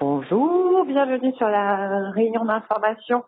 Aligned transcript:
Bonjour, 0.00 0.86
bienvenue 0.86 1.34
sur 1.34 1.46
la 1.50 2.10
réunion 2.12 2.46
d'information 2.46 3.22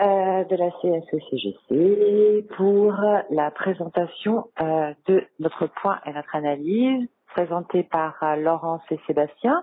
euh, 0.00 0.44
de 0.44 0.56
la 0.56 0.70
CSECGC 0.70 2.48
pour 2.56 2.94
la 3.28 3.50
présentation 3.50 4.46
euh, 4.62 4.94
de 5.08 5.22
notre 5.40 5.66
point 5.66 6.00
et 6.06 6.14
notre 6.14 6.34
analyse 6.34 7.06
présentée 7.34 7.82
par 7.82 8.16
euh, 8.22 8.36
Laurence 8.36 8.80
et 8.90 8.98
Sébastien. 9.06 9.62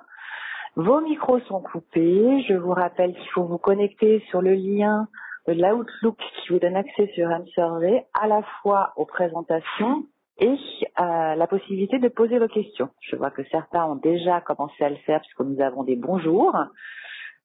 Vos 0.75 1.01
micros 1.01 1.39
sont 1.39 1.63
coupés. 1.63 2.45
Je 2.47 2.53
vous 2.53 2.73
rappelle 2.73 3.15
qu'il 3.15 3.29
faut 3.31 3.45
vous 3.45 3.57
connecter 3.57 4.23
sur 4.29 4.43
le 4.43 4.53
lien 4.53 5.07
de 5.47 5.53
l'Outlook 5.53 6.17
qui 6.17 6.53
vous 6.53 6.59
donne 6.59 6.75
accès 6.75 7.07
sur 7.15 7.31
M-Survey 7.31 8.05
à 8.13 8.27
la 8.27 8.43
fois 8.61 8.93
aux 8.95 9.05
présentations 9.05 10.03
et 10.39 10.55
euh, 10.99 11.35
la 11.35 11.47
possibilité 11.47 11.99
de 11.99 12.07
poser 12.09 12.39
vos 12.39 12.47
questions. 12.47 12.89
Je 13.01 13.15
vois 13.15 13.31
que 13.31 13.43
certains 13.45 13.85
ont 13.85 13.95
déjà 13.95 14.41
commencé 14.41 14.83
à 14.83 14.89
le 14.89 14.97
faire 14.97 15.21
puisque 15.21 15.41
nous 15.41 15.61
avons 15.61 15.83
des 15.83 15.95
bonjours. 15.95 16.55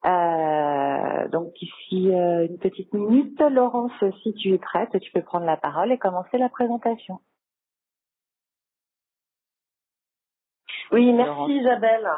Euh, 0.04 1.28
donc 1.28 1.52
ici 1.62 2.12
euh, 2.12 2.46
une 2.48 2.58
petite 2.58 2.92
minute. 2.92 3.40
Laurence, 3.40 3.92
si 4.22 4.34
tu 4.34 4.52
es 4.52 4.58
prête, 4.58 4.98
tu 5.00 5.12
peux 5.12 5.22
prendre 5.22 5.46
la 5.46 5.56
parole 5.56 5.92
et 5.92 5.98
commencer 5.98 6.38
la 6.38 6.48
présentation. 6.48 7.20
Oui, 10.90 11.12
merci 11.12 11.28
Laurence. 11.28 11.50
Isabelle. 11.50 12.10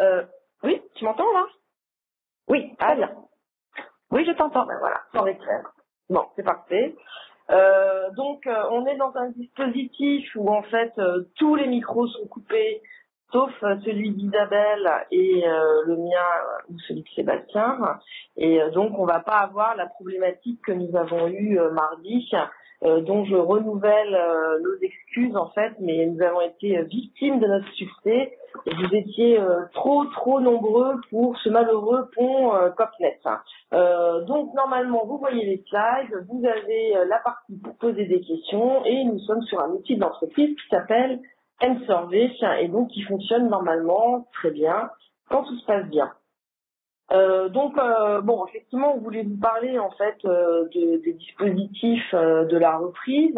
Euh, 0.00 0.24
oui, 0.62 0.80
tu 0.94 1.04
m'entends 1.04 1.32
là? 1.32 1.46
Oui, 2.48 2.74
très 2.76 2.96
bien. 2.96 3.10
Oui, 4.10 4.24
je 4.24 4.32
t'entends. 4.32 4.66
Ben 4.66 4.78
voilà, 4.78 5.00
sans 5.12 5.22
clair. 5.22 5.72
Bon, 6.08 6.26
c'est 6.36 6.42
parfait. 6.42 6.94
Euh, 7.50 8.10
donc, 8.10 8.46
euh, 8.46 8.62
on 8.70 8.86
est 8.86 8.96
dans 8.96 9.12
un 9.16 9.30
dispositif 9.30 10.28
où 10.36 10.48
en 10.48 10.62
fait 10.62 10.92
euh, 10.98 11.24
tous 11.36 11.56
les 11.56 11.66
micros 11.66 12.06
sont 12.06 12.26
coupés, 12.26 12.80
sauf 13.32 13.50
euh, 13.62 13.76
celui 13.84 14.10
d'Isabelle 14.12 14.88
et 15.10 15.42
euh, 15.46 15.82
le 15.86 15.96
mien 15.96 16.28
ou 16.68 16.78
celui 16.86 17.02
de 17.02 17.08
Sébastien. 17.14 17.78
Et 18.36 18.60
donc, 18.72 18.98
on 18.98 19.04
va 19.04 19.20
pas 19.20 19.38
avoir 19.38 19.74
la 19.76 19.86
problématique 19.86 20.60
que 20.64 20.72
nous 20.72 20.96
avons 20.96 21.26
eue 21.28 21.58
mardi, 21.72 22.28
dont 22.82 23.24
je 23.24 23.36
renouvelle 23.36 24.18
nos 24.62 24.76
excuses 24.80 25.36
en 25.36 25.50
fait, 25.50 25.72
mais 25.80 26.06
nous 26.06 26.22
avons 26.22 26.40
été 26.40 26.82
victimes 26.84 27.38
de 27.38 27.46
notre 27.46 27.70
succès. 27.72 28.32
Vous 28.66 28.94
étiez 28.94 29.38
trop 29.74 30.04
trop 30.06 30.40
nombreux 30.40 30.94
pour 31.10 31.36
ce 31.38 31.50
malheureux 31.50 32.08
pont 32.16 32.52
Copnet. 32.76 33.18
Euh, 33.72 34.24
donc 34.24 34.52
normalement, 34.54 35.04
vous 35.06 35.18
voyez 35.18 35.44
les 35.44 35.64
slides, 35.68 36.26
vous 36.28 36.44
avez 36.44 36.96
euh, 36.96 37.04
la 37.06 37.18
partie 37.18 37.56
pour 37.58 37.76
poser 37.76 38.06
des 38.06 38.20
questions 38.20 38.84
et 38.84 39.04
nous 39.04 39.18
sommes 39.20 39.42
sur 39.42 39.60
un 39.60 39.70
outil 39.70 39.96
d'entreprise 39.96 40.56
qui 40.56 40.68
s'appelle 40.70 41.20
N-Survey 41.60 42.32
et 42.60 42.68
donc 42.68 42.88
qui 42.88 43.02
fonctionne 43.02 43.48
normalement 43.48 44.26
très 44.32 44.50
bien 44.50 44.90
quand 45.28 45.44
tout 45.44 45.56
se 45.56 45.66
passe 45.66 45.86
bien. 45.86 46.10
Euh, 47.12 47.48
donc 47.48 47.76
euh, 47.76 48.20
bon, 48.20 48.46
effectivement, 48.46 48.94
on 48.94 49.00
voulait 49.00 49.24
vous 49.24 49.38
parler 49.40 49.78
en 49.78 49.90
fait 49.90 50.16
euh, 50.24 50.68
de, 50.74 51.02
des 51.02 51.12
dispositifs 51.14 52.14
euh, 52.14 52.44
de 52.44 52.56
la 52.56 52.76
reprise. 52.76 53.34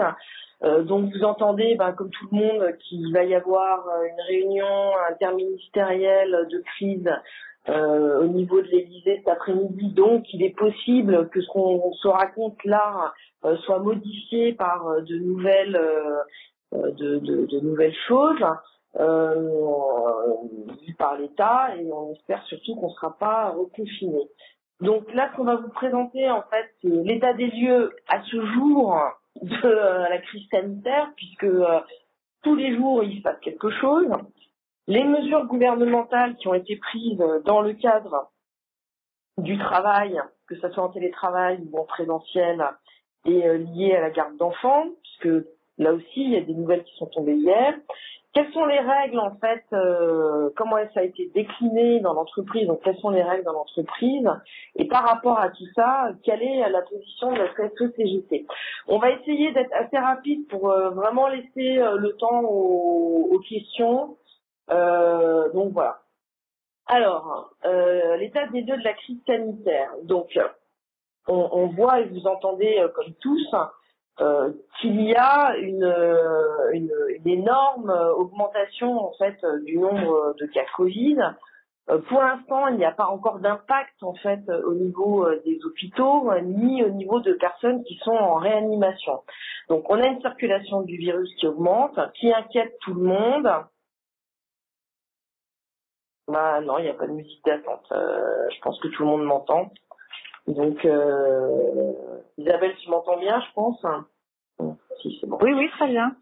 donc 0.63 1.11
vous 1.13 1.25
entendez, 1.25 1.75
ben, 1.77 1.93
comme 1.93 2.11
tout 2.11 2.29
le 2.31 2.39
monde, 2.39 2.77
qu'il 2.79 3.13
va 3.13 3.25
y 3.25 3.35
avoir 3.35 3.89
une 4.05 4.21
réunion 4.29 4.93
interministérielle 5.11 6.47
de 6.51 6.59
crise 6.77 7.11
euh, 7.69 8.23
au 8.23 8.27
niveau 8.27 8.61
de 8.61 8.67
l'Élysée 8.67 9.19
cet 9.19 9.29
après-midi. 9.29 9.93
Donc, 9.93 10.25
il 10.33 10.43
est 10.43 10.57
possible 10.57 11.29
que 11.29 11.41
ce 11.41 11.49
qu'on 11.49 11.93
se 11.93 12.09
raconte 12.09 12.63
là 12.65 13.13
euh, 13.45 13.57
soit 13.59 13.79
modifié 13.79 14.53
par 14.53 14.89
euh, 14.89 15.01
de 15.03 15.17
nouvelles, 15.19 15.77
euh, 15.77 16.91
de, 16.93 17.19
de, 17.19 17.47
de, 17.47 17.61
nouvelles 17.61 17.95
choses 18.09 18.45
par 20.99 21.17
l'État, 21.19 21.77
et 21.77 21.91
on 21.93 22.13
espère 22.13 22.43
surtout 22.45 22.77
qu'on 22.77 22.89
ne 22.89 22.95
sera 22.95 23.17
pas 23.19 23.51
reconfiné. 23.51 24.29
Donc 24.81 25.13
là, 25.15 25.31
ce 25.31 25.37
qu'on 25.37 25.45
va 25.45 25.57
vous 25.57 25.71
présenter, 25.71 26.31
en 26.31 26.43
fait, 26.43 26.75
c'est 26.83 26.89
l'état 26.89 27.33
des 27.35 27.47
lieux 27.47 27.95
à 28.09 28.23
ce 28.23 28.45
jour 28.47 28.99
de 29.41 29.69
la 29.69 30.19
crise 30.19 30.49
sanitaire, 30.51 31.13
puisque 31.17 31.47
tous 32.43 32.57
les 32.57 32.77
jours, 32.77 33.05
il 33.05 33.19
se 33.19 33.23
passe 33.23 33.39
quelque 33.41 33.71
chose. 33.71 34.09
Les 34.89 35.05
mesures 35.05 35.47
gouvernementales 35.47 36.35
qui 36.37 36.49
ont 36.49 36.55
été 36.55 36.77
prises 36.77 37.23
dans 37.45 37.61
le 37.61 37.75
cadre 37.75 38.33
du 39.39 39.57
travail, 39.57 40.21
que 40.49 40.57
ce 40.57 40.69
soit 40.71 40.83
en 40.83 40.89
télétravail 40.89 41.61
ou 41.71 41.79
en 41.79 41.85
présentiel, 41.85 42.65
et 43.25 43.47
euh, 43.47 43.59
liées 43.59 43.95
à 43.95 44.01
la 44.01 44.11
garde 44.11 44.37
d'enfants, 44.37 44.87
puisque 45.03 45.47
là 45.79 45.93
aussi, 45.93 46.25
il 46.25 46.31
y 46.31 46.37
a 46.37 46.41
des 46.41 46.55
nouvelles 46.55 46.83
qui 46.83 46.97
sont 46.97 47.07
tombées 47.07 47.37
hier. 47.37 47.75
Quelles 48.33 48.51
sont 48.53 48.65
les 48.65 48.79
règles 48.79 49.19
en 49.19 49.37
fait 49.37 49.63
euh, 49.75 50.49
Comment 50.57 50.77
ça 50.95 51.01
a 51.01 51.03
été 51.03 51.31
décliné 51.35 52.01
dans 52.01 52.15
l'entreprise 52.15 52.67
Donc 52.67 52.81
quelles 52.83 52.97
sont 52.97 53.11
les 53.11 53.23
règles 53.23 53.45
dans 53.45 53.53
l'entreprise 53.53 54.27
Et 54.77 54.87
par 54.87 55.05
rapport 55.05 55.39
à 55.39 55.51
tout 55.51 55.67
ça, 55.75 56.09
quelle 56.23 56.43
est 56.43 56.69
la 56.71 56.81
position 56.81 57.33
de 57.33 57.39
la 57.39 57.49
CSE-CGC 57.49 58.47
On 58.89 58.99
va 58.99 59.11
essayer 59.11 59.53
d'être 59.53 59.73
assez 59.75 59.99
rapide 59.99 60.49
pour 60.49 60.71
euh, 60.71 60.91
vraiment 60.91 61.29
laisser 61.29 61.79
euh, 61.79 61.99
le 61.99 62.17
temps 62.17 62.41
aux, 62.41 63.29
aux 63.33 63.41
questions. 63.41 64.17
Euh, 64.71 65.53
donc 65.53 65.73
voilà. 65.73 65.99
Alors, 66.87 67.55
l'état 68.19 68.47
des 68.49 68.63
lieux 68.63 68.77
de 68.77 68.85
la 68.85 68.93
crise 68.95 69.21
sanitaire. 69.27 69.91
Donc, 70.03 70.39
on, 71.29 71.49
on 71.53 71.67
voit 71.69 72.01
et 72.01 72.05
vous 72.07 72.27
entendez 72.27 72.85
comme 72.95 73.15
tous 73.21 73.55
euh, 74.21 74.53
qu'il 74.81 75.01
y 75.01 75.15
a 75.15 75.57
une, 75.57 75.85
euh, 75.85 76.71
une, 76.73 76.93
une, 77.17 77.29
énorme 77.29 77.91
augmentation 78.17 78.99
en 78.99 79.13
fait 79.13 79.39
du 79.65 79.79
nombre 79.79 80.35
de 80.39 80.47
cas 80.47 80.67
Covid. 80.77 81.19
pour 82.09 82.21
l'instant, 82.21 82.69
il 82.69 82.77
n'y 82.77 82.85
a 82.85 82.93
pas 82.93 83.07
encore 83.07 83.39
d'impact 83.39 84.03
en 84.03 84.15
fait 84.15 84.49
au 84.67 84.75
niveau 84.75 85.27
des 85.45 85.59
hôpitaux 85.65 86.31
ni 86.43 86.85
au 86.85 86.91
niveau 86.91 87.21
de 87.21 87.33
personnes 87.35 87.83
qui 87.85 87.97
sont 88.05 88.13
en 88.13 88.35
réanimation. 88.35 89.23
Donc, 89.69 89.89
on 89.89 90.01
a 90.01 90.07
une 90.07 90.21
circulation 90.21 90.83
du 90.83 90.97
virus 90.97 91.35
qui 91.37 91.47
augmente, 91.47 91.99
qui 92.15 92.33
inquiète 92.33 92.77
tout 92.81 92.95
le 92.95 93.03
monde. 93.03 93.49
Bah 96.29 96.61
non, 96.61 96.79
il 96.79 96.85
n'y 96.85 96.91
a 96.91 96.95
pas 96.95 97.07
de 97.07 97.13
musique 97.13 97.45
d'attente. 97.45 97.87
Euh, 97.93 98.49
je 98.55 98.61
pense 98.61 98.79
que 98.81 98.89
tout 98.89 99.03
le 99.03 99.09
monde 99.09 99.25
m'entend. 99.25 99.71
Donc, 100.47 100.85
euh, 100.85 101.93
Isabelle, 102.39 102.75
tu 102.83 102.91
m'entends 102.91 103.19
bien, 103.19 103.41
je 103.41 103.53
pense? 103.55 103.85
Si, 105.01 105.19
c'est 105.21 105.29
bon. 105.29 105.39
Oui, 105.41 105.53
oui, 105.55 105.69
très 105.71 105.89
bien. 105.89 106.15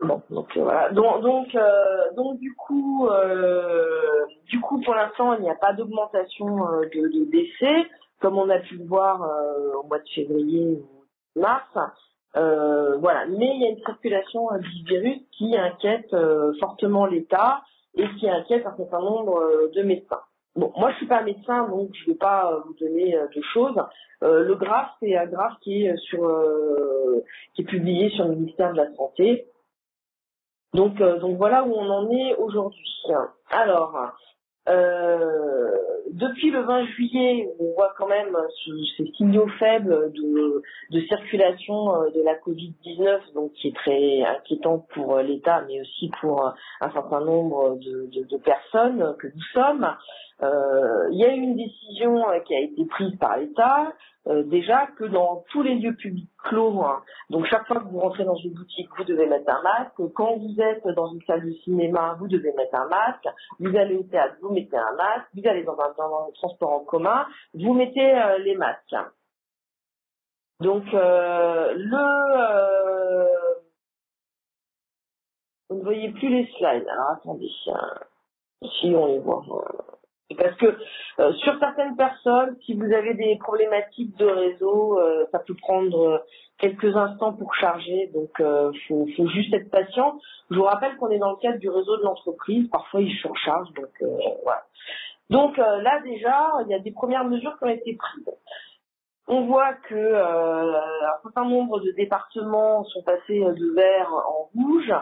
Bon, 0.00 0.20
donc 0.30 0.56
euh, 0.56 0.62
voilà. 0.62 0.90
Donc, 0.90 1.22
donc, 1.22 1.54
euh, 1.54 2.12
donc 2.16 2.38
du 2.38 2.54
coup, 2.54 3.06
euh, 3.08 4.26
du 4.46 4.60
coup, 4.60 4.80
pour 4.80 4.94
l'instant, 4.94 5.34
il 5.34 5.42
n'y 5.42 5.50
a 5.50 5.54
pas 5.54 5.72
d'augmentation 5.72 6.46
de, 6.56 7.08
de, 7.08 7.30
décès, 7.30 7.86
comme 8.20 8.36
on 8.36 8.48
a 8.50 8.58
pu 8.58 8.76
le 8.76 8.84
voir 8.84 9.20
au 9.76 9.86
mois 9.86 9.98
de 9.98 10.08
février 10.14 10.82
ou 10.82 11.40
mars. 11.40 11.66
voilà. 12.34 13.26
Mais 13.26 13.54
il 13.54 13.62
y 13.62 13.66
a 13.66 13.70
une 13.70 13.84
circulation 13.84 14.48
du 14.58 14.84
virus 14.86 15.20
qui 15.38 15.56
inquiète 15.56 16.14
fortement 16.58 17.06
l'État 17.06 17.62
et 17.94 18.08
qui 18.18 18.28
inquiète 18.28 18.66
un 18.66 18.76
certain 18.76 19.00
nombre 19.00 19.38
euh, 19.38 19.70
de 19.74 19.82
médecins. 19.82 20.22
Bon, 20.54 20.70
moi 20.76 20.90
je 20.92 20.96
suis 20.98 21.06
pas 21.06 21.22
médecin, 21.22 21.66
donc 21.68 21.90
je 21.94 22.10
vais 22.10 22.16
pas 22.16 22.52
euh, 22.52 22.60
vous 22.66 22.74
donner 22.74 23.16
euh, 23.16 23.26
de 23.34 23.42
choses. 23.54 23.76
Euh, 24.22 24.44
le 24.44 24.54
graphe, 24.54 24.90
c'est 25.00 25.16
un 25.16 25.26
graphe 25.26 25.58
qui 25.62 25.84
est 25.86 25.96
sur 25.96 26.24
euh, 26.26 27.24
qui 27.54 27.62
est 27.62 27.64
publié 27.64 28.10
sur 28.10 28.26
le 28.26 28.34
ministère 28.34 28.72
de 28.72 28.76
la 28.76 28.94
Santé. 28.94 29.46
Donc, 30.74 31.00
euh, 31.00 31.18
donc 31.18 31.36
voilà 31.36 31.64
où 31.64 31.72
on 31.72 31.88
en 31.88 32.10
est 32.10 32.34
aujourd'hui. 32.36 33.02
Alors, 33.50 34.14
euh, 34.68 35.76
depuis 36.12 36.50
le 36.50 36.60
20 36.60 36.84
juillet, 36.86 37.48
on 37.58 37.74
voit 37.74 37.92
quand 37.98 38.06
même 38.06 38.36
ces 38.96 39.06
signaux 39.16 39.48
faibles 39.58 40.12
de, 40.12 41.00
circulation 41.08 41.94
euh, 41.94 42.10
de 42.10 42.22
la 42.22 42.34
Covid-19, 42.36 43.34
donc 43.34 43.52
qui 43.54 43.68
est 43.68 43.76
très 43.76 44.22
inquiétant 44.22 44.86
pour 44.94 45.16
euh, 45.16 45.22
l'État, 45.22 45.64
mais 45.66 45.80
aussi 45.80 46.10
pour 46.20 46.54
un 46.80 46.90
certain 46.92 47.24
nombre 47.24 47.76
de 47.80 48.36
personnes 48.38 49.16
que 49.18 49.26
nous 49.26 49.42
sommes. 49.52 49.88
Euh, 50.42 51.08
il 51.12 51.18
y 51.18 51.24
a 51.24 51.32
une 51.32 51.56
décision 51.56 52.24
qui 52.44 52.54
a 52.54 52.60
été 52.60 52.84
prise 52.86 53.16
par 53.18 53.36
l'État 53.36 53.92
euh, 54.28 54.44
déjà 54.44 54.86
que 54.86 55.04
dans 55.04 55.44
tous 55.50 55.62
les 55.62 55.74
lieux 55.74 55.96
publics 55.96 56.30
clos, 56.44 56.80
hein, 56.82 57.02
donc 57.30 57.44
chaque 57.46 57.66
fois 57.66 57.80
que 57.80 57.88
vous 57.88 57.98
rentrez 57.98 58.24
dans 58.24 58.36
une 58.36 58.52
boutique, 58.52 58.88
vous 58.96 59.02
devez 59.02 59.26
mettre 59.26 59.52
un 59.52 59.62
masque. 59.62 60.00
Quand 60.14 60.36
vous 60.36 60.60
êtes 60.60 60.86
dans 60.94 61.12
une 61.12 61.20
salle 61.22 61.44
de 61.44 61.52
cinéma, 61.64 62.16
vous 62.20 62.28
devez 62.28 62.52
mettre 62.52 62.76
un 62.76 62.88
masque. 62.88 63.26
Vous 63.58 63.76
allez 63.76 63.96
au 63.96 64.04
théâtre, 64.04 64.36
vous 64.40 64.50
mettez 64.50 64.76
un 64.76 64.94
masque. 64.94 65.26
Vous 65.34 65.48
allez 65.48 65.64
dans 65.64 65.76
un, 65.76 66.30
transport 66.34 66.72
en 66.72 66.84
commun, 66.84 67.26
vous 67.54 67.74
mettez 67.74 68.14
euh, 68.14 68.38
les 68.38 68.54
masques. 68.54 68.94
Donc 70.60 70.84
euh, 70.94 71.72
le 71.74 73.26
vous 75.68 75.78
ne 75.78 75.82
voyez 75.82 76.10
plus 76.12 76.28
les 76.28 76.46
slides. 76.58 76.86
Alors 76.88 77.10
attendez, 77.16 77.48
si 77.48 78.94
on 78.94 79.06
les 79.06 79.18
voit. 79.18 79.42
Parce 80.36 80.56
que 80.56 80.76
euh, 81.20 81.32
sur 81.34 81.58
certaines 81.58 81.96
personnes, 81.96 82.56
si 82.64 82.74
vous 82.74 82.92
avez 82.92 83.14
des 83.14 83.36
problématiques 83.38 84.16
de 84.16 84.26
réseau, 84.26 84.98
euh, 84.98 85.26
ça 85.32 85.38
peut 85.38 85.54
prendre 85.54 86.08
euh, 86.08 86.18
quelques 86.58 86.96
instants 86.96 87.32
pour 87.32 87.54
charger, 87.54 88.10
donc 88.14 88.30
il 88.38 88.80
faut, 88.86 89.28
juste 89.28 89.52
être 89.52 89.70
patient. 89.70 90.18
Je 90.50 90.56
vous 90.56 90.62
rappelle 90.62 90.96
qu'on 90.96 91.10
est 91.10 91.18
dans 91.18 91.32
le 91.32 91.36
cadre 91.38 91.58
du 91.58 91.68
réseau 91.68 91.96
de 91.96 92.02
l'entreprise, 92.02 92.68
parfois 92.70 93.00
il 93.00 93.12
surcharge, 93.16 93.68
donc 93.72 93.90
voilà. 94.44 94.62
Donc 95.28 95.56
là 95.56 96.00
déjà, 96.04 96.52
il 96.64 96.68
y 96.68 96.74
a 96.74 96.78
des 96.78 96.92
premières 96.92 97.24
mesures 97.24 97.58
qui 97.58 97.64
ont 97.64 97.68
été 97.68 97.96
prises. 97.96 98.30
On 99.26 99.46
voit 99.46 99.72
que 99.72 100.14
un 100.14 101.22
certain 101.24 101.46
nombre 101.46 101.80
de 101.80 101.90
départements 101.96 102.84
sont 102.84 103.02
passés 103.02 103.40
de 103.40 103.74
vert 103.74 104.12
en 104.12 104.48
rouge. 104.54 104.92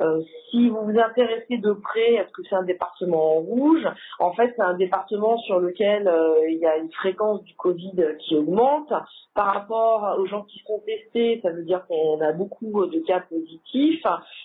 Euh, 0.00 0.22
si 0.50 0.68
vous 0.68 0.80
vous 0.82 0.98
intéressez 0.98 1.58
de 1.58 1.72
près 1.72 2.18
à 2.18 2.26
ce 2.26 2.32
que 2.32 2.42
c'est 2.48 2.54
un 2.54 2.62
département 2.62 3.36
en 3.36 3.40
rouge, 3.40 3.86
en 4.18 4.32
fait 4.32 4.52
c'est 4.56 4.62
un 4.62 4.74
département 4.74 5.38
sur 5.38 5.60
lequel 5.60 6.08
euh, 6.08 6.34
il 6.48 6.58
y 6.58 6.66
a 6.66 6.76
une 6.76 6.90
fréquence 6.92 7.42
du 7.44 7.54
Covid 7.54 7.94
qui 8.20 8.36
augmente. 8.36 8.92
Par 9.34 9.54
rapport 9.54 10.18
aux 10.18 10.26
gens 10.26 10.42
qui 10.42 10.62
sont 10.66 10.80
testés, 10.84 11.40
ça 11.42 11.50
veut 11.50 11.62
dire 11.62 11.86
qu'on 11.86 12.20
a 12.20 12.32
beaucoup 12.32 12.86
de 12.86 12.98
cas 13.00 13.20
positifs 13.20 14.04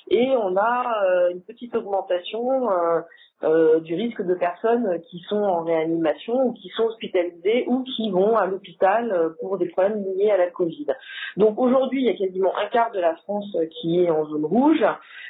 et 0.10 0.30
on 0.30 0.56
a 0.56 1.30
une 1.32 1.42
petite 1.42 1.76
augmentation 1.76 2.62
euh, 3.44 3.80
du 3.82 3.94
risque 3.94 4.24
de 4.24 4.34
personnes 4.34 5.00
qui 5.10 5.20
sont 5.30 5.44
en 5.44 5.64
réanimation 5.64 6.48
ou 6.48 6.54
qui 6.54 6.70
sont 6.70 6.86
hospitalisées 6.86 7.66
ou 7.68 7.84
qui 7.84 8.10
vont 8.10 8.36
à 8.36 8.48
l'hôpital 8.48 9.12
euh, 9.12 9.30
pour 9.40 9.60
des 9.60 9.68
problèmes 9.68 10.04
liés 10.16 10.32
à 10.32 10.38
la 10.38 10.50
Covid. 10.50 10.88
Donc 11.36 11.60
aujourd'hui, 11.60 12.02
il 12.02 12.08
y 12.08 12.10
a 12.10 12.18
quasiment 12.18 12.58
un 12.58 12.68
quart 12.70 12.92
de 12.92 13.00
la 13.00 13.16
France 13.16 13.56
qui 13.80 14.04
est 14.04 14.10
en 14.10 14.26
zone 14.26 14.46
rouge. 14.46 14.84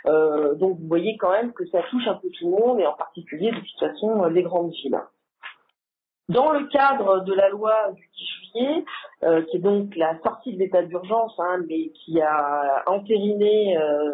Euh, 0.05 0.55
donc 0.55 0.79
vous 0.79 0.87
voyez 0.87 1.17
quand 1.17 1.31
même 1.31 1.51
que 1.51 1.65
ça 1.65 1.81
touche 1.89 2.07
un 2.07 2.15
peu 2.15 2.29
tout 2.39 2.45
le 2.45 2.51
monde 2.51 2.79
et 2.79 2.87
en 2.87 2.93
particulier 2.93 3.51
de 3.51 3.59
toute 3.59 3.79
façon 3.79 4.25
les 4.27 4.43
grandes 4.43 4.71
villes. 4.71 5.01
Dans 6.29 6.51
le 6.51 6.65
cadre 6.67 7.23
de 7.23 7.33
la 7.33 7.47
loi 7.49 7.73
du 7.95 8.01
10 8.17 8.25
juillet, 8.25 8.85
euh, 9.23 9.43
qui 9.43 9.57
est 9.57 9.61
donc 9.61 9.95
la 9.95 10.19
sortie 10.19 10.53
de 10.53 10.59
l'état 10.59 10.83
d'urgence, 10.83 11.33
hein, 11.39 11.63
mais 11.69 11.89
qui 11.89 12.19
a 12.19 12.83
entériné 12.85 13.77
euh, 13.77 14.11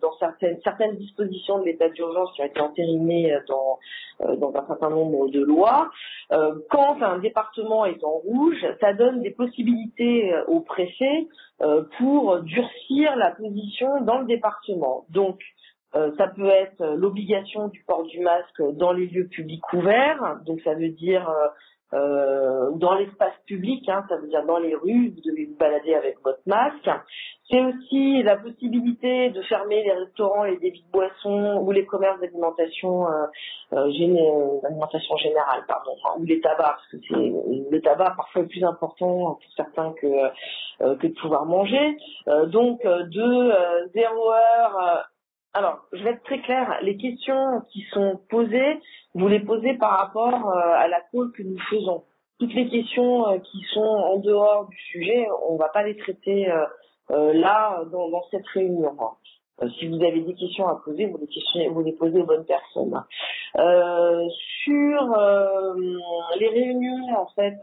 dans 0.00 0.12
certaines, 0.18 0.60
certaines 0.62 0.96
dispositions 0.96 1.58
de 1.58 1.64
l'état 1.64 1.88
d'urgence 1.88 2.32
qui 2.34 2.42
ont 2.42 2.46
été 2.46 2.60
entérinées 2.60 3.36
dans, 3.48 3.78
euh, 4.20 4.36
dans 4.36 4.54
un 4.54 4.64
certain 4.66 4.90
nombre 4.90 5.28
de 5.28 5.42
lois, 5.42 5.90
quand 6.70 7.02
un 7.02 7.18
département 7.18 7.84
est 7.84 8.04
en 8.04 8.12
rouge, 8.12 8.64
ça 8.80 8.92
donne 8.92 9.20
des 9.20 9.32
possibilités 9.32 10.32
au 10.46 10.60
préfet 10.60 11.26
pour 11.98 12.38
durcir 12.42 13.16
la 13.16 13.32
position 13.32 14.00
dans 14.02 14.20
le 14.20 14.26
département. 14.26 15.06
Donc, 15.08 15.40
euh, 15.96 16.12
ça 16.16 16.28
peut 16.28 16.46
être 16.46 16.84
l'obligation 16.96 17.68
du 17.68 17.82
port 17.82 18.04
du 18.04 18.20
masque 18.20 18.62
dans 18.74 18.92
les 18.92 19.06
lieux 19.06 19.26
publics 19.26 19.72
ouverts, 19.72 20.38
donc 20.46 20.60
ça 20.60 20.74
veut 20.74 20.90
dire 20.90 21.28
euh, 21.28 21.48
euh 21.94 22.70
dans 22.76 22.94
l'espace 22.94 23.34
public, 23.46 23.88
hein, 23.88 24.04
ça 24.08 24.16
veut 24.18 24.28
dire 24.28 24.44
dans 24.46 24.58
les 24.58 24.76
rues, 24.76 25.08
vous 25.08 25.20
devez 25.28 25.46
vous 25.46 25.56
balader 25.56 25.94
avec 25.94 26.18
votre 26.22 26.42
masque. 26.46 26.88
C'est 27.50 27.60
aussi 27.60 28.22
la 28.22 28.36
possibilité 28.36 29.30
de 29.30 29.42
fermer 29.42 29.82
les 29.82 29.90
restaurants, 29.90 30.44
les 30.44 30.58
débits 30.58 30.84
de 30.84 30.92
boissons 30.92 31.58
ou 31.60 31.72
les 31.72 31.84
commerces 31.84 32.20
d'alimentation 32.20 33.08
euh, 33.08 33.26
euh 33.72 33.90
générale, 33.90 35.64
pardon, 35.66 35.96
ou 36.18 36.24
les 36.24 36.40
tabacs, 36.40 36.76
parce 36.76 36.88
que 36.92 36.98
c'est 37.08 37.32
le 37.70 37.80
tabac 37.80 38.14
parfois 38.16 38.44
plus 38.44 38.62
important 38.62 39.34
pour 39.34 39.52
certains 39.56 39.92
que 39.94 40.06
que 40.94 41.06
de 41.08 41.20
pouvoir 41.20 41.44
manger. 41.46 41.96
donc 42.46 42.84
de 42.84 43.88
zéro 43.92 44.30
heure 44.30 45.10
alors, 45.52 45.84
je 45.92 46.02
vais 46.04 46.10
être 46.10 46.22
très 46.22 46.40
claire. 46.42 46.78
Les 46.82 46.96
questions 46.96 47.62
qui 47.72 47.82
sont 47.92 48.20
posées, 48.28 48.80
vous 49.14 49.26
les 49.26 49.40
posez 49.40 49.74
par 49.74 49.98
rapport 49.98 50.48
euh, 50.48 50.72
à 50.76 50.86
la 50.86 51.00
call 51.12 51.32
que 51.32 51.42
nous 51.42 51.58
faisons. 51.68 52.04
Toutes 52.38 52.54
les 52.54 52.68
questions 52.68 53.28
euh, 53.28 53.38
qui 53.38 53.60
sont 53.72 53.80
en 53.80 54.18
dehors 54.18 54.68
du 54.68 54.76
sujet, 54.76 55.26
on 55.48 55.54
ne 55.54 55.58
va 55.58 55.68
pas 55.68 55.82
les 55.82 55.96
traiter 55.96 56.50
euh, 56.50 57.32
là 57.34 57.82
dans, 57.90 58.22
cette 58.30 58.46
réunion. 58.46 58.96
Euh, 59.62 59.68
si 59.78 59.88
vous 59.88 60.02
avez 60.02 60.20
des 60.20 60.34
questions 60.34 60.66
à 60.68 60.80
poser, 60.84 61.06
vous 61.06 61.18
les, 61.82 61.92
posez 61.92 62.20
aux 62.20 62.26
bonnes 62.26 62.44
personnes. 62.44 63.02
Euh, 63.56 64.28
sur 64.64 65.18
euh, 65.18 65.74
les 66.38 66.48
réunions, 66.48 67.16
en 67.16 67.26
fait, 67.34 67.58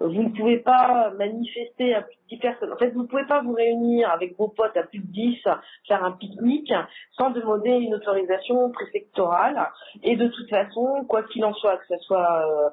vous 0.00 0.22
ne 0.22 0.28
pouvez 0.30 0.58
pas 0.58 1.10
manifester 1.18 1.94
à 1.94 2.02
plus 2.02 2.16
de 2.16 2.36
10 2.36 2.38
personnes. 2.38 2.72
En 2.72 2.76
fait, 2.76 2.90
vous 2.90 3.02
ne 3.02 3.06
pouvez 3.06 3.26
pas 3.26 3.42
vous 3.42 3.52
réunir 3.52 4.10
avec 4.10 4.36
vos 4.36 4.48
potes 4.48 4.76
à 4.76 4.82
plus 4.82 5.00
de 5.00 5.12
10, 5.12 5.42
faire 5.86 6.04
un 6.04 6.12
pique-nique, 6.12 6.72
sans 7.12 7.30
demander 7.30 7.70
une 7.70 7.94
autorisation 7.94 8.70
préfectorale. 8.70 9.68
Et 10.02 10.16
de 10.16 10.28
toute 10.28 10.50
façon, 10.50 11.04
quoi 11.08 11.22
qu'il 11.24 11.44
en 11.44 11.54
soit, 11.54 11.76
que 11.78 11.86
ce 11.88 11.98
soit 12.04 12.46
euh, 12.46 12.70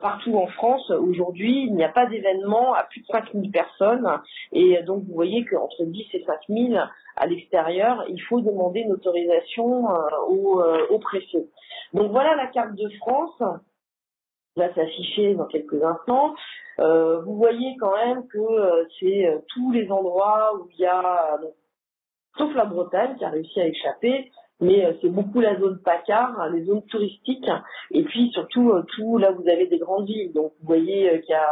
partout 0.00 0.36
en 0.36 0.46
France, 0.46 0.90
aujourd'hui, 0.90 1.64
il 1.66 1.74
n'y 1.74 1.84
a 1.84 1.88
pas 1.88 2.06
d'événement 2.06 2.74
à 2.74 2.84
plus 2.84 3.00
de 3.00 3.06
5000 3.06 3.50
personnes. 3.50 4.08
Et 4.52 4.82
donc, 4.82 5.04
vous 5.04 5.14
voyez 5.14 5.44
qu'entre 5.44 5.84
10 5.84 6.06
et 6.14 6.24
5000 6.24 6.90
à 7.16 7.26
l'extérieur, 7.26 8.04
il 8.08 8.20
faut 8.22 8.40
demander 8.40 8.80
une 8.80 8.92
autorisation 8.92 9.90
euh, 9.90 9.98
au, 10.28 10.60
euh, 10.60 10.86
au, 10.90 10.98
préfet. 10.98 11.46
Donc, 11.92 12.10
voilà 12.10 12.34
la 12.34 12.46
carte 12.48 12.74
de 12.74 12.88
France. 13.00 13.42
Va 14.56 14.72
s'afficher 14.72 15.34
dans 15.34 15.46
quelques 15.46 15.82
instants. 15.82 16.36
vous 16.78 17.36
voyez 17.36 17.76
quand 17.80 17.92
même 17.96 18.24
que 18.28 18.86
c'est 19.00 19.42
tous 19.48 19.72
les 19.72 19.90
endroits 19.90 20.52
où 20.54 20.68
il 20.70 20.78
y 20.78 20.86
a, 20.86 21.40
sauf 22.38 22.54
la 22.54 22.64
Bretagne 22.64 23.16
qui 23.16 23.24
a 23.24 23.30
réussi 23.30 23.60
à 23.60 23.66
échapper, 23.66 24.30
mais 24.60 24.84
euh, 24.84 24.92
c'est 25.00 25.08
beaucoup 25.08 25.40
la 25.40 25.58
zone 25.58 25.78
PACAR, 25.84 26.38
hein, 26.38 26.50
les 26.50 26.64
zones 26.64 26.84
touristiques, 26.86 27.50
et 27.90 28.02
puis 28.04 28.30
surtout 28.32 28.70
euh, 28.70 28.82
tout 28.94 29.18
là 29.18 29.32
vous 29.32 29.48
avez 29.48 29.66
des 29.66 29.78
grandes 29.78 30.06
villes. 30.06 30.32
Donc 30.32 30.52
vous 30.60 30.66
voyez 30.66 31.10
euh, 31.10 31.18
qu'il 31.18 31.30
y 31.30 31.34
a 31.34 31.48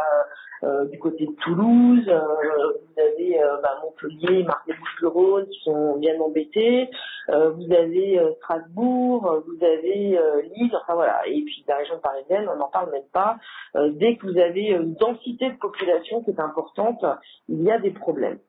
du 0.89 0.97
côté 0.97 1.25
de 1.25 1.33
Toulouse, 1.43 2.05
vous 2.05 3.01
avez 3.01 3.37
bah, 3.61 3.81
Montpellier, 3.83 4.43
Marseille-Bouches-le-Rhône 4.43 5.45
qui 5.49 5.59
sont 5.65 5.97
bien 5.97 6.17
embêtés, 6.21 6.89
vous 7.27 7.73
avez 7.73 8.17
Strasbourg, 8.37 9.43
vous 9.45 9.65
avez 9.65 10.17
Lille, 10.55 10.71
enfin 10.81 10.93
voilà, 10.93 11.19
et 11.27 11.41
puis 11.41 11.65
la 11.67 11.75
région 11.75 11.99
parisienne, 11.99 12.47
on 12.47 12.55
n'en 12.55 12.69
parle 12.69 12.91
même 12.91 13.03
pas. 13.11 13.39
dès 13.75 14.15
que 14.15 14.25
vous 14.25 14.37
avez 14.37 14.67
une 14.67 14.93
densité 14.93 15.49
de 15.49 15.57
population 15.57 16.23
qui 16.23 16.29
est 16.29 16.39
importante, 16.39 17.03
il 17.49 17.61
y 17.61 17.69
a 17.69 17.77
des 17.77 17.91
problèmes. 17.91 18.39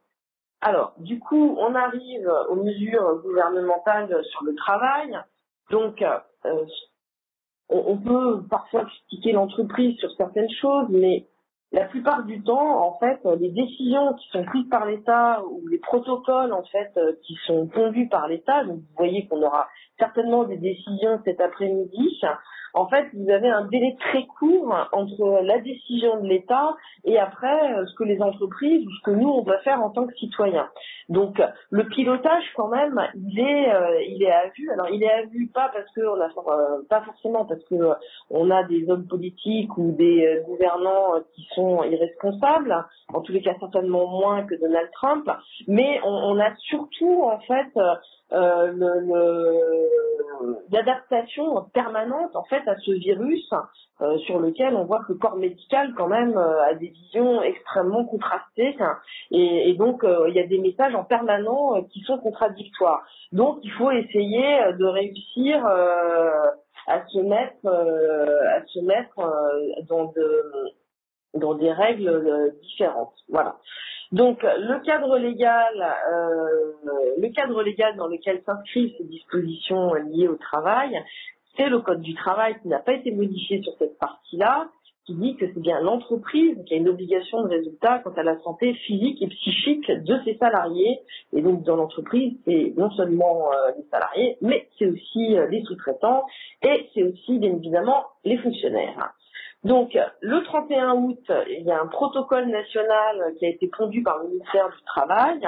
Alors, 0.64 0.94
du 0.96 1.18
coup, 1.18 1.56
on 1.58 1.74
arrive 1.74 2.26
aux 2.48 2.56
mesures 2.56 3.20
gouvernementales 3.22 4.24
sur 4.30 4.44
le 4.44 4.54
travail. 4.54 5.14
Donc, 5.70 6.00
euh, 6.00 6.64
on, 7.68 7.98
peut 7.98 8.42
parfois 8.48 8.86
critiquer 8.86 9.32
l'entreprise 9.32 9.98
sur 9.98 10.10
certaines 10.16 10.50
choses, 10.50 10.86
mais 10.88 11.26
la 11.70 11.84
plupart 11.84 12.24
du 12.24 12.42
temps, 12.42 12.82
en 12.82 12.98
fait, 12.98 13.20
les 13.38 13.50
décisions 13.50 14.14
qui 14.14 14.26
sont 14.30 14.44
prises 14.44 14.68
par 14.70 14.86
l'État 14.86 15.42
ou 15.44 15.66
les 15.68 15.78
protocoles, 15.78 16.54
en 16.54 16.64
fait, 16.64 16.98
qui 17.26 17.36
sont 17.46 17.66
pondus 17.66 18.08
par 18.08 18.26
l'État, 18.26 18.64
vous 18.64 18.82
voyez 18.96 19.28
qu'on 19.28 19.42
aura 19.42 19.68
certainement 19.98 20.44
des 20.44 20.56
décisions 20.56 21.20
cet 21.26 21.42
après-midi, 21.42 22.18
en 22.74 22.88
fait, 22.88 23.06
vous 23.14 23.30
avez 23.30 23.48
un 23.48 23.66
délai 23.66 23.96
très 24.00 24.26
court 24.26 24.74
entre 24.92 25.42
la 25.42 25.58
décision 25.58 26.20
de 26.20 26.26
l'État 26.26 26.74
et 27.04 27.18
après 27.18 27.74
euh, 27.74 27.86
ce 27.86 27.94
que 27.94 28.04
les 28.04 28.20
entreprises 28.20 28.84
ou 28.84 28.90
ce 28.90 29.02
que 29.02 29.10
nous 29.12 29.28
on 29.28 29.42
doit 29.42 29.58
faire 29.58 29.80
en 29.80 29.90
tant 29.90 30.06
que 30.06 30.14
citoyens. 30.14 30.68
Donc 31.08 31.40
le 31.70 31.84
pilotage 31.84 32.44
quand 32.56 32.68
même, 32.68 33.00
il 33.14 33.38
est 33.38 33.72
euh, 33.72 34.02
il 34.02 34.22
est 34.22 34.32
à 34.32 34.48
vue. 34.56 34.70
Alors 34.72 34.88
il 34.90 35.02
est 35.02 35.10
à 35.10 35.22
vue 35.26 35.48
pas 35.54 35.70
parce 35.72 35.90
que 35.94 36.00
on 36.00 36.20
a 36.20 36.26
euh, 36.26 36.82
pas 36.88 37.02
forcément 37.02 37.44
parce 37.44 37.62
que 37.64 37.76
on 38.30 38.50
a 38.50 38.64
des 38.64 38.90
hommes 38.90 39.06
politiques 39.06 39.76
ou 39.78 39.92
des 39.92 40.42
gouvernants 40.46 41.20
qui 41.34 41.46
sont 41.54 41.84
irresponsables, 41.84 42.74
en 43.12 43.20
tous 43.20 43.32
les 43.32 43.42
cas 43.42 43.54
certainement 43.60 44.06
moins 44.06 44.42
que 44.44 44.54
Donald 44.56 44.90
Trump, 44.92 45.30
mais 45.68 46.00
on, 46.04 46.10
on 46.10 46.40
a 46.40 46.54
surtout 46.56 47.22
en 47.24 47.38
fait 47.40 47.68
euh, 47.76 47.94
l'adaptation 50.70 51.62
permanente 51.72 52.34
en 52.34 52.44
fait 52.44 52.66
à 52.66 52.76
ce 52.76 52.92
virus 52.92 53.48
euh, 54.00 54.18
sur 54.18 54.40
lequel 54.40 54.74
on 54.74 54.84
voit 54.84 55.04
que 55.04 55.12
le 55.12 55.18
corps 55.18 55.36
médical 55.36 55.94
quand 55.96 56.08
même 56.08 56.36
euh, 56.36 56.62
a 56.64 56.74
des 56.74 56.88
visions 56.88 57.42
extrêmement 57.42 58.04
contrastées 58.04 58.76
et, 59.30 59.70
et 59.70 59.74
donc 59.74 60.02
euh, 60.02 60.28
il 60.28 60.34
y 60.34 60.40
a 60.40 60.46
des 60.46 60.58
messages 60.58 60.94
en 60.96 61.04
permanent 61.04 61.80
qui 61.92 62.00
sont 62.00 62.18
contradictoires. 62.18 63.06
Donc 63.30 63.60
il 63.62 63.70
faut 63.72 63.92
essayer 63.92 64.72
de 64.78 64.84
réussir 64.84 65.64
à 65.66 67.06
se 67.06 67.20
mettre 67.20 67.66
à 67.66 68.66
se 68.66 68.80
mettre 68.80 69.14
dans 69.88 70.12
dans 71.34 71.54
des 71.54 71.70
règles 71.72 72.52
différentes. 72.62 73.14
Voilà. 73.28 73.56
Donc 74.14 74.44
le 74.44 74.78
cadre 74.84 75.18
légal, 75.18 75.74
euh, 75.82 76.72
le 77.18 77.28
cadre 77.30 77.64
légal 77.64 77.96
dans 77.96 78.06
lequel 78.06 78.40
s'inscrivent 78.46 78.94
ces 78.96 79.02
dispositions 79.02 79.92
liées 79.94 80.28
au 80.28 80.36
travail, 80.36 81.02
c'est 81.56 81.68
le 81.68 81.80
code 81.80 82.00
du 82.00 82.14
travail 82.14 82.54
qui 82.62 82.68
n'a 82.68 82.78
pas 82.78 82.92
été 82.92 83.10
modifié 83.10 83.60
sur 83.62 83.72
cette 83.76 83.98
partie-là, 83.98 84.68
qui 85.04 85.14
dit 85.14 85.34
que 85.34 85.46
c'est 85.52 85.60
bien 85.60 85.80
l'entreprise 85.80 86.56
qui 86.64 86.74
a 86.74 86.76
une 86.76 86.88
obligation 86.88 87.42
de 87.42 87.48
résultat 87.48 87.98
quant 88.04 88.12
à 88.12 88.22
la 88.22 88.38
santé 88.42 88.74
physique 88.86 89.20
et 89.20 89.26
psychique 89.26 89.90
de 89.90 90.20
ses 90.24 90.36
salariés. 90.36 91.00
Et 91.32 91.42
donc 91.42 91.64
dans 91.64 91.74
l'entreprise, 91.74 92.34
c'est 92.44 92.72
non 92.76 92.92
seulement 92.92 93.50
euh, 93.50 93.72
les 93.76 93.84
salariés, 93.90 94.36
mais 94.40 94.68
c'est 94.78 94.86
aussi 94.86 95.36
euh, 95.36 95.48
les 95.48 95.64
sous-traitants 95.64 96.22
et 96.62 96.88
c'est 96.94 97.02
aussi 97.02 97.40
bien 97.40 97.50
évidemment 97.50 98.04
les 98.24 98.38
fonctionnaires. 98.38 99.12
Donc, 99.64 99.98
le 100.20 100.42
31 100.44 100.94
août, 100.94 101.32
il 101.48 101.64
y 101.64 101.70
a 101.70 101.80
un 101.80 101.86
protocole 101.86 102.46
national 102.46 103.34
qui 103.38 103.46
a 103.46 103.48
été 103.48 103.68
pondu 103.68 104.02
par 104.02 104.18
le 104.18 104.28
ministère 104.28 104.68
du 104.68 104.82
Travail 104.84 105.40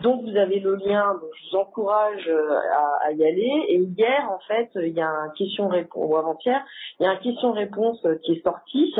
Donc 0.00 0.22
vous 0.22 0.36
avez 0.36 0.60
le 0.60 0.76
lien, 0.76 1.14
donc 1.14 1.30
je 1.34 1.50
vous 1.50 1.56
encourage 1.58 2.26
euh, 2.28 2.58
à, 3.02 3.12
y 3.12 3.22
aller. 3.22 3.64
Et 3.68 3.76
hier, 3.76 4.30
en 4.30 4.38
fait, 4.48 4.70
il 4.76 4.94
y 4.94 5.02
a 5.02 5.08
un 5.08 5.28
question-réponse, 5.30 6.08
ou 6.08 6.16
avant-hier, 6.16 6.64
il 6.98 7.04
y 7.04 7.06
a 7.06 7.10
un 7.10 7.16
question-réponse 7.16 8.06
qui 8.24 8.32
est 8.32 8.42
sorti 8.42 8.94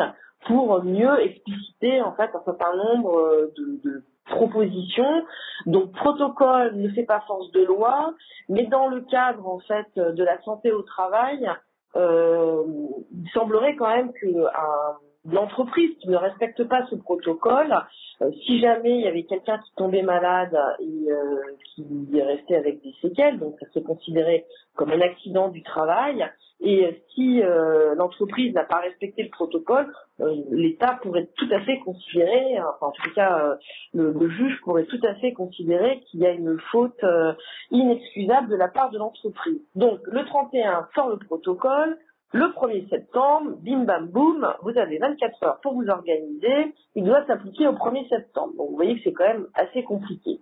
pour 0.47 0.83
mieux 0.85 1.21
expliciter 1.21 2.01
en 2.03 2.13
fait 2.13 2.31
un 2.35 2.43
certain 2.45 2.75
nombre 2.77 3.51
de, 3.57 3.81
de 3.85 4.05
propositions. 4.27 5.25
Donc 5.67 5.93
protocole 5.93 6.77
ne 6.77 6.89
fait 6.91 7.05
pas 7.05 7.21
force 7.27 7.51
de 7.53 7.65
loi, 7.65 8.15
mais 8.49 8.67
dans 8.67 8.89
le 8.89 9.03
cadre 9.03 9.47
en 9.47 9.59
fait 9.61 9.89
de 9.97 10.25
la 10.25 10.41
santé 10.43 10.73
au 10.73 10.83
travail, 10.83 11.47
euh, 11.47 11.53
il 11.95 13.31
semblerait 13.33 13.77
quand 13.77 13.89
même 13.89 14.13
que 14.13 14.47
un, 14.47 14.97
l'entreprise 15.25 15.97
qui 15.99 16.09
ne 16.09 16.17
respecte 16.17 16.65
pas 16.65 16.87
ce 16.89 16.97
protocole, 16.97 17.75
euh, 18.23 18.31
si 18.47 18.61
jamais 18.61 18.99
il 18.99 19.03
y 19.03 19.09
avait 19.09 19.25
quelqu'un 19.25 19.59
qui 19.59 19.73
tombait 19.77 20.03
malade 20.03 20.57
et 20.81 21.11
euh, 21.11 21.57
qui 21.75 22.21
restait 22.21 22.57
avec 22.57 22.83
des 22.83 22.95
séquelles, 23.03 23.39
donc 23.39 23.57
ça 23.61 23.67
se 23.73 23.79
considérait 23.81 24.47
comme 24.77 24.91
un 24.91 25.01
accident 25.01 25.49
du 25.49 25.63
travail, 25.63 26.27
et 26.63 27.03
si 27.15 27.43
euh, 27.43 27.95
l'entreprise 27.95 28.55
n'a 28.55 28.65
pas 28.65 28.81
respecté 28.81 29.23
le 29.23 29.31
protocole, 29.31 29.93
l'État 30.51 30.99
pourrait 31.03 31.29
tout 31.37 31.49
à 31.51 31.61
fait 31.61 31.79
considérer, 31.79 32.61
enfin 32.61 32.89
en 32.89 32.91
tout 32.91 33.11
cas 33.15 33.57
le, 33.95 34.13
le, 34.13 34.29
juge 34.29 34.61
pourrait 34.63 34.85
tout 34.85 35.01
à 35.03 35.15
fait 35.15 35.33
considérer 35.33 36.01
qu'il 36.01 36.21
y 36.21 36.27
a 36.27 36.33
une 36.33 36.59
faute 36.71 37.03
inexcusable 37.71 38.49
de 38.49 38.57
la 38.57 38.69
part 38.69 38.91
de 38.91 38.99
l'entreprise. 38.99 39.63
Donc 39.75 40.01
le 40.05 40.23
31 40.27 40.89
sort 40.95 41.09
le 41.09 41.17
protocole, 41.17 41.97
le 42.33 42.47
1er 42.47 42.89
septembre, 42.89 43.57
bim 43.61 43.85
bam 43.85 44.07
boum, 44.07 44.55
vous 44.63 44.77
avez 44.79 44.99
24 44.99 45.43
heures 45.45 45.61
pour 45.63 45.75
vous 45.75 45.89
organiser. 45.89 46.75
Il 46.95 47.05
doit 47.05 47.25
s'appliquer 47.27 47.67
au 47.67 47.73
1er 47.73 48.09
septembre. 48.09 48.55
Donc 48.57 48.71
vous 48.71 48.77
voyez 48.77 48.97
que 48.97 49.03
c'est 49.03 49.13
quand 49.13 49.27
même 49.27 49.49
assez 49.55 49.83
compliqué. 49.83 50.41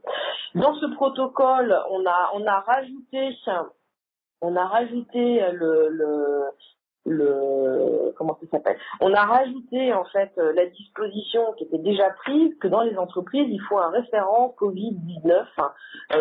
Dans 0.54 0.74
ce 0.74 0.86
protocole, 0.94 1.74
on 1.90 2.04
a 2.06 2.30
on 2.34 2.46
a 2.46 2.60
rajouté 2.60 3.36
on 4.40 4.54
a 4.54 4.66
rajouté 4.66 5.40
le, 5.52 5.88
le 5.88 6.44
le 7.06 8.12
comment 8.16 8.38
ça 8.42 8.48
s'appelle? 8.50 8.78
On 9.00 9.14
a 9.14 9.24
rajouté 9.24 9.94
en 9.94 10.04
fait 10.04 10.30
la 10.36 10.66
disposition 10.66 11.54
qui 11.56 11.64
était 11.64 11.78
déjà 11.78 12.10
prise 12.10 12.54
que 12.58 12.68
dans 12.68 12.82
les 12.82 12.98
entreprises 12.98 13.46
il 13.48 13.60
faut 13.62 13.78
un 13.78 13.90
référent 13.90 14.54
Covid-19 14.58 15.46
hein, 15.56 15.72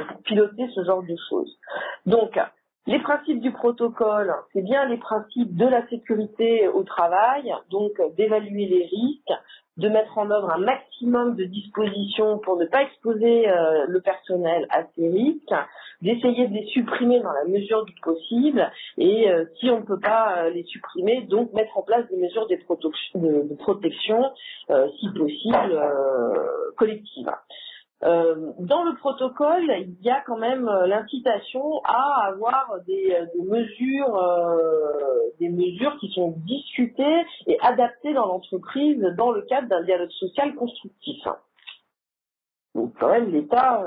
pour 0.07 0.21
piloter 0.21 0.69
ce 0.73 0.83
genre 0.85 1.03
de 1.03 1.15
choses. 1.29 1.59
Donc 2.05 2.39
les 2.87 2.99
principes 2.99 3.41
du 3.41 3.51
protocole, 3.51 4.33
c'est 4.53 4.61
bien 4.61 4.85
les 4.85 4.97
principes 4.97 5.55
de 5.55 5.67
la 5.67 5.85
sécurité 5.89 6.69
au 6.69 6.83
travail, 6.83 7.53
donc 7.69 7.91
d'évaluer 8.15 8.65
les 8.65 8.85
risques, 8.85 9.41
de 9.75 9.89
mettre 9.89 10.17
en 10.17 10.31
œuvre 10.31 10.49
un 10.51 10.57
maximum 10.57 11.35
de 11.35 11.43
dispositions 11.43 12.39
pour 12.39 12.57
ne 12.57 12.65
pas 12.65 12.83
exposer 12.83 13.49
euh, 13.49 13.85
le 13.87 14.01
personnel 14.01 14.65
à 14.69 14.83
ces 14.95 15.09
risques, 15.09 15.53
d'essayer 16.01 16.47
de 16.47 16.53
les 16.53 16.65
supprimer 16.67 17.19
dans 17.19 17.31
la 17.31 17.43
mesure 17.45 17.83
du 17.83 17.93
possible 18.01 18.71
et 18.97 19.29
euh, 19.29 19.45
si 19.59 19.69
on 19.69 19.81
ne 19.81 19.85
peut 19.85 19.99
pas 19.99 20.45
euh, 20.45 20.49
les 20.51 20.63
supprimer, 20.63 21.21
donc 21.23 21.51
mettre 21.53 21.77
en 21.77 21.83
place 21.83 22.07
des 22.09 22.17
mesures 22.17 22.47
de, 22.47 23.49
de 23.49 23.55
protection, 23.55 24.23
si 24.99 25.09
possible, 25.09 25.81
collectives. 26.77 27.31
Euh, 28.03 28.51
dans 28.59 28.83
le 28.83 28.95
protocole, 28.95 29.73
il 29.79 29.99
y 30.01 30.09
a 30.11 30.21
quand 30.21 30.37
même 30.37 30.67
euh, 30.67 30.85
l'incitation 30.85 31.81
à 31.83 32.27
avoir 32.27 32.79
des, 32.85 33.17
euh, 33.19 33.43
mesures, 33.43 34.21
des 35.39 35.49
mesures 35.49 35.97
qui 35.99 36.11
sont 36.11 36.35
discutées 36.45 37.25
et 37.47 37.57
adaptées 37.61 38.13
dans 38.13 38.27
l'entreprise 38.27 39.01
dans 39.17 39.31
le 39.31 39.41
cadre 39.43 39.67
d'un 39.67 39.83
dialogue 39.83 40.11
social 40.11 40.53
constructif. 40.55 41.27
Donc 42.75 42.93
quand 42.99 43.09
même 43.09 43.31
l'État, 43.31 43.83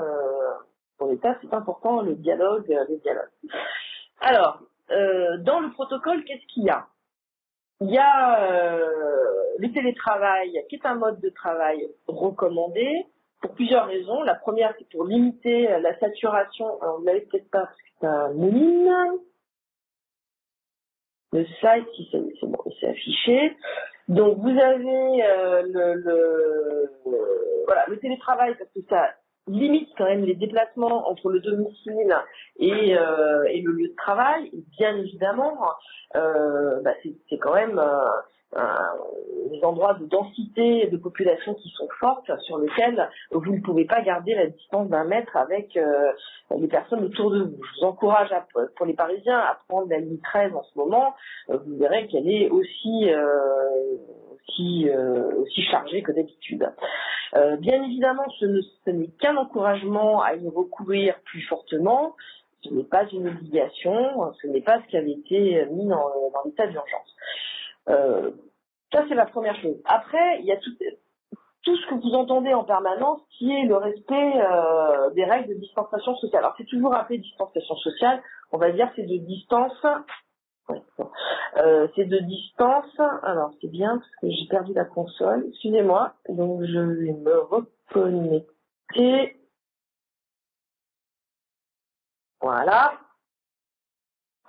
pour 0.97 1.07
l'État, 1.07 1.37
c'est 1.41 1.53
important 1.53 2.01
le 2.01 2.15
dialogue, 2.15 2.67
les 2.89 2.97
dialogues. 2.97 3.29
Alors, 4.19 4.59
dans 4.89 5.61
le 5.61 5.71
protocole, 5.71 6.25
qu'est-ce 6.25 6.45
qu'il 6.47 6.63
y 6.63 6.69
a? 6.69 6.87
Il 7.79 7.89
y 7.89 7.97
a 7.97 8.77
le 9.57 9.71
télétravail, 9.71 10.51
qui 10.69 10.75
est 10.75 10.85
un 10.85 10.95
mode 10.95 11.21
de 11.21 11.29
travail 11.29 11.89
recommandé 12.07 13.05
pour 13.41 13.53
plusieurs 13.53 13.87
raisons. 13.87 14.21
La 14.23 14.35
première, 14.35 14.73
c'est 14.77 14.89
pour 14.89 15.05
limiter 15.05 15.67
la 15.81 15.97
saturation. 15.99 16.81
Alors, 16.81 16.99
vous 16.99 17.05
l'avez 17.05 17.21
peut-être 17.21 17.49
pas 17.49 17.65
parce 17.65 17.77
que 17.77 17.89
c'est 17.99 18.07
un 18.07 18.31
mouline. 18.33 18.91
Le 21.33 21.45
site, 21.45 21.87
si 21.95 22.09
c'est 22.11 22.47
bon, 22.47 22.57
c'est 22.79 22.87
affiché. 22.87 23.55
Donc 24.07 24.39
vous 24.39 24.49
avez 24.49 25.23
euh, 25.23 25.61
le, 25.63 25.93
le, 25.93 26.91
voilà, 27.65 27.85
le 27.87 27.97
télétravail 27.99 28.55
parce 28.57 28.69
que 28.71 28.81
ça 28.89 29.11
limite 29.47 29.89
quand 29.97 30.05
même 30.05 30.25
les 30.25 30.35
déplacements 30.35 31.09
entre 31.09 31.29
le 31.29 31.39
domicile 31.39 32.13
et, 32.59 32.97
euh, 32.97 33.43
et 33.45 33.61
le 33.61 33.71
lieu 33.71 33.87
de 33.87 33.95
travail. 33.95 34.51
Bien 34.77 34.97
évidemment, 34.97 35.57
euh, 36.15 36.81
bah, 36.81 36.91
c'est 37.29 37.37
quand 37.37 37.55
même 37.55 37.79
euh, 37.79 38.05
des 38.53 39.63
endroits 39.63 39.93
de 39.95 40.05
densité 40.05 40.87
de 40.87 40.97
population 40.97 41.53
qui 41.55 41.69
sont 41.69 41.87
fortes, 41.99 42.31
sur 42.41 42.57
lesquels 42.57 43.09
vous 43.31 43.55
ne 43.55 43.61
pouvez 43.61 43.85
pas 43.85 44.01
garder 44.01 44.33
la 44.33 44.47
distance 44.47 44.89
d'un 44.89 45.03
mètre 45.03 45.35
avec 45.35 45.75
euh, 45.77 46.11
les 46.57 46.67
personnes 46.67 47.03
autour 47.03 47.31
de 47.31 47.43
vous. 47.43 47.59
Je 47.63 47.79
vous 47.79 47.87
encourage, 47.87 48.31
à, 48.31 48.45
pour 48.75 48.85
les 48.85 48.93
Parisiens, 48.93 49.37
à 49.37 49.59
prendre 49.67 49.89
la 49.89 49.99
ligne 49.99 50.19
13 50.23 50.53
en 50.55 50.63
ce 50.63 50.77
moment. 50.77 51.13
Euh, 51.49 51.57
vous 51.65 51.77
verrez 51.77 52.07
qu'elle 52.07 52.29
est 52.29 52.49
aussi 52.49 53.09
euh, 53.09 53.97
aussi, 54.35 54.89
aussi 55.37 55.61
chargée 55.63 56.01
que 56.01 56.11
d'habitude. 56.11 56.67
bien 57.59 57.83
évidemment, 57.83 58.25
ce 58.39 58.89
n'est 58.89 59.07
qu'un 59.19 59.37
encouragement 59.37 60.21
à 60.21 60.35
y 60.35 60.49
recourir 60.49 61.15
plus 61.25 61.41
fortement. 61.43 62.15
Ce 62.63 62.73
n'est 62.73 62.83
pas 62.83 63.05
une 63.11 63.27
obligation, 63.27 64.33
ce 64.41 64.47
n'est 64.47 64.61
pas 64.61 64.81
ce 64.81 64.87
qui 64.87 64.97
avait 64.97 65.11
été 65.11 65.65
mis 65.71 65.87
dans, 65.87 66.09
dans 66.33 66.43
l'état 66.43 66.67
d'urgence. 66.67 67.15
Euh, 67.89 68.31
ça, 68.91 69.05
c'est 69.07 69.15
la 69.15 69.25
première 69.25 69.55
chose. 69.61 69.77
Après, 69.85 70.39
il 70.39 70.45
y 70.45 70.51
a 70.51 70.57
tout, 70.57 70.71
tout 71.63 71.75
ce 71.75 71.87
que 71.87 71.95
vous 71.95 72.13
entendez 72.13 72.53
en 72.53 72.63
permanence 72.63 73.21
qui 73.37 73.51
est 73.51 73.65
le 73.65 73.77
respect 73.77 74.41
euh, 74.41 75.09
des 75.11 75.25
règles 75.25 75.49
de 75.49 75.59
distanciation 75.59 76.15
sociale. 76.15 76.43
Alors, 76.43 76.55
c'est 76.57 76.65
toujours 76.65 76.93
appelé 76.95 77.19
distanciation 77.19 77.75
sociale. 77.75 78.21
On 78.51 78.57
va 78.57 78.71
dire 78.71 78.91
c'est 78.95 79.03
de 79.03 79.17
distance. 79.17 79.85
euh, 81.57 81.87
c'est 81.95 82.05
de 82.05 82.19
distance. 82.19 82.99
Alors, 83.23 83.51
c'est 83.61 83.69
bien 83.71 83.97
parce 83.97 84.15
que 84.21 84.29
j'ai 84.29 84.47
perdu 84.47 84.73
la 84.73 84.85
console. 84.85 85.45
Excusez-moi. 85.49 86.13
Donc, 86.29 86.63
je 86.63 86.79
vais 86.79 87.13
me 87.13 87.39
reconnecter. 87.39 89.37
Voilà. 92.41 92.93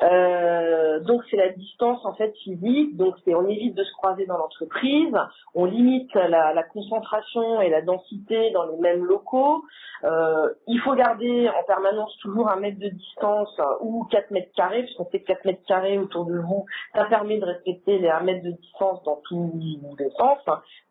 Euh, 0.03 1.01
donc 1.01 1.23
c'est 1.31 1.37
la 1.37 1.51
distance 1.51 2.05
en 2.05 2.15
fait 2.15 2.35
physique, 2.43 2.97
donc 2.97 3.15
on 3.27 3.47
évite 3.47 3.75
de 3.75 3.85
se 3.85 3.93
croiser 3.93 4.27
dans 4.27 4.37
l'entreprise, 4.37 5.15
on 5.55 5.65
limite 5.65 6.13
la, 6.15 6.63
concentration 6.65 7.61
et 7.61 7.71
la 7.71 7.83
densité 7.83 8.51
dans 8.51 8.65
les 8.65 8.77
mêmes 8.79 9.05
locaux. 9.05 9.63
Euh, 10.05 10.49
il 10.67 10.81
faut 10.81 10.95
garder 10.95 11.49
en 11.49 11.63
permanence 11.65 12.17
toujours 12.19 12.51
un 12.51 12.57
mètre 12.57 12.81
de 12.81 12.89
distance 12.89 13.61
ou 13.81 14.05
4 14.11 14.33
mètres 14.33 14.53
carrés, 14.57 14.83
puisqu'on 14.83 15.05
que 15.05 15.19
4 15.19 15.45
mètres 15.45 15.65
carrés 15.67 15.99
autour 15.99 16.25
de 16.25 16.39
vous, 16.39 16.65
ça 16.95 17.05
permet 17.05 17.39
de 17.39 17.45
respecter 17.45 17.99
les 17.99 18.09
1 18.09 18.21
mètre 18.21 18.45
de 18.45 18.51
distance 18.51 19.03
dans 19.05 19.21
tous 19.29 19.53
les 19.99 20.11
sens, 20.19 20.39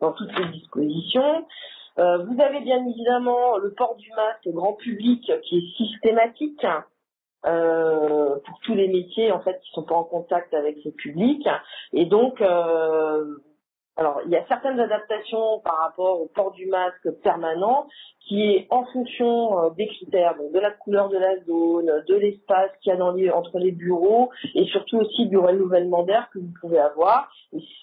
dans 0.00 0.12
toutes 0.12 0.32
les 0.38 0.46
dispositions. 0.46 1.44
Euh, 1.98 2.24
vous 2.24 2.40
avez 2.40 2.60
bien 2.60 2.86
évidemment 2.86 3.58
le 3.58 3.72
port 3.74 3.96
du 3.96 4.10
masque 4.12 4.48
grand 4.48 4.72
public 4.74 5.30
qui 5.42 5.58
est 5.58 5.76
systématique. 5.76 6.66
Euh, 7.44 8.36
tous 8.62 8.74
les 8.74 8.88
métiers 8.88 9.32
en 9.32 9.40
fait 9.40 9.60
qui 9.60 9.70
sont 9.72 9.84
pas 9.84 9.94
en 9.94 10.04
contact 10.04 10.52
avec 10.54 10.76
le 10.84 10.90
public. 10.92 11.46
Et 11.92 12.06
donc 12.06 12.40
euh, 12.40 13.36
alors 13.96 14.20
il 14.24 14.30
y 14.30 14.36
a 14.36 14.46
certaines 14.46 14.80
adaptations 14.80 15.60
par 15.60 15.78
rapport 15.78 16.20
au 16.20 16.26
port 16.26 16.52
du 16.52 16.66
masque 16.66 17.10
permanent 17.22 17.86
qui 18.20 18.42
est 18.42 18.66
en 18.70 18.84
fonction 18.86 19.58
euh, 19.58 19.70
des 19.70 19.86
critères 19.86 20.36
donc 20.36 20.52
de 20.52 20.58
la 20.58 20.70
couleur 20.70 21.08
de 21.08 21.18
la 21.18 21.38
zone 21.44 22.02
de 22.08 22.14
l'espace 22.14 22.70
qu'il 22.80 22.94
y 22.94 23.28
a 23.28 23.36
entre 23.36 23.58
les 23.58 23.72
bureaux 23.72 24.30
et 24.54 24.64
surtout 24.66 24.98
aussi 24.98 25.26
du 25.26 25.36
renouvellement 25.36 26.04
d'air 26.04 26.30
que 26.32 26.38
vous 26.38 26.52
pouvez 26.60 26.78
avoir. 26.78 27.30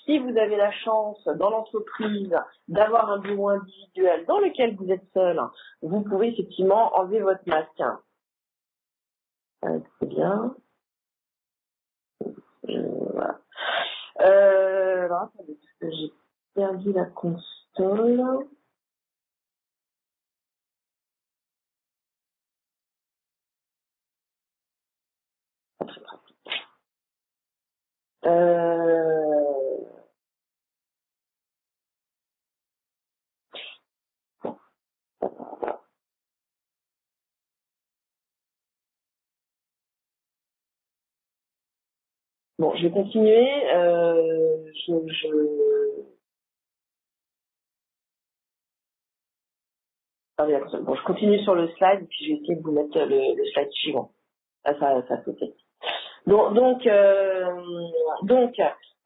Si 0.06 0.18
vous 0.18 0.36
avez 0.38 0.56
la 0.56 0.72
chance 0.72 1.24
dans 1.38 1.50
l'entreprise 1.50 2.36
d'avoir 2.68 3.12
un 3.12 3.20
bureau 3.20 3.50
individuel 3.50 4.26
dans 4.28 4.40
lequel 4.40 4.76
vous 4.76 4.90
êtes 4.92 5.06
seul 5.14 5.40
vous 5.82 6.02
pouvez 6.02 6.30
effectivement 6.30 6.92
enlever 6.98 7.22
votre 7.22 7.48
masque. 7.48 7.84
Euh, 9.66 9.80
très 9.98 10.06
bien. 10.08 10.56
Euh, 12.78 13.12
voilà. 13.14 13.40
Euh, 14.22 15.08
j'ai 15.82 16.14
perdu 16.56 16.94
la 16.94 17.06
console. 17.06 18.48
Euh... 28.26 29.99
Bon, 42.60 42.76
je 42.76 42.84
vais 42.84 42.92
continuer. 42.92 43.74
Euh, 43.74 44.66
je, 44.76 44.92
bon, 50.82 50.96
je 50.96 51.04
continue 51.06 51.40
sur 51.40 51.56
le 51.56 51.70
slide, 51.70 52.06
puis 52.10 52.26
je 52.26 52.34
vais 52.34 52.40
essayer 52.40 52.56
de 52.56 52.62
vous 52.62 52.74
mettre 52.74 53.00
le, 53.00 53.46
slide 53.54 53.72
suivant. 53.72 54.12
Ça, 54.66 54.74
ça 54.78 55.14
a 55.14 55.24
sauté. 55.24 55.54
Donc, 56.28 56.54
donc, 56.54 56.86
euh, 56.86 57.62
donc 58.24 58.54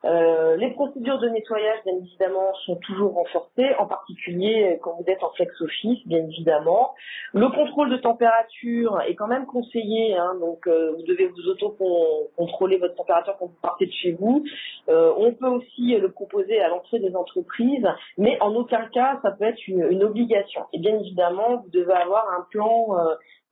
euh, 0.06 0.58
les 0.58 0.72
procédures 0.72 1.20
de 1.20 1.30
nettoyage, 1.30 1.80
bien 1.86 1.96
évidemment, 1.96 2.54
sont 2.66 2.76
toujours 2.78 3.14
renforcées, 3.14 3.74
en 3.80 3.86
particulier 3.86 4.80
quand 4.82 4.98
vous 5.00 5.06
êtes 5.08 5.24
en 5.24 5.30
flex 5.32 5.62
office, 5.62 6.06
bien 6.06 6.20
évidemment. 6.20 6.94
Le 7.34 7.48
contrôle 7.50 7.90
de 7.90 7.98
température 7.98 9.00
est 9.08 9.16
quand 9.16 9.28
même 9.28 9.46
conseillé, 9.46 10.16
hein, 10.16 10.36
donc 10.40 10.68
euh, 10.68 10.92
vous 10.92 11.04
devez 11.04 11.28
vous 11.28 11.48
auto-contrôler 11.48 12.78
votre 12.78 12.96
température 12.96 13.36
quand 13.40 13.46
vous 13.46 13.60
partez 13.62 13.86
de 13.86 13.92
chez 13.94 14.12
vous. 14.12 14.44
Euh, 14.90 15.14
on 15.18 15.34
peut 15.34 15.48
aussi 15.48 15.96
le 15.96 16.12
proposer 16.12 16.60
à 16.60 16.68
l'entrée 16.68 17.00
des 17.00 17.16
entreprises, 17.16 17.88
mais 18.18 18.38
en 18.42 18.54
aucun 18.56 18.86
cas 18.88 19.20
ça 19.22 19.32
peut 19.32 19.46
être 19.46 19.68
une, 19.68 19.88
une 19.90 20.04
obligation. 20.04 20.64
Et 20.74 20.80
bien 20.80 21.00
évidemment, 21.00 21.62
vous 21.64 21.70
devez 21.70 21.94
avoir 21.94 22.30
un 22.38 22.46
plan 22.52 22.88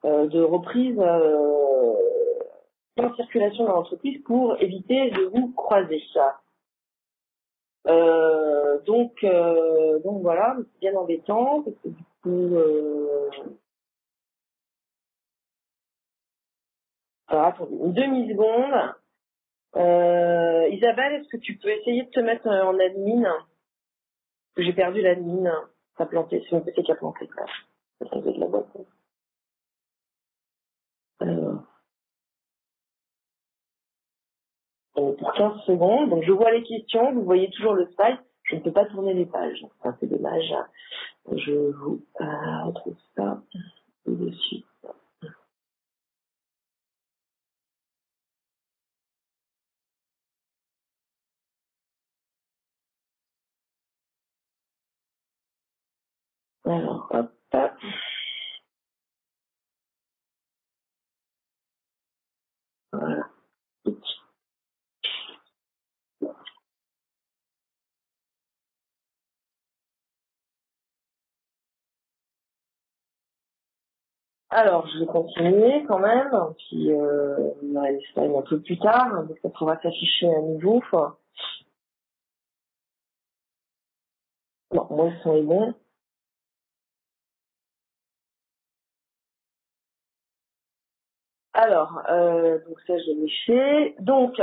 de 0.03 0.41
reprise 0.41 0.99
en 2.97 3.15
circulation 3.15 3.65
dans 3.65 3.73
l'entreprise 3.73 4.21
pour 4.25 4.61
éviter 4.61 5.11
de 5.11 5.23
vous 5.33 5.53
croiser. 5.53 6.01
ça. 6.13 6.40
Euh, 7.87 8.79
donc, 8.81 9.23
euh, 9.23 9.99
donc 9.99 10.21
voilà, 10.21 10.55
c'est 10.57 10.79
bien 10.79 10.95
embêtant 10.95 11.63
du 11.83 11.95
coup, 12.21 12.55
euh... 12.55 13.29
alors 17.27 17.45
attendez 17.45 17.75
une 17.75 17.93
demi 17.93 18.29
seconde. 18.29 18.95
Isabelle, 20.71 21.13
est-ce 21.21 21.29
que 21.29 21.37
tu 21.37 21.57
peux 21.57 21.69
essayer 21.69 22.03
de 22.03 22.09
te 22.09 22.19
mettre 22.19 22.47
en 22.47 22.77
admin? 22.79 23.35
J'ai 24.57 24.73
perdu 24.73 25.01
l'admin. 25.01 25.69
Ça 25.97 26.03
a 26.03 26.07
planté, 26.07 26.43
c'est 26.43 26.55
mon 26.55 26.61
PC 26.61 26.83
qui 26.83 26.91
a 26.91 26.95
planté. 26.95 27.29
Ça 27.99 28.05
de 28.05 28.39
la 28.39 28.47
boîte. 28.47 28.67
Alors. 31.19 31.63
Pour 34.93 35.15
15 35.33 35.61
secondes. 35.65 36.09
Donc 36.09 36.23
je 36.23 36.31
vois 36.31 36.51
les 36.51 36.63
questions, 36.63 37.13
vous 37.13 37.23
voyez 37.23 37.49
toujours 37.51 37.73
le 37.73 37.87
slide. 37.95 38.19
Je 38.43 38.55
ne 38.55 38.61
peux 38.61 38.71
pas 38.71 38.85
tourner 38.85 39.13
les 39.13 39.25
pages. 39.25 39.65
C'est 39.99 40.07
dommage. 40.07 40.53
Je 41.31 41.71
vous 41.71 42.03
euh, 42.19 42.63
retrouve 42.65 42.97
ça 43.15 43.41
tout 44.05 44.15
de 44.15 44.31
suite. 44.31 44.65
Alors, 56.65 57.07
hop. 57.11 57.31
Voilà. 62.93 63.27
Alors, 74.53 74.85
je 74.87 74.99
vais 74.99 75.05
continuer 75.05 75.85
quand 75.87 75.99
même, 75.99 76.29
puis 76.57 76.91
euh, 76.91 77.37
on 77.63 77.73
va 77.73 77.83
aller 77.87 78.01
un 78.17 78.41
peu 78.41 78.59
plus 78.61 78.77
tard, 78.79 79.23
donc 79.25 79.37
ça 79.41 79.49
pourra 79.49 79.79
s'afficher 79.81 80.27
à 80.27 80.41
nouveau. 80.41 80.81
Non, 84.73 84.87
moi 84.89 85.05
le 85.09 85.17
son 85.23 85.35
est 85.37 85.41
bon. 85.43 85.73
Alors, 91.53 92.01
euh, 92.09 92.59
donc 92.67 92.79
ça 92.87 92.97
je 92.97 93.11
l'ai 93.11 93.31
fait. 93.45 93.95
Donc, 93.99 94.39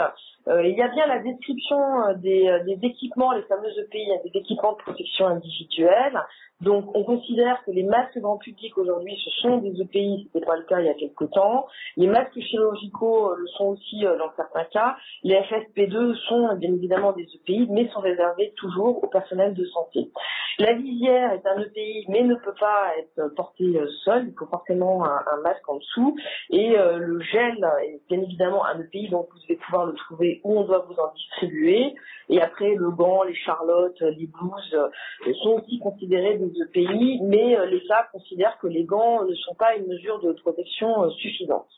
euh, 0.48 0.66
il 0.66 0.76
y 0.76 0.82
a 0.82 0.88
bien 0.88 1.06
la 1.06 1.18
description 1.20 1.78
euh, 2.06 2.14
des, 2.14 2.46
euh, 2.48 2.64
des 2.64 2.78
équipements, 2.86 3.32
les 3.32 3.42
fameux 3.42 3.70
EPI, 3.78 4.06
des 4.24 4.38
équipements 4.38 4.72
de 4.72 4.78
protection 4.78 5.26
individuelle. 5.26 6.18
Donc, 6.60 6.86
on 6.96 7.04
considère 7.04 7.62
que 7.64 7.70
les 7.70 7.84
masques 7.84 8.18
grand 8.18 8.36
public 8.36 8.76
aujourd'hui, 8.78 9.16
ce 9.24 9.30
sont 9.42 9.58
des 9.58 9.80
EPI, 9.80 10.28
ce 10.32 10.38
n'était 10.38 10.46
pas 10.46 10.56
le 10.56 10.64
cas 10.64 10.80
il 10.80 10.86
y 10.86 10.88
a 10.88 10.94
quelques 10.94 11.30
temps. 11.30 11.66
Les 11.96 12.08
masques 12.08 12.38
chirurgicaux 12.40 13.34
le 13.36 13.46
sont 13.46 13.66
aussi 13.66 14.02
dans 14.02 14.32
certains 14.34 14.64
cas. 14.64 14.96
Les 15.22 15.36
FFP2 15.36 16.16
sont 16.28 16.56
bien 16.56 16.72
évidemment 16.72 17.12
des 17.12 17.28
EPI, 17.32 17.68
mais 17.70 17.88
sont 17.90 18.00
réservés 18.00 18.52
toujours 18.56 19.04
au 19.04 19.06
personnel 19.06 19.54
de 19.54 19.64
santé. 19.66 20.10
La 20.58 20.74
visière 20.74 21.32
est 21.32 21.46
un 21.46 21.60
EPI, 21.60 22.06
mais 22.08 22.22
ne 22.22 22.34
peut 22.34 22.54
pas 22.58 22.90
être 22.98 23.34
porté 23.36 23.78
seul. 24.04 24.26
Il 24.26 24.34
faut 24.36 24.46
forcément 24.46 25.04
un, 25.04 25.40
masque 25.44 25.68
en 25.68 25.76
dessous. 25.76 26.16
Et 26.50 26.74
le 26.76 27.20
gel 27.20 27.64
est 27.84 28.00
bien 28.08 28.20
évidemment 28.20 28.64
un 28.64 28.80
EPI, 28.80 29.10
donc 29.10 29.28
vous 29.32 29.38
devez 29.42 29.56
pouvoir 29.56 29.86
le 29.86 29.92
trouver 29.94 30.40
où 30.42 30.58
on 30.58 30.64
doit 30.64 30.84
vous 30.88 30.96
en 30.98 31.12
distribuer. 31.14 31.94
Et 32.28 32.40
après, 32.40 32.74
le 32.74 32.90
gant, 32.90 33.22
les 33.22 33.34
charlottes, 33.34 34.00
les 34.00 34.26
blouses 34.26 34.74
euh, 34.74 35.32
sont 35.42 35.62
aussi 35.62 35.78
considérés 35.78 36.36
EPI, 36.54 37.20
mais 37.22 37.56
euh, 37.56 37.66
l'État 37.66 38.08
considère 38.12 38.58
que 38.58 38.66
les 38.66 38.84
gants 38.84 39.24
ne 39.24 39.34
sont 39.34 39.54
pas 39.54 39.76
une 39.76 39.86
mesure 39.86 40.20
de 40.20 40.32
protection 40.32 41.04
euh, 41.04 41.10
suffisante. 41.10 41.68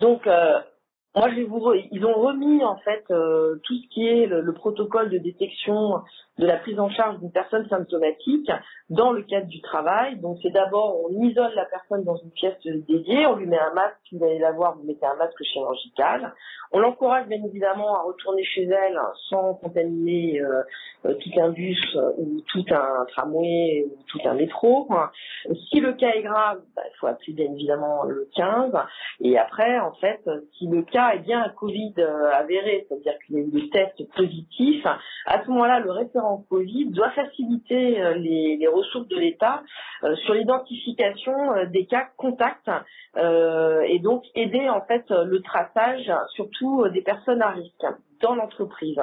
Donc, 0.00 0.26
moi, 0.26 1.30
je 1.30 1.42
vous 1.42 1.72
ils 1.92 2.04
ont 2.04 2.20
remis 2.20 2.62
en 2.64 2.76
fait 2.78 3.04
tout 3.06 3.74
ce 3.76 3.88
qui 3.90 4.06
est 4.06 4.26
le, 4.26 4.52
protocole 4.52 5.08
de 5.08 5.18
détection 5.18 6.02
de 6.38 6.46
la 6.46 6.56
prise 6.56 6.80
en 6.80 6.90
charge 6.90 7.18
d'une 7.20 7.30
personne 7.30 7.68
symptomatique 7.68 8.50
dans 8.90 9.12
le 9.12 9.22
cadre 9.22 9.46
du 9.46 9.60
travail. 9.60 10.18
Donc 10.20 10.38
c'est 10.42 10.50
d'abord 10.50 11.00
on 11.04 11.22
isole 11.22 11.52
la 11.54 11.64
personne 11.66 12.04
dans 12.04 12.16
une 12.16 12.30
pièce 12.32 12.54
dédiée, 12.64 13.26
on 13.26 13.36
lui 13.36 13.46
met 13.46 13.58
un 13.58 13.72
masque, 13.72 13.96
vous 14.12 14.24
allez 14.24 14.38
la 14.38 14.52
voir, 14.52 14.76
vous 14.76 14.84
mettez 14.84 15.06
un 15.06 15.16
masque 15.16 15.42
chirurgical. 15.42 16.34
On 16.72 16.80
l'encourage 16.80 17.28
bien 17.28 17.42
évidemment 17.44 17.94
à 17.94 18.02
retourner 18.02 18.44
chez 18.44 18.64
elle 18.64 18.98
sans 19.28 19.54
contaminer 19.54 20.40
euh, 20.40 20.62
euh, 21.06 21.14
tout 21.14 21.40
un 21.40 21.50
bus 21.50 21.80
euh, 21.94 22.10
ou 22.18 22.40
tout 22.48 22.64
un 22.70 23.04
tramway 23.12 23.86
ou 23.86 23.96
tout 24.08 24.18
un 24.24 24.34
métro. 24.34 24.88
Si 25.70 25.80
le 25.80 25.92
cas 25.92 26.10
est 26.14 26.22
grave, 26.22 26.62
bah, 26.74 26.82
il 26.84 26.96
faut 26.98 27.06
appeler 27.06 27.32
bien 27.34 27.52
évidemment 27.52 28.04
le 28.04 28.28
15. 28.34 28.72
Et 29.20 29.38
après, 29.38 29.78
en 29.78 29.92
fait, 29.92 30.20
si 30.58 30.66
le 30.66 30.82
cas 30.82 31.10
est 31.14 31.20
bien 31.20 31.44
un 31.44 31.50
Covid 31.50 31.94
avéré, 32.32 32.86
c'est-à-dire 32.88 33.14
qu'il 33.24 33.36
y 33.36 33.38
a 33.38 33.42
eu 33.42 33.50
des 33.50 33.70
tests 33.70 34.12
positifs, 34.14 34.86
à 35.26 35.42
ce 35.42 35.48
moment-là, 35.50 35.80
le 35.80 35.90
référent 35.90 36.23
Covid 36.48 36.86
doit 36.86 37.10
faciliter 37.10 38.14
les, 38.16 38.56
les 38.58 38.68
ressources 38.68 39.08
de 39.08 39.16
l'État 39.16 39.62
sur 40.24 40.34
l'identification 40.34 41.32
des 41.70 41.86
cas 41.86 42.08
contacts 42.16 42.70
et 43.16 43.98
donc 44.00 44.24
aider 44.34 44.68
en 44.68 44.82
fait 44.82 45.04
le 45.10 45.40
traçage, 45.42 46.12
surtout 46.34 46.82
euh, 46.82 46.90
des 46.90 47.02
personnes 47.02 47.42
à 47.42 47.50
risque 47.50 47.86
dans 48.20 48.34
l'entreprise. 48.34 49.00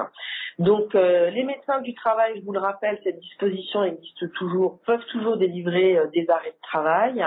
Donc 0.60 0.96
euh, 0.96 1.30
les 1.30 1.44
médecins 1.44 1.82
du 1.82 1.94
travail, 1.94 2.34
je 2.40 2.46
vous 2.46 2.52
le 2.52 2.60
rappelle, 2.60 3.00
cette 3.04 3.20
disposition 3.20 3.84
existe 3.84 4.32
toujours, 4.34 4.80
peuvent 4.86 5.06
toujours 5.12 5.38
délivrer 5.38 5.98
euh, 5.98 6.08
des 6.08 6.30
arrêts 6.30 6.52
de 6.52 6.62
travail 6.62 7.24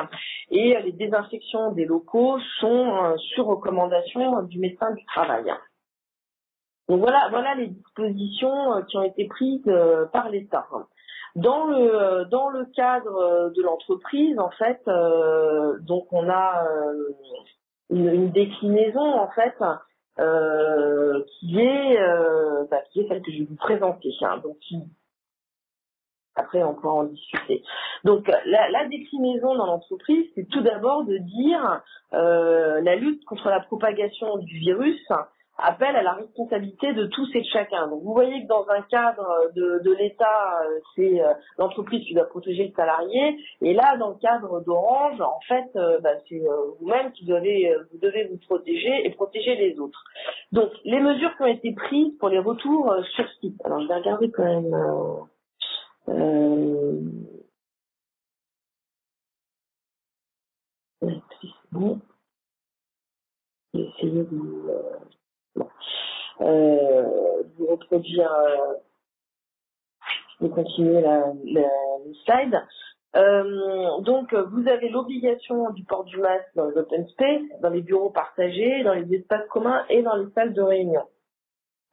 et 0.50 0.76
les 0.82 0.92
désinfections 0.92 1.72
des 1.72 1.84
locaux 1.84 2.38
sont 2.60 3.14
sur 3.34 3.46
recommandation 3.46 4.42
du 4.42 4.58
médecin 4.58 4.92
du 4.92 5.04
travail. 5.06 5.44
Donc 6.88 7.00
voilà, 7.00 7.28
voilà 7.30 7.54
les 7.54 7.68
dispositions 7.68 8.82
qui 8.88 8.96
ont 8.96 9.02
été 9.02 9.26
prises 9.26 9.70
par 10.12 10.28
l'État. 10.28 10.66
Dans 11.34 11.64
le 11.64 12.24
le 12.24 12.64
cadre 12.76 13.52
de 13.56 13.62
l'entreprise, 13.62 14.38
en 14.38 14.50
fait, 14.50 14.82
donc 15.86 16.12
on 16.12 16.28
a 16.28 16.62
une, 17.90 18.30
déclinaison 18.30 19.00
en 19.00 19.28
fait 19.28 19.54
euh, 20.18 21.22
qui 21.38 21.58
est 21.58 22.00
euh, 22.00 22.64
bah, 22.70 22.78
qui 22.90 23.00
est 23.00 23.08
celle 23.08 23.22
que 23.22 23.32
je 23.32 23.38
vais 23.38 23.44
vous 23.44 23.56
présenter. 23.56 24.10
Hein, 24.22 24.38
donc 24.42 24.56
après 26.36 26.62
on 26.62 26.74
pourra 26.74 26.94
en 26.94 27.04
discuter. 27.04 27.62
Donc 28.04 28.30
la, 28.46 28.88
déclinaison 28.88 29.54
dans 29.54 29.66
l'entreprise, 29.66 30.26
c'est 30.34 30.48
tout 30.48 30.62
d'abord 30.62 31.04
de 31.04 31.16
dire 31.18 31.82
euh, 32.12 32.80
la 32.80 32.96
lutte 32.96 33.24
contre 33.24 33.48
la 33.48 33.60
propagation 33.60 34.38
du 34.38 34.58
virus 34.58 35.00
appelle 35.58 35.96
à 35.96 36.02
la 36.02 36.12
responsabilité 36.12 36.92
de 36.92 37.06
tous 37.06 37.28
et 37.34 37.40
de 37.40 37.46
chacun. 37.46 37.88
Donc 37.88 38.02
vous 38.02 38.12
voyez 38.12 38.42
que 38.42 38.48
dans 38.48 38.66
un 38.68 38.82
cadre 38.82 39.52
de, 39.54 39.80
de 39.84 39.92
l'État, 39.92 40.62
euh, 40.64 40.80
c'est 40.94 41.22
euh, 41.22 41.32
l'entreprise 41.58 42.04
qui 42.06 42.14
doit 42.14 42.28
protéger 42.28 42.68
le 42.68 42.72
salarié, 42.74 43.38
et 43.60 43.74
là 43.74 43.96
dans 43.98 44.10
le 44.10 44.16
cadre 44.16 44.60
d'Orange, 44.64 45.20
en 45.20 45.40
fait, 45.48 45.70
euh, 45.76 46.00
bah, 46.00 46.10
c'est 46.28 46.42
vous-même 46.80 47.12
qui 47.12 47.24
devez 47.24 47.74
vous 47.92 47.98
devez 47.98 48.24
vous 48.24 48.38
protéger 48.38 49.06
et 49.06 49.10
protéger 49.10 49.54
les 49.56 49.78
autres. 49.78 50.02
Donc 50.52 50.70
les 50.84 51.00
mesures 51.00 51.36
qui 51.36 51.42
ont 51.42 51.46
été 51.46 51.72
prises 51.72 52.16
pour 52.18 52.28
les 52.28 52.38
retours 52.38 52.94
sur 53.14 53.28
site. 53.40 53.60
Alors 53.64 53.80
je 53.80 53.88
vais 53.88 53.94
regarder 53.94 54.30
quand 54.30 54.44
même. 54.44 54.74
Euh, 56.08 57.00
bon. 61.72 62.00
essayer 63.74 64.24
de 64.24 65.13
de 65.56 67.52
vous 67.56 67.66
reproduire, 67.66 68.32
de 70.40 70.48
continuer 70.48 71.00
la, 71.00 71.32
la, 71.44 71.68
slide. 72.24 72.62
Euh, 73.16 74.00
donc, 74.00 74.34
vous 74.34 74.68
avez 74.68 74.88
l'obligation 74.88 75.70
du 75.70 75.84
port 75.84 76.04
du 76.04 76.16
masque 76.18 76.50
dans 76.56 76.68
les 76.68 76.76
open 76.76 77.06
space, 77.08 77.42
dans 77.60 77.70
les 77.70 77.82
bureaux 77.82 78.10
partagés, 78.10 78.82
dans 78.82 78.94
les 78.94 79.14
espaces 79.14 79.46
communs 79.48 79.84
et 79.88 80.02
dans 80.02 80.16
les 80.16 80.30
salles 80.34 80.52
de 80.52 80.62
réunion. 80.62 81.02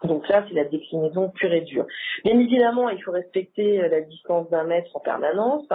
Donc 0.04 0.28
là, 0.30 0.44
c'est 0.48 0.56
la 0.56 0.66
déclinaison 0.66 1.30
pure 1.30 1.54
et 1.54 1.62
dure. 1.62 1.86
Bien 2.24 2.40
évidemment, 2.40 2.90
il 2.90 3.02
faut 3.04 3.12
respecter 3.12 3.82
euh, 3.82 3.88
la 3.88 4.02
distance 4.02 4.50
d'un 4.50 4.64
mètre 4.64 4.96
en 4.96 5.00
permanence. 5.00 5.68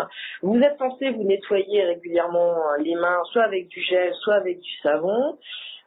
Vous 0.42 0.58
êtes 0.58 0.76
censé 0.78 1.10
vous 1.10 1.22
nettoyer 1.22 1.84
régulièrement 1.84 2.54
euh, 2.54 2.82
les 2.82 2.96
mains, 2.96 3.22
soit 3.30 3.44
avec 3.44 3.68
du 3.68 3.80
gel, 3.82 4.12
soit 4.14 4.34
avec 4.34 4.58
du 4.58 4.76
savon. 4.82 5.38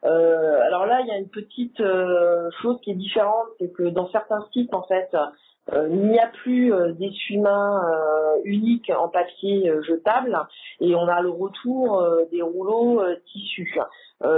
Euh, 0.06 0.62
alors 0.62 0.86
là, 0.86 1.02
il 1.02 1.08
y 1.08 1.12
a 1.12 1.18
une 1.18 1.30
petite 1.30 1.80
euh, 1.82 2.50
chose 2.62 2.80
qui 2.82 2.92
est 2.92 2.96
différente, 2.96 3.48
c'est 3.60 3.72
que 3.74 3.84
dans 3.84 4.10
certains 4.10 4.46
sites, 4.54 4.74
en 4.74 4.84
fait, 4.84 5.10
euh, 5.74 5.88
il 5.90 6.08
n'y 6.10 6.20
a 6.20 6.28
plus 6.28 6.74
d'essuie-mains 6.98 7.82
uniques 8.44 8.92
en 8.98 9.08
papier 9.08 9.72
jetable 9.88 10.36
et 10.80 10.96
on 10.96 11.08
a 11.08 11.22
le 11.22 11.30
retour 11.30 12.04
des 12.32 12.42
rouleaux 12.42 13.04
tissus. 13.28 13.78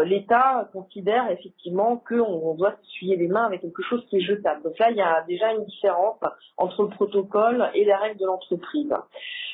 L'État 0.03 0.69
considère 0.73 1.31
effectivement 1.31 2.03
qu'on 2.05 2.55
doit 2.55 2.75
s'essuyer 2.81 3.15
les 3.15 3.29
mains 3.29 3.45
avec 3.45 3.61
quelque 3.61 3.81
chose 3.81 4.05
qui 4.09 4.17
est 4.17 4.21
jetable. 4.21 4.61
Donc 4.63 4.77
là, 4.77 4.91
il 4.91 4.97
y 4.97 5.01
a 5.01 5.23
déjà 5.25 5.53
une 5.53 5.63
différence 5.63 6.19
entre 6.57 6.83
le 6.83 6.89
protocole 6.89 7.69
et 7.75 7.85
les 7.85 7.95
règles 7.95 8.19
de 8.19 8.25
l'entreprise. 8.25 8.93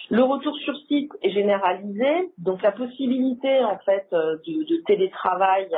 Le 0.09 0.23
retour 0.23 0.55
sur 0.57 0.75
site 0.87 1.11
est 1.21 1.31
généralisé, 1.31 2.31
donc 2.39 2.63
la 2.63 2.71
possibilité 2.71 3.63
en 3.63 3.77
fait 3.85 4.07
de 4.11 4.83
télétravail 4.87 5.69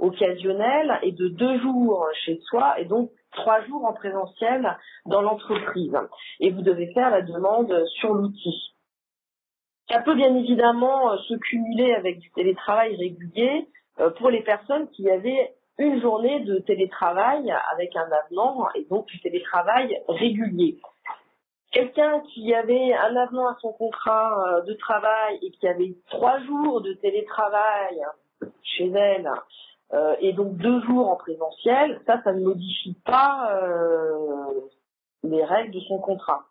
occasionnel 0.00 0.98
est 1.02 1.12
de 1.12 1.28
deux 1.28 1.60
jours 1.60 2.06
chez 2.24 2.40
soi 2.48 2.80
et 2.80 2.84
donc 2.84 3.10
trois 3.32 3.62
jours 3.66 3.84
en 3.84 3.92
présentiel 3.92 4.76
dans 5.06 5.22
l'entreprise. 5.22 5.96
Et 6.40 6.50
vous 6.50 6.62
devez 6.62 6.92
faire 6.92 7.10
la 7.10 7.22
demande 7.22 7.84
sur 8.00 8.14
l'outil. 8.14 8.74
Ça 9.90 10.00
peut 10.00 10.14
bien 10.14 10.34
évidemment 10.36 11.12
euh, 11.12 11.16
se 11.28 11.34
cumuler 11.34 11.94
avec 11.94 12.20
du 12.20 12.30
télétravail 12.30 12.94
régulier 12.94 13.66
euh, 13.98 14.10
pour 14.10 14.30
les 14.30 14.42
personnes 14.42 14.88
qui 14.90 15.10
avaient 15.10 15.52
une 15.78 16.00
journée 16.00 16.40
de 16.40 16.58
télétravail 16.58 17.52
avec 17.72 17.96
un 17.96 18.08
avenant 18.24 18.68
et 18.76 18.84
donc 18.84 19.06
du 19.06 19.18
télétravail 19.20 20.00
régulier. 20.08 20.78
Quelqu'un 21.72 22.20
qui 22.32 22.54
avait 22.54 22.92
un 22.94 23.16
avenant 23.16 23.48
à 23.48 23.56
son 23.60 23.72
contrat 23.72 24.44
euh, 24.46 24.62
de 24.62 24.74
travail 24.74 25.38
et 25.42 25.50
qui 25.50 25.66
avait 25.66 25.94
trois 26.08 26.38
jours 26.40 26.82
de 26.82 26.92
télétravail 26.94 28.00
chez 28.62 28.90
elle 28.90 29.28
euh, 29.92 30.14
et 30.20 30.32
donc 30.32 30.56
deux 30.56 30.80
jours 30.82 31.08
en 31.08 31.16
présentiel, 31.16 32.00
ça, 32.06 32.20
ça 32.22 32.32
ne 32.32 32.44
modifie 32.44 32.96
pas 33.04 33.50
euh, 33.62 34.14
les 35.24 35.44
règles 35.44 35.72
de 35.72 35.80
son 35.80 35.98
contrat. 35.98 36.44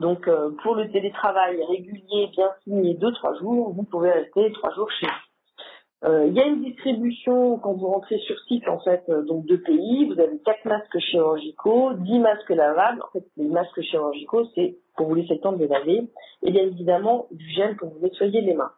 Donc 0.00 0.26
euh, 0.26 0.50
pour 0.62 0.74
le 0.74 0.90
télétravail 0.90 1.62
régulier, 1.64 2.28
bien 2.32 2.50
signé 2.64 2.94
deux, 2.94 3.12
trois 3.12 3.34
jours, 3.38 3.72
vous 3.72 3.84
pouvez 3.84 4.10
rester 4.10 4.50
trois 4.52 4.72
jours 4.74 4.90
chez 4.90 5.06
vous. 5.06 6.08
Euh, 6.08 6.26
il 6.26 6.34
y 6.34 6.40
a 6.40 6.46
une 6.46 6.64
distribution 6.64 7.58
quand 7.58 7.74
vous 7.74 7.86
rentrez 7.86 8.18
sur 8.18 8.36
site 8.48 8.66
en 8.66 8.80
fait 8.80 9.08
donc 9.08 9.46
deux 9.46 9.60
pays. 9.60 10.06
Vous 10.06 10.18
avez 10.18 10.40
quatre 10.40 10.64
masques 10.64 10.98
chirurgicaux, 10.98 11.92
dix 11.92 12.18
masques 12.18 12.50
lavables. 12.50 13.02
En 13.02 13.12
fait 13.12 13.24
les 13.36 13.48
masques 13.48 13.82
chirurgicaux 13.82 14.46
c'est 14.54 14.78
pour 14.96 15.08
vous 15.08 15.14
laisser 15.14 15.34
le 15.34 15.40
temps 15.40 15.52
de 15.52 15.58
les 15.58 15.68
laver. 15.68 16.10
Et 16.42 16.50
bien 16.50 16.64
évidemment 16.64 17.26
du 17.30 17.48
gel 17.50 17.76
pour 17.76 17.90
vous 17.90 18.00
nettoyer 18.00 18.40
les 18.40 18.54
mains. 18.54 18.72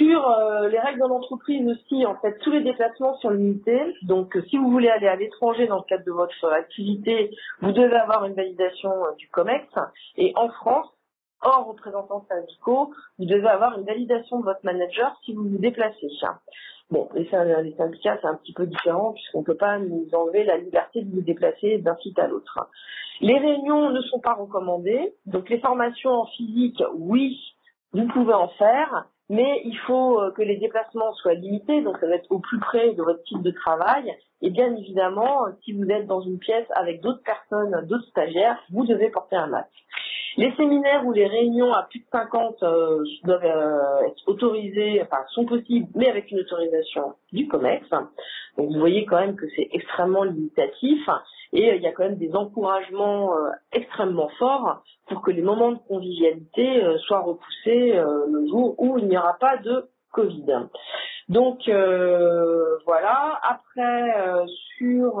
Sur 0.00 0.30
euh, 0.30 0.68
les 0.68 0.78
règles 0.78 0.98
dans 0.98 1.08
l'entreprise 1.08 1.68
aussi, 1.68 2.06
en 2.06 2.16
fait, 2.16 2.38
tous 2.38 2.50
les 2.50 2.62
déplacements 2.62 3.18
sont 3.18 3.28
limités. 3.28 3.94
Donc, 4.00 4.34
euh, 4.34 4.42
si 4.48 4.56
vous 4.56 4.70
voulez 4.70 4.88
aller 4.88 5.06
à 5.06 5.16
l'étranger 5.16 5.66
dans 5.66 5.76
le 5.76 5.82
cadre 5.82 6.06
de 6.06 6.10
votre 6.10 6.46
activité, 6.46 7.36
vous 7.60 7.72
devez 7.72 7.96
avoir 7.96 8.24
une 8.24 8.32
validation 8.32 8.90
euh, 8.90 9.14
du 9.18 9.28
COMEX. 9.28 9.66
Et 10.16 10.32
en 10.36 10.48
France, 10.48 10.86
hors 11.42 11.66
représentants 11.66 12.24
syndicaux, 12.30 12.94
vous 13.18 13.26
devez 13.26 13.46
avoir 13.46 13.78
une 13.78 13.84
validation 13.84 14.38
de 14.38 14.44
votre 14.44 14.64
manager 14.64 15.20
si 15.22 15.34
vous 15.34 15.42
vous 15.42 15.58
déplacez. 15.58 16.08
Bon, 16.90 17.10
les, 17.14 17.28
les 17.62 17.74
syndicats, 17.76 18.16
c'est 18.22 18.26
un 18.26 18.36
petit 18.36 18.54
peu 18.54 18.66
différent 18.66 19.12
puisqu'on 19.12 19.40
ne 19.40 19.44
peut 19.44 19.56
pas 19.58 19.78
nous 19.78 20.08
enlever 20.14 20.44
la 20.44 20.56
liberté 20.56 21.02
de 21.02 21.14
nous 21.14 21.22
déplacer 21.22 21.76
d'un 21.76 21.96
site 21.96 22.18
à 22.18 22.26
l'autre. 22.26 22.70
Les 23.20 23.36
réunions 23.36 23.90
ne 23.90 24.00
sont 24.00 24.20
pas 24.20 24.32
recommandées. 24.32 25.12
Donc, 25.26 25.50
les 25.50 25.60
formations 25.60 26.22
en 26.22 26.24
physique, 26.24 26.82
oui, 26.94 27.38
vous 27.92 28.06
pouvez 28.06 28.32
en 28.32 28.48
faire, 28.48 29.04
mais 29.30 29.62
il 29.64 29.78
faut 29.86 30.20
euh, 30.20 30.32
que 30.32 30.42
les 30.42 30.56
déplacements 30.56 31.14
soient 31.14 31.34
limités, 31.34 31.82
donc 31.82 31.96
ça 31.98 32.08
va 32.08 32.16
être 32.16 32.30
au 32.30 32.40
plus 32.40 32.58
près 32.58 32.92
de 32.94 33.02
votre 33.02 33.22
type 33.22 33.40
de 33.42 33.52
travail. 33.52 34.12
Et 34.42 34.50
bien 34.50 34.74
évidemment, 34.74 35.46
si 35.64 35.72
vous 35.72 35.88
êtes 35.88 36.08
dans 36.08 36.20
une 36.20 36.38
pièce 36.40 36.66
avec 36.74 37.00
d'autres 37.00 37.22
personnes, 37.22 37.86
d'autres 37.86 38.08
stagiaires, 38.08 38.58
vous 38.72 38.84
devez 38.84 39.08
porter 39.08 39.36
un 39.36 39.46
masque. 39.46 39.70
Les 40.36 40.52
séminaires 40.56 41.06
ou 41.06 41.12
les 41.12 41.28
réunions 41.28 41.72
à 41.72 41.84
plus 41.84 42.00
de 42.00 42.06
50 42.10 42.62
euh, 42.64 43.04
doivent 43.22 43.44
euh, 43.44 44.06
être 44.08 44.22
autorisés, 44.26 45.00
enfin 45.02 45.18
sont 45.28 45.44
possibles, 45.44 45.86
mais 45.94 46.08
avec 46.08 46.28
une 46.32 46.40
autorisation 46.40 47.14
du 47.32 47.46
COMEX. 47.46 47.88
Donc 47.90 48.72
vous 48.72 48.80
voyez 48.80 49.04
quand 49.06 49.20
même 49.20 49.36
que 49.36 49.46
c'est 49.54 49.68
extrêmement 49.72 50.24
limitatif 50.24 51.08
et 51.52 51.70
euh, 51.70 51.76
il 51.76 51.82
y 51.82 51.86
a 51.86 51.92
quand 51.92 52.04
même 52.04 52.16
des 52.16 52.34
encouragements 52.34 53.34
euh, 53.34 53.50
extrêmement 53.72 54.28
forts 54.38 54.82
pour 55.08 55.22
que 55.22 55.30
les 55.30 55.42
moments 55.42 55.72
de 55.72 55.78
convivialité 55.88 56.82
euh, 56.82 56.98
soient 56.98 57.20
repoussés 57.20 57.92
le 57.92 58.46
jour 58.48 58.74
où 58.78 58.98
il 58.98 59.08
n'y 59.08 59.18
aura 59.18 59.34
pas 59.34 59.56
de 59.58 59.88
Covid. 60.12 60.44
Donc 61.28 61.68
voilà. 62.86 63.40
Après 63.42 64.14
sur 64.76 65.20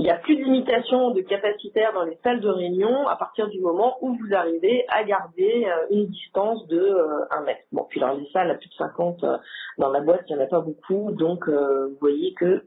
il 0.00 0.04
n'y 0.04 0.10
a 0.10 0.16
plus 0.16 0.34
de 0.36 0.44
limitation 0.44 1.10
de 1.10 1.20
capacitaire 1.20 1.92
dans 1.92 2.04
les 2.04 2.16
salles 2.24 2.40
de 2.40 2.48
réunion 2.48 3.06
à 3.06 3.16
partir 3.16 3.48
du 3.48 3.60
moment 3.60 3.98
où 4.00 4.16
vous 4.16 4.34
arrivez 4.34 4.86
à 4.88 5.04
garder 5.04 5.66
euh, 5.66 5.86
une 5.90 6.06
distance 6.06 6.66
de 6.68 6.78
euh, 6.78 7.26
1 7.30 7.42
mètre. 7.42 7.60
Bon, 7.70 7.84
puis 7.86 8.00
dans 8.00 8.14
les 8.14 8.26
salles 8.32 8.50
à 8.50 8.54
plus 8.54 8.70
de 8.70 8.74
50 8.76 9.24
euh, 9.24 9.36
dans 9.76 9.90
la 9.90 10.00
boîte, 10.00 10.22
il 10.30 10.36
n'y 10.36 10.40
en 10.40 10.44
a 10.44 10.48
pas 10.48 10.60
beaucoup, 10.60 11.12
donc 11.12 11.46
vous 11.46 11.98
voyez 12.00 12.32
que 12.32 12.64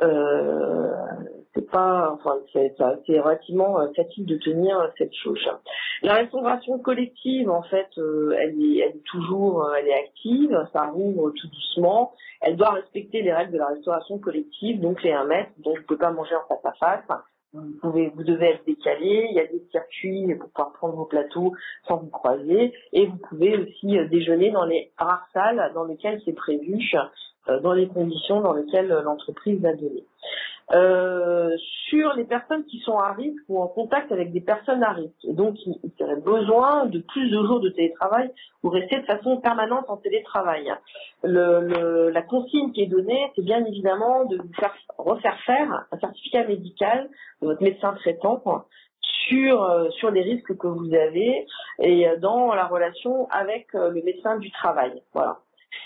c'est 0.00 1.70
pas, 1.70 2.10
enfin, 2.12 2.36
c'est 2.54 3.20
relativement 3.20 3.78
facile 3.94 4.26
de 4.26 4.36
tenir 4.38 4.90
cette 4.98 5.14
chose. 5.14 5.38
La 6.02 6.14
restauration 6.14 6.78
collective, 6.78 7.50
en 7.50 7.62
fait, 7.62 7.88
elle 7.96 8.60
est, 8.60 8.78
elle 8.78 8.96
est 8.96 9.04
toujours, 9.04 9.70
elle 9.76 9.88
est 9.88 9.94
active, 9.94 10.68
ça 10.72 10.86
rouvre 10.86 11.30
tout 11.30 11.48
doucement. 11.48 12.12
Elle 12.40 12.56
doit 12.56 12.70
respecter 12.70 13.22
les 13.22 13.32
règles 13.32 13.52
de 13.52 13.58
la 13.58 13.68
restauration 13.68 14.18
collective, 14.18 14.80
donc 14.80 15.02
les 15.02 15.12
1 15.12 15.24
mètre, 15.26 15.50
donc 15.58 15.74
vous 15.76 15.82
ne 15.82 15.86
pouvez 15.86 15.98
pas 15.98 16.10
manger 16.10 16.34
en 16.34 16.48
face 16.48 16.64
à 16.64 16.72
face. 16.72 17.20
Vous, 17.54 17.76
pouvez, 17.82 18.08
vous 18.08 18.24
devez 18.24 18.46
être 18.46 18.64
décalé, 18.64 19.26
il 19.30 19.36
y 19.36 19.40
a 19.40 19.46
des 19.46 19.62
circuits 19.70 20.34
pour 20.40 20.48
pouvoir 20.50 20.72
prendre 20.72 20.94
vos 20.94 21.04
plateaux 21.04 21.52
sans 21.86 21.98
vous 21.98 22.08
croiser, 22.08 22.72
et 22.92 23.06
vous 23.06 23.18
pouvez 23.28 23.58
aussi 23.58 23.98
euh, 23.98 24.08
déjeuner 24.08 24.50
dans 24.50 24.64
les 24.64 24.90
rares 24.96 25.28
salles 25.34 25.70
dans 25.74 25.84
lesquelles 25.84 26.20
c'est 26.24 26.32
prévu, 26.32 26.78
euh, 27.48 27.60
dans 27.60 27.74
les 27.74 27.88
conditions 27.88 28.40
dans 28.40 28.54
lesquelles 28.54 28.88
l'entreprise 28.88 29.62
a 29.66 29.74
donné. 29.74 30.04
Euh, 30.70 31.50
sur 31.88 32.14
les 32.14 32.24
personnes 32.24 32.64
qui 32.64 32.78
sont 32.78 32.96
à 32.96 33.12
risque 33.12 33.42
ou 33.48 33.60
en 33.60 33.66
contact 33.66 34.10
avec 34.10 34.32
des 34.32 34.40
personnes 34.40 34.82
à 34.82 34.92
risque. 34.92 35.24
Et 35.24 35.34
donc, 35.34 35.56
il, 35.66 35.74
aurait 36.00 36.20
besoin 36.20 36.86
de 36.86 37.00
plus 37.00 37.28
de 37.30 37.46
jours 37.46 37.60
de 37.60 37.68
télétravail 37.68 38.30
pour 38.62 38.72
rester 38.72 39.00
de 39.00 39.04
façon 39.04 39.38
permanente 39.38 39.84
en 39.88 39.98
télétravail. 39.98 40.72
Le, 41.24 41.60
le, 41.60 42.10
la 42.10 42.22
consigne 42.22 42.72
qui 42.72 42.82
est 42.82 42.86
donnée, 42.86 43.30
c'est 43.36 43.44
bien 43.44 43.62
évidemment 43.66 44.24
de 44.24 44.38
vous 44.38 44.52
faire 44.58 44.74
refaire 44.96 45.38
faire 45.44 45.86
un 45.90 45.98
certificat 45.98 46.44
médical 46.44 47.10
de 47.42 47.48
votre 47.48 47.62
médecin 47.62 47.92
traitant 47.94 48.42
sur 49.28 49.62
euh, 49.62 49.90
sur 49.90 50.10
les 50.10 50.22
risques 50.22 50.56
que 50.56 50.66
vous 50.66 50.94
avez 50.94 51.46
et 51.80 52.06
dans 52.20 52.54
la 52.54 52.66
relation 52.66 53.28
avec 53.30 53.74
euh, 53.74 53.90
le 53.90 54.02
médecin 54.02 54.38
du 54.38 54.50
travail. 54.50 55.02
Voilà. 55.12 55.38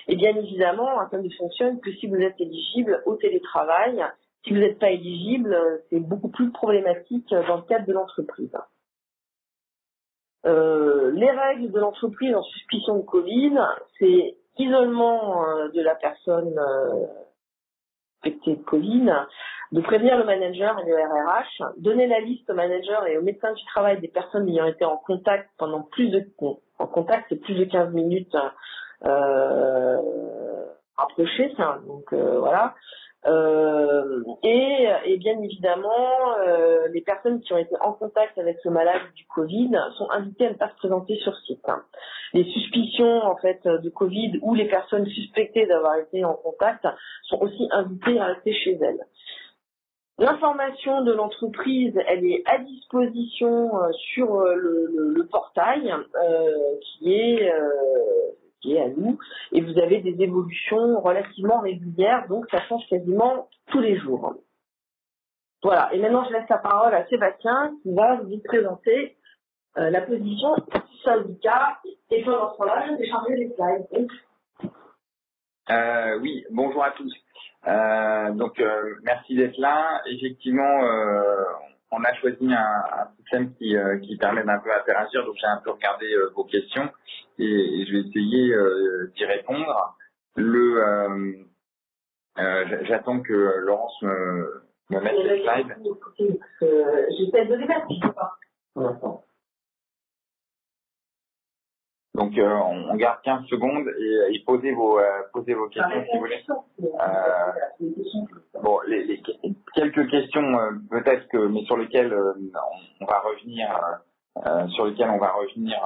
Et 0.09 0.17
bien 0.17 0.37
évidemment, 0.37 0.89
ça 1.11 1.19
ne 1.19 1.29
fonctionne 1.31 1.81
que 1.81 1.93
si 1.93 2.07
vous 2.07 2.17
êtes 2.17 2.41
éligible 2.41 3.03
au 3.07 3.17
télétravail 3.17 4.05
si 4.47 4.53
vous 4.53 4.61
n'êtes 4.61 4.79
pas 4.79 4.91
éligible, 4.91 5.57
c'est 5.91 5.99
beaucoup 5.99 6.29
plus 6.29 6.51
problématique 6.53 7.29
dans 7.31 7.57
le 7.57 7.63
cadre 7.63 7.87
de 7.87 7.93
l'entreprise. 7.93 8.57
Euh, 10.47 11.11
les 11.13 11.31
règles 11.31 11.73
de 11.73 11.81
l'entreprise 11.81 12.35
en 12.35 12.43
suspicion 12.43 12.99
de 12.99 13.03
Covid, 13.03 13.59
c'est 13.99 14.37
isolement 14.59 15.45
euh, 15.45 15.69
de 15.71 15.83
la 15.83 15.97
personne 15.97 16.57
euh, 16.57 17.07
infectée 18.23 18.55
de 18.55 18.63
Covid, 18.63 19.11
de 19.73 19.81
prévenir 19.81 20.17
le 20.17 20.25
manager 20.25 20.79
et 20.79 20.89
le 20.89 20.95
RRH, 20.95 21.79
donner 21.79 22.07
la 22.07 22.21
liste 22.21 22.49
au 22.49 22.55
manager 22.55 23.05
et 23.07 23.19
au 23.19 23.23
médecin 23.23 23.53
du 23.53 23.65
travail 23.65 24.01
des 24.01 24.09
personnes 24.09 24.49
ayant 24.49 24.67
été 24.67 24.85
en 24.85 24.97
contact 24.99 25.51
pendant 25.59 25.83
plus 25.83 26.11
de 26.11 26.25
en 26.79 26.87
contact 26.87 27.27
c'est 27.29 27.41
plus 27.41 27.55
de 27.55 27.65
15 27.65 27.93
minutes 27.93 28.37
euh, 29.05 29.97
rapprochées, 30.97 31.53
donc 31.89 32.13
voilà, 32.13 32.75
Euh, 33.27 34.23
et, 34.43 35.17
bien 35.19 35.41
évidemment, 35.43 36.39
euh, 36.47 36.87
les 36.93 37.01
personnes 37.01 37.41
qui 37.41 37.53
ont 37.53 37.59
été 37.59 37.75
en 37.81 37.93
contact 37.93 38.39
avec 38.39 38.59
le 38.65 38.71
malade 38.71 39.03
du 39.15 39.27
Covid 39.27 39.71
sont 39.99 40.09
invitées 40.11 40.47
à 40.47 40.51
ne 40.51 40.57
pas 40.57 40.69
se 40.71 40.77
présenter 40.77 41.17
sur 41.17 41.37
site. 41.39 41.65
Les 42.35 42.45
suspicions 42.45 43.23
en 43.25 43.37
fait 43.37 43.67
de 43.67 43.89
Covid 43.91 44.39
ou 44.43 44.55
les 44.55 44.69
personnes 44.69 45.07
suspectées 45.07 45.67
d'avoir 45.67 45.97
été 45.97 46.25
en 46.25 46.35
contact 46.35 46.87
sont 47.25 47.41
aussi 47.41 47.69
invitées 47.73 48.21
à 48.21 48.27
rester 48.27 48.53
chez 48.53 48.79
elles. 48.81 49.05
L'information 50.19 51.03
de 51.03 51.12
l'entreprise, 51.12 51.95
elle 52.07 52.25
est 52.25 52.43
à 52.47 52.59
disposition 52.59 53.77
euh, 53.77 53.91
sur 54.15 54.39
le, 54.39 55.27
portail 55.31 55.93
qui 56.83 57.12
est 57.12 57.51
qui 58.61 58.75
est 58.75 58.83
à 58.83 58.88
nous 58.88 59.19
et 59.53 59.61
vous 59.61 59.79
avez 59.79 60.01
des 60.01 60.23
évolutions 60.23 61.01
relativement 61.01 61.61
régulières, 61.61 62.27
donc 62.29 62.47
ça 62.51 62.61
change 62.62 62.87
quasiment 62.88 63.49
tous 63.69 63.81
les 63.81 63.97
jours. 63.99 64.35
Voilà, 65.62 65.92
et 65.92 65.99
maintenant 65.99 66.25
je 66.25 66.33
laisse 66.33 66.49
la 66.49 66.59
parole 66.59 66.95
à 66.95 67.07
Sébastien 67.07 67.77
qui 67.83 67.95
va 67.95 68.16
vous 68.16 68.38
présenter 68.45 69.16
la 69.77 70.01
position 70.01 70.55
du 70.57 70.99
syndicat 71.05 71.79
et 72.11 72.25
pendant 72.25 72.53
ce 72.53 72.57
temps-là, 72.59 72.87
je 72.88 72.95
vais 72.95 73.07
charger 73.07 73.37
les 73.37 73.55
slides. 73.55 74.09
Euh, 75.71 76.19
oui, 76.21 76.45
bonjour 76.51 76.85
à 76.85 76.92
tous. 76.92 77.12
Euh, 77.66 78.31
donc 78.33 78.61
euh, 78.61 78.95
merci 79.03 79.35
d'être 79.35 79.59
là. 79.59 80.01
Effectivement, 80.07 80.85
euh, 80.85 81.45
on 81.90 82.03
a 82.05 82.14
choisi 82.14 82.47
un, 82.53 82.57
un 82.57 83.09
système 83.19 83.53
qui, 83.55 83.77
euh, 83.77 83.99
qui 83.99 84.16
permet 84.16 84.45
d'un 84.45 84.61
peu 84.61 84.73
interagir, 84.73 85.25
donc 85.25 85.35
j'ai 85.40 85.47
un 85.47 85.61
peu 85.64 85.73
regardé 85.73 86.07
vos 86.35 86.45
questions 86.45 86.88
et, 87.38 87.44
et, 87.44 87.87
je 87.87 87.92
vais 87.92 88.09
essayer 88.09 88.55
d'y 89.16 89.25
répondre. 89.25 89.96
Le, 90.37 91.46
j'attends 92.83 93.20
que 93.20 93.33
Laurence 93.33 94.01
me, 94.03 94.62
me 94.90 95.01
mette 95.01 95.18
les 95.25 95.42
slides. 95.42 95.77
J'essaie 96.61 97.46
de 97.46 97.55
les 97.55 97.66
mettre, 97.66 97.87
je 97.90 98.07
sais 98.07 98.12
pas. 98.12 98.33
Pour 98.75 98.83
l'instant. 98.83 99.27
Donc 102.16 102.37
euh, 102.38 102.49
on, 102.49 102.90
on, 102.90 102.96
garde 102.96 103.20
15 103.25 103.44
secondes 103.46 103.87
et, 103.99 104.35
et 104.35 104.42
posez 104.46 104.72
vos 104.72 104.99
euh, 104.99 105.05
posez 105.35 105.53
vos 105.53 105.68
questions 105.68 106.03
si 106.03 106.14
vous 106.14 106.20
voulez. 106.20 106.42
Euh, 106.83 108.62
bon, 108.62 108.81
les, 108.87 109.05
les, 109.05 109.22
quelques 109.75 110.09
questions 110.09 110.59
euh, 110.59 110.70
peut-être 110.90 111.29
que 111.29 111.37
mais 111.37 111.62
sur 111.64 111.77
lesquelles 111.77 112.14
euh, 112.14 112.33
on, 112.38 113.05
on, 113.05 113.07
va 113.07 113.20
revenir 113.20 113.68
sur 114.75 114.87
lesquelles 114.87 115.11
on 115.11 115.18
va 115.18 115.33
revenir 115.33 115.79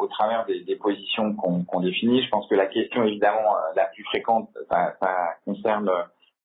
au 0.00 0.06
travers 0.06 0.46
des, 0.46 0.60
des 0.64 0.76
positions 0.76 1.34
qu'on 1.34 1.64
qu 1.64 1.80
définit. 1.82 2.22
Je 2.22 2.30
pense 2.30 2.48
que 2.48 2.54
la 2.54 2.66
question 2.66 3.04
évidemment 3.04 3.56
la 3.76 3.84
plus 3.86 4.04
fréquente, 4.04 4.48
ça, 4.70 4.94
ça 5.00 5.34
concerne 5.44 5.90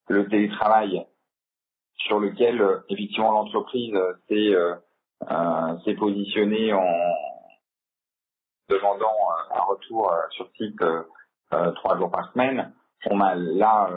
le 0.09 0.27
télétravail 0.27 1.05
sur 1.95 2.19
lequel 2.19 2.61
effectivement 2.89 3.31
l'entreprise 3.31 3.95
s'est 4.27 5.95
positionnée 5.95 6.73
en 6.73 6.85
demandant 8.69 9.05
euh, 9.05 9.55
un 9.55 9.61
retour 9.61 10.11
euh, 10.11 10.17
sur 10.31 10.49
site 10.57 10.81
euh, 10.81 11.71
trois 11.75 11.97
jours 11.97 12.11
par 12.11 12.31
semaine. 12.33 12.73
On 13.09 13.21
a 13.21 13.35
là 13.35 13.89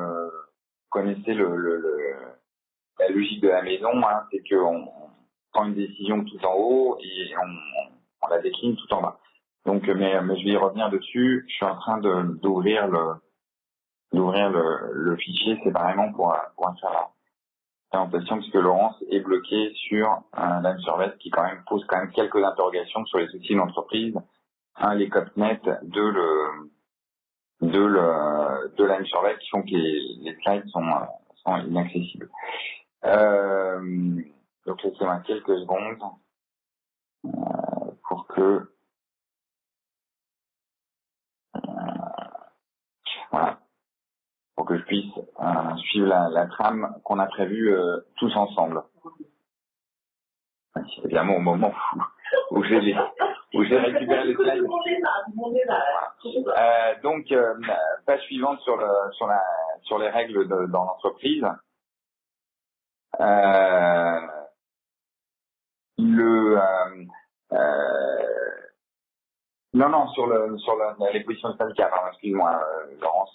connaissez 0.91 1.35
le, 1.35 1.57
le, 1.57 1.77
le, 1.79 2.17
la 2.99 3.09
logique 3.09 3.43
de 3.43 3.49
la 3.49 3.63
maison, 3.63 3.91
hein, 4.03 4.25
c'est 4.31 4.43
qu'on 4.49 4.89
une 5.65 5.75
décision 5.75 6.25
tout 6.25 6.45
en 6.45 6.55
haut 6.57 6.99
et 7.01 7.35
on, 7.37 8.29
la 8.29 8.41
décline 8.41 8.77
tout 8.77 8.93
en 8.95 9.03
bas. 9.03 9.19
Donc, 9.65 9.87
mais, 9.89 10.21
mais 10.23 10.39
je 10.39 10.45
vais 10.45 10.53
y 10.53 10.57
revenir 10.57 10.91
dessus. 10.91 11.45
Je 11.49 11.55
suis 11.55 11.65
en 11.65 11.77
train 11.77 11.99
d'ouvrir 11.99 12.89
le 14.11 15.17
fichier 15.17 15.59
séparément 15.65 16.13
pour 16.13 16.37
pour 16.57 16.75
faire 16.81 16.93
la 16.93 17.11
présentation 17.91 18.39
puisque 18.39 18.55
Laurence 18.55 19.03
est 19.11 19.21
bloquée 19.21 19.73
sur 19.75 20.23
un 20.35 20.63
qui 21.19 21.31
quand 21.31 21.43
même 21.43 21.63
pose 21.67 21.85
quand 21.87 21.99
même 21.99 22.11
quelques 22.11 22.43
interrogations 22.43 23.05
sur 23.07 23.19
les 23.19 23.35
outils 23.35 23.55
d'entreprise 23.55 24.15
hein, 24.77 24.95
les 24.95 25.09
copnets 25.09 25.61
de 25.83 26.03
le 26.03 26.71
de 27.63 27.81
le 27.81 28.73
de 28.77 29.39
qui 29.39 29.49
font 29.49 29.63
que 29.63 29.71
les, 29.71 30.37
slides 30.43 30.69
sont 30.69 30.85
sont 31.45 31.57
inaccessibles. 31.59 32.29
Euh, 33.05 34.23
donc 34.69 34.83
laissez-moi 34.83 35.21
quelques 35.27 35.59
secondes 35.61 35.99
euh, 37.25 37.31
pour 38.07 38.27
que 38.27 38.71
euh, 41.57 41.61
pour 44.55 44.67
que 44.67 44.77
je 44.77 44.85
puisse 44.85 45.17
euh, 45.41 45.77
suivre 45.77 46.07
la, 46.07 46.47
trame 46.49 47.01
qu'on 47.03 47.19
a 47.19 47.27
prévue 47.27 47.75
tous 48.17 48.37
ensemble. 48.37 48.83
C'est 50.75 51.05
évidemment 51.05 51.37
au 51.37 51.41
moment 51.41 51.73
où, 52.51 52.63
j'ai 52.63 52.95
où 53.55 53.65
j'ai 53.65 53.79
récupéré 53.79 54.25
les 54.25 54.35
slides. 54.35 54.65
Donc, 57.03 57.35
page 58.05 58.21
suivante 58.23 58.61
sur, 58.61 58.77
le, 58.77 59.13
sur, 59.13 59.27
la, 59.27 59.43
sur 59.85 59.99
les 59.99 60.11
règles 60.11 60.47
dans 60.47 60.85
l'entreprise. 60.85 61.47
Euh, 63.21 64.38
le 65.99 66.57
euh, 66.57 67.05
euh, 67.53 68.27
non 69.75 69.89
non 69.89 70.09
sur 70.09 70.27
le 70.27 70.57
sur 70.59 70.77
le, 70.77 71.13
les 71.13 71.25
positions 71.25 71.51
de 71.51 71.57
syndicat 71.57 71.89
pardon 71.89 72.09
excuse-moi 72.13 72.63
euh, 72.63 72.97
Laurence. 73.01 73.35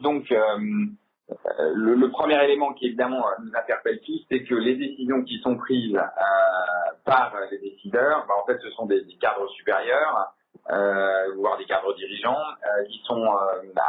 Donc 0.00 0.30
le, 0.30 2.08
premier 2.10 2.42
élément 2.44 2.72
qui 2.72 2.86
évidemment 2.86 3.22
nous 3.42 3.54
interpelle 3.54 4.00
tous, 4.06 4.24
c'est 4.30 4.44
que 4.44 4.54
les 4.54 4.76
décisions 4.76 5.22
qui 5.24 5.38
sont 5.40 5.56
prises 5.56 6.00
par 7.04 7.34
les 7.50 7.58
décideurs, 7.58 8.26
bah, 8.26 8.34
en 8.40 8.46
fait, 8.46 8.58
ce 8.60 8.70
sont 8.70 8.86
des 8.86 9.04
cadres 9.20 9.48
supérieurs, 9.48 10.32
euh, 10.70 11.34
voire 11.36 11.56
des 11.58 11.64
cadres 11.64 11.94
dirigeants, 11.94 12.36
euh, 12.36 12.84
qui 12.84 13.00
sont 13.04 13.26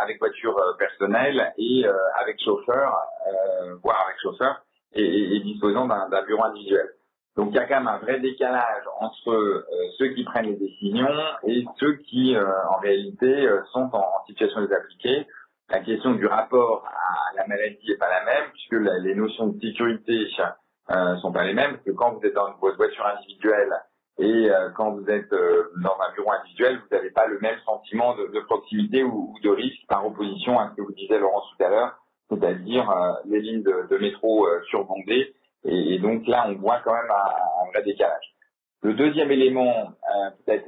avec 0.02 0.20
voiture 0.20 0.56
personnelle 0.78 1.54
et 1.58 1.86
avec 2.20 2.42
chauffeur, 2.44 2.96
voire 3.84 4.06
avec 4.06 4.18
chauffeur, 4.22 4.62
et, 4.94 5.04
et, 5.04 5.36
et 5.36 5.40
disposant 5.42 5.88
d'un 5.88 6.24
bureau 6.24 6.44
individuel. 6.46 6.90
Donc 7.36 7.50
il 7.52 7.56
y 7.56 7.60
a 7.60 7.66
quand 7.66 7.78
même 7.78 7.88
un 7.88 8.00
vrai 8.00 8.20
décalage 8.20 8.84
entre 9.00 9.66
ceux 9.98 10.10
qui 10.10 10.24
prennent 10.24 10.48
les 10.48 10.56
décisions 10.58 11.08
et 11.46 11.64
ceux 11.80 11.94
qui, 11.98 12.36
en 12.38 12.80
réalité, 12.80 13.48
sont 13.72 13.90
en, 13.94 14.00
en 14.00 14.26
situation 14.26 14.62
de 14.62 14.68
les 14.68 14.74
appliquer 14.74 15.28
la 15.72 15.80
question 15.82 16.14
du 16.14 16.26
rapport 16.26 16.84
à 16.88 17.36
la 17.36 17.46
maladie 17.46 17.88
n'est 17.88 17.98
pas 17.98 18.10
la 18.10 18.26
même, 18.26 18.50
puisque 18.52 18.74
la, 18.74 18.98
les 19.00 19.14
notions 19.14 19.48
de 19.48 19.60
sécurité 19.60 20.28
euh, 20.90 21.16
sont 21.18 21.32
pas 21.32 21.44
les 21.44 21.54
mêmes, 21.54 21.78
que 21.86 21.92
quand 21.92 22.14
vous 22.14 22.26
êtes 22.26 22.34
dans 22.34 22.52
votre 22.58 22.78
voiture 22.78 23.06
individuelle 23.06 23.72
et 24.20 24.50
euh, 24.50 24.70
quand 24.76 24.92
vous 24.92 25.10
êtes 25.10 25.32
euh, 25.32 25.72
dans 25.82 25.96
un 26.02 26.14
bureau 26.14 26.32
individuel, 26.34 26.78
vous 26.78 26.96
n'avez 26.96 27.10
pas 27.10 27.26
le 27.28 27.40
même 27.40 27.58
sentiment 27.66 28.16
de, 28.18 28.28
de 28.28 28.40
proximité 28.42 29.02
ou, 29.02 29.34
ou, 29.34 29.40
de 29.42 29.50
risque 29.50 29.88
par 29.88 30.06
opposition 30.06 30.60
à 30.60 30.70
ce 30.70 30.76
que 30.76 30.82
vous 30.82 30.92
disait 30.92 31.20
Laurence 31.20 31.46
tout 31.58 31.64
à 31.64 31.70
l'heure, 31.70 31.96
c'est-à-dire 32.30 32.90
euh, 32.92 33.14
les 33.26 33.40
lignes 33.40 33.64
de, 33.64 33.88
de 33.90 33.98
métro 33.98 34.46
euh, 34.46 34.62
surbondées. 34.70 35.34
Et, 35.64 35.96
et, 35.96 36.00
donc 36.00 36.28
là, 36.28 36.48
on 36.50 36.56
voit 36.56 36.82
quand 36.84 36.94
même 36.94 37.10
un, 37.10 37.64
un 37.64 37.72
vrai 37.72 37.82
décalage. 37.84 38.36
Le 38.82 38.94
deuxième 38.94 39.32
élément, 39.32 39.74
euh, 39.88 40.30
peut-être 40.46 40.68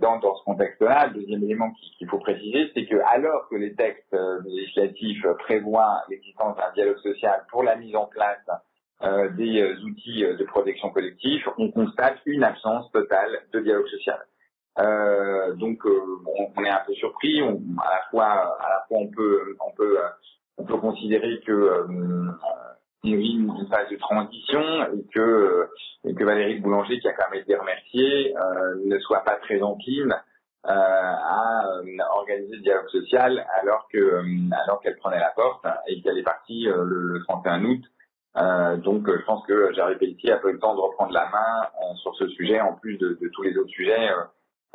dans, 0.00 0.18
dans 0.18 0.34
ce 0.34 0.44
contexte-là, 0.44 1.06
le 1.06 1.20
deuxième 1.20 1.42
élément 1.42 1.72
qu'il 1.96 2.08
faut 2.08 2.18
préciser, 2.18 2.70
c'est 2.74 2.84
que 2.84 2.96
alors 3.06 3.48
que 3.48 3.56
les 3.56 3.74
textes 3.74 4.12
euh, 4.12 4.40
législatifs 4.44 5.26
prévoient 5.38 6.02
l'existence 6.10 6.54
d'un 6.58 6.72
dialogue 6.74 6.98
social 6.98 7.44
pour 7.50 7.62
la 7.62 7.76
mise 7.76 7.96
en 7.96 8.06
place 8.06 8.44
euh, 9.02 9.30
des 9.30 9.60
euh, 9.60 9.76
outils 9.84 10.22
de 10.22 10.44
protection 10.44 10.90
collective, 10.90 11.42
on 11.58 11.70
constate 11.70 12.18
une 12.26 12.44
absence 12.44 12.90
totale 12.92 13.42
de 13.52 13.60
dialogue 13.60 13.88
social. 13.88 14.18
Euh, 14.78 15.54
donc, 15.54 15.78
bon, 15.84 16.52
on 16.56 16.64
est 16.64 16.70
un 16.70 16.82
peu 16.86 16.94
surpris. 16.94 17.42
On, 17.42 17.60
à 17.82 17.90
la 17.90 18.02
fois, 18.10 18.26
à 18.26 18.68
la 18.68 18.84
fois, 18.88 18.98
on 18.98 19.08
peut, 19.08 19.56
on 19.66 19.72
peut, 19.72 19.98
on 20.58 20.64
peut 20.64 20.78
considérer 20.78 21.40
que 21.46 21.86
une 23.04 23.66
phase 23.70 23.88
de 23.90 23.96
transition 23.96 24.60
et 24.92 25.04
que, 25.14 25.68
et 26.04 26.14
que 26.14 26.24
Valérie 26.24 26.60
Boulanger, 26.60 26.98
qui 27.00 27.08
a 27.08 27.12
quand 27.12 27.30
même 27.30 27.40
été 27.40 27.56
remerciée, 27.56 28.36
euh, 28.36 28.74
ne 28.84 28.98
soit 28.98 29.24
pas 29.24 29.36
très 29.36 29.62
encline 29.62 30.14
euh, 30.66 30.70
à 30.70 31.64
euh, 31.66 32.04
organiser 32.16 32.56
le 32.56 32.62
dialogue 32.62 32.88
social 32.88 33.46
alors 33.62 33.88
que 33.90 33.98
euh, 33.98 34.22
alors 34.64 34.80
qu'elle 34.82 34.96
prenait 34.98 35.18
la 35.18 35.30
porte 35.30 35.64
et 35.86 36.02
qu'elle 36.02 36.18
est 36.18 36.22
partie 36.22 36.64
le, 36.64 36.84
le, 36.84 37.22
31 37.24 37.64
août. 37.64 37.82
Donc 38.36 39.06
je 39.10 39.24
pense 39.24 39.44
que 39.46 39.72
Jarry 39.74 39.96
Pelletier 39.96 40.32
a 40.32 40.38
pas 40.38 40.48
eu 40.48 40.52
le 40.52 40.58
temps 40.58 40.74
de 40.74 40.80
reprendre 40.80 41.12
la 41.12 41.28
main 41.30 41.94
sur 41.96 42.14
ce 42.16 42.28
sujet 42.28 42.60
en 42.60 42.74
plus 42.74 42.96
de, 42.98 43.18
de 43.20 43.28
tous 43.28 43.42
les 43.42 43.56
autres 43.56 43.70
sujets 43.70 44.10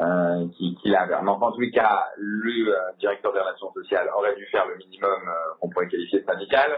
euh, 0.02 0.48
qu'il 0.58 0.76
qui 0.76 0.96
avait. 0.96 1.16
Mais 1.22 1.30
en 1.30 1.52
tous 1.52 1.62
les 1.62 1.72
cas, 1.72 2.08
le 2.18 2.70
euh, 2.70 2.80
directeur 3.00 3.34
des 3.34 3.40
relations 3.40 3.72
sociales 3.74 4.10
aurait 4.16 4.36
dû 4.36 4.46
faire 4.48 4.66
le 4.68 4.76
minimum 4.78 5.22
euh, 5.28 5.32
qu'on 5.60 5.70
pourrait 5.70 5.88
qualifier 5.88 6.20
de 6.20 6.26
syndical 6.26 6.70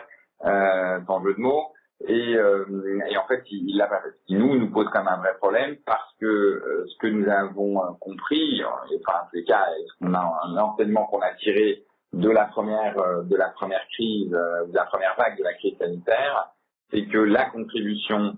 euh, 0.45 0.99
sans 1.05 1.23
jeu 1.23 1.33
de 1.33 1.39
mots. 1.39 1.71
Et, 2.07 2.35
euh, 2.35 2.63
et, 3.09 3.17
en 3.17 3.25
fait, 3.25 3.43
il. 3.49 3.75
Ce 3.81 4.25
qui 4.27 4.35
nous, 4.35 4.55
nous 4.55 4.69
pose 4.69 4.85
quand 4.93 5.03
même 5.03 5.13
un 5.13 5.17
vrai 5.17 5.35
problème 5.39 5.77
parce 5.85 6.13
que 6.19 6.25
euh, 6.25 6.85
ce 6.87 6.97
que 6.99 7.07
nous 7.07 7.27
avons 7.27 7.83
euh, 7.83 7.87
compris, 7.99 8.61
enfin, 8.63 9.19
en 9.23 9.29
tous 9.29 9.37
les 9.37 9.45
cas, 9.45 9.65
qu'on 9.99 10.13
a 10.13 10.39
un 10.43 10.57
enseignement 10.57 11.07
qu'on 11.07 11.21
a 11.21 11.33
tiré 11.39 11.83
de 12.13 12.29
la 12.29 12.45
première 12.45 12.95
de 13.23 13.35
la 13.35 13.49
première 13.49 13.85
crise, 13.89 14.29
de 14.29 14.73
la 14.75 14.85
première 14.85 15.15
vague 15.17 15.37
de 15.37 15.43
la 15.43 15.53
crise 15.55 15.77
sanitaire, 15.77 16.51
c'est 16.91 17.06
que 17.06 17.17
la 17.17 17.45
contribution 17.45 18.38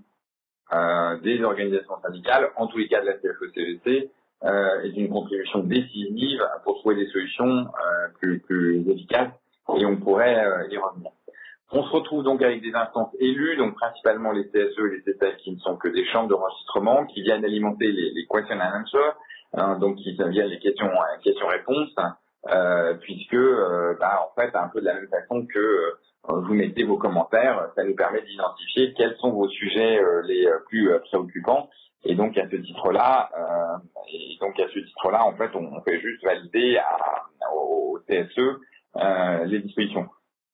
des 1.22 1.42
organisations 1.42 2.00
syndicales, 2.00 2.50
en 2.56 2.68
tous 2.68 2.78
les 2.78 2.86
cas 2.86 3.00
de 3.00 3.06
la 3.06 3.14
CFE-CGC, 3.14 4.10
est 4.84 4.96
une 4.96 5.08
contribution 5.08 5.60
décisive 5.60 6.40
pour 6.62 6.78
trouver 6.78 6.94
des 6.94 7.06
solutions 7.06 7.66
plus, 8.20 8.38
plus 8.40 8.88
efficaces 8.88 9.32
et 9.76 9.84
on 9.84 9.96
pourrait 9.96 10.34
y 10.70 10.76
revenir. 10.76 11.10
On 11.72 11.84
se 11.84 11.90
retrouve 11.90 12.24
donc 12.24 12.42
avec 12.42 12.62
des 12.62 12.74
instances 12.74 13.14
élues, 13.20 13.56
donc 13.56 13.76
principalement 13.76 14.32
les 14.32 14.44
CSE 14.48 14.78
et 14.78 14.90
les 14.90 15.02
CETEC 15.02 15.36
qui 15.36 15.52
ne 15.52 15.58
sont 15.58 15.76
que 15.76 15.86
des 15.86 16.04
chambres 16.06 16.28
d'enregistrement, 16.28 17.06
qui 17.06 17.22
viennent 17.22 17.44
alimenter 17.44 17.86
les, 17.92 18.10
les 18.10 18.26
question 18.26 18.56
and 18.56 18.80
answer, 18.80 19.10
hein, 19.54 19.78
donc 19.78 19.96
qui 19.96 20.12
viennent 20.12 20.30
les 20.30 20.58
questions 20.58 20.90
questions-réponses, 21.22 21.94
euh, 22.48 22.94
puisque 22.94 23.34
euh, 23.34 23.94
bah, 24.00 24.28
en 24.28 24.40
fait 24.40 24.54
un 24.56 24.68
peu 24.68 24.80
de 24.80 24.86
la 24.86 24.94
même 24.94 25.08
façon 25.08 25.46
que 25.46 25.58
euh, 25.58 25.98
vous 26.28 26.54
mettez 26.54 26.84
vos 26.84 26.98
commentaires, 26.98 27.70
ça 27.74 27.84
nous 27.84 27.96
permet 27.96 28.22
d'identifier 28.22 28.94
quels 28.94 29.16
sont 29.16 29.32
vos 29.32 29.48
sujets 29.48 30.00
les 30.24 30.46
plus 30.66 30.92
préoccupants. 31.06 31.68
Et 32.04 32.14
donc 32.14 32.36
à 32.38 32.48
ce 32.48 32.56
titre-là, 32.56 33.30
et 34.12 34.36
donc 34.40 34.58
à 34.60 34.68
ce 34.68 34.78
titre-là, 34.78 35.24
en 35.24 35.34
fait, 35.36 35.50
on, 35.54 35.80
fait 35.82 36.00
juste 36.00 36.22
valider 36.24 36.78
à, 36.78 37.24
au 37.54 37.98
CSE 38.06 38.60
les 39.46 39.60
dispositions 39.60 40.08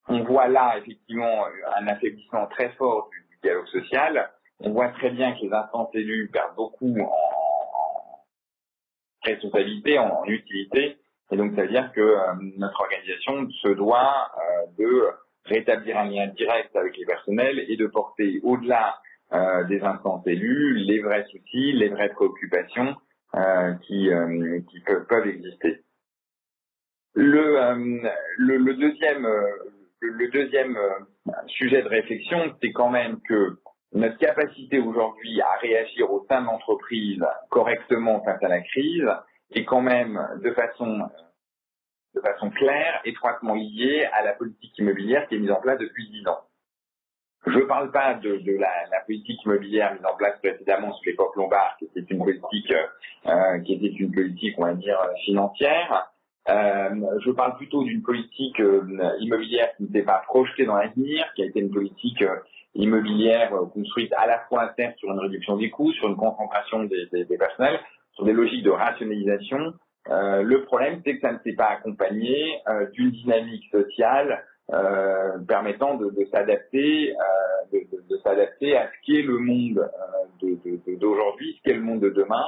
on 0.09 0.23
voit 0.23 0.49
là 0.49 0.79
effectivement 0.79 1.45
un 1.77 1.87
affaiblissement 1.89 2.47
très 2.47 2.71
fort 2.71 3.09
du, 3.11 3.25
dialogue 3.43 3.67
social. 3.69 4.31
On 4.61 4.71
voit 4.71 4.89
très 4.89 5.11
bien 5.11 5.35
que 5.35 5.43
les 5.43 5.53
instances 5.53 5.95
élues 5.95 6.31
perdent 6.33 6.57
beaucoup 6.57 6.97
en, 6.99 8.25
responsabilité, 9.23 9.99
en, 9.99 10.25
utilité. 10.25 10.97
Et 11.31 11.37
donc, 11.37 11.55
ça 11.55 11.63
veut 11.63 11.69
dire 11.69 11.93
que 11.93 12.01
euh, 12.01 12.35
notre 12.57 12.81
organisation 12.81 13.49
se 13.63 13.69
doit 13.69 14.31
euh, 14.39 14.67
de 14.79 15.09
rétablir 15.47 15.99
un 15.99 16.09
lien 16.09 16.27
direct 16.29 16.75
avec 16.77 16.97
les 16.97 17.05
personnels 17.05 17.65
et 17.69 17.77
de 17.77 17.87
porter 17.87 18.41
au-delà 18.43 18.97
euh, 19.33 19.65
des 19.65 19.81
instances 19.83 20.27
élues 20.27 20.75
les 20.75 21.01
vrais 21.01 21.25
soucis, 21.25 21.73
les 21.73 21.89
vraies 21.89 22.11
préoccupations 22.11 22.97
qui, 23.83 24.09
qui 24.71 24.81
peuvent, 24.81 25.27
exister. 25.27 25.81
Le, 27.15 28.01
le, 28.39 28.57
le 28.57 28.75
deuxième 28.75 29.27
le, 30.01 30.29
deuxième 30.29 30.77
euh, 30.77 31.33
sujet 31.47 31.83
de 31.83 31.89
réflexion, 31.89 32.55
c'est 32.63 32.73
quand 32.73 32.91
même 32.91 33.21
que 33.29 33.59
notre 33.93 34.19
capacité 34.19 34.79
aujourd'hui 34.79 35.41
à 35.41 35.59
réagir 35.61 36.11
au 36.11 36.25
sein 36.29 36.43
de 36.43 36.47
l'entreprise 36.47 37.25
correctement 37.51 38.23
face 38.25 38.43
à 38.43 38.49
la 38.49 38.61
crise 38.61 39.09
est 39.53 39.65
quand 39.65 39.81
même 39.81 40.21
de 40.43 40.51
façon 40.53 41.09
de 42.17 42.21
façon 42.21 42.51
claire, 42.51 43.01
étroitement 43.05 43.55
liée 43.55 44.09
à 44.13 44.25
la 44.25 44.33
politique 44.33 44.77
immobilière 44.79 45.29
qui 45.29 45.37
est 45.37 45.39
mise 45.39 45.51
en 45.51 45.61
place 45.61 45.79
depuis 45.79 46.09
dix 46.11 46.27
ans. 46.27 46.41
Je 47.47 47.59
ne 47.59 47.65
parle 47.65 47.93
pas 47.93 48.15
de, 48.15 48.59
la, 48.59 49.01
politique 49.07 49.45
immobilière 49.45 49.95
mise 49.95 50.05
en 50.05 50.17
place 50.17 50.37
précédemment 50.41 50.93
sous 50.95 51.05
l'époque 51.05 51.37
Lombard, 51.37 51.77
qui 51.79 51.85
était 51.85 52.13
une 52.13 52.25
politique, 52.25 52.73
euh, 53.27 53.61
qui 53.61 53.75
était 53.75 53.95
une 54.03 54.13
politique, 54.13 54.55
on 54.59 54.65
va 54.65 54.75
dire, 54.75 54.99
financière, 55.25 56.11
euh, 56.49 57.19
je 57.25 57.31
parle 57.33 57.57
plutôt 57.57 57.83
d'une 57.83 58.03
politique 58.03 58.61
euh, 58.61 58.83
immobilière 59.19 59.75
qui 59.77 59.85
n'était 59.85 60.03
pas 60.03 60.23
projetée 60.27 60.65
dans 60.65 60.77
l'avenir, 60.77 61.27
qui 61.35 61.43
a 61.43 61.47
été 61.47 61.59
une 61.59 61.73
politique 61.73 62.23
euh, 62.23 62.37
immobilière 62.75 63.51
construite 63.73 64.13
à 64.17 64.27
la 64.27 64.41
fois 64.49 64.73
certes 64.77 64.97
sur 64.99 65.11
une 65.11 65.19
réduction 65.19 65.57
des 65.57 65.71
coûts, 65.71 65.93
sur 65.93 66.09
une 66.09 66.17
concentration 66.17 66.85
des 66.85 67.27
personnels, 67.39 67.81
sur 68.13 68.25
des 68.25 68.33
logiques 68.33 68.63
de 68.63 68.71
rationalisation. 68.71 69.75
Le 70.09 70.65
problème, 70.65 71.01
c'est 71.05 71.17
que 71.17 71.21
ça 71.21 71.33
ne 71.33 71.39
s'est 71.39 71.55
pas 71.57 71.69
accompagné 71.69 72.61
d'une 72.93 73.11
dynamique 73.11 73.65
sociale 73.71 74.45
permettant 75.49 75.97
de, 75.97 76.13
s'adapter, 76.31 77.13
de, 77.73 77.79
de, 78.09 78.17
s'adapter 78.23 78.77
à 78.77 78.89
ce 78.89 79.05
qui 79.05 79.19
est 79.19 79.23
le 79.23 79.39
monde 79.39 79.89
d'aujourd'hui, 81.01 81.55
ce 81.57 81.63
qui 81.63 81.71
est 81.71 81.79
le 81.79 81.83
monde 81.83 82.01
de 82.01 82.11
demain, 82.11 82.45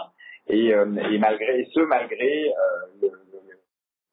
et, 0.49 0.69
et 0.69 1.19
malgré 1.19 1.69
ce, 1.75 1.81
malgré 1.81 2.53
le, 3.03 3.11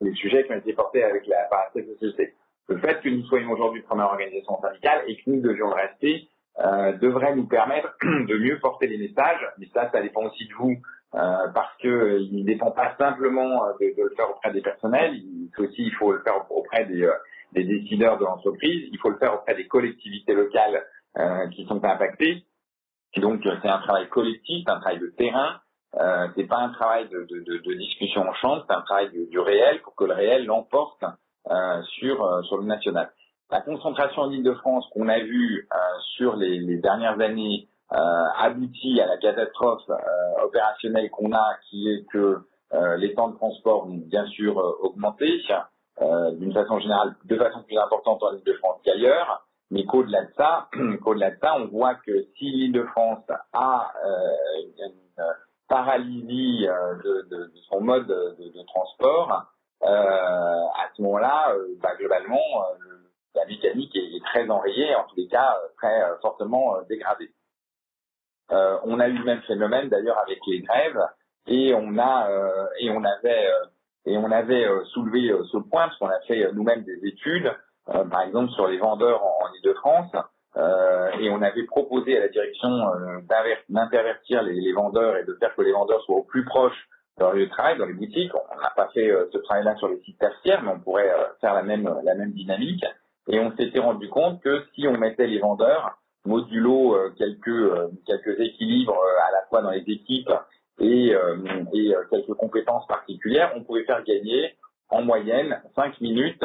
les 0.01 0.13
sujets 0.13 0.45
qui 0.45 0.51
ont 0.51 0.58
été 0.58 0.73
portés 0.73 1.03
avec 1.03 1.25
la, 1.27 1.43
par 1.49 1.71
la 1.73 1.84
société. 1.84 2.34
Le 2.67 2.77
fait 2.77 2.99
que 3.01 3.10
nous 3.10 3.23
soyons 3.25 3.51
aujourd'hui 3.51 3.81
première 3.81 4.08
organisation 4.08 4.60
syndicale 4.62 5.03
et 5.08 5.17
que 5.17 5.29
nous 5.29 5.41
devions 5.41 5.67
le 5.67 5.75
rester 5.75 6.27
euh, 6.60 6.93
devrait 6.93 7.36
nous 7.36 7.47
permettre 7.47 7.95
de 8.01 8.38
mieux 8.38 8.60
porter 8.60 8.88
les 8.88 8.97
messages, 8.97 9.45
mais 9.58 9.67
ça, 9.73 9.89
ça 9.91 10.01
dépend 10.01 10.25
aussi 10.25 10.47
de 10.47 10.53
vous, 10.53 10.77
euh, 11.15 11.47
parce 11.54 11.75
que 11.78 11.88
euh, 11.88 12.19
il 12.19 12.41
ne 12.41 12.45
dépend 12.45 12.71
pas 12.71 12.93
simplement 12.97 13.65
euh, 13.65 13.71
de, 13.80 13.95
de, 13.95 14.04
le 14.04 14.15
faire 14.15 14.30
auprès 14.30 14.51
des 14.51 14.62
personnels, 14.62 15.15
il 15.15 15.49
aussi 15.58 15.84
il 15.84 15.93
faut 15.93 16.12
le 16.12 16.19
faire 16.23 16.45
auprès 16.51 16.86
des, 16.86 17.10
des 17.54 17.63
décideurs 17.63 18.17
de 18.17 18.25
l'entreprise, 18.25 18.89
il 18.91 18.99
faut 18.99 19.10
le 19.10 19.17
faire 19.17 19.34
auprès 19.34 19.56
des 19.56 19.67
collectivités 19.67 20.34
locales 20.34 20.84
euh, 21.17 21.47
qui 21.49 21.65
sont 21.65 21.84
impactées. 21.84 22.43
Donc 23.15 23.41
c'est 23.43 23.69
un 23.69 23.80
travail 23.80 24.10
collectif, 24.10 24.67
un 24.67 24.82
travail 24.82 24.99
de 24.99 25.08
terrain, 25.17 25.62
euh, 25.95 26.28
c'est 26.36 26.47
pas 26.47 26.58
un 26.58 26.69
travail 26.71 27.08
de, 27.08 27.25
de, 27.30 27.58
de, 27.60 27.73
discussion 27.75 28.23
en 28.23 28.34
chambre, 28.34 28.65
c'est 28.67 28.75
un 28.75 28.82
travail 28.82 29.10
du, 29.30 29.39
réel 29.39 29.82
pour 29.84 29.95
que 29.95 30.04
le 30.04 30.13
réel 30.13 30.45
l'emporte 30.45 31.01
euh, 31.49 31.82
sur 31.99 32.43
sur 32.45 32.58
le 32.58 32.65
national. 32.65 33.10
La 33.49 33.62
concentration 33.62 34.23
en 34.23 34.32
Ile-de-France 34.32 34.89
qu'on 34.91 35.08
a 35.08 35.19
vue 35.19 35.69
sur 36.17 36.36
les, 36.36 36.60
les, 36.60 36.78
dernières 36.80 37.21
années 37.21 37.69
aboutit 37.89 39.00
à 39.02 39.08
la 39.08 39.17
catastrophe 39.17 39.84
opérationnelle 40.43 41.10
qu'on 41.12 41.32
a, 41.34 41.56
qui 41.69 41.89
est 41.89 42.06
que 42.12 42.39
les 42.98 43.13
temps 43.13 43.30
de 43.30 43.36
transport 43.36 43.88
ont 43.88 44.02
bien 44.08 44.26
sûr 44.28 44.58
augmenté 44.82 45.28
d'une 46.34 46.54
façon 46.54 46.80
générale, 46.80 47.15
de 47.26 47.38
façon 47.38 47.63
plus 47.63 47.78
importante 47.78 48.21
en 48.24 48.34
Ile-de-France 48.34 48.82
qu'ailleurs 48.84 49.45
mais 49.71 49.86
qu'au-delà 49.86 50.26
de 50.26 50.32
ça, 50.38 50.69
qu'au-delà 51.04 51.32
de 51.32 51.39
ça, 51.41 51.56
on 51.58 51.67
voit 51.67 51.95
que 51.95 52.26
si 52.38 52.45
l'Île-de-France 52.45 53.26
a 53.54 53.91
euh, 54.06 54.86
une, 54.86 54.93
paralysie 55.67 56.67
euh, 56.67 56.95
de, 57.04 57.28
de, 57.30 57.38
de, 57.45 57.60
son 57.69 57.82
mode 57.82 58.08
de, 58.08 58.50
de 58.50 58.65
transport, 58.67 59.45
euh, 59.84 59.88
à 59.88 60.89
ce 60.95 61.02
moment-là, 61.02 61.54
euh, 61.54 61.76
bah, 61.82 61.95
globalement, 61.98 62.39
la 63.34 63.45
mécanique 63.45 63.95
est, 63.95 64.15
est, 64.15 64.24
très 64.26 64.50
enrayée, 64.50 64.95
en 64.95 65.04
tous 65.06 65.15
les 65.17 65.28
cas 65.28 65.58
très 65.78 66.04
fortement 66.21 66.82
dégradée. 66.88 67.32
On 68.49 68.99
a 68.99 69.08
eu 69.08 69.17
le 69.17 69.23
même 69.23 69.41
phénomène 69.41 69.89
d'ailleurs 69.89 70.19
avec 70.19 70.39
les 70.47 70.62
grèves 70.62 70.99
et 71.47 71.73
on 71.73 71.97
a 71.97 72.29
et 72.79 72.89
on 72.89 73.03
avait 73.03 73.47
et 74.05 74.17
on 74.17 74.31
avait 74.31 74.67
soulevé 74.93 75.34
ce 75.51 75.58
point 75.58 75.88
parce 75.88 75.97
qu'on 75.97 76.10
a 76.10 76.19
fait 76.27 76.51
nous-mêmes 76.53 76.84
des 76.84 77.08
études, 77.08 77.51
par 77.86 78.21
exemple 78.21 78.51
sur 78.51 78.67
les 78.67 78.77
vendeurs 78.77 79.23
en, 79.23 79.45
en 79.45 79.53
Ile-de-France, 79.55 80.12
euh, 80.58 81.12
et 81.19 81.29
on 81.29 81.41
avait 81.41 81.63
proposé 81.63 82.17
à 82.17 82.21
la 82.21 82.29
direction 82.29 82.69
euh, 82.69 83.19
d'intervertir 83.69 84.41
les, 84.43 84.53
les, 84.53 84.71
vendeurs 84.71 85.17
et 85.17 85.25
de 85.25 85.34
faire 85.34 85.53
que 85.53 85.62
les 85.62 85.73
vendeurs 85.73 86.01
soient 86.03 86.15
au 86.15 86.23
plus 86.23 86.45
proche 86.45 86.88
de 87.17 87.23
leur 87.23 87.34
lieu 87.34 87.45
de 87.45 87.51
travail, 87.51 87.77
dans 87.77 87.86
les 87.86 87.93
boutiques. 87.93 88.31
On 88.34 88.62
n'a 88.62 88.71
pas 88.75 88.88
fait 88.93 89.10
euh, 89.10 89.25
ce 89.34 89.38
travail-là 89.39 89.75
sur 89.75 89.89
les 89.89 89.99
sites 90.01 90.17
tertiaires, 90.17 90.63
mais 90.63 90.71
on 90.71 90.79
pourrait 90.79 91.10
euh, 91.10 91.25
faire 91.41 91.53
la 91.53 91.63
même, 91.63 91.93
la 92.03 92.15
même 92.15 92.31
dynamique. 92.31 92.86
Et 93.27 93.39
on 93.39 93.55
s'était 93.58 93.79
rendu 93.79 94.08
compte 94.08 94.41
que 94.41 94.63
si 94.75 94.88
on 94.88 94.97
mettait 94.97 95.27
les 95.27 95.39
vendeurs, 95.39 95.97
modulo 96.25 96.95
euh, 96.95 97.13
quelques, 97.17 97.95
quelques 98.05 98.39
équilibres 98.39 98.97
à 99.27 99.31
la 99.31 99.45
fois 99.49 99.61
dans 99.61 99.71
les 99.71 99.83
équipes 99.88 100.31
et, 100.79 101.13
et 101.73 101.93
quelques 102.09 102.33
compétences 102.33 102.85
particulières, 102.88 103.53
on 103.55 103.63
pouvait 103.63 103.85
faire 103.85 104.03
gagner 104.03 104.55
en 104.89 105.01
moyenne 105.03 105.61
5 105.75 106.01
minutes 106.01 106.43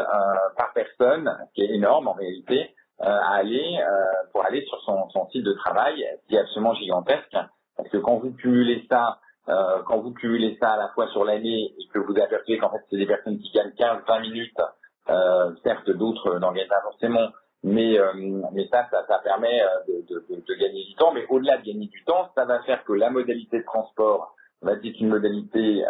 par 0.57 0.73
personne, 0.73 1.37
qui 1.53 1.63
est 1.63 1.75
énorme 1.75 2.07
en 2.07 2.13
réalité, 2.13 2.71
euh, 3.03 3.07
à 3.07 3.37
aller 3.37 3.79
euh, 3.81 4.29
pour 4.31 4.45
aller 4.45 4.63
sur 4.67 4.79
son, 4.83 5.09
son 5.09 5.27
site 5.31 5.43
de 5.43 5.55
travail, 5.55 6.05
qui 6.29 6.35
est 6.35 6.39
absolument 6.39 6.75
gigantesque. 6.75 7.35
Parce 7.75 7.89
que 7.89 7.97
quand 7.97 8.19
vous 8.19 8.33
cumulez 8.33 8.85
ça, 8.91 9.19
euh, 9.49 9.83
quand 9.87 10.01
vous 10.01 10.13
cumulez 10.13 10.59
ça 10.61 10.73
à 10.73 10.77
la 10.77 10.89
fois 10.89 11.09
sur 11.09 11.25
l'année 11.25 11.73
et 11.79 11.89
que 11.95 11.99
vous 11.99 12.15
apercevez 12.19 12.59
qu'en 12.59 12.69
fait 12.69 12.85
c'est 12.91 12.99
des 12.99 13.07
personnes 13.07 13.39
qui 13.39 13.51
gagnent 13.53 13.71
15-20 13.71 14.21
minutes, 14.21 14.61
euh, 15.09 15.51
certes 15.63 15.89
d'autres 15.89 16.39
n'en 16.41 16.53
gagnent 16.53 16.69
pas 16.69 16.83
forcément, 16.83 17.27
mais 17.63 17.99
euh, 17.99 18.13
mais 18.53 18.67
ça, 18.69 18.89
ça, 18.91 19.05
ça 19.07 19.19
permet 19.19 19.61
de, 19.89 20.03
de, 20.09 20.27
de, 20.29 20.43
de, 20.47 20.55
gagner 20.55 20.85
du 20.85 20.95
temps. 20.95 21.13
Mais 21.13 21.27
au-delà 21.29 21.59
de 21.59 21.65
gagner 21.65 21.87
du 21.87 22.05
temps, 22.05 22.31
ça 22.35 22.45
va 22.45 22.63
faire 22.63 22.85
que 22.85 22.93
la 22.93 23.11
modalité 23.11 23.59
de 23.59 23.65
transport 23.65 24.35
va 24.63 24.73
être 24.73 25.01
une 25.01 25.09
modalité 25.09 25.85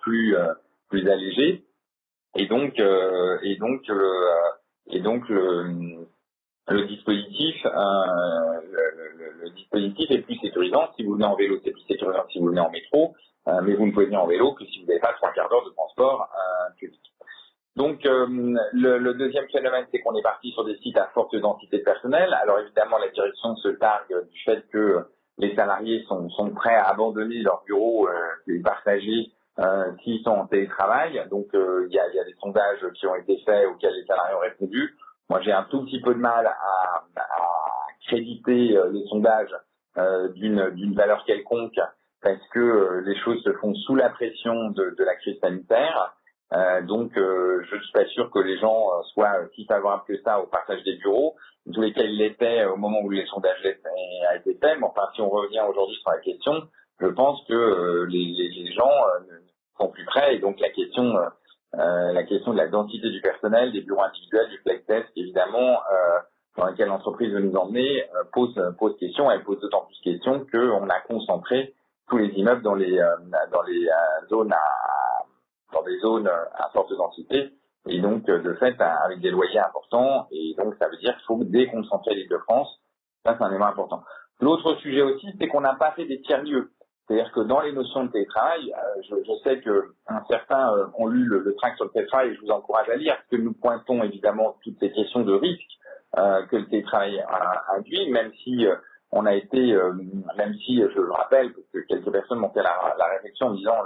plus 0.00 0.36
plus 0.88 1.08
allégée, 1.08 1.64
et 2.36 2.46
donc 2.46 2.78
et 2.78 3.56
donc 3.56 3.82
et 4.88 5.00
donc 5.00 5.28
le 5.28 6.06
le 6.68 6.86
dispositif, 6.86 7.66
euh, 7.66 7.70
le, 8.70 9.16
le, 9.16 9.32
le, 9.42 9.50
dispositif 9.50 10.10
est 10.10 10.22
plus 10.22 10.36
sécurisant. 10.36 10.90
Si 10.96 11.04
vous 11.04 11.14
venez 11.14 11.24
en 11.24 11.34
vélo, 11.34 11.58
c'est 11.64 11.72
plus 11.72 11.82
sécurisant 11.82 12.24
si 12.30 12.38
vous 12.38 12.46
venez 12.46 12.60
en 12.60 12.70
métro, 12.70 13.14
euh, 13.48 13.60
mais 13.62 13.74
vous 13.74 13.86
ne 13.86 13.92
pouvez 13.92 14.06
venir 14.06 14.22
en 14.22 14.26
vélo 14.26 14.52
que 14.54 14.64
si 14.66 14.80
vous 14.80 14.86
n'avez 14.86 15.00
pas 15.00 15.12
trois 15.14 15.32
quarts 15.32 15.48
d'heure 15.48 15.64
de 15.64 15.70
transport 15.70 16.30
euh, 16.32 16.70
public. 16.78 17.00
Donc 17.76 18.04
le, 18.04 18.98
le, 18.98 19.14
deuxième 19.14 19.48
phénomène, 19.48 19.86
c'est 19.90 20.00
qu'on 20.00 20.14
est 20.14 20.22
parti 20.22 20.50
sur 20.50 20.64
des 20.64 20.76
sites 20.78 20.98
à 20.98 21.06
forte 21.14 21.34
densité 21.36 21.78
de 21.78 21.84
personnel. 21.84 22.34
Alors 22.42 22.58
évidemment, 22.58 22.98
la 22.98 23.08
direction 23.08 23.56
se 23.56 23.68
targue 23.68 24.28
du 24.30 24.38
fait 24.44 24.62
que 24.70 25.06
les 25.38 25.54
salariés 25.54 26.04
sont, 26.06 26.28
sont 26.30 26.50
prêts 26.50 26.74
à 26.74 26.90
abandonner 26.90 27.40
leur 27.40 27.62
bureau 27.64 28.08
euh, 28.08 28.62
partagé 28.62 29.32
euh, 29.58 29.90
s'ils 30.02 30.22
sont 30.22 30.30
en 30.30 30.46
télétravail. 30.46 31.26
Donc 31.30 31.46
il 31.54 31.92
y, 31.94 31.98
a, 31.98 32.12
y, 32.12 32.18
a, 32.18 32.24
des 32.24 32.34
sondages 32.40 32.86
qui 32.94 33.06
ont 33.06 33.14
été 33.14 33.38
faits 33.46 33.66
auxquels 33.66 33.94
les 33.94 34.04
salariés 34.04 34.34
ont 34.36 34.40
répondu. 34.40 34.94
Moi, 35.30 35.40
j'ai 35.40 35.52
un 35.52 35.64
tout 35.64 35.82
petit 35.84 36.00
peu 36.02 36.14
de 36.14 36.20
mal 36.20 36.46
à, 36.46 37.04
à 37.16 37.46
créditer 38.06 38.78
les 38.92 39.04
sondages 39.08 39.56
d'une 40.34 40.94
valeur 40.94 41.24
quelconque 41.24 41.80
parce 42.22 42.46
que 42.52 43.02
les 43.06 43.16
choses 43.20 43.42
se 43.42 43.52
font 43.54 43.74
sous 43.74 43.94
la 43.94 44.10
pression 44.10 44.70
de, 44.70 44.94
de 44.96 45.04
la 45.04 45.14
crise 45.16 45.38
sanitaire. 45.40 46.14
Euh, 46.54 46.82
donc, 46.82 47.16
euh, 47.16 47.62
je 47.70 47.76
ne 47.76 47.80
suis 47.80 47.92
pas 47.92 48.04
sûr 48.06 48.30
que 48.30 48.38
les 48.38 48.58
gens 48.58 48.88
euh, 48.92 49.02
soient 49.14 49.32
si 49.54 49.64
favorables 49.64 50.04
que 50.06 50.20
ça 50.22 50.40
au 50.40 50.46
partage 50.46 50.82
des 50.84 50.96
bureaux. 50.96 51.34
Tous 51.72 51.80
les 51.80 51.92
cas, 51.92 52.02
ils 52.02 52.18
l'étaient 52.18 52.64
au 52.66 52.76
moment 52.76 53.00
où 53.02 53.10
les 53.10 53.24
sondages 53.26 53.64
a 54.28 54.36
été 54.36 54.54
fait. 54.54 54.76
Mais 54.76 54.84
enfin, 54.84 55.08
si 55.14 55.22
on 55.22 55.30
revient 55.30 55.62
aujourd'hui 55.68 55.96
sur 55.96 56.10
la 56.10 56.18
question, 56.18 56.52
je 57.00 57.06
pense 57.06 57.42
que 57.48 58.04
les, 58.08 58.50
les, 58.54 58.72
gens 58.72 58.90
sont 59.78 59.88
plus 59.88 60.04
prêts. 60.04 60.34
Et 60.34 60.38
donc, 60.40 60.58
la 60.58 60.70
question, 60.70 61.14
la 61.72 62.22
question 62.24 62.52
de 62.52 62.58
la 62.58 62.66
densité 62.66 63.10
du 63.10 63.20
personnel, 63.20 63.72
des 63.72 63.82
bureaux 63.82 64.02
individuels, 64.02 64.48
du 64.50 64.58
flex 64.58 64.84
desk, 64.86 65.08
évidemment, 65.14 65.78
dans 66.56 66.66
lequel 66.66 66.88
l'entreprise 66.88 67.32
veut 67.32 67.40
nous 67.40 67.54
emmener, 67.54 68.04
pose, 68.32 68.60
pose 68.76 68.96
question. 68.98 69.30
Elle 69.30 69.44
pose 69.44 69.60
d'autant 69.60 69.86
plus 69.86 70.00
question 70.02 70.44
qu'on 70.50 70.88
a 70.88 71.00
concentré 71.06 71.74
tous 72.08 72.18
les 72.18 72.28
immeubles 72.30 72.62
dans 72.62 72.74
les, 72.74 73.00
dans 73.52 73.62
les 73.62 73.88
zones 74.28 74.52
à 74.52 75.01
dans 75.72 75.82
des 75.82 75.98
zones 75.98 76.28
à 76.28 76.70
forte 76.72 76.92
densité 76.92 77.52
et 77.88 78.00
donc 78.00 78.28
euh, 78.28 78.40
de 78.42 78.54
fait 78.54 78.80
avec 78.80 79.20
des 79.20 79.30
loyers 79.30 79.58
importants 79.58 80.26
et 80.30 80.54
donc 80.56 80.74
ça 80.78 80.88
veut 80.88 80.96
dire 80.98 81.14
qu'il 81.16 81.24
faut 81.26 81.42
déconcentrer 81.44 82.14
l'île 82.14 82.28
de 82.28 82.38
France. 82.38 82.80
Ça 83.24 83.36
c'est 83.36 83.44
un 83.44 83.50
élément 83.50 83.66
important. 83.66 84.02
L'autre 84.40 84.74
sujet 84.76 85.02
aussi, 85.02 85.28
c'est 85.38 85.48
qu'on 85.48 85.60
n'a 85.60 85.74
pas 85.74 85.92
fait 85.92 86.04
des 86.04 86.20
tiers-lieux. 86.22 86.70
C'est-à-dire 87.06 87.32
que 87.32 87.40
dans 87.40 87.60
les 87.60 87.72
notions 87.72 88.04
de 88.04 88.10
télétravail, 88.10 88.72
euh, 88.72 89.02
je, 89.08 89.34
sais 89.42 89.60
que 89.60 89.94
certains 90.28 90.72
euh, 90.74 90.86
ont 90.96 91.06
lu 91.06 91.24
le, 91.24 91.40
le 91.40 91.54
tract 91.54 91.76
sur 91.76 91.84
le 91.84 91.90
télétravail 91.90 92.30
et 92.30 92.34
je 92.34 92.40
vous 92.40 92.50
encourage 92.50 92.88
à 92.88 92.96
lire 92.96 93.16
que 93.30 93.36
nous 93.36 93.52
pointons 93.52 94.02
évidemment 94.02 94.56
toutes 94.62 94.78
ces 94.78 94.92
questions 94.92 95.20
de 95.20 95.32
risque 95.32 95.70
euh, 96.16 96.46
que 96.46 96.56
le 96.56 96.66
télétravail 96.66 97.24
induit, 97.76 98.10
même 98.10 98.32
si 98.44 98.66
on 99.10 99.26
a 99.26 99.34
été, 99.34 99.76
même 100.36 100.54
si 100.54 100.80
je 100.80 101.00
le 101.00 101.12
rappelle, 101.12 101.52
parce 101.52 101.66
que 101.68 101.78
quelques 101.86 102.10
personnes 102.10 102.38
m'ont 102.38 102.50
fait 102.50 102.62
la 102.62 103.06
réflexion 103.14 103.48
en 103.48 103.54
disant 103.54 103.76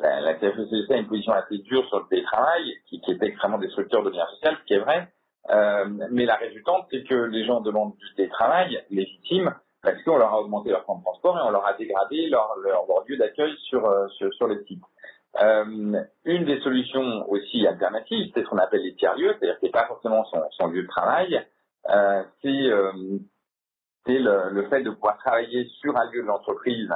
la, 0.00 0.20
la 0.20 0.30
a 0.30 0.96
une 0.96 1.06
position 1.06 1.32
assez 1.32 1.58
dure 1.58 1.86
sur 1.88 2.00
le 2.00 2.06
télétravail, 2.08 2.74
qui, 2.86 3.00
qui 3.00 3.10
est 3.12 3.22
extrêmement 3.22 3.58
destructeur 3.58 4.02
de 4.02 4.10
lien 4.10 4.26
social, 4.26 4.56
ce 4.60 4.64
qui 4.64 4.74
est 4.74 4.78
vrai. 4.78 5.08
Euh, 5.50 5.86
mais 6.10 6.26
la 6.26 6.36
résultante, 6.36 6.86
c'est 6.90 7.04
que 7.04 7.14
les 7.14 7.44
gens 7.44 7.60
demandent 7.60 7.96
du 7.96 8.14
télétravail 8.14 8.84
légitime 8.90 9.54
parce 9.82 10.00
qu'on 10.02 10.18
leur 10.18 10.34
a 10.34 10.40
augmenté 10.40 10.70
leur 10.70 10.84
temps 10.84 10.98
de 10.98 11.02
transport 11.02 11.38
et 11.38 11.42
on 11.42 11.50
leur 11.50 11.66
a 11.66 11.72
dégradé 11.72 12.28
leur, 12.28 12.54
leur, 12.62 12.84
lieu 13.08 13.16
d'accueil 13.16 13.56
sur, 13.68 13.86
euh, 13.86 14.06
sur, 14.08 14.32
sur 14.34 14.46
les. 14.46 14.58
Euh, 15.40 16.02
une 16.24 16.44
des 16.44 16.60
solutions 16.60 17.28
aussi 17.30 17.66
alternatives, 17.66 18.32
c'est 18.34 18.42
ce 18.42 18.48
qu'on 18.48 18.58
appelle 18.58 18.82
les 18.82 18.94
tiers-lieux, 18.96 19.34
c'est-à-dire 19.38 19.54
que 19.54 19.60
c'est 19.66 19.72
pas 19.72 19.86
forcément 19.86 20.24
son, 20.24 20.66
lieu 20.66 20.82
de 20.82 20.88
travail, 20.88 21.40
c'est 22.42 24.18
le, 24.18 24.66
fait 24.68 24.82
de 24.82 24.90
pouvoir 24.90 25.18
travailler 25.18 25.66
sur 25.80 25.96
un 25.96 26.10
lieu 26.10 26.22
de 26.22 26.26
l'entreprise 26.26 26.90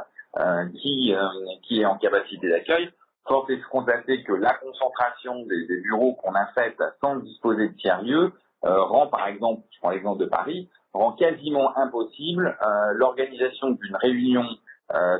qui, 0.81 1.15
euh, 1.15 1.23
qui 1.63 1.81
est 1.81 1.85
en 1.85 1.97
capacité 1.97 2.49
d'accueil, 2.49 2.91
force 3.27 3.49
est 3.51 3.57
de 3.57 3.65
constater 3.65 4.23
que 4.23 4.33
la 4.33 4.55
concentration 4.55 5.45
des, 5.47 5.67
des 5.67 5.81
bureaux 5.81 6.15
qu'on 6.15 6.33
faites 6.55 6.83
sans 7.01 7.17
disposer 7.17 7.69
de 7.69 7.75
tiers-lieux 7.75 8.33
euh, 8.65 8.83
rend, 8.83 9.07
par 9.07 9.27
exemple, 9.29 9.63
je 9.71 9.79
prends 9.81 9.91
l'exemple 9.91 10.21
de 10.21 10.29
Paris, 10.29 10.69
rend 10.93 11.13
quasiment 11.13 11.77
impossible 11.77 12.57
l'organisation 12.93 13.71
d'une 13.71 13.97
réunion 13.97 14.47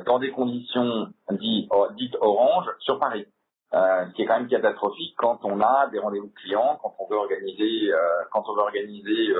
dans 0.05 0.19
des 0.19 0.31
conditions 0.31 1.07
dites, 1.31 1.69
dites 1.97 2.15
orange 2.21 2.65
sur 2.79 2.97
Paris. 2.97 3.25
Euh, 3.75 4.05
ce 4.07 4.13
qui 4.13 4.21
est 4.21 4.25
quand 4.25 4.39
même 4.39 4.47
catastrophique 4.47 5.15
quand 5.17 5.39
on 5.43 5.59
a 5.59 5.87
des 5.91 5.99
rendez-vous 5.99 6.31
clients, 6.41 6.79
quand 6.81 6.95
on 6.99 7.07
veut 7.07 7.17
organiser, 7.17 7.91
euh, 7.91 7.97
quand 8.31 8.43
on 8.47 8.53
veut 8.53 8.61
organiser 8.61 9.33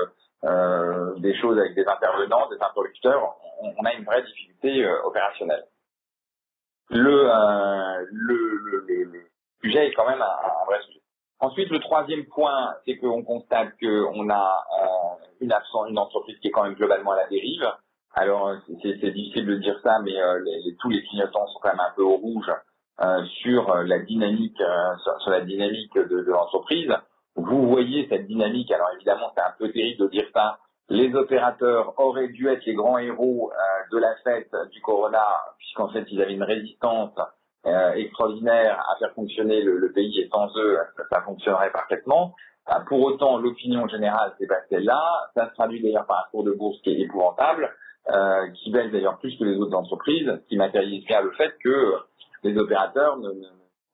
euh, 0.44 1.14
des 1.18 1.34
choses 1.40 1.58
avec 1.58 1.74
des 1.74 1.86
intervenants, 1.86 2.48
des 2.48 2.62
interlocuteurs, 2.62 3.36
on, 3.60 3.74
on 3.78 3.84
a 3.84 3.94
une 3.94 4.04
vraie 4.04 4.22
difficulté 4.22 4.86
opérationnelle. 5.04 5.64
Le, 6.90 7.30
le, 8.12 8.58
le, 8.70 9.04
le, 9.04 9.20
sujet 9.62 9.88
est 9.88 9.92
quand 9.94 10.08
même 10.08 10.22
un, 10.22 10.24
un, 10.24 10.64
vrai 10.66 10.80
sujet. 10.86 11.00
Ensuite, 11.40 11.70
le 11.70 11.80
troisième 11.80 12.26
point, 12.26 12.74
c'est 12.84 12.96
qu'on 12.96 13.24
constate 13.24 13.70
qu'on 13.80 14.30
a 14.30 14.66
une, 15.40 15.52
absence, 15.52 15.88
une 15.90 15.98
entreprise 15.98 16.38
qui 16.40 16.48
est 16.48 16.50
quand 16.50 16.62
même 16.62 16.74
globalement 16.74 17.12
à 17.12 17.16
la 17.16 17.26
dérive. 17.26 17.66
Alors, 18.14 18.54
c'est 18.82 19.10
difficile 19.10 19.46
de 19.46 19.56
dire 19.56 19.78
ça, 19.82 19.98
mais 20.02 20.12
les, 20.12 20.60
les, 20.64 20.76
tous 20.76 20.90
les 20.90 21.02
clignotants 21.02 21.46
sont 21.48 21.58
quand 21.60 21.70
même 21.70 21.80
un 21.80 21.92
peu 21.96 22.02
au 22.02 22.16
rouge 22.16 22.50
euh, 22.98 23.22
sur 23.42 23.74
la 23.74 23.98
dynamique 23.98 24.58
euh, 24.58 24.96
sur, 25.02 25.20
sur, 25.20 25.30
la 25.30 25.42
dynamique 25.42 25.92
de, 25.94 26.22
de 26.22 26.30
l'entreprise. 26.30 26.90
Vous 27.36 27.68
voyez 27.68 28.06
cette 28.08 28.26
dynamique. 28.26 28.70
Alors 28.70 28.90
évidemment, 28.96 29.30
c'est 29.34 29.42
un 29.42 29.54
peu 29.58 29.70
terrible 29.70 30.04
de 30.04 30.08
dire 30.08 30.26
ça. 30.32 30.58
Les 30.88 31.14
opérateurs 31.14 31.98
auraient 31.98 32.28
dû 32.28 32.48
être 32.48 32.64
les 32.64 32.74
grands 32.74 32.98
héros 32.98 33.52
euh, 33.52 33.96
de 33.96 33.98
la 33.98 34.14
fête 34.24 34.54
du 34.72 34.80
Corona, 34.80 35.24
puisqu'en 35.58 35.88
fait 35.88 36.04
ils 36.10 36.20
avaient 36.22 36.34
une 36.34 36.42
résistance 36.42 37.12
extraordinaire 37.96 38.80
à 38.88 38.96
faire 39.00 39.12
fonctionner 39.14 39.60
le, 39.60 39.90
pays 39.90 40.20
et 40.20 40.28
sans 40.28 40.46
eux, 40.56 40.78
ça 41.10 41.20
fonctionnerait 41.22 41.72
parfaitement. 41.72 42.32
Pour 42.86 43.00
autant, 43.00 43.38
l'opinion 43.38 43.88
générale, 43.88 44.34
c'est 44.38 44.46
pas 44.46 44.60
celle-là. 44.68 45.30
Ça 45.34 45.48
se 45.48 45.54
traduit 45.54 45.82
d'ailleurs 45.82 46.06
par 46.06 46.18
un 46.18 46.30
cours 46.30 46.44
de 46.44 46.52
bourse 46.52 46.80
qui 46.82 46.90
est 46.90 47.00
épouvantable, 47.00 47.72
euh, 48.08 48.48
qui 48.54 48.70
baisse 48.70 48.90
d'ailleurs 48.92 49.18
plus 49.18 49.36
que 49.36 49.44
les 49.44 49.56
autres 49.56 49.76
entreprises, 49.76 50.40
qui 50.48 50.56
matérialise 50.56 51.04
bien 51.06 51.22
le 51.22 51.32
fait 51.32 51.52
que 51.62 51.94
les 52.42 52.56
opérateurs 52.56 53.18
ne, 53.18 53.30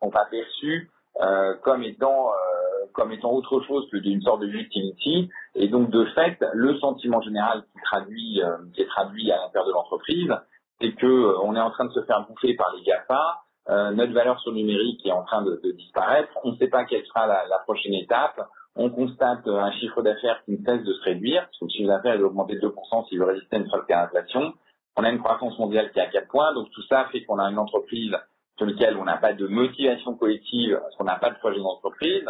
sont 0.03 0.11
pas 0.11 0.26
perçus 0.30 0.90
euh, 1.20 1.55
comme 1.62 1.82
étant 1.82 2.30
euh, 2.30 2.72
comme 2.93 3.12
étant 3.12 3.33
autre 3.33 3.61
chose 3.62 3.89
que 3.91 3.97
d'une 3.97 4.20
sorte 4.22 4.41
de 4.41 4.47
utility 4.47 5.30
et 5.55 5.68
donc 5.68 5.91
de 5.91 6.05
fait 6.07 6.39
le 6.53 6.78
sentiment 6.78 7.20
général 7.20 7.62
qui 7.72 7.83
traduit 7.85 8.43
euh, 8.43 8.57
qui 8.74 8.83
est 8.83 8.87
traduit 8.87 9.30
à 9.30 9.37
l'intérieur 9.37 9.66
de 9.66 9.72
l'entreprise 9.72 10.33
c'est 10.80 10.93
que 10.93 11.07
euh, 11.07 11.39
on 11.43 11.55
est 11.55 11.61
en 11.61 11.70
train 11.70 11.87
de 11.87 11.93
se 11.93 12.03
faire 12.05 12.26
bouffer 12.28 12.55
par 12.55 12.72
les 12.76 12.83
GAFA 12.83 13.43
euh, 13.70 13.91
notre 13.93 14.12
valeur 14.12 14.41
sur 14.41 14.51
le 14.51 14.59
numérique 14.59 15.05
est 15.07 15.12
en 15.12 15.22
train 15.22 15.43
de, 15.43 15.61
de 15.62 15.70
disparaître. 15.70 16.37
On 16.43 16.51
ne 16.51 16.57
sait 16.57 16.66
pas 16.66 16.85
quelle 16.85 17.07
sera 17.07 17.28
la, 17.28 17.47
la, 17.47 17.59
prochaine 17.61 17.95
étape. 17.95 18.41
On 18.74 18.91
constate 18.91 19.47
un 19.47 19.70
chiffre 19.70 20.03
d'affaires 20.03 20.43
qui 20.45 20.51
ne 20.51 20.64
cesse 20.64 20.83
de 20.83 20.93
se 20.93 21.03
réduire 21.05 21.43
parce 21.43 21.59
que 21.61 21.64
le 21.66 21.70
chiffre 21.70 21.87
d'affaires 21.87 22.14
est 22.14 22.22
augmenté 22.22 22.57
de 22.57 22.61
2% 22.61 23.09
s'il 23.09 23.20
veut 23.20 23.26
résister 23.26 23.55
à 23.55 23.59
une 23.61 23.70
seule 23.70 23.85
l'inflation 23.89 24.55
on 24.97 25.05
a 25.05 25.11
une 25.11 25.20
croissance 25.20 25.59
mondiale 25.59 25.91
qui 25.93 26.01
est 26.01 26.03
à 26.03 26.07
4 26.07 26.28
points 26.28 26.53
donc 26.55 26.70
tout 26.72 26.83
ça 26.89 27.07
fait 27.12 27.22
qu'on 27.22 27.39
a 27.39 27.49
une 27.49 27.59
entreprise 27.59 28.16
sur 28.57 28.66
lequel 28.66 28.97
on 28.97 29.05
n'a 29.05 29.16
pas 29.16 29.33
de 29.33 29.47
motivation 29.47 30.14
collective, 30.14 30.78
parce 30.80 30.95
qu'on 30.97 31.05
n'a 31.05 31.16
pas 31.16 31.30
de 31.30 31.39
projet 31.39 31.59
d'entreprise. 31.59 32.24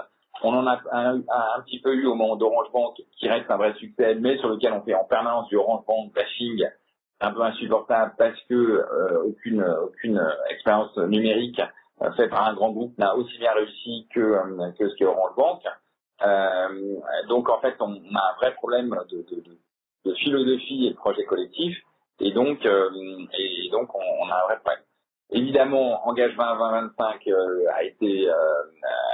On 0.45 0.55
en 0.55 0.67
a 0.67 0.81
un, 0.93 1.21
petit 1.65 1.81
peu 1.81 1.95
eu 1.95 2.07
au 2.07 2.15
moment 2.15 2.37
d'Orange 2.37 2.71
Bank, 2.73 2.97
qui 3.19 3.29
reste 3.29 3.51
un 3.51 3.57
vrai 3.57 3.75
succès, 3.75 4.15
mais 4.17 4.37
sur 4.39 4.49
lequel 4.49 4.73
on 4.73 4.83
fait 4.83 4.95
en 4.95 5.05
permanence 5.05 5.49
du 5.49 5.57
Orange 5.57 5.85
Bank 5.87 6.13
bashing, 6.13 6.65
un 7.21 7.33
peu 7.33 7.43
insupportable 7.43 8.15
parce 8.19 8.41
que 8.49 8.55
euh, 8.55 9.23
aucune, 9.25 9.63
aucune 9.63 10.21
expérience 10.51 10.97
numérique 10.97 11.61
euh, 12.03 12.11
faite 12.13 12.31
par 12.31 12.47
un 12.47 12.55
grand 12.55 12.73
groupe 12.73 12.97
n'a 12.99 13.15
aussi 13.15 13.39
bien 13.39 13.53
réussi 13.53 14.09
que, 14.13 14.21
euh, 14.21 14.73
que 14.79 14.89
ce 14.89 14.95
qu'est 14.97 15.05
Orange 15.05 15.37
Bank. 15.37 15.63
Euh, 16.23 16.97
donc 17.29 17.49
en 17.49 17.61
fait, 17.61 17.77
on 17.81 17.93
a 17.93 18.31
un 18.31 18.37
vrai 18.41 18.55
problème 18.55 18.97
de, 19.11 19.19
de, 19.31 19.43
de, 20.05 20.15
philosophie 20.15 20.87
et 20.87 20.91
de 20.91 20.97
projet 20.97 21.25
collectif, 21.25 21.77
et 22.21 22.33
donc, 22.33 22.65
euh, 22.67 22.91
et 23.39 23.69
donc 23.71 23.95
on, 23.95 24.01
on 24.01 24.29
a 24.29 24.35
un 24.35 24.45
vrai 24.47 24.59
problème. 24.61 24.83
Évidemment, 25.35 26.07
Engagement 26.07 26.57
2025 26.59 27.27
euh, 27.29 27.65
a 27.75 27.85
été 27.85 28.29
euh, 28.29 28.35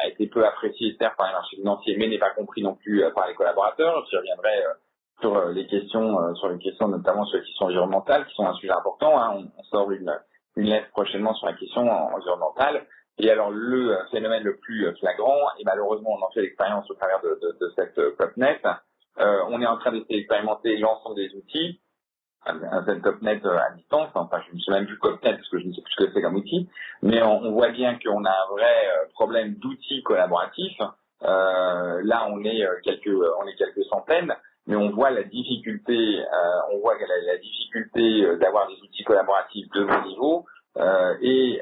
a 0.02 0.08
été 0.08 0.26
peu 0.26 0.44
apprécié 0.44 0.96
certes 0.98 1.16
par 1.16 1.28
les 1.28 1.32
marchés 1.32 1.56
financiers, 1.56 1.96
mais 1.96 2.08
n'est 2.08 2.18
pas 2.18 2.30
compris 2.30 2.60
non 2.60 2.74
plus 2.74 3.04
euh, 3.04 3.10
par 3.12 3.28
les 3.28 3.34
collaborateurs. 3.34 4.04
Je 4.10 4.16
reviendrai 4.16 4.64
euh, 4.64 4.72
sur 5.20 5.36
euh, 5.36 5.52
les 5.52 5.68
questions, 5.68 6.20
euh, 6.20 6.34
sur 6.34 6.48
les 6.48 6.58
questions 6.58 6.88
notamment 6.88 7.24
sur 7.26 7.38
les 7.38 7.44
questions 7.44 7.66
environnementales, 7.66 8.26
qui 8.26 8.34
sont 8.34 8.46
un 8.46 8.54
sujet 8.54 8.72
important. 8.72 9.16
Hein. 9.16 9.30
On, 9.36 9.60
on, 9.60 9.62
sort 9.64 9.92
une, 9.92 10.12
une 10.56 10.66
lettre 10.66 10.90
prochainement 10.90 11.34
sur 11.34 11.46
la 11.46 11.52
question 11.52 11.88
environnementale. 11.88 12.84
Et 13.18 13.30
alors 13.30 13.50
le 13.52 13.96
phénomène 14.10 14.42
le 14.42 14.56
plus 14.56 14.92
flagrant, 14.98 15.38
et 15.60 15.64
malheureusement 15.64 16.16
on 16.18 16.24
en 16.24 16.30
fait 16.30 16.42
l'expérience 16.42 16.90
au 16.90 16.94
travers 16.94 17.20
de, 17.20 17.38
de, 17.42 17.58
de 17.60 17.72
cette 17.76 18.16
COPNET, 18.16 18.60
on 19.16 19.60
est 19.60 19.66
en 19.66 19.76
train 19.78 19.90
d'expérimenter 19.90 20.76
l'ensemble 20.76 21.16
des 21.16 21.34
outils 21.34 21.80
un 22.46 22.82
tel 22.84 23.00
euh, 23.04 23.58
à 23.58 23.70
distance. 23.76 24.10
Enfin, 24.14 24.40
je 24.48 24.54
ne 24.56 24.60
sais 24.60 24.70
même 24.70 24.86
plus 24.86 24.98
topnet 24.98 25.34
parce 25.34 25.48
que 25.48 25.58
je 25.58 25.66
ne 25.66 25.72
sais 25.72 25.82
plus 25.82 25.92
ce 25.92 26.04
que 26.04 26.12
c'est 26.12 26.22
comme 26.22 26.36
outil. 26.36 26.68
Mais 27.02 27.22
on, 27.22 27.42
on 27.42 27.52
voit 27.52 27.70
bien 27.70 27.98
qu'on 27.98 28.24
a 28.24 28.30
un 28.30 28.50
vrai 28.50 28.64
euh, 28.64 29.08
problème 29.14 29.54
d'outils 29.54 30.02
collaboratifs. 30.02 30.80
Euh, 31.24 32.00
là, 32.04 32.28
on 32.30 32.42
est 32.44 32.64
euh, 32.64 32.74
quelques, 32.82 33.08
on 33.08 33.46
est 33.46 33.56
quelques 33.56 33.84
centaines, 33.84 34.34
mais 34.66 34.76
on 34.76 34.90
voit 34.90 35.10
la 35.10 35.24
difficulté, 35.24 36.20
euh, 36.20 36.72
on 36.72 36.78
voit 36.78 36.94
la, 36.98 37.32
la 37.32 37.38
difficulté 37.38 38.36
d'avoir 38.38 38.68
des 38.68 38.80
outils 38.82 39.04
collaboratifs 39.04 39.68
de 39.70 39.82
haut 39.82 40.08
niveau. 40.08 40.46
Euh, 40.76 41.14
et 41.22 41.60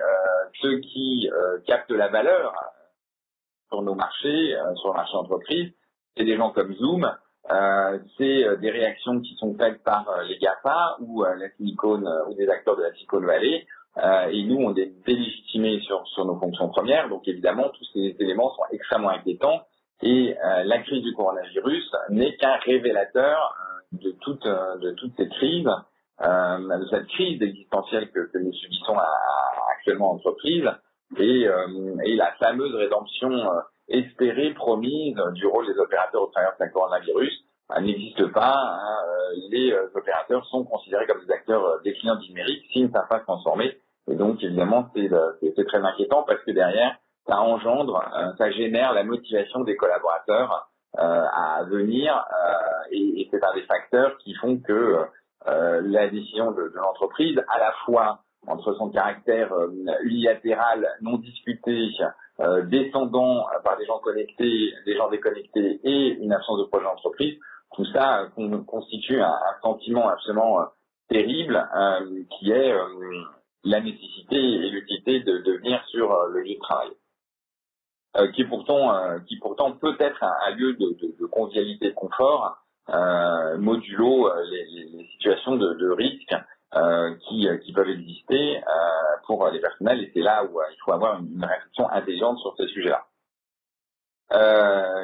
ceux 0.61 0.79
qui 0.79 1.29
captent 1.67 1.91
la 1.91 2.09
valeur 2.09 2.55
sur 3.69 3.83
nos 3.83 3.95
marchés, 3.95 4.57
sur 4.77 4.91
le 4.91 4.95
marché 4.95 5.17
entreprise. 5.17 5.73
C'est 6.17 6.25
des 6.25 6.37
gens 6.37 6.51
comme 6.51 6.75
Zoom, 6.75 7.11
euh, 7.51 7.99
c'est 8.17 8.57
des 8.61 8.71
réactions 8.71 9.21
qui 9.21 9.35
sont 9.37 9.55
faites 9.57 9.83
par 9.83 10.07
les 10.29 10.39
GAFA 10.39 10.97
ou 11.01 11.23
la 11.23 11.49
Silicon 11.57 12.03
ou 12.29 12.35
des 12.35 12.49
acteurs 12.49 12.77
de 12.77 12.83
la 12.83 12.93
Silicon 12.95 13.21
Valley. 13.21 13.67
et 14.31 14.43
nous, 14.45 14.57
on 14.57 14.75
est 14.75 14.93
délégitimés 15.07 15.81
sur, 15.81 16.07
sur 16.09 16.25
nos 16.25 16.39
fonctions 16.39 16.69
premières. 16.69 17.09
Donc 17.09 17.27
évidemment, 17.29 17.69
tous 17.71 17.85
ces 17.93 18.17
éléments 18.19 18.51
sont 18.55 18.65
extrêmement 18.73 19.11
inquiétants. 19.11 19.63
Et 20.03 20.37
la 20.43 20.79
crise 20.79 21.03
du 21.03 21.15
coronavirus 21.15 21.91
n'est 22.11 22.37
qu'un 22.37 22.57
révélateur 22.65 23.55
de 23.93 24.11
toute, 24.21 24.45
de 24.45 24.91
toute 24.93 25.17
cette 25.17 25.31
crise 25.31 25.69
euh, 26.23 26.85
cette 26.91 27.07
crise 27.09 27.43
existentielle 27.43 28.11
que, 28.11 28.21
que 28.33 28.39
nous 28.39 28.53
subissons 28.53 28.97
à, 28.97 29.07
actuellement 29.77 30.13
en 30.13 30.15
entreprise 30.15 30.65
et, 31.19 31.47
euh, 31.47 31.97
et, 32.05 32.17
la 32.17 32.33
fameuse 32.33 32.75
rédemption 32.75 33.31
euh, 33.31 33.61
espérée, 33.89 34.55
promise 34.55 35.17
du 35.35 35.47
rôle 35.47 35.67
des 35.67 35.79
opérateurs 35.79 36.23
au 36.23 36.27
travers 36.27 36.53
de 36.59 36.65
la 36.65 36.69
coronavirus 36.69 37.45
n'existe 37.81 38.33
pas. 38.33 38.55
Hein, 38.55 38.99
les 39.51 39.75
opérateurs 39.95 40.45
sont 40.47 40.65
considérés 40.65 41.07
comme 41.07 41.25
des 41.25 41.33
acteurs 41.33 41.81
des 41.83 41.93
clients 41.95 42.19
numériques 42.19 42.65
s'ils 42.73 42.87
ne 42.87 42.93
savent 42.93 43.09
pas 43.09 43.21
se 43.21 43.25
transformer. 43.25 43.77
Et 44.09 44.15
donc, 44.15 44.43
évidemment, 44.43 44.89
c'est 44.95 45.67
très 45.67 45.79
inquiétant 45.79 46.23
parce 46.23 46.41
que 46.45 46.53
derrière, 46.53 46.97
ça 47.27 47.41
engendre, 47.41 48.01
ça 48.39 48.53
génère 48.53 48.93
la 48.93 49.03
motivation 49.03 49.65
des 49.65 49.75
collaborateurs 49.75 50.69
à 50.97 51.65
venir 51.69 52.25
et, 52.93 53.29
c'est 53.31 53.43
un 53.43 53.55
des 53.55 53.63
facteurs 53.63 54.17
qui 54.19 54.35
font 54.35 54.59
que 54.59 55.07
euh, 55.49 55.81
la 55.85 56.09
décision 56.09 56.51
de, 56.53 56.63
de 56.63 56.77
l'entreprise, 56.77 57.39
à 57.49 57.59
la 57.59 57.73
fois 57.85 58.21
entre 58.47 58.75
son 58.75 58.91
caractère 58.91 59.53
euh, 59.53 59.69
unilatéral, 60.03 60.89
non 61.01 61.19
discuté, 61.19 61.89
euh, 62.41 62.63
descendant 62.63 63.47
par 63.65 63.77
des 63.79 63.87
gens 63.87 63.99
connectés, 63.99 64.73
des 64.85 64.97
gens 64.97 65.11
déconnectés 65.11 65.81
et 65.85 66.09
une 66.19 66.33
absence 66.33 66.59
de 66.59 66.65
projet 66.65 66.85
d'entreprise, 66.85 67.39
tout 67.75 67.85
ça 67.87 68.29
constitue 68.67 69.21
un, 69.21 69.35
sentiment 69.63 70.09
absolument 70.09 70.61
terrible 71.09 71.69
qui 72.31 72.51
est 72.53 72.73
la 73.65 73.81
nécessité 73.81 74.37
et 74.37 74.71
l'utilité 74.71 75.21
de, 75.21 75.39
de, 75.39 75.53
venir 75.59 75.83
sur 75.89 76.27
le 76.29 76.41
lieu 76.43 76.55
de 76.55 76.61
travail. 76.61 76.91
qui 78.35 78.45
pourtant, 78.45 79.19
qui 79.27 79.37
pourtant 79.39 79.73
peut 79.73 79.97
être 79.99 80.23
un, 80.23 80.51
lieu 80.55 80.75
de, 80.75 80.97
de, 81.01 81.17
de 81.19 81.27
convivialité, 81.27 81.89
de 81.89 81.95
confort, 81.95 82.67
euh, 82.89 83.59
modulo 83.59 84.29
euh, 84.29 84.45
les, 84.49 84.65
les, 84.93 85.07
situations 85.15 85.57
de, 85.57 85.91
risque 85.91 86.33
euh, 86.33 86.39
qui, 87.29 87.49
qui, 87.65 87.73
peuvent 87.73 87.89
exister 87.89 88.61
pour 89.27 89.49
les 89.49 89.61
personnels 89.61 90.03
et 90.03 90.11
c'est 90.13 90.21
là 90.21 90.45
où 90.45 90.61
il 90.71 90.77
faut 90.85 90.93
avoir 90.93 91.21
une, 91.21 91.45
réflexion 91.45 91.89
intelligente 91.91 92.39
sur 92.39 92.55
ce 92.57 92.67
sujet-là. 92.69 93.07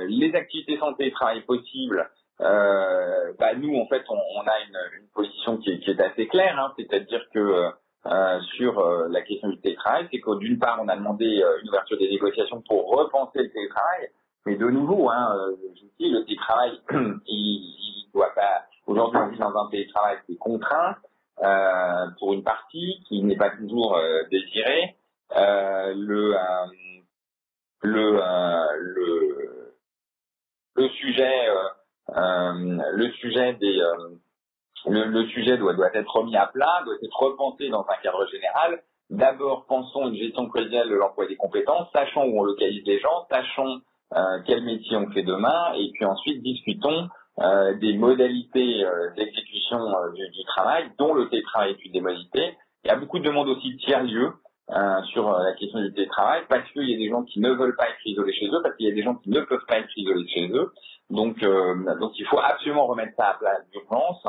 les 0.08 0.34
activités 0.34 0.78
santé 0.78 1.06
et 1.06 1.12
travail 1.12 1.42
possibles, 1.42 2.10
euh, 2.40 3.32
bah 3.38 3.54
nous 3.54 3.76
en 3.78 3.86
fait 3.86 4.02
on, 4.08 4.16
on 4.16 4.40
a 4.40 4.60
une, 4.66 5.00
une, 5.00 5.08
position 5.14 5.58
qui 5.58 5.70
est, 5.70 5.78
qui 5.80 5.90
est 5.90 6.00
assez 6.00 6.26
claire, 6.26 6.58
hein, 6.58 6.72
c'est-à-dire 6.76 7.24
que 7.32 7.70
euh, 8.06 8.40
sur 8.56 8.80
euh, 8.80 9.06
la 9.10 9.22
question 9.22 9.48
du 9.48 9.60
télétravail, 9.60 10.08
c'est 10.10 10.20
que 10.20 10.38
d'une 10.38 10.58
part 10.58 10.80
on 10.82 10.88
a 10.88 10.96
demandé 10.96 11.42
une 11.62 11.68
ouverture 11.68 11.98
des 11.98 12.08
négociations 12.10 12.60
pour 12.68 12.90
repenser 12.90 13.42
le 13.42 13.50
télétravail, 13.50 14.08
mais 14.44 14.56
de 14.56 14.66
nouveau, 14.66 15.08
hein, 15.08 15.36
euh, 15.36 15.56
je 15.76 15.82
dis, 15.98 16.10
le 16.10 16.24
télétravail, 16.24 16.72
il, 16.90 18.06
il 18.06 18.10
doit 18.12 18.34
pas. 18.34 18.64
Aujourd'hui, 18.86 19.20
on 19.22 19.28
vit 19.28 19.38
dans 19.38 19.54
un 19.56 19.70
télétravail 19.70 20.16
qui 20.26 20.32
est 20.32 20.36
contraint 20.36 20.96
euh, 20.96 21.11
pour 22.18 22.34
une 22.34 22.42
partie, 22.42 23.02
qui 23.08 23.22
n'est 23.22 23.36
pas 23.36 23.50
toujours 23.50 23.96
euh, 23.96 24.22
désiré. 24.30 24.96
Euh, 25.36 25.94
le, 25.96 26.34
euh, 26.34 26.66
le, 27.82 28.20
le, 28.78 29.74
le 30.76 30.88
sujet, 30.88 31.48
le 32.08 33.10
sujet 33.12 33.54
des 33.54 33.80
le, 34.86 35.04
le, 35.04 35.26
sujet 35.28 35.56
doit, 35.58 35.74
être 35.94 36.16
remis 36.16 36.36
à 36.36 36.46
plat, 36.46 36.82
doit 36.84 36.94
être 37.02 37.22
repensé 37.22 37.68
dans 37.68 37.86
un 37.88 38.02
cadre 38.02 38.26
général. 38.30 38.82
D'abord, 39.10 39.66
pensons 39.66 40.08
une 40.08 40.16
gestion 40.16 40.48
prévisionnelle 40.48 40.88
de 40.88 40.94
l'emploi 40.94 41.26
des 41.26 41.36
compétences, 41.36 41.88
sachons 41.92 42.24
où 42.24 42.40
on 42.40 42.44
localise 42.44 42.84
les 42.86 42.98
gens, 42.98 43.26
sachons 43.30 43.80
euh, 44.14 44.38
quel 44.46 44.62
métier 44.62 44.96
on 44.96 45.10
fait 45.10 45.22
demain, 45.22 45.72
et 45.74 45.90
puis 45.92 46.04
ensuite 46.04 46.42
discutons 46.42 47.08
euh, 47.40 47.74
des 47.74 47.96
modalités 47.96 48.84
euh, 48.84 49.10
d'exécution 49.16 49.78
du, 50.14 50.28
du, 50.28 50.44
travail, 50.44 50.90
dont 50.98 51.14
le 51.14 51.28
télétravail 51.28 51.72
est 51.72 51.84
une 51.84 51.92
des 51.92 52.00
modalités. 52.00 52.56
Il 52.84 52.88
y 52.88 52.90
a 52.90 52.96
beaucoup 52.96 53.18
de 53.18 53.24
demandes 53.24 53.48
aussi 53.48 53.74
de 53.74 53.78
tiers-lieux 53.78 54.32
sur 55.12 55.30
la 55.30 55.52
question 55.52 55.80
du 55.80 55.92
télétravail, 55.92 56.42
parce 56.48 56.66
qu'il 56.70 56.88
y 56.88 56.94
a 56.94 56.96
des 56.96 57.10
gens 57.10 57.24
qui 57.24 57.40
ne 57.40 57.50
veulent 57.50 57.76
pas 57.76 57.90
être 57.90 58.06
isolés 58.06 58.32
chez 58.32 58.46
eux, 58.46 58.60
parce 58.62 58.74
qu'il 58.76 58.86
y 58.86 58.90
a 58.90 58.94
des 58.94 59.02
gens 59.02 59.16
qui 59.16 59.28
ne 59.28 59.40
peuvent 59.40 59.66
pas 59.68 59.78
être 59.78 59.90
isolés 59.96 60.26
chez 60.28 60.48
eux. 60.50 60.72
Donc, 61.10 61.40
donc 61.40 62.12
il 62.18 62.24
faut 62.24 62.38
absolument 62.38 62.86
remettre 62.86 63.12
ça 63.18 63.30
à 63.30 63.34
plat 63.34 63.58
d'urgence, 63.70 64.26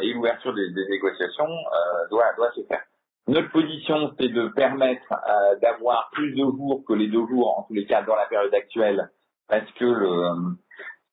et 0.00 0.14
l'ouverture 0.14 0.54
des, 0.54 0.70
des, 0.70 0.88
négociations 0.88 1.48
doit, 2.10 2.32
doit 2.38 2.52
se 2.52 2.62
faire. 2.62 2.80
Notre 3.28 3.50
position, 3.50 4.14
c'est 4.18 4.28
de 4.28 4.48
permettre 4.48 5.12
euh, 5.12 5.58
d'avoir 5.60 6.10
plus 6.12 6.30
de 6.32 6.42
jours 6.42 6.84
que 6.86 6.92
les 6.92 7.08
deux 7.08 7.26
jours, 7.26 7.58
en 7.58 7.62
tous 7.64 7.74
les 7.74 7.84
cas 7.84 8.02
dans 8.02 8.14
la 8.14 8.26
période 8.26 8.54
actuelle, 8.54 9.10
parce 9.48 9.68
que 9.72 9.84
le 9.84 10.56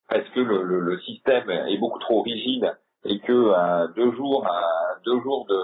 parce 0.10 0.28
que 0.30 0.40
le, 0.40 0.64
le, 0.64 0.80
le 0.80 1.00
système 1.02 1.50
est 1.50 1.78
beaucoup 1.78 2.00
trop 2.00 2.22
rigide 2.22 2.76
et 3.06 3.20
que 3.20 3.32
euh, 3.32 3.88
deux 3.96 4.12
jours 4.14 4.46
euh, 4.48 5.00
deux 5.06 5.20
jours 5.22 5.46
de 5.48 5.56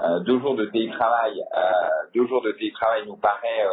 euh, 0.00 0.20
deux 0.20 0.38
jours 0.40 0.54
de 0.56 0.66
télétravail 0.66 1.42
deux 2.14 2.26
jours 2.26 2.42
de 2.42 2.52
télétravail 2.52 3.06
nous 3.06 3.16
paraît 3.16 3.66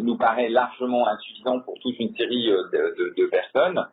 nous 0.00 0.16
paraît 0.16 0.48
largement 0.48 1.08
insuffisant 1.08 1.60
pour 1.60 1.74
toute 1.80 1.98
une 1.98 2.14
série 2.14 2.46
de, 2.46 2.94
de, 2.98 3.14
de 3.16 3.26
personnes, 3.26 3.84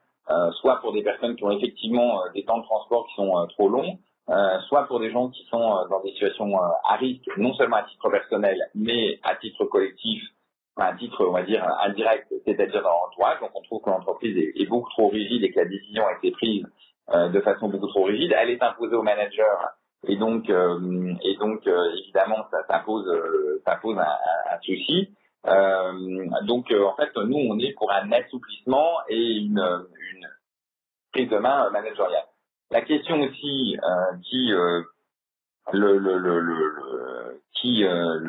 soit 0.59 0.81
pour 0.81 0.91
des 0.93 1.03
personnes 1.03 1.35
qui 1.35 1.43
ont 1.43 1.51
effectivement 1.51 2.21
des 2.33 2.43
temps 2.43 2.57
de 2.59 2.63
transport 2.63 3.07
qui 3.07 3.15
sont 3.15 3.47
trop 3.47 3.69
longs, 3.69 3.97
euh, 4.29 4.59
soit 4.67 4.87
pour 4.87 4.99
des 4.99 5.11
gens 5.11 5.29
qui 5.29 5.43
sont 5.49 5.77
euh, 5.77 5.87
dans 5.89 6.01
des 6.01 6.11
situations 6.11 6.55
euh, 6.55 6.67
à 6.85 6.95
risque, 6.95 7.25
non 7.37 7.53
seulement 7.55 7.77
à 7.77 7.83
titre 7.83 8.09
personnel, 8.09 8.57
mais 8.75 9.19
à 9.23 9.35
titre 9.35 9.65
collectif, 9.65 10.23
à 10.85 10.93
titre, 10.93 11.25
on 11.25 11.31
va 11.31 11.43
dire, 11.43 11.65
indirect, 11.83 12.27
c'est-à-dire 12.45 12.81
dans 12.81 12.89
l'entourage. 12.89 13.39
Donc 13.39 13.51
on 13.55 13.61
trouve 13.61 13.81
que 13.81 13.89
l'entreprise 13.89 14.37
est, 14.55 14.65
beaucoup 14.67 14.89
trop 14.91 15.09
rigide 15.09 15.43
et 15.43 15.51
que 15.51 15.59
la 15.59 15.65
décision 15.65 16.05
a 16.05 16.17
été 16.17 16.31
prise 16.31 16.65
de 17.13 17.41
façon 17.41 17.69
beaucoup 17.69 17.87
trop 17.87 18.03
rigide. 18.03 18.33
Elle 18.37 18.49
est 18.49 18.63
imposée 18.63 18.95
au 18.95 19.03
manager 19.03 19.73
et 20.07 20.15
donc, 20.15 20.49
et 20.49 21.35
donc 21.37 21.67
évidemment, 21.67 22.45
ça, 22.51 22.59
ça 22.69 22.79
pose, 22.79 23.09
ça 23.65 23.75
pose 23.75 23.97
un, 23.97 24.57
souci. 24.61 25.09
donc 26.43 26.71
en 26.71 26.95
fait, 26.95 27.11
nous, 27.15 27.37
on 27.37 27.59
est 27.59 27.73
pour 27.73 27.91
un 27.91 28.11
assouplissement 28.11 28.99
et 29.09 29.37
une, 29.37 29.59
une 29.59 30.27
prise 31.11 31.29
de 31.29 31.37
main 31.37 31.69
managériale. 31.71 32.25
La 32.71 32.81
question 32.81 33.19
aussi 33.19 33.77
euh, 33.83 34.17
qui, 34.23 34.53
euh, 34.53 34.81
le, 35.71 35.97
le, 35.97 36.17
le, 36.17 36.39
le, 36.39 37.41
qui, 37.53 37.83
euh, 37.85 38.19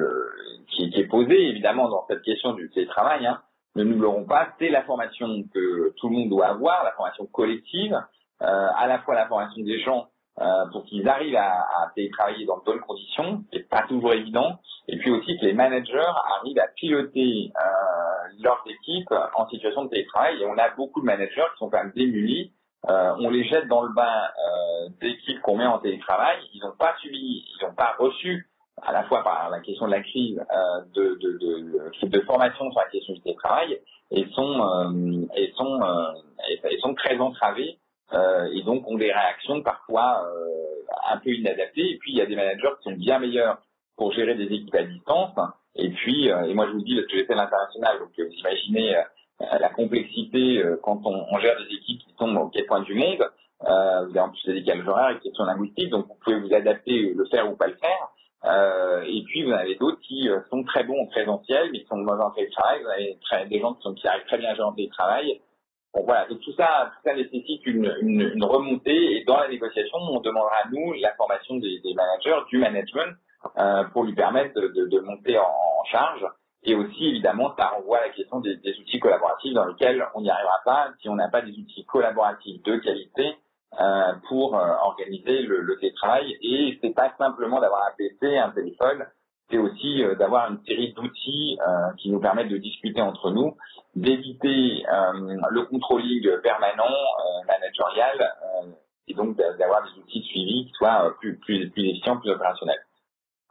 qui, 0.69 0.91
qui, 0.91 1.01
est 1.01 1.07
posée 1.07 1.49
évidemment 1.49 1.89
dans 1.89 2.05
cette 2.09 2.23
question 2.23 2.53
du 2.53 2.71
télétravail, 2.71 3.27
hein, 3.27 3.41
ne 3.75 3.85
nous 3.85 3.99
l'aurons 3.99 4.25
pas, 4.25 4.49
c'est 4.59 4.69
la 4.69 4.83
formation 4.83 5.27
que 5.53 5.95
tout 5.97 6.09
le 6.09 6.17
monde 6.17 6.29
doit 6.29 6.49
avoir, 6.49 6.85
la 6.85 6.93
formation 6.93 7.27
collective, 7.27 7.95
euh, 8.43 8.69
à 8.77 8.87
la 8.87 8.99
fois 9.01 9.15
la 9.15 9.27
formation 9.27 9.63
des 9.63 9.81
gens 9.81 10.09
euh, 10.41 10.67
pour 10.73 10.85
qu'ils 10.85 11.09
arrivent 11.09 11.37
à, 11.37 11.51
à, 11.51 11.93
télétravailler 11.95 12.45
dans 12.45 12.59
de 12.59 12.65
bonnes 12.65 12.81
conditions, 12.81 13.45
c'est 13.53 13.69
pas 13.69 13.83
toujours 13.89 14.13
évident, 14.13 14.59
et 14.89 14.99
puis 14.99 15.11
aussi 15.11 15.39
que 15.39 15.45
les 15.45 15.53
managers 15.53 16.11
arrivent 16.39 16.59
à 16.59 16.69
piloter 16.69 17.53
euh, 17.57 18.43
leurs 18.43 18.63
équipes 18.67 19.15
en 19.37 19.49
situation 19.49 19.85
de 19.85 19.91
télétravail, 19.91 20.41
et 20.41 20.47
on 20.47 20.59
a 20.59 20.71
beaucoup 20.71 21.01
de 21.01 21.07
managers 21.07 21.45
qui 21.53 21.59
sont 21.59 21.71
quand 21.71 21.83
même 21.83 21.93
démunis 21.95 22.53
euh, 22.89 23.15
on 23.19 23.31
les 23.31 23.45
jette 23.45 23.69
dans 23.69 23.83
le 23.83 23.93
bain 23.95 24.03
euh, 24.03 24.89
d'équipes 25.01 25.41
qu'on 25.43 25.57
met 25.57 25.67
en 25.67 25.79
télétravail. 25.79 26.39
Ils 26.53 26.61
n'ont 26.61 26.77
pas 26.77 26.95
subi, 27.01 27.45
ils 27.47 27.65
n'ont 27.65 27.75
pas 27.75 27.95
reçu, 27.99 28.49
à 28.83 28.93
la 28.93 29.05
fois 29.05 29.23
par 29.23 29.51
la 29.51 29.61
question 29.61 29.87
de 29.87 29.93
la 29.93 30.03
crise, 30.03 30.39
euh, 30.39 30.81
de, 30.95 31.19
de, 31.21 31.39
de, 31.39 32.09
de, 32.09 32.21
formation 32.23 32.71
sur 32.71 32.81
la 32.81 32.89
question 32.89 33.15
du 33.15 33.21
télétravail, 33.21 33.79
et 34.11 34.27
sont, 34.35 34.61
euh, 34.63 35.27
et 35.37 35.53
sont, 35.57 35.81
euh, 35.81 36.13
et, 36.71 36.79
sont 36.79 36.95
très 36.95 37.19
entravés, 37.19 37.79
euh, 38.15 38.49
et 38.53 38.63
donc 38.65 38.87
ont 38.89 38.97
des 38.97 39.13
réactions 39.13 39.63
parfois 39.63 40.27
un 41.09 41.19
peu 41.19 41.31
inadaptées. 41.31 41.89
Et 41.93 41.99
puis 41.99 42.13
il 42.13 42.19
y 42.19 42.21
a 42.21 42.27
des 42.27 42.37
managers 42.37 42.69
qui 42.79 42.91
sont 42.91 42.97
bien 42.97 43.21
meilleurs 43.21 43.59
pour 43.97 44.13
gérer 44.13 44.35
des 44.35 44.45
équipes 44.45 44.75
à 44.75 44.83
distance. 44.83 45.39
Et 45.77 45.89
puis, 45.91 46.27
et 46.27 46.55
moi 46.55 46.67
je 46.67 46.73
vous 46.73 46.83
dis, 46.83 46.97
parce 46.97 47.07
que 47.07 47.17
j'ai 47.17 47.25
fait 47.25 47.35
l'international, 47.35 48.01
donc 48.01 48.11
vous 48.19 48.25
imaginez 48.25 48.97
la 49.41 49.69
complexité 49.71 50.59
euh, 50.59 50.79
quand 50.83 51.01
on, 51.05 51.27
on, 51.31 51.39
gère 51.39 51.57
des 51.57 51.75
équipes 51.75 52.01
qui 52.01 52.15
sont 52.19 52.35
au 52.37 52.51
coins 52.69 52.83
du 52.83 52.95
monde. 52.95 53.25
Euh, 53.65 54.05
vous 54.05 54.11
avez 54.11 54.21
en 54.21 54.31
plus 54.31 54.45
des 54.47 54.55
décalages 54.55 54.89
horaires 54.89 55.17
et 55.17 55.21
questions 55.21 55.45
linguistiques, 55.45 55.91
donc 55.91 56.07
vous 56.07 56.17
pouvez 56.25 56.41
vous 56.41 56.53
adapter, 56.53 57.15
le 57.15 57.25
faire 57.27 57.51
ou 57.51 57.57
pas 57.57 57.69
le 57.69 57.77
faire. 57.77 58.09
Euh, 58.45 59.03
et 59.07 59.23
puis 59.23 59.45
vous 59.45 59.53
en 59.53 59.57
avez 59.57 59.77
d'autres 59.77 60.01
qui 60.01 60.29
sont 60.51 60.65
très 60.65 60.83
bons 60.83 61.01
en 61.01 61.07
présentiel, 61.07 61.71
mais 61.71 61.81
qui 61.81 61.87
sont 61.87 61.97
mauvais 61.97 62.25
en 62.25 62.31
télétravail. 62.31 62.83
Vous 62.83 62.89
avez 62.89 63.19
très, 63.23 63.47
des 63.47 63.61
gens 63.61 63.75
qui, 63.75 63.83
sont, 63.83 63.95
qui 63.95 64.07
arrivent 64.09 64.27
très 64.27 64.39
bien 64.39 64.51
à 64.51 64.55
gérer 64.55 64.67
en 64.67 64.73
télétravail. 64.73 65.41
Bon 65.95 66.03
voilà, 66.05 66.27
donc 66.27 66.41
tout 66.41 66.53
ça, 66.55 66.91
tout 66.95 67.09
ça 67.09 67.15
nécessite 67.15 67.67
une, 67.67 67.95
une, 68.01 68.33
une, 68.35 68.45
remontée. 68.45 69.17
Et 69.17 69.25
dans 69.25 69.37
la 69.37 69.49
négociation, 69.49 69.99
on 69.99 70.21
demandera 70.21 70.57
à 70.65 70.69
nous 70.71 70.95
la 70.95 71.15
formation 71.15 71.57
des, 71.57 71.81
des 71.81 71.95
managers, 71.95 72.45
du 72.49 72.59
management, 72.59 73.15
euh, 73.59 73.85
pour 73.93 74.05
lui 74.05 74.15
permettre 74.15 74.55
de, 74.55 74.69
de, 74.69 74.87
de 74.87 75.01
monter 75.01 75.39
en, 75.39 75.43
en 75.43 75.85
charge 75.85 76.27
Et 76.65 76.75
aussi, 76.75 77.09
évidemment, 77.09 77.55
ça 77.57 77.69
renvoie 77.69 77.99
à 77.99 78.07
la 78.07 78.11
question 78.11 78.41
des, 78.41 78.57
outils 78.57 79.01
collaboratifs 79.01 79.55
dans 79.55 79.67
lesquels 79.67 80.07
on 80.15 80.21
n'y 80.21 80.31
arrivera 80.31 80.61
pas 80.65 80.91
si 81.01 81.09
on 81.09 81.17
n'a 81.17 81.29
pas 81.29 81.43
des 81.43 81.53
outils 81.53 81.85
collaboratifs 81.87 82.63
de 82.63 82.77
qualité 82.77 83.37
euh, 83.81 84.13
pour 84.29 84.57
euh, 84.57 84.75
organiser 84.83 85.43
le, 85.43 85.61
le 85.61 85.79
télétravail. 85.79 86.37
Et 86.41 86.79
c'est 86.81 86.95
pas 86.95 87.13
simplement 87.19 87.61
d'avoir 87.61 87.87
un 87.87 87.97
PC, 87.97 88.39
un 88.39 88.51
téléphone, 88.51 89.07
c'est 89.53 89.59
aussi 89.59 90.03
euh, 90.03 90.15
d'avoir 90.15 90.51
une 90.51 90.59
série 90.67 90.93
d'outils 90.95 91.59
euh, 91.61 91.93
qui 91.99 92.11
nous 92.11 92.21
permettent 92.21 92.49
de 92.49 92.57
discuter 92.57 93.03
entre 93.03 93.31
nous, 93.31 93.55
d'éviter 93.95 94.85
euh, 94.91 95.37
le 95.51 95.63
controlling 95.67 96.27
permanent, 96.43 96.95
managérial, 97.47 98.33
et 99.09 99.15
donc 99.15 99.37
d'avoir 99.37 99.83
des 99.83 100.01
outils 100.01 100.21
de 100.21 100.25
suivi 100.25 100.67
qui 100.67 100.73
soient 100.73 101.15
plus, 101.21 101.37
plus, 101.39 101.69
plus 101.71 101.89
efficients, 101.91 102.17
plus 102.17 102.31
opérationnels. 102.31 102.81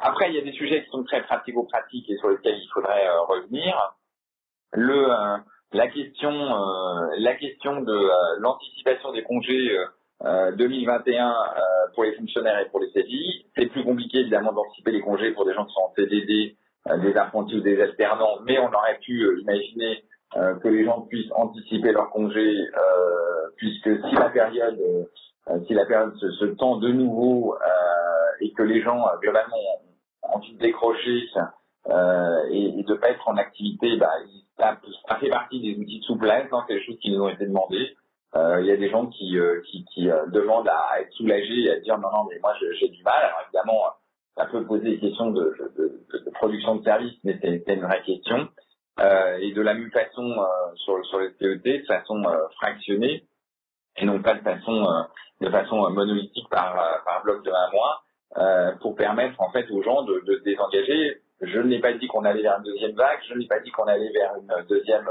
Après, 0.01 0.29
il 0.29 0.35
y 0.35 0.39
a 0.39 0.43
des 0.43 0.53
sujets 0.53 0.83
qui 0.83 0.89
sont 0.89 1.03
très 1.03 1.21
pratico-pratiques 1.23 2.09
et 2.09 2.17
sur 2.17 2.29
lesquels 2.29 2.57
il 2.57 2.69
faudrait 2.73 3.07
revenir. 3.27 3.95
Le, 4.73 5.07
la 5.73 5.87
question, 5.89 6.31
la 7.17 7.35
question 7.35 7.81
de 7.81 8.39
l'anticipation 8.39 9.11
des 9.11 9.23
congés 9.23 9.77
2021 10.23 11.29
euh, 11.29 11.31
euh, 11.31 11.61
pour 11.95 12.03
les 12.03 12.13
fonctionnaires 12.13 12.59
et 12.59 12.69
pour 12.69 12.79
les 12.79 12.91
CDI. 12.91 13.45
C'est 13.57 13.67
plus 13.67 13.83
compliqué 13.83 14.19
évidemment 14.19 14.53
d'anticiper 14.53 14.91
les 14.91 15.01
congés 15.01 15.31
pour 15.31 15.45
des 15.45 15.53
gens 15.53 15.65
qui 15.65 15.73
sont 15.73 15.81
en 15.81 15.93
CDD, 15.95 16.55
euh, 16.89 16.97
des 16.97 17.15
apprentis 17.15 17.55
ou 17.55 17.61
des 17.61 17.81
alternants, 17.81 18.39
mais 18.45 18.59
on 18.59 18.71
aurait 18.71 18.99
pu 18.99 19.39
imaginer 19.41 20.03
que 20.63 20.69
les 20.69 20.85
gens 20.85 21.01
puissent 21.01 21.31
anticiper 21.35 21.91
leurs 21.91 22.09
congés, 22.09 22.57
puisque 23.57 23.89
si 24.07 24.15
la 24.15 24.29
période, 24.29 24.79
si 25.67 25.73
la 25.73 25.85
période 25.85 26.15
se, 26.15 26.45
tend 26.55 26.77
de 26.77 26.87
nouveau 26.87 27.57
et 28.39 28.53
que 28.53 28.63
les 28.63 28.81
gens 28.81 29.07
globalement 29.21 29.57
envie 30.23 30.53
de 30.53 30.59
décrocher 30.59 31.23
et, 32.51 32.79
et 32.79 32.83
de 32.83 32.93
pas 32.95 33.09
être 33.09 33.27
en 33.27 33.37
activité, 33.37 33.97
bah, 33.97 34.11
ça, 34.57 34.79
ça 35.07 35.15
fait 35.15 35.29
partie 35.29 35.59
des 35.59 35.79
outils 35.79 35.99
de 35.99 36.03
souplesse, 36.05 36.47
hein, 36.51 36.63
c'est 36.67 36.75
des 36.75 36.83
choses 36.85 36.99
qui 36.99 37.11
nous 37.11 37.23
ont 37.23 37.29
été 37.29 37.45
demandées. 37.45 37.95
Euh, 38.35 38.61
il 38.61 38.67
y 38.67 38.71
a 38.71 38.77
des 38.77 38.89
gens 38.89 39.07
qui, 39.07 39.37
euh, 39.37 39.61
qui, 39.65 39.83
qui 39.93 40.09
euh, 40.09 40.25
demandent 40.27 40.69
à 40.69 41.01
être 41.01 41.11
soulagés 41.13 41.63
et 41.63 41.71
à 41.71 41.79
dire 41.79 41.97
non, 41.97 42.09
non, 42.11 42.27
mais 42.29 42.39
moi 42.39 42.53
j'ai 42.79 42.87
du 42.87 43.03
mal. 43.03 43.21
Alors 43.23 43.41
évidemment, 43.43 43.83
ça 44.37 44.45
peut 44.45 44.65
poser 44.65 44.91
des 44.91 44.99
questions 44.99 45.31
de, 45.31 45.53
de, 45.77 46.01
de, 46.13 46.23
de 46.25 46.29
production 46.31 46.75
de 46.75 46.83
services, 46.83 47.17
mais 47.23 47.37
c'est 47.41 47.73
une 47.73 47.81
vraie 47.81 48.03
question. 48.03 48.47
Euh, 48.99 49.37
et 49.41 49.51
de 49.51 49.61
la 49.61 49.73
même 49.73 49.91
façon 49.91 50.45
sur, 50.75 51.05
sur 51.07 51.19
les 51.19 51.31
CET, 51.39 51.79
de 51.79 51.85
façon 51.85 52.23
fractionnée, 52.57 53.25
et 53.97 54.05
non 54.05 54.21
pas 54.21 54.35
de 54.35 54.41
façon, 54.41 54.87
de 55.41 55.49
façon 55.49 55.89
monolithique 55.89 56.47
par, 56.49 56.73
par 57.03 57.23
bloc 57.23 57.43
de 57.43 57.51
un 57.51 57.71
mois, 57.71 58.01
pour 58.81 58.95
permettre 58.95 59.39
en 59.41 59.51
fait 59.51 59.69
aux 59.71 59.81
gens 59.81 60.03
de, 60.03 60.21
de 60.25 60.37
se 60.37 60.43
désengager. 60.43 61.17
Je 61.41 61.59
n'ai 61.59 61.79
pas 61.79 61.93
dit 61.93 62.07
qu'on 62.07 62.23
allait 62.23 62.43
vers 62.43 62.57
une 62.57 62.63
deuxième 62.63 62.93
vague, 62.93 63.19
je 63.27 63.33
n'ai 63.35 63.47
pas 63.47 63.59
dit 63.59 63.71
qu'on 63.71 63.85
allait 63.85 64.11
vers 64.11 64.35
une 64.35 64.67
deuxième 64.67 65.09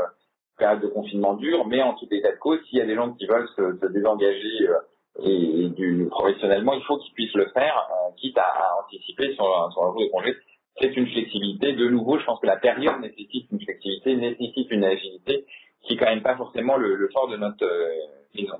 période 0.61 0.81
de 0.81 0.87
confinement 0.87 1.35
dur, 1.35 1.67
mais 1.67 1.83
en 1.83 1.95
tout 1.95 2.07
état 2.13 2.31
de 2.31 2.37
cause, 2.37 2.61
s'il 2.69 2.79
y 2.79 2.83
a 2.83 2.87
des 2.87 2.95
gens 2.95 3.13
qui 3.15 3.27
veulent 3.27 3.49
se, 3.57 3.79
se 3.81 3.87
désengager 3.87 4.69
euh, 4.69 4.79
et, 5.25 5.69
du 5.71 6.07
professionnellement, 6.11 6.75
il 6.75 6.85
faut 6.85 6.99
qu'ils 6.99 7.15
puissent 7.15 7.35
le 7.35 7.49
faire, 7.51 7.89
euh, 7.91 8.13
quitte 8.17 8.39
à, 8.39 8.43
à, 8.43 8.85
anticiper 8.85 9.35
sur, 9.35 9.45
sur 9.73 9.83
jour 9.83 10.01
de 10.01 10.11
congé. 10.11 10.37
C'est 10.81 10.97
une 10.97 11.09
flexibilité. 11.09 11.73
De 11.73 11.89
nouveau, 11.89 12.19
je 12.19 12.25
pense 12.25 12.39
que 12.41 12.47
la 12.47 12.57
période 12.57 13.01
nécessite 13.01 13.51
une 13.51 13.61
flexibilité, 13.61 14.15
nécessite 14.15 14.71
une 14.71 14.85
agilité, 14.85 15.47
qui 15.83 15.97
quand 15.97 16.07
même 16.07 16.23
pas 16.23 16.37
forcément 16.37 16.77
le, 16.77 16.95
le 16.95 17.09
fort 17.09 17.29
de 17.29 17.37
notre 17.37 17.65
euh, 17.65 17.89
maison. 18.37 18.59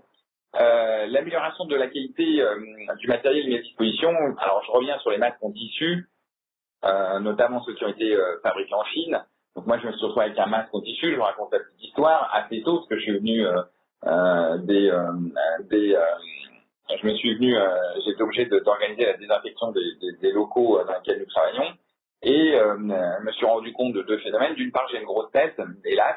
Euh, 0.57 1.07
L'amélioration 1.07 1.65
de 1.67 1.77
la 1.77 1.87
qualité 1.87 2.41
euh, 2.43 2.57
du 2.99 3.07
matériel 3.07 3.47
mis 3.47 3.57
à 3.57 3.63
disposition. 3.63 4.11
Alors, 4.39 4.63
je 4.67 4.73
reviens 4.73 4.99
sur 4.99 5.11
les 5.11 5.19
masques 5.19 5.43
en 5.43 5.53
tissu, 5.53 6.09
notamment 7.21 7.63
ceux 7.65 7.75
qui 7.75 7.85
ont 7.85 7.89
été 7.89 8.17
fabriqués 8.43 8.75
en 8.75 8.85
Chine. 8.85 9.23
Donc 9.57 9.67
moi, 9.67 9.79
je 9.79 9.87
me 9.87 9.93
suis 9.93 10.05
retrouvé 10.05 10.27
avec 10.27 10.39
un 10.39 10.47
masque 10.47 10.75
en 10.75 10.81
tissu. 10.81 11.11
Je 11.11 11.17
vous 11.17 11.23
raconte 11.23 11.53
la 11.53 11.59
petite 11.59 11.83
histoire 11.83 12.31
assez 12.35 12.63
tôt 12.63 12.77
parce 12.77 12.89
que 12.89 12.97
je 12.97 13.03
suis 13.03 13.19
venu 13.19 13.47
euh, 13.47 13.63
euh, 14.07 14.59
des, 14.59 14.89
euh, 14.89 16.05
je 17.01 17.07
me 17.07 17.15
suis 17.15 17.35
venu, 17.35 17.55
j'ai 18.05 18.13
été 18.13 18.23
obligé 18.23 18.47
d'organiser 18.47 19.05
la 19.05 19.17
désinfection 19.17 19.71
des, 19.73 19.81
des, 20.01 20.13
des, 20.21 20.33
locaux 20.33 20.83
dans 20.85 20.95
lesquels 20.95 21.19
nous 21.21 21.27
travaillons 21.27 21.73
et 22.23 22.53
je 22.57 23.25
me 23.25 23.33
suis 23.33 23.47
rendu 23.47 23.73
compte 23.73 23.93
de 23.93 24.03
deux 24.03 24.19
phénomènes. 24.19 24.55
D'une 24.55 24.73
part, 24.73 24.87
j'ai 24.91 24.99
une 24.99 25.05
grosse 25.05 25.31
tête, 25.31 25.61
hélas, 25.85 26.17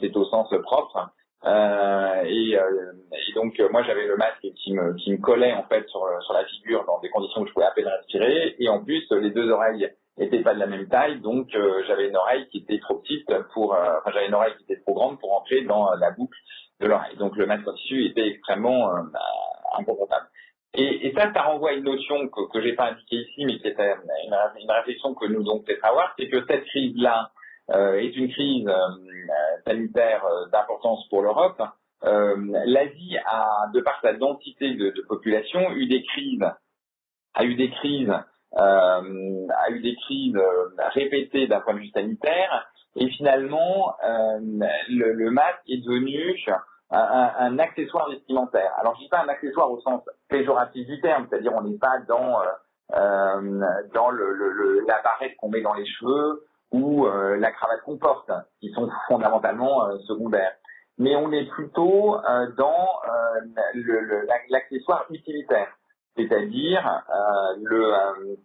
c'est 0.00 0.16
au 0.16 0.24
sens 0.24 0.48
propre. 0.62 1.10
Euh, 1.44 2.22
et, 2.24 2.56
euh, 2.58 2.92
et, 3.12 3.32
donc 3.34 3.56
moi 3.70 3.84
j'avais 3.84 4.06
le 4.06 4.16
masque 4.16 4.46
qui 4.56 4.72
me, 4.72 4.94
qui 4.94 5.12
me 5.12 5.18
collait 5.18 5.52
en 5.52 5.62
fait 5.64 5.86
sur, 5.88 6.04
sur 6.24 6.34
la 6.34 6.44
figure 6.44 6.84
dans 6.84 6.98
des 6.98 7.10
conditions 7.10 7.42
où 7.42 7.46
je 7.46 7.52
pouvais 7.52 7.66
à 7.66 7.70
peine 7.70 7.86
respirer 7.86 8.56
et 8.58 8.68
en 8.68 8.82
plus 8.82 9.06
les 9.12 9.30
deux 9.30 9.48
oreilles 9.48 9.88
n'était 10.18 10.40
pas 10.40 10.54
de 10.54 10.58
la 10.58 10.66
même 10.66 10.88
taille, 10.88 11.20
donc 11.20 11.54
euh, 11.54 11.82
j'avais 11.86 12.08
une 12.08 12.16
oreille 12.16 12.46
qui 12.48 12.58
était 12.58 12.80
trop 12.80 12.96
petite 12.96 13.32
pour, 13.54 13.74
euh, 13.74 13.98
enfin 13.98 14.10
j'avais 14.12 14.26
une 14.26 14.34
oreille 14.34 14.54
qui 14.56 14.64
était 14.64 14.80
trop 14.82 14.94
grande 14.94 15.18
pour 15.20 15.32
entrer 15.32 15.62
dans 15.62 15.92
euh, 15.92 15.96
la 15.98 16.10
boucle 16.10 16.36
de 16.80 16.86
l'oreille. 16.86 17.16
Donc 17.16 17.36
le 17.36 17.46
masque 17.46 17.66
en 17.66 17.74
tissu 17.74 18.04
était 18.04 18.26
extrêmement 18.28 18.88
bah, 19.12 19.20
inconfortable. 19.78 20.26
Et, 20.74 21.06
et, 21.06 21.14
ça, 21.14 21.32
ça 21.32 21.42
renvoie 21.42 21.70
à 21.70 21.72
une 21.72 21.84
notion 21.84 22.28
que, 22.28 22.52
que 22.52 22.60
j'ai 22.60 22.74
pas 22.74 22.90
indiquée 22.90 23.16
ici, 23.16 23.46
mais 23.46 23.58
qui 23.58 23.68
est 23.68 23.78
une, 23.78 24.34
une, 24.60 24.70
réflexion 24.70 25.14
que 25.14 25.26
nous 25.26 25.42
devons 25.42 25.60
peut-être 25.60 25.84
avoir, 25.84 26.14
c'est 26.18 26.28
que 26.28 26.44
cette 26.46 26.64
crise-là 26.66 27.30
est 27.72 28.16
une 28.16 28.30
crise 28.30 28.70
sanitaire 29.66 30.24
d'importance 30.52 31.06
pour 31.08 31.22
l'Europe. 31.22 31.62
L'Asie 32.02 33.16
a, 33.26 33.70
de 33.74 33.80
par 33.80 34.00
sa 34.00 34.12
densité 34.14 34.74
de, 34.74 34.90
de 34.90 35.02
population, 35.02 35.70
eu 35.72 35.86
des 35.86 36.02
crises, 36.04 36.46
a 37.34 37.44
eu 37.44 37.54
des 37.54 37.70
crises 37.70 38.14
euh, 38.56 39.46
a 39.48 39.70
eu 39.70 39.80
des 39.80 39.94
crises 39.96 40.36
euh, 40.36 40.68
répétées 40.94 41.46
d'un 41.48 41.60
point 41.60 41.74
de 41.74 41.80
vue 41.80 41.90
sanitaire, 41.90 42.70
et 42.96 43.08
finalement, 43.10 43.94
euh, 44.02 44.38
le, 44.88 45.12
le, 45.12 45.30
masque 45.30 45.60
est 45.68 45.84
devenu 45.84 46.34
un, 46.90 47.30
un, 47.38 47.58
accessoire 47.58 48.08
vestimentaire. 48.08 48.72
Alors, 48.78 48.94
je 48.96 49.02
dis 49.02 49.08
pas 49.08 49.20
un 49.22 49.28
accessoire 49.28 49.70
au 49.70 49.80
sens 49.80 50.02
péjoratif 50.28 50.86
du 50.86 51.00
terme, 51.00 51.26
c'est-à-dire 51.28 51.52
on 51.54 51.62
n'est 51.62 51.78
pas 51.78 51.98
dans 52.08 52.40
euh, 52.94 53.60
dans 53.92 54.10
le, 54.10 54.32
le, 54.32 54.86
barrette 54.86 55.36
qu'on 55.36 55.50
met 55.50 55.60
dans 55.60 55.74
les 55.74 55.84
cheveux 55.84 56.42
ou 56.72 57.06
euh, 57.06 57.36
la 57.36 57.50
cravate 57.50 57.82
qu'on 57.84 57.98
porte, 57.98 58.30
qui 58.60 58.70
sont 58.72 58.90
fondamentalement 59.08 59.86
euh, 59.86 59.98
secondaires. 60.06 60.52
Mais 60.98 61.14
on 61.14 61.30
est 61.30 61.48
plutôt 61.50 62.16
dans 62.56 62.88
l'accessoire 64.50 65.06
utilitaire 65.10 65.68
c'est-à-dire 66.18 67.02
euh, 67.10 68.36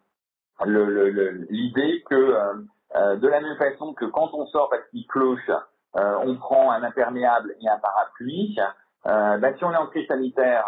le, 0.66 1.48
l'idée 1.50 2.04
que 2.10 2.16
euh, 2.16 2.54
euh, 2.96 3.16
de 3.16 3.28
la 3.28 3.42
même 3.42 3.58
façon 3.58 3.94
que 3.94 4.06
quand 4.06 4.30
on 4.34 4.46
sort 4.48 4.70
parce 4.70 4.88
qu'il 4.90 5.08
cloche, 5.08 5.50
on 5.96 6.36
prend 6.38 6.72
un 6.72 6.84
imperméable 6.84 7.56
et 7.62 7.68
un 7.68 7.78
parapluie, 7.78 8.58
bah, 9.06 9.56
si 9.58 9.64
on 9.64 9.72
est 9.72 9.78
en 9.78 9.88
crise 9.88 10.08
sanitaire 10.08 10.66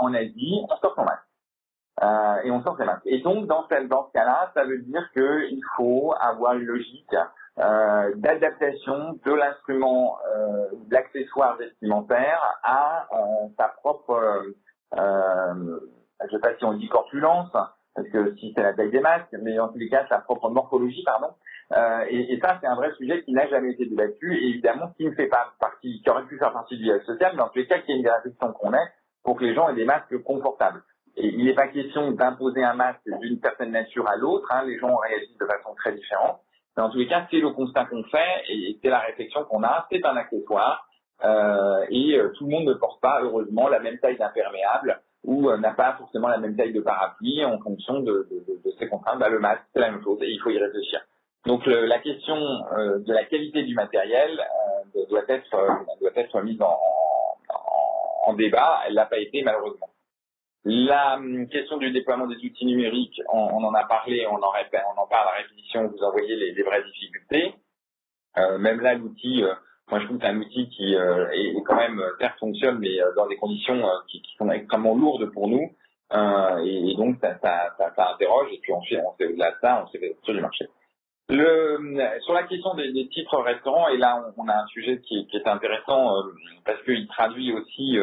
en 0.00 0.12
Asie, 0.12 0.66
on 0.68 0.76
sort 0.76 0.94
son 0.94 1.04
masque. 1.04 1.25
Et 2.02 2.50
on 2.50 2.62
ses 2.62 2.84
masques. 2.84 3.06
Et 3.06 3.20
donc, 3.20 3.46
dans 3.46 3.66
ce, 3.68 3.86
dans 3.86 4.06
ce 4.08 4.12
cas-là, 4.12 4.50
ça 4.54 4.64
veut 4.64 4.78
dire 4.78 5.08
qu'il 5.12 5.60
faut 5.76 6.14
avoir 6.20 6.54
une 6.54 6.64
logique 6.64 7.14
euh, 7.58 8.12
d'adaptation 8.16 9.18
de 9.24 9.32
l'instrument, 9.32 10.18
euh, 10.36 10.66
de 10.72 10.92
l'accessoire 10.92 11.56
vestimentaire 11.56 12.58
à 12.62 13.08
euh, 13.12 13.48
sa 13.56 13.68
propre 13.68 14.44
je 14.94 16.24
ne 16.24 16.30
sais 16.30 16.38
pas 16.38 16.56
si 16.56 16.64
on 16.64 16.74
dit 16.74 16.88
corpulence, 16.88 17.50
parce 17.94 18.08
que 18.08 18.34
si 18.36 18.52
c'est 18.54 18.62
la 18.62 18.74
taille 18.74 18.90
des 18.90 19.00
masques, 19.00 19.34
mais 19.40 19.58
en 19.58 19.68
tous 19.68 19.78
les 19.78 19.88
cas, 19.88 20.06
sa 20.08 20.18
propre 20.18 20.50
morphologie, 20.50 21.02
pardon. 21.04 21.28
Euh, 21.72 22.04
et, 22.08 22.38
ça, 22.40 22.58
c'est 22.60 22.66
un 22.66 22.76
vrai 22.76 22.92
sujet 22.96 23.22
qui 23.24 23.32
n'a 23.32 23.48
jamais 23.48 23.72
été 23.72 23.86
débattu, 23.86 24.34
et 24.34 24.48
évidemment, 24.48 24.92
qui 24.96 25.04
ne 25.04 25.12
fait 25.12 25.26
pas 25.26 25.52
partie, 25.58 26.00
qui 26.02 26.10
aurait 26.10 26.24
pu 26.24 26.38
faire 26.38 26.52
partie 26.52 26.76
du 26.78 26.88
social, 27.04 27.32
mais 27.34 27.42
en 27.42 27.48
tous 27.48 27.58
les 27.58 27.66
cas, 27.66 27.80
qui 27.80 27.92
est 27.92 27.96
une 27.96 28.02
des 28.02 28.10
réflexions 28.10 28.52
qu'on 28.52 28.72
ait 28.72 28.88
pour 29.24 29.36
que 29.36 29.44
les 29.44 29.54
gens 29.54 29.68
aient 29.68 29.74
des 29.74 29.84
masques 29.84 30.16
confortables. 30.22 30.82
Il 31.16 31.44
n'est 31.44 31.54
pas 31.54 31.68
question 31.68 32.12
d'imposer 32.12 32.62
un 32.62 32.74
masque 32.74 33.00
d'une 33.20 33.40
certaine 33.40 33.72
nature 33.72 34.06
à 34.08 34.16
l'autre, 34.16 34.46
hein, 34.50 34.64
les 34.66 34.78
gens 34.78 34.94
réagissent 34.96 35.38
de 35.38 35.46
façon 35.46 35.74
très 35.74 35.92
différente. 35.92 36.40
Mais 36.76 36.82
en 36.82 36.90
tous 36.90 36.98
les 36.98 37.08
cas, 37.08 37.26
c'est 37.30 37.40
le 37.40 37.50
constat 37.50 37.86
qu'on 37.86 38.04
fait, 38.04 38.44
et 38.50 38.78
c'est 38.82 38.90
la 38.90 38.98
réflexion 39.00 39.44
qu'on 39.44 39.62
a, 39.62 39.86
c'est 39.90 40.04
un 40.04 40.16
accessoire, 40.16 40.86
euh, 41.24 41.86
et 41.88 42.18
euh, 42.18 42.32
tout 42.36 42.44
le 42.44 42.50
monde 42.50 42.66
ne 42.66 42.74
porte 42.74 43.00
pas, 43.00 43.20
heureusement, 43.22 43.68
la 43.68 43.80
même 43.80 43.98
taille 43.98 44.18
d'imperméable, 44.18 45.00
ou 45.24 45.48
euh, 45.48 45.56
n'a 45.56 45.72
pas 45.72 45.94
forcément 45.94 46.28
la 46.28 46.38
même 46.38 46.54
taille 46.54 46.72
de 46.74 46.80
parapluie 46.80 47.44
en 47.44 47.58
fonction 47.58 48.00
de, 48.00 48.28
de, 48.30 48.44
de, 48.46 48.62
de 48.62 48.70
ses 48.78 48.88
contraintes. 48.88 49.18
Bah, 49.18 49.28
le 49.30 49.40
masque, 49.40 49.62
c'est 49.72 49.80
la 49.80 49.90
même 49.90 50.02
chose 50.04 50.18
et 50.22 50.28
il 50.28 50.38
faut 50.40 50.50
y 50.50 50.58
réfléchir. 50.58 51.00
Donc 51.46 51.64
le, 51.66 51.86
la 51.86 51.98
question 51.98 52.36
euh, 52.36 52.98
de 52.98 53.12
la 53.12 53.24
qualité 53.24 53.62
du 53.64 53.74
matériel 53.74 54.38
euh, 54.96 55.06
doit 55.08 55.24
être 55.28 55.50
doit 56.00 56.10
être 56.14 56.40
mise 56.42 56.60
en, 56.60 56.78
en, 57.48 58.30
en 58.30 58.32
débat. 58.34 58.82
Elle 58.86 58.94
l'a 58.94 59.06
pas 59.06 59.18
été 59.18 59.42
malheureusement. 59.42 59.88
La 60.68 61.14
hum, 61.14 61.48
question 61.48 61.78
du 61.78 61.90
déploiement 61.90 62.26
des 62.26 62.36
outils 62.36 62.66
numériques, 62.66 63.22
on, 63.32 63.64
en 63.64 63.72
a 63.72 63.84
parlé, 63.84 64.26
on 64.26 64.42
en, 64.42 64.50
répète, 64.50 64.82
on 64.94 65.00
en 65.00 65.06
parle 65.06 65.28
à 65.28 65.42
répétition. 65.42 65.86
Vous 65.86 66.02
envoyez 66.02 66.36
les, 66.36 66.52
les 66.52 66.62
vraies 66.62 66.82
difficultés. 66.82 67.54
Euh, 68.36 68.58
même 68.58 68.80
là, 68.80 68.94
l'outil 68.94 69.44
moi, 69.90 70.00
je 70.00 70.06
trouve 70.06 70.18
que 70.18 70.24
c'est 70.24 70.30
un 70.30 70.38
outil 70.38 70.68
qui 70.70 70.96
euh, 70.96 71.30
est, 71.30 71.62
quand 71.64 71.76
même, 71.76 72.02
certes 72.18 72.38
fonctionne, 72.40 72.78
mais 72.80 73.00
euh, 73.00 73.14
dans 73.14 73.28
des 73.28 73.36
conditions 73.36 73.86
euh, 73.86 73.98
qui, 74.08 74.20
sont 74.36 74.50
extrêmement 74.50 74.96
lourdes 74.96 75.30
pour 75.32 75.48
nous. 75.48 75.70
Et, 76.12 76.90
et, 76.90 76.96
donc, 76.96 77.18
ça, 77.20 77.38
ça, 77.40 77.76
ça, 77.78 78.12
interroge. 78.12 78.48
Et 78.52 78.58
puis, 78.58 78.72
on 78.72 78.82
fait, 78.82 78.98
on 78.98 79.12
fait 79.12 79.26
au-delà 79.26 79.52
de 79.52 79.56
ça, 79.60 79.84
on 79.84 79.86
fait 79.86 80.16
sur 80.24 80.34
du 80.34 80.40
marché. 80.40 80.66
Le, 81.28 82.20
sur 82.20 82.34
la 82.34 82.44
question 82.44 82.74
des, 82.74 83.08
titres 83.08 83.38
restaurants, 83.38 83.88
et 83.88 83.96
là 83.96 84.32
on, 84.36 84.46
a 84.46 84.62
un 84.62 84.66
sujet 84.68 85.00
qui, 85.00 85.26
qui 85.26 85.36
est 85.36 85.48
intéressant 85.48 86.16
euh, 86.16 86.22
parce 86.64 86.80
qu'il 86.84 87.04
traduit 87.08 87.52
aussi 87.52 87.98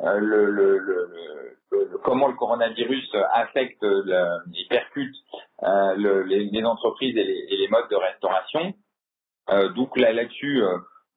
euh, 0.00 0.18
le, 0.18 0.50
le, 0.50 0.78
le, 0.78 1.98
comment 2.04 2.28
le 2.28 2.34
coronavirus 2.34 3.14
affecte 3.32 3.82
et 3.82 4.68
percute 4.68 5.14
les, 5.62 6.44
les, 6.50 6.64
entreprises 6.64 7.16
et 7.16 7.24
les, 7.24 7.46
et 7.50 7.56
les, 7.56 7.68
modes 7.68 7.88
de 7.90 7.96
restauration. 7.96 8.74
donc 9.74 9.96
là 9.98 10.12
là-dessus, 10.12 10.62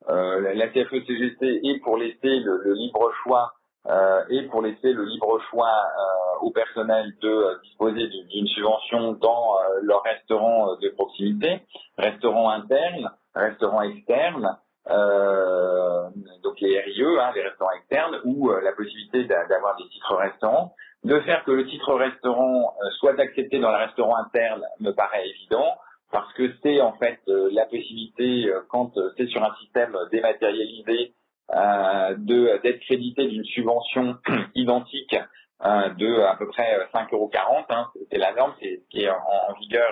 la 0.08 0.68
CFE-CGC 0.68 1.62
est 1.64 1.80
pour 1.84 1.98
laisser 1.98 2.40
le, 2.40 2.74
libre 2.74 3.12
choix 3.24 3.54
euh, 3.88 4.24
et 4.30 4.44
pour 4.44 4.62
laisser 4.62 4.94
le 4.94 5.06
libre 5.06 5.40
choix 5.50 5.72
euh, 5.72 6.46
au 6.46 6.52
personnel 6.52 7.14
de 7.20 7.28
euh, 7.28 7.58
disposer 7.64 8.08
d'une 8.08 8.46
subvention 8.48 9.14
dans 9.14 9.56
leur 9.82 10.04
restaurant 10.04 10.76
de 10.76 10.90
proximité, 10.90 11.62
restaurant 11.98 12.52
interne, 12.52 13.12
restaurant 13.34 13.82
externe, 13.82 14.56
donc 14.88 16.60
les 16.60 16.80
RIE, 16.80 17.04
hein, 17.20 17.32
les 17.36 17.44
restaurants 17.44 17.72
externes, 17.72 18.20
ou 18.26 18.50
la 18.50 18.72
possibilité 18.74 19.26
d'avoir 19.26 19.76
des 19.78 19.88
titres 19.90 20.16
restaurants. 20.16 20.74
De 21.04 21.20
faire 21.22 21.44
que 21.46 21.52
le 21.52 21.66
titre 21.66 21.96
restaurant 21.96 22.74
soit 23.00 23.20
accepté 23.20 23.60
dans 23.60 23.72
le 23.72 23.78
restaurant 23.78 24.18
interne 24.18 24.64
me 24.80 24.92
paraît 24.92 25.28
évident 25.28 25.78
parce 26.12 26.32
que 26.34 26.52
c'est 26.62 26.82
en 26.82 26.94
fait 26.94 27.20
la 27.26 27.66
possibilité 27.66 28.52
quand 28.70 28.92
c'est 29.18 29.28
sur 29.28 29.44
un 29.44 29.56
système 29.62 29.96
dématérialisé 30.12 31.14
euh, 31.54 32.16
de 32.18 32.62
d'être 32.62 32.80
crédité 32.80 33.28
d'une 33.28 33.44
subvention 33.44 34.16
identique 34.56 35.18
euh, 35.66 35.90
de 35.96 36.22
à 36.22 36.38
peu 36.38 36.48
près 36.48 36.78
5,40 36.94 37.14
euros. 37.14 37.30
Hein, 37.70 37.90
c'est 38.10 38.18
la 38.18 38.32
norme, 38.34 38.54
c'est 38.62 38.78
ce 38.78 38.88
qui 38.90 39.04
est 39.04 39.10
en, 39.10 39.54
vigueur 39.60 39.92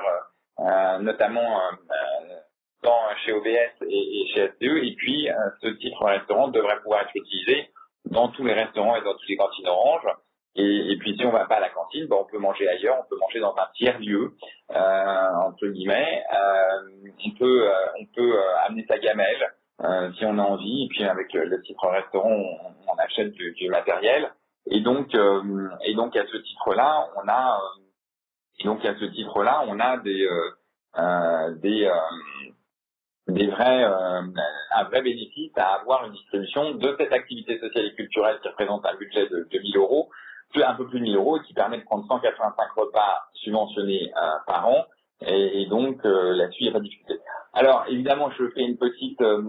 euh, 0.60 1.00
notamment 1.00 1.60
dans, 2.84 3.16
chez 3.26 3.34
OBS 3.34 3.88
et, 3.88 4.28
chez 4.34 4.48
STE. 4.48 4.84
Et 4.84 4.96
puis, 4.98 5.28
ce 5.62 5.68
titre 5.68 6.04
restaurant 6.06 6.48
devrait 6.50 6.80
pouvoir 6.82 7.02
être 7.02 7.16
utilisé 7.16 7.70
dans 8.06 8.30
tous 8.30 8.46
les 8.46 8.54
restaurants 8.54 8.96
et 8.96 9.04
dans 9.04 9.14
toutes 9.14 9.30
les 9.30 9.38
cantines 9.38 9.68
orange. 9.68 10.08
Et, 10.56 10.98
puis, 11.00 11.16
si 11.18 11.26
on 11.26 11.32
va 11.32 11.46
pas 11.46 11.56
à 11.56 11.60
la 11.62 11.70
cantine, 11.70 12.08
ben, 12.08 12.18
on 12.20 12.26
peut 12.26 12.40
manger 12.40 12.68
ailleurs, 12.68 12.98
on 13.00 13.10
peut 13.10 13.18
manger 13.20 13.40
dans 13.40 13.56
un 13.56 13.68
tiers 13.76 14.00
lieu, 14.00 14.34
entre 14.70 15.68
guillemets. 15.68 16.24
on 17.26 17.32
peut, 17.38 17.70
on 18.00 18.06
peut 18.06 18.38
amener 18.66 18.86
sa 18.88 18.98
gamelle. 18.98 19.54
Euh, 19.82 20.12
si 20.18 20.26
on 20.26 20.38
a 20.38 20.42
envie. 20.42 20.86
Et 20.86 20.88
puis 20.90 21.04
avec 21.04 21.32
le 21.34 21.62
titre 21.62 21.88
restaurant, 21.88 22.30
on, 22.32 22.96
achète 22.98 23.32
du, 23.32 23.70
matériel. 23.70 24.32
Et 24.70 24.82
donc, 24.82 25.16
euh, 25.16 25.70
et 25.86 25.96
donc 25.96 26.16
à 26.18 26.26
ce 26.26 26.38
titre-là, 26.38 27.08
on 27.16 27.28
a, 27.28 27.58
euh, 27.58 27.82
et 28.60 28.66
donc 28.66 28.84
à 28.84 28.94
ce 29.00 29.06
titre-là, 29.06 29.64
on 29.68 29.80
a 29.80 29.98
des, 29.98 30.28
des, 31.62 31.90
des 33.32 33.48
vrais, 33.48 33.84
un 33.84 34.84
vrai 34.86 35.02
bénéfice 35.02 35.52
à 35.58 35.76
avoir 35.76 36.06
une 36.06 36.14
distribution 36.14 36.76
de 36.76 36.96
cette 36.98 37.14
activité 37.14 37.60
sociale 37.60 37.86
et 37.86 37.96
culturelle 37.96 38.40
qui 38.42 38.48
représente 38.48 38.86
un 38.86 38.96
budget 38.96 39.28
de, 39.28 39.48
de 39.52 39.60
1000 39.60 39.78
euros, 39.78 40.10
un 40.56 40.76
peu 40.76 40.88
plus 40.88 41.00
de 41.00 41.06
1000 41.06 41.16
euros, 41.16 41.38
et 41.38 41.42
qui 41.46 41.54
permet 41.54 41.78
de 41.78 41.84
prendre 41.84 42.06
185 42.08 42.72
repas 42.76 43.24
subventionnés 43.34 44.12
par 44.48 44.68
an. 44.68 44.86
Et, 45.22 45.62
et 45.62 45.66
donc 45.68 46.00
là-dessus, 46.04 46.64
il 46.64 46.72
n'y 46.72 46.78
a. 46.78 46.80
Alors 47.54 47.86
évidemment, 47.88 48.30
je 48.32 48.48
fais 48.52 48.62
une 48.62 48.78
petite, 48.78 49.20
euh, 49.22 49.42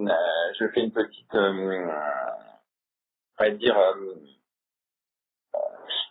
je 0.59 0.67
fais 0.69 0.83
une 0.83 0.93
petite, 0.93 1.35
euh, 1.35 1.87
on 3.39 3.45
va 3.45 3.51
dire 3.51 3.79
euh, 3.79 4.15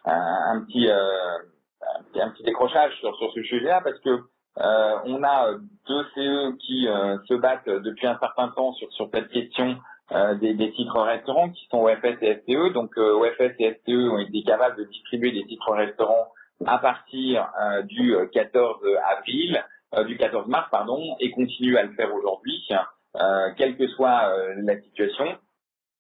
un, 0.06 0.62
petit, 0.62 0.90
un, 0.90 2.30
petit 2.30 2.44
décrochage 2.44 2.94
sur, 3.00 3.16
sur 3.18 3.34
ce 3.34 3.42
sujet-là 3.42 3.82
parce 3.84 4.00
que 4.00 4.22
on 4.58 5.24
a 5.24 5.54
deux 5.88 6.04
CE 6.16 6.58
qui 6.58 6.86
se 7.28 7.34
battent 7.36 7.70
depuis 7.70 8.08
un 8.08 8.18
certain 8.20 8.50
temps 8.50 8.74
sur, 8.74 8.92
sur 8.94 9.10
cette 9.14 9.30
question 9.30 9.78
des, 10.12 10.72
titres 10.76 11.00
restaurants 11.00 11.50
qui 11.50 11.66
sont 11.72 11.84
OFS 11.84 12.18
et 12.22 12.42
STE. 12.42 12.74
Donc 12.74 12.98
OFS 12.98 13.54
et 13.60 13.80
STE 13.82 14.12
ont 14.12 14.20
été 14.20 14.44
capables 14.44 14.78
de 14.78 14.84
distribuer 14.86 15.32
des 15.32 15.46
titres 15.46 15.72
restaurants 15.72 16.28
à 16.66 16.78
partir 16.80 17.48
du 17.88 18.16
14 18.34 18.78
avril. 19.18 19.64
Euh, 19.96 20.04
du 20.04 20.18
14 20.18 20.48
mars, 20.48 20.68
pardon, 20.70 21.16
et 21.20 21.32
continue 21.32 21.76
à 21.78 21.84
le 21.84 21.92
faire 21.94 22.14
aujourd'hui, 22.14 22.64
euh, 23.16 23.50
quelle 23.58 23.76
que 23.76 23.88
soit 23.88 24.30
euh, 24.30 24.54
la 24.58 24.80
situation. 24.82 25.26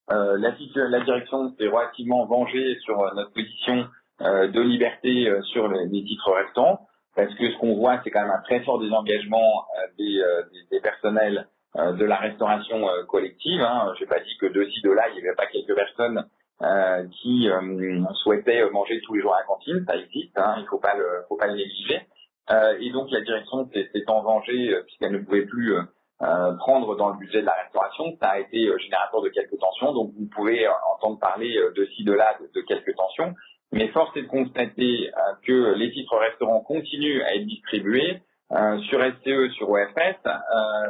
La, 0.09 0.99
direction 1.01 1.53
s'est 1.55 1.67
relativement 1.67 2.25
vengée 2.25 2.77
sur 2.81 2.97
notre 3.13 3.31
position 3.31 3.87
de 4.19 4.59
liberté 4.59 5.31
sur 5.53 5.67
les, 5.67 6.03
titres 6.03 6.31
restants, 6.31 6.87
parce 7.25 7.35
que 7.35 7.51
ce 7.51 7.57
qu'on 7.57 7.75
voit, 7.75 8.01
c'est 8.03 8.11
quand 8.11 8.21
même 8.21 8.31
un 8.31 8.41
très 8.41 8.61
fort 8.61 8.79
désengagement 8.79 9.65
des, 9.97 10.21
des, 10.51 10.63
des, 10.71 10.79
personnels 10.79 11.47
de 11.75 12.05
la 12.05 12.17
restauration 12.17 12.85
collective. 13.07 13.61
Hein. 13.61 13.93
Je 13.97 14.03
n'ai 14.03 14.07
pas 14.07 14.19
dit 14.19 14.37
que 14.39 14.47
de 14.47 14.65
ci, 14.65 14.81
de 14.81 14.91
là, 14.91 15.03
il 15.09 15.15
n'y 15.15 15.27
avait 15.27 15.35
pas 15.35 15.47
quelques 15.47 15.75
personnes 15.75 16.25
qui 17.21 17.49
souhaitaient 18.23 18.69
manger 18.71 19.01
tous 19.01 19.15
les 19.15 19.21
jours 19.21 19.35
à 19.35 19.39
la 19.39 19.45
cantine. 19.45 19.85
Ça 19.87 19.97
existe, 19.97 20.37
hein. 20.37 20.55
il 20.57 20.63
ne 20.63 20.67
faut 20.67 20.79
pas 20.79 20.95
le, 20.95 21.53
négliger. 21.55 22.01
Euh, 22.51 22.77
et 22.79 22.91
donc 22.91 23.11
la 23.11 23.21
direction 23.21 23.69
s'est 23.71 23.91
en 24.07 24.21
vengée 24.21 24.73
euh, 24.73 24.81
puisqu'elle 24.83 25.11
ne 25.11 25.19
pouvait 25.19 25.45
plus 25.45 25.75
euh, 25.75 26.53
prendre 26.57 26.95
dans 26.95 27.09
le 27.09 27.17
budget 27.17 27.41
de 27.41 27.45
la 27.45 27.53
restauration. 27.53 28.17
Ça 28.19 28.29
a 28.29 28.39
été 28.39 28.69
générateur 28.79 29.21
de 29.21 29.29
quelques 29.29 29.57
tensions. 29.59 29.93
Donc 29.93 30.13
vous 30.17 30.27
pouvez 30.33 30.67
entendre 30.95 31.19
parler 31.19 31.55
de 31.75 31.85
ci, 31.95 32.03
de 32.03 32.13
là, 32.13 32.37
de, 32.53 32.61
quelques 32.61 32.95
tensions. 32.95 33.35
Mais 33.71 33.87
force 33.89 34.15
est 34.17 34.23
de 34.23 34.27
constater 34.27 35.11
que 35.45 35.73
les 35.75 35.91
titres 35.91 36.17
restaurants 36.17 36.61
continuent 36.61 37.21
à 37.21 37.35
être 37.35 37.45
distribués 37.45 38.21
sur 38.89 38.99
SCE, 38.99 39.51
sur 39.53 39.69
OFS, 39.69 40.27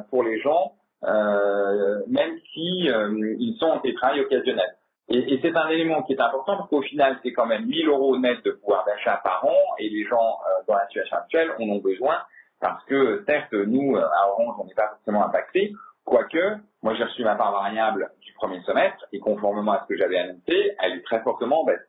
pour 0.09 0.23
les 0.23 0.39
gens, 0.39 0.73
même 1.03 2.39
si 2.53 2.87
ils 2.87 3.57
sont 3.59 3.65
en 3.65 3.79
télétravail 3.79 4.21
occasionnel. 4.21 4.69
Et, 5.09 5.33
et 5.33 5.39
c'est 5.41 5.55
un 5.55 5.67
élément 5.69 6.03
qui 6.03 6.13
est 6.13 6.21
important 6.21 6.55
parce 6.57 6.69
qu'au 6.69 6.83
final, 6.83 7.17
c'est 7.23 7.33
quand 7.33 7.47
même 7.47 7.65
1000 7.65 7.87
euros 7.87 8.17
net 8.17 8.43
de 8.45 8.51
pouvoir 8.51 8.85
d'achat 8.85 9.19
par 9.23 9.43
an 9.43 9.57
et 9.79 9.89
les 9.89 10.05
gens 10.05 10.17
euh, 10.17 10.63
dans 10.67 10.75
la 10.75 10.85
situation 10.87 11.17
actuelle 11.17 11.51
en 11.59 11.63
ont 11.63 11.79
besoin 11.79 12.17
parce 12.61 12.83
que 12.85 13.23
certes, 13.27 13.53
nous, 13.53 13.95
euh, 13.95 14.03
à 14.03 14.29
Orange, 14.29 14.55
on 14.59 14.65
n'est 14.65 14.75
pas 14.75 14.89
forcément 14.89 15.25
impacté, 15.25 15.73
quoique, 16.05 16.57
moi 16.83 16.93
j'ai 16.93 17.03
reçu 17.03 17.23
ma 17.23 17.35
part 17.35 17.51
variable 17.51 18.11
du 18.21 18.33
premier 18.33 18.61
semestre 18.61 19.03
et 19.11 19.19
conformément 19.19 19.71
à 19.71 19.81
ce 19.81 19.87
que 19.87 19.97
j'avais 19.97 20.19
annoncé, 20.19 20.75
elle 20.79 20.93
est 20.93 21.05
très 21.05 21.21
fortement 21.21 21.65
baisse. 21.65 21.88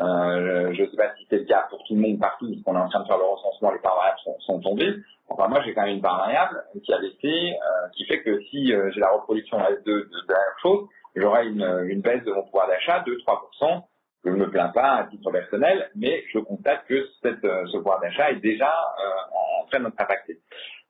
Euh, 0.00 0.72
je 0.74 0.82
ne 0.82 0.86
sais 0.88 0.96
pas 0.96 1.12
si 1.16 1.26
c'est 1.28 1.38
le 1.38 1.44
cas 1.44 1.66
pour 1.70 1.82
tout 1.84 1.94
le 1.94 2.00
monde 2.00 2.20
partout, 2.20 2.48
parce 2.48 2.62
qu'on 2.62 2.76
est 2.76 2.84
en 2.84 2.88
train 2.88 3.00
de 3.00 3.06
faire 3.06 3.18
le 3.18 3.24
recensement, 3.24 3.72
les 3.72 3.78
variables 3.78 4.18
sont, 4.22 4.38
sont 4.40 4.60
tombées. 4.60 4.94
Enfin, 5.28 5.48
moi, 5.48 5.60
j'ai 5.64 5.74
quand 5.74 5.82
même 5.82 5.96
une 5.96 6.02
variable 6.02 6.62
qui 6.84 6.92
a 6.92 6.98
baissé, 6.98 7.54
euh, 7.54 7.88
qui 7.94 8.04
fait 8.06 8.22
que 8.22 8.40
si 8.44 8.72
euh, 8.72 8.90
j'ai 8.92 9.00
la 9.00 9.10
reproduction 9.10 9.58
S2 9.58 9.84
de, 9.84 9.92
de, 9.92 10.32
la 10.32 10.38
chose, 10.62 10.88
j'aurai 11.16 11.48
une, 11.48 11.86
une, 11.88 12.00
baisse 12.00 12.22
de 12.24 12.32
mon 12.32 12.44
pouvoir 12.44 12.68
d'achat 12.68 13.00
de 13.00 13.14
3%. 13.60 13.82
Je 14.24 14.30
ne 14.30 14.36
me 14.36 14.50
plains 14.50 14.68
pas 14.68 14.96
à 14.96 15.04
titre 15.04 15.30
personnel, 15.30 15.90
mais 15.96 16.24
je 16.32 16.38
constate 16.38 16.84
que 16.86 17.06
cette, 17.22 17.44
euh, 17.44 17.66
ce 17.66 17.76
pouvoir 17.78 18.00
d'achat 18.00 18.30
est 18.30 18.40
déjà 18.40 18.68
euh, 18.70 19.62
en 19.62 19.66
train 19.66 19.80
d'être 19.80 20.00
impacté. 20.00 20.38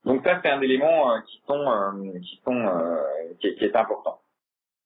Donc 0.04 0.22
ça, 0.24 0.40
c'est 0.42 0.50
un 0.50 0.60
élément 0.60 1.20
qui, 1.22 1.42
sont, 1.46 1.64
qui, 2.22 2.40
sont, 2.44 2.70
qui, 3.40 3.54
qui, 3.56 3.64
est 3.64 3.76
important. 3.76 4.20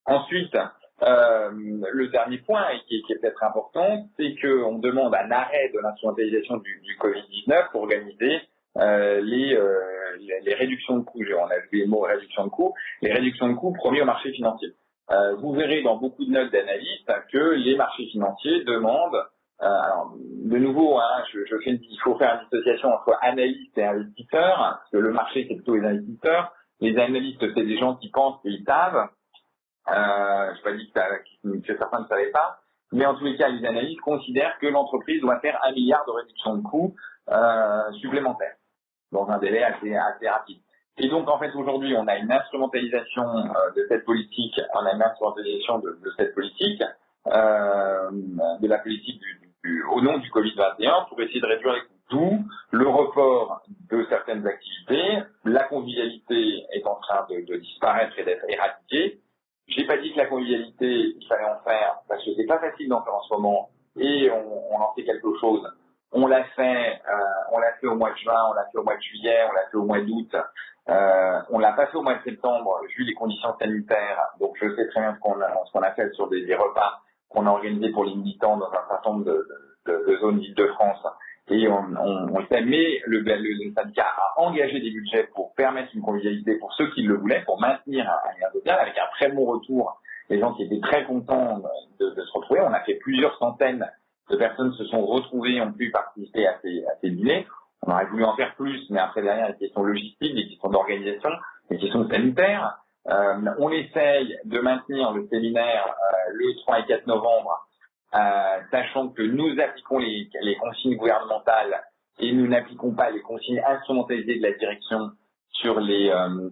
Ensuite, 0.07 0.57
le 1.03 2.09
dernier 2.09 2.39
point, 2.39 2.65
qui, 2.87 3.03
qui 3.03 3.13
est 3.13 3.19
peut-être 3.19 3.43
important, 3.43 4.07
c'est 4.17 4.35
qu'on 4.41 4.79
demande 4.79 5.15
un 5.15 5.31
arrêt 5.31 5.71
de 5.75 5.81
l'instrumentalisation 5.81 6.59
du, 6.59 6.81
du 6.83 6.97
Covid-19 6.99 7.71
pour 7.73 7.83
organiser 7.83 8.41
euh, 8.79 9.21
les, 9.21 9.59
les, 10.21 10.41
les, 10.45 10.55
réductions 10.55 10.99
de 10.99 11.05
coûts. 11.05 11.23
On 11.39 11.47
a 11.47 11.59
vu 11.71 11.81
les 11.81 11.87
mots 11.87 12.03
réduction 12.03 12.45
de 12.45 12.51
coûts. 12.51 12.75
Les 13.03 13.13
réductions 13.13 13.49
de 13.49 13.55
coûts 13.55 13.73
promis 13.73 14.01
au 14.01 14.05
marché 14.05 14.33
financier. 14.33 14.69
Euh, 15.11 15.35
vous 15.37 15.53
verrez 15.53 15.83
dans 15.83 15.97
beaucoup 15.97 16.25
de 16.25 16.31
notes 16.31 16.53
d'analystes 16.53 17.13
que 17.33 17.55
les 17.55 17.77
marchés 17.77 18.07
financiers 18.07 18.65
demandent, 18.65 19.23
euh, 19.63 19.67
alors, 19.67 20.15
de 20.17 20.59
nouveau, 20.59 20.99
hein, 20.99 21.25
je, 21.33 21.41
je 21.45 21.57
fais 21.59 21.71
une, 21.71 21.81
il 21.83 21.99
faut 22.03 22.17
faire 22.17 22.35
une 22.35 22.49
dissociation 22.49 22.89
entre 22.89 23.17
analystes 23.21 23.77
et 23.77 23.85
investisseurs, 23.85 24.57
parce 24.57 24.91
que 24.91 24.97
le 24.97 25.13
marché 25.13 25.47
c'est 25.49 25.57
plutôt 25.57 25.77
les 25.77 25.87
investisseurs. 25.87 26.53
Les 26.81 26.97
analystes 26.99 27.41
c'est 27.41 27.65
des 27.65 27.79
gens 27.79 27.97
qui 27.97 28.11
pensent 28.11 28.41
qu'ils 28.43 28.65
savent. 28.65 29.09
Euh, 29.89 30.55
je 30.55 30.63
pas 30.63 30.73
dit 30.73 30.91
que, 30.93 31.61
que, 31.61 31.77
certains 31.77 32.01
ne 32.01 32.07
savaient 32.07 32.31
pas, 32.31 32.61
mais 32.93 33.07
en 33.07 33.15
tous 33.15 33.25
les 33.25 33.37
cas, 33.37 33.49
les 33.49 33.67
analystes 33.67 34.01
considèrent 34.01 34.59
que 34.61 34.67
l'entreprise 34.67 35.21
doit 35.21 35.41
faire 35.41 35.59
un 35.65 35.73
milliard 35.73 36.05
de 36.07 36.13
réduction 36.13 36.57
de 36.57 36.63
coûts 36.63 36.95
euh, 37.31 37.93
supplémentaires 38.01 38.57
dans 39.11 39.29
un 39.29 39.39
délai 39.39 39.63
assez, 39.63 39.95
assez 39.95 40.29
rapide. 40.29 40.59
Et 40.99 41.09
donc, 41.09 41.29
en 41.29 41.39
fait, 41.39 41.55
aujourd'hui, 41.55 41.97
on 41.97 42.07
a 42.07 42.17
une 42.17 42.31
instrumentalisation 42.31 43.25
euh, 43.25 43.71
de 43.77 43.87
cette 43.89 44.05
politique, 44.05 44.61
on 44.75 44.87
a 44.87 44.93
une 44.93 45.03
instrumentalisation 45.03 45.79
de, 45.79 45.99
de 46.05 46.13
cette 46.17 46.35
politique, 46.35 46.83
euh, 47.29 48.11
de 48.61 48.69
la 48.69 48.79
politique 48.79 49.21
du, 49.21 49.41
du, 49.65 49.85
au 49.85 50.01
nom 50.01 50.19
du 50.19 50.29
Covid-21 50.31 51.09
pour 51.09 51.21
essayer 51.21 51.41
de 51.41 51.47
réduire 51.47 51.73
les 51.73 51.81
coûts. 51.81 51.87
D'où 52.11 52.45
le 52.73 52.87
report 52.87 53.63
de 53.91 54.05
certaines 54.11 54.47
activités, 54.47 55.23
la 55.47 55.65
convivialité 55.65 56.63
est 56.73 56.87
en 56.87 56.97
train 56.97 57.27
de, 57.31 57.47
de 57.47 57.57
disparaître 57.57 58.19
et 58.19 58.25
d'être 58.25 58.45
éradiquée. 58.49 59.23
J'ai 59.75 59.87
pas 59.87 59.97
dit 59.97 60.13
que 60.13 60.19
la 60.19 60.27
convivialité, 60.27 60.87
il 60.87 61.27
fallait 61.29 61.45
en 61.45 61.59
faire, 61.65 62.01
parce 62.09 62.25
que 62.25 62.31
c'est 62.37 62.47
pas 62.47 62.59
facile 62.59 62.89
d'en 62.89 63.03
faire 63.03 63.15
en 63.15 63.23
ce 63.23 63.35
moment, 63.35 63.71
et 63.97 64.31
on, 64.31 64.75
on 64.75 64.81
en 64.81 64.93
fait 64.95 65.05
quelque 65.05 65.35
chose 65.41 65.67
on 66.13 66.27
l'a 66.27 66.45
fait, 66.45 67.01
euh, 67.09 67.53
on 67.53 67.59
l'a 67.59 67.73
fait 67.81 67.87
au 67.87 67.97
mois 67.97 68.11
de 68.11 68.17
juin, 68.17 68.39
on 68.51 68.53
l'a 68.53 68.67
fait 68.71 68.79
au 68.79 68.83
mois 68.83 68.97
de 68.97 69.03
juillet, 69.03 69.39
on 69.49 69.53
l'a 69.53 69.67
fait 69.71 69.77
au 69.77 69.85
mois 69.85 70.01
d'août. 70.01 70.37
Euh, 70.89 71.41
on 71.51 71.59
l'a 71.59 71.73
pas 71.73 71.87
fait 71.87 71.97
au 71.97 72.03
mois 72.03 72.15
de 72.15 72.23
septembre, 72.23 72.81
vu 72.97 73.05
les 73.05 73.15
conditions 73.15 73.55
sanitaires. 73.59 74.21
Donc 74.39 74.57
je 74.61 74.75
sais 74.75 74.89
très 74.89 75.01
bien 75.01 75.15
ce 75.15 75.21
qu'on 75.21 75.41
a, 75.41 75.87
a 75.87 75.93
fait 75.93 76.13
sur 76.13 76.29
des, 76.29 76.45
des 76.45 76.55
repas 76.55 77.01
qu'on 77.29 77.47
a 77.47 77.51
organisés 77.51 77.91
pour 77.93 78.05
les 78.05 78.15
militants 78.15 78.59
dans 78.59 78.69
un 78.69 78.89
certain 78.89 79.11
nombre 79.11 79.25
de, 79.25 79.49
de, 79.87 80.05
de 80.07 80.17
zones 80.19 80.39
d'Île-de-France. 80.39 81.07
Et 81.51 81.69
on, 81.69 81.85
on, 82.01 82.35
on 82.35 82.39
le 82.39 82.47
sait, 82.47 82.63
mais 82.63 83.01
le, 83.07 83.21
le, 83.21 83.35
le, 83.37 83.73
syndicat 83.75 84.07
a 84.07 84.41
engagé 84.41 84.81
des 84.81 84.91
budgets 84.91 85.29
pour 85.35 85.55
permettre 85.55 85.91
une 85.95 86.03
convivialité 86.03 86.57
pour 86.57 86.73
ceux 86.75 86.91
qui 86.93 87.03
le 87.03 87.17
voulaient, 87.17 87.43
pour 87.45 87.61
maintenir 87.61 88.09
un, 88.09 88.41
lien 88.41 88.51
social 88.53 88.79
avec 88.79 88.97
un 88.97 89.11
très 89.17 89.31
bon 89.31 89.45
retour. 89.45 90.01
Les 90.31 90.39
gens 90.39 90.55
qui 90.55 90.63
étaient 90.63 90.81
très 90.81 91.05
contents 91.05 91.63
de, 91.99 92.11
de 92.11 92.23
se 92.25 92.33
retrouver. 92.33 92.61
On 92.61 92.73
a 92.73 92.81
fait 92.81 92.95
plusieurs 92.95 93.37
centaines 93.39 93.85
de 94.31 94.37
personnes 94.37 94.73
se 94.75 94.85
sont 94.87 95.05
retrouvées, 95.05 95.61
ont 95.61 95.73
pu 95.73 95.91
participer 95.91 96.47
à 96.47 96.59
ces, 96.63 96.85
à 96.87 96.93
ces 97.01 97.11
dîners. 97.11 97.47
On 97.87 97.93
aurait 97.93 98.07
voulu 98.07 98.25
en 98.25 98.35
faire 98.37 98.55
plus, 98.55 98.81
mais 98.91 99.01
après 99.01 99.23
derrière, 99.23 99.49
des 99.53 99.59
questions 99.59 99.83
logistiques, 99.83 100.35
des 100.35 100.49
questions 100.49 100.71
d'organisation, 100.71 101.31
des 101.71 101.79
questions 101.79 102.09
sanitaires. 102.09 102.79
Euh, 103.09 103.51
on 103.59 103.71
essaye 103.71 104.39
de 104.45 104.61
maintenir 104.61 105.13
le 105.13 105.27
séminaire 105.27 105.87
euh, 105.89 106.33
le 106.35 106.57
3 106.63 106.81
et 106.81 106.85
4 106.87 107.07
novembre, 107.09 107.67
euh, 108.15 108.61
sachant 108.71 109.09
que 109.09 109.23
nous 109.23 109.59
appliquons 109.61 109.99
les, 109.99 110.29
les 110.43 110.57
consignes 110.57 110.97
gouvernementales 110.97 111.83
et 112.19 112.33
nous 112.33 112.47
n'appliquons 112.47 112.95
pas 112.95 113.11
les 113.11 113.23
consignes 113.23 113.63
instrumentalisées 113.67 114.37
de 114.39 114.43
la 114.43 114.53
direction 114.53 115.13
sur 115.51 115.81
les 115.81 116.11
euh, 116.11 116.51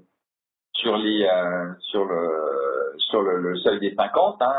sur 0.75 0.97
les 0.97 1.25
euh, 1.25 1.73
sur 1.81 2.05
le 2.05 2.95
sur 2.99 3.23
le, 3.23 3.39
le 3.41 3.57
seuil 3.59 3.81
des 3.81 3.95
50, 3.95 4.41
hein, 4.41 4.53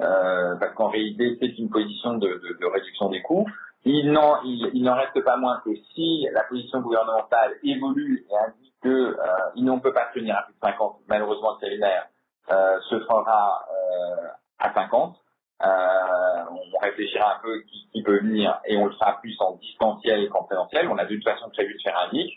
euh, 0.00 0.56
parce 0.56 0.74
qu'en 0.74 0.88
réalité 0.88 1.36
c'est 1.40 1.58
une 1.58 1.70
position 1.70 2.14
de, 2.14 2.28
de, 2.28 2.58
de 2.60 2.66
réduction 2.66 3.08
des 3.10 3.22
coûts. 3.22 3.46
Il 3.84 4.12
n'en, 4.12 4.42
il, 4.44 4.70
il 4.74 4.84
n'en 4.84 4.94
reste 4.94 5.20
pas 5.24 5.36
moins 5.36 5.60
que 5.64 5.74
si 5.94 6.26
la 6.32 6.44
position 6.44 6.80
gouvernementale 6.80 7.54
évolue 7.64 8.24
et 8.30 8.36
indique 8.36 8.74
que 8.82 8.88
euh, 8.88 9.16
ne 9.56 9.80
peut 9.80 9.92
pas 9.92 10.06
tenir 10.14 10.36
à 10.36 10.42
plus 10.42 10.54
de 10.54 10.58
50, 10.60 11.00
malheureusement 11.08 11.56
le 11.60 11.66
séminaire 11.66 12.06
euh, 12.50 12.80
se 12.90 12.98
fera 13.00 13.64
euh, 13.70 14.28
à 14.58 14.72
50. 14.72 15.16
Euh, 15.64 16.44
on 16.50 16.78
réfléchira 16.78 17.36
un 17.36 17.42
peu 17.42 17.60
qui, 17.62 17.88
qui, 17.92 18.02
peut 18.02 18.18
venir 18.18 18.60
et 18.66 18.76
on 18.76 18.86
le 18.86 18.92
fera 18.92 19.20
plus 19.20 19.36
en 19.40 19.54
distanciel 19.56 20.28
qu'en 20.28 20.42
présentiel. 20.42 20.88
On 20.88 20.98
a 20.98 21.04
de 21.04 21.14
toute 21.14 21.24
façon 21.24 21.48
prévu 21.50 21.74
de 21.74 21.82
faire 21.82 21.96
un 21.98 22.12
mix, 22.12 22.32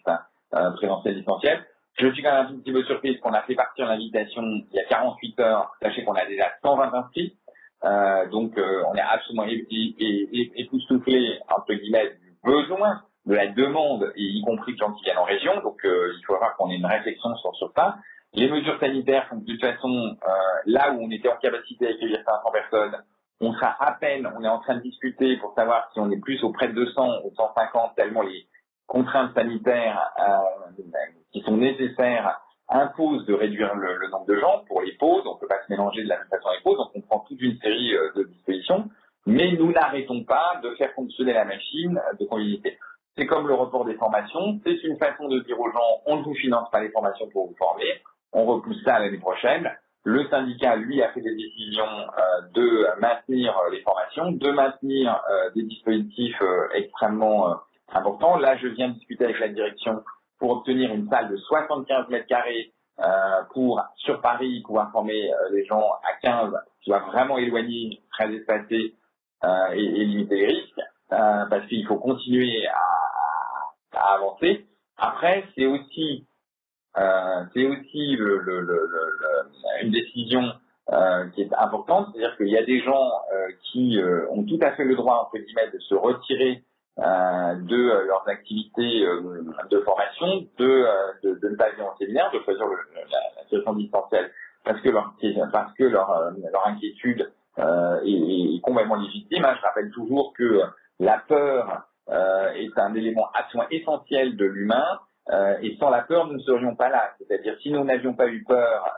euh, 0.54 0.72
présentiel 0.72 1.16
distanciel. 1.16 1.66
Je 1.98 2.12
suis 2.12 2.22
quand 2.22 2.32
même 2.32 2.46
un 2.46 2.60
petit 2.60 2.72
peu 2.72 2.84
surprise 2.84 3.20
qu'on 3.22 3.34
a 3.34 3.42
fait 3.44 3.56
partir 3.56 3.88
l'invitation 3.88 4.44
il 4.44 4.68
y 4.74 4.80
a 4.80 4.84
48 4.86 5.40
heures. 5.40 5.72
Sachez 5.82 6.04
qu'on 6.04 6.14
a 6.14 6.26
déjà 6.26 6.52
120 6.62 6.94
inscrits. 6.94 7.36
Euh, 7.84 8.28
donc 8.28 8.54
on 8.58 8.94
est 8.94 9.02
absolument 9.02 9.46
époustouflé 9.48 11.40
entre 11.50 11.74
guillemets 11.74 12.12
du 12.22 12.38
besoin, 12.44 13.02
de 13.26 13.34
la 13.34 13.48
demande, 13.48 14.12
y 14.16 14.42
compris 14.44 14.74
de 14.74 14.78
gens 14.78 14.92
qui 14.94 15.04
viennent 15.04 15.18
en 15.18 15.24
région. 15.24 15.62
Donc 15.62 15.80
il 15.84 16.26
faut 16.28 16.38
voir 16.38 16.56
qu'on 16.58 16.70
ait 16.70 16.76
une 16.76 16.86
réflexion 16.86 17.36
sur, 17.38 17.56
sur 17.56 17.72
ça. 17.76 17.98
Les 18.34 18.50
mesures 18.50 18.80
sanitaires 18.80 19.28
font 19.30 19.38
de 19.38 19.46
toute 19.46 19.62
façon 19.62 20.16
là 20.66 20.92
où 20.92 21.02
on 21.02 21.10
était 21.10 21.30
en 21.30 21.38
capacité 21.38 21.88
d'accueillir 21.88 22.20
500 22.26 22.52
personnes, 22.52 23.02
on 23.42 23.54
sera 23.54 23.76
à 23.80 23.94
peine, 23.94 24.28
on 24.38 24.44
est 24.44 24.48
en 24.48 24.60
train 24.60 24.76
de 24.76 24.82
discuter 24.82 25.38
pour 25.38 25.54
savoir 25.56 25.90
si 25.94 26.00
on 26.00 26.10
est 26.12 26.20
plus 26.20 26.44
auprès 26.44 26.70
de 26.70 26.74
200 26.74 27.22
ou 27.26 27.34
150 27.36 27.96
tellement 27.96 28.22
les 28.22 28.48
contraintes 28.88 29.34
sanitaires 29.34 30.00
euh, 30.20 30.82
qui 31.32 31.42
sont 31.42 31.58
nécessaires 31.58 32.40
impose 32.70 33.26
de 33.26 33.34
réduire 33.34 33.76
le, 33.76 33.98
le, 33.98 34.10
nombre 34.10 34.26
de 34.26 34.40
gens 34.40 34.64
pour 34.68 34.82
les 34.82 34.94
pauses. 34.94 35.24
On 35.26 35.36
ne 35.36 35.40
peut 35.40 35.48
pas 35.48 35.62
se 35.66 35.72
mélanger 35.72 36.04
de 36.04 36.10
la 36.10 36.18
même 36.18 36.28
façon 36.30 36.50
les 36.56 36.64
pauses, 36.64 36.78
donc 36.78 36.92
on 36.96 37.02
prend 37.02 37.20
toute 37.20 37.42
une 37.42 37.58
série 37.60 37.96
euh, 37.96 38.12
de 38.16 38.24
dispositions. 38.24 38.90
Mais 39.28 39.52
nous 39.54 39.72
n'arrêtons 39.72 40.24
pas 40.24 40.60
de 40.64 40.72
faire 40.76 40.92
fonctionner 40.94 41.34
la 41.34 41.46
machine 41.46 42.00
de 42.20 42.26
convivialité. 42.26 42.78
C'est 43.18 43.26
comme 43.26 43.48
le 43.48 43.54
report 43.54 43.86
des 43.86 43.96
formations. 43.96 44.60
C'est 44.64 44.84
une 44.84 44.98
façon 44.98 45.28
de 45.28 45.40
dire 45.40 45.60
aux 45.60 45.72
gens, 45.72 46.02
on 46.06 46.18
ne 46.18 46.24
vous 46.24 46.36
finance 46.36 46.70
pas 46.70 46.82
les 46.82 46.90
formations 46.90 47.28
pour 47.30 47.48
vous 47.48 47.56
former. 47.56 48.02
On 48.34 48.46
repousse 48.46 48.84
ça 48.84 49.00
l'année 49.00 49.18
prochaine. 49.18 49.72
Le 50.06 50.28
syndicat, 50.30 50.76
lui, 50.76 51.02
a 51.02 51.12
fait 51.12 51.22
des 51.22 51.36
décisions 51.36 51.84
euh, 51.84 52.42
de 52.54 53.00
maintenir 53.02 53.60
les 53.72 53.82
formations, 53.82 54.32
de 54.32 54.52
maintenir 54.52 55.20
euh, 55.30 55.50
des 55.56 55.64
dispositifs 55.64 56.40
euh, 56.42 56.68
extrêmement 56.76 57.50
euh, 57.50 57.56
importants. 57.92 58.38
Là, 58.38 58.56
je 58.58 58.68
viens 58.68 58.90
de 58.90 58.94
discuter 58.94 59.26
avec 59.26 59.40
la 59.40 59.48
direction 59.50 60.04
pour 60.38 60.52
obtenir 60.52 60.94
une 60.94 61.10
salle 61.10 61.30
de 61.30 61.38
75 61.38 62.10
mètres 62.10 62.28
carrés 62.28 62.72
euh, 63.00 63.44
pour 63.52 63.82
sur 63.98 64.22
Paris 64.22 64.62
pouvoir 64.64 64.92
former 64.92 65.34
euh, 65.34 65.50
les 65.52 65.66
gens 65.66 65.84
à 66.04 66.14
15 66.22 66.54
qui 66.82 66.92
va 66.92 67.00
vraiment 67.00 67.38
éloigner, 67.40 68.00
très 68.14 68.32
espacé 68.34 68.94
euh, 69.44 69.72
et, 69.74 69.84
et, 69.84 70.06
limiter 70.06 70.36
les 70.36 70.46
risques 70.46 70.82
euh, 71.12 71.46
parce 71.50 71.66
qu'il 71.68 71.86
faut 71.88 71.98
continuer 71.98 72.68
à, 72.68 74.00
à, 74.00 74.14
avancer. 74.14 74.66
Après, 74.98 75.44
c'est 75.56 75.66
aussi 75.66 76.26
euh, 76.32 76.35
c'est 77.54 77.66
aussi 77.66 78.16
le, 78.16 78.40
le, 78.40 78.62
le, 78.62 78.90
une 79.84 79.92
décision 79.92 80.44
euh, 80.92 81.26
qui 81.30 81.42
est 81.42 81.54
importante, 81.54 82.10
c'est-à-dire 82.12 82.38
qu'il 82.38 82.50
y 82.50 82.58
a 82.58 82.64
des 82.64 82.80
gens 82.82 83.12
qui 83.72 84.00
ont 84.30 84.44
tout 84.44 84.60
à 84.62 84.72
fait 84.72 84.86
le 84.86 84.96
droit 84.96 85.28
entre 85.28 85.38
guillemets 85.44 85.72
de 85.72 85.80
se 85.80 85.96
retirer 85.96 86.64
euh, 86.98 87.56
de 87.56 87.76
euh, 87.76 88.06
leurs 88.06 88.26
activités 88.30 89.06
euh, 89.06 89.44
de 89.70 89.82
formation, 89.82 90.48
de, 90.58 90.86
de, 91.24 91.40
de, 91.42 91.50
ne 91.50 91.56
pas 91.58 91.70
venir 91.72 91.88
en 91.88 91.98
séminaire, 91.98 92.32
de 92.32 92.40
choisir 92.40 92.66
le, 92.66 92.78
la, 92.96 93.20
la 93.36 93.44
situation 93.44 93.74
distancielle. 93.74 94.32
Parce 94.64 94.80
que 94.80 94.90
leur, 94.92 95.14
parce 95.52 95.74
que 95.74 95.84
leur, 95.84 96.32
leur 96.54 96.68
inquiétude 96.68 97.30
est, 97.58 97.66
est, 98.06 98.62
complètement 98.62 98.96
légitime. 98.96 99.46
Je 99.58 99.62
rappelle 99.62 99.92
toujours 99.92 100.34
que 100.38 100.62
la 101.02 101.18
peur 101.28 101.86
est 102.08 102.80
un 102.80 102.96
élément 102.96 103.28
essentiel 103.72 104.38
de 104.38 104.46
l'humain 104.46 105.02
et 105.62 105.76
sans 105.80 105.90
la 105.90 106.02
peur, 106.02 106.28
nous 106.28 106.34
ne 106.34 106.40
serions 106.40 106.76
pas 106.76 106.90
là. 106.90 107.12
C'est-à-dire, 107.18 107.58
si 107.62 107.72
nous 107.72 107.84
n'avions 107.84 108.14
pas 108.14 108.28
eu 108.28 108.44
peur 108.44 108.96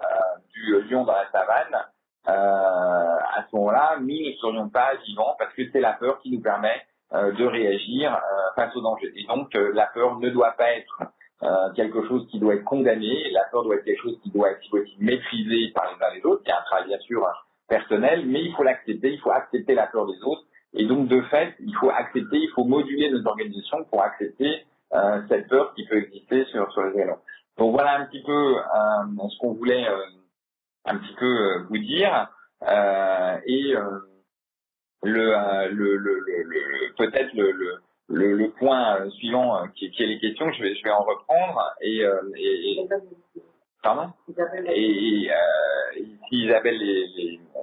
du 0.53 0.81
lion 0.89 1.05
dans 1.05 1.13
la 1.13 1.29
savane, 1.31 1.85
à 2.25 3.45
ce 3.49 3.55
moment-là, 3.55 3.97
nous 3.99 4.07
ne 4.07 4.33
serions 4.41 4.69
pas 4.69 4.95
vivants 5.05 5.35
parce 5.39 5.53
que 5.53 5.63
c'est 5.71 5.79
la 5.79 5.93
peur 5.93 6.19
qui 6.19 6.31
nous 6.31 6.41
permet 6.41 6.81
euh, 7.13 7.31
de 7.31 7.45
réagir 7.45 8.13
euh, 8.13 8.19
face 8.57 8.75
au 8.75 8.81
danger. 8.81 9.13
Et 9.15 9.25
donc 9.27 9.55
euh, 9.55 9.71
la 9.73 9.85
peur 9.85 10.19
ne 10.19 10.29
doit 10.29 10.51
pas 10.57 10.73
être 10.73 11.03
quelque 11.75 12.05
chose 12.07 12.27
qui 12.31 12.39
doit 12.39 12.55
être 12.55 12.65
condamné, 12.65 13.29
la 13.31 13.43
peur 13.51 13.63
doit 13.63 13.75
être 13.75 13.85
quelque 13.85 14.01
chose 14.01 14.19
qui 14.23 14.31
doit 14.31 14.49
être 14.49 14.73
aussi 14.73 14.95
maîtrisé 14.99 15.71
par 15.73 15.85
les 15.85 16.03
uns 16.03 16.15
les 16.15 16.25
autres. 16.25 16.41
Il 16.45 16.49
y 16.49 16.51
un 16.51 16.61
travail 16.63 16.87
bien 16.87 16.99
sûr 16.99 17.23
personnel, 17.69 18.25
mais 18.25 18.43
il 18.43 18.53
faut 18.55 18.63
l'accepter, 18.63 19.13
il 19.13 19.19
faut 19.19 19.31
accepter 19.31 19.73
la 19.73 19.87
peur 19.87 20.07
des 20.07 20.21
autres. 20.23 20.43
Et 20.73 20.85
donc 20.85 21.07
de 21.07 21.21
fait, 21.21 21.53
il 21.59 21.73
faut 21.75 21.91
accepter, 21.91 22.37
il 22.37 22.49
faut 22.55 22.65
moduler 22.65 23.09
nos 23.11 23.25
organisations 23.25 23.85
pour 23.85 24.01
accepter 24.01 24.51
euh, 24.51 24.76
cette 25.27 25.47
peur 25.47 25.73
qui 25.75 25.85
peut 25.85 25.97
exister 25.97 26.45
sur, 26.45 26.71
sur 26.71 26.83
les 26.83 26.95
éléments. 26.95 27.19
Donc 27.57 27.71
voilà 27.71 27.99
un 27.99 28.05
petit 28.05 28.23
peu 28.23 28.57
euh, 28.57 29.29
ce 29.29 29.37
qu'on 29.39 29.53
voulait 29.53 29.87
euh, 29.87 29.97
un 30.85 30.97
petit 30.97 31.13
peu 31.15 31.63
vous 31.69 31.77
dire. 31.77 32.29
et 33.45 33.75
le, 35.03 35.35
euh, 35.35 36.91
peut-être 36.97 37.33
le, 38.07 38.49
point 38.57 39.01
euh, 39.01 39.09
suivant 39.11 39.57
euh, 39.57 39.67
qui, 39.75 39.85
est 39.85 40.05
les 40.05 40.19
questions, 40.19 40.51
je 40.51 40.63
vais, 40.63 40.89
en 40.89 41.03
reprendre 41.03 41.61
et, 41.81 42.03
pardon? 43.83 44.09
Et, 44.67 45.29
euh, 45.29 46.03
si 46.29 46.45
Isabelle 46.45 46.77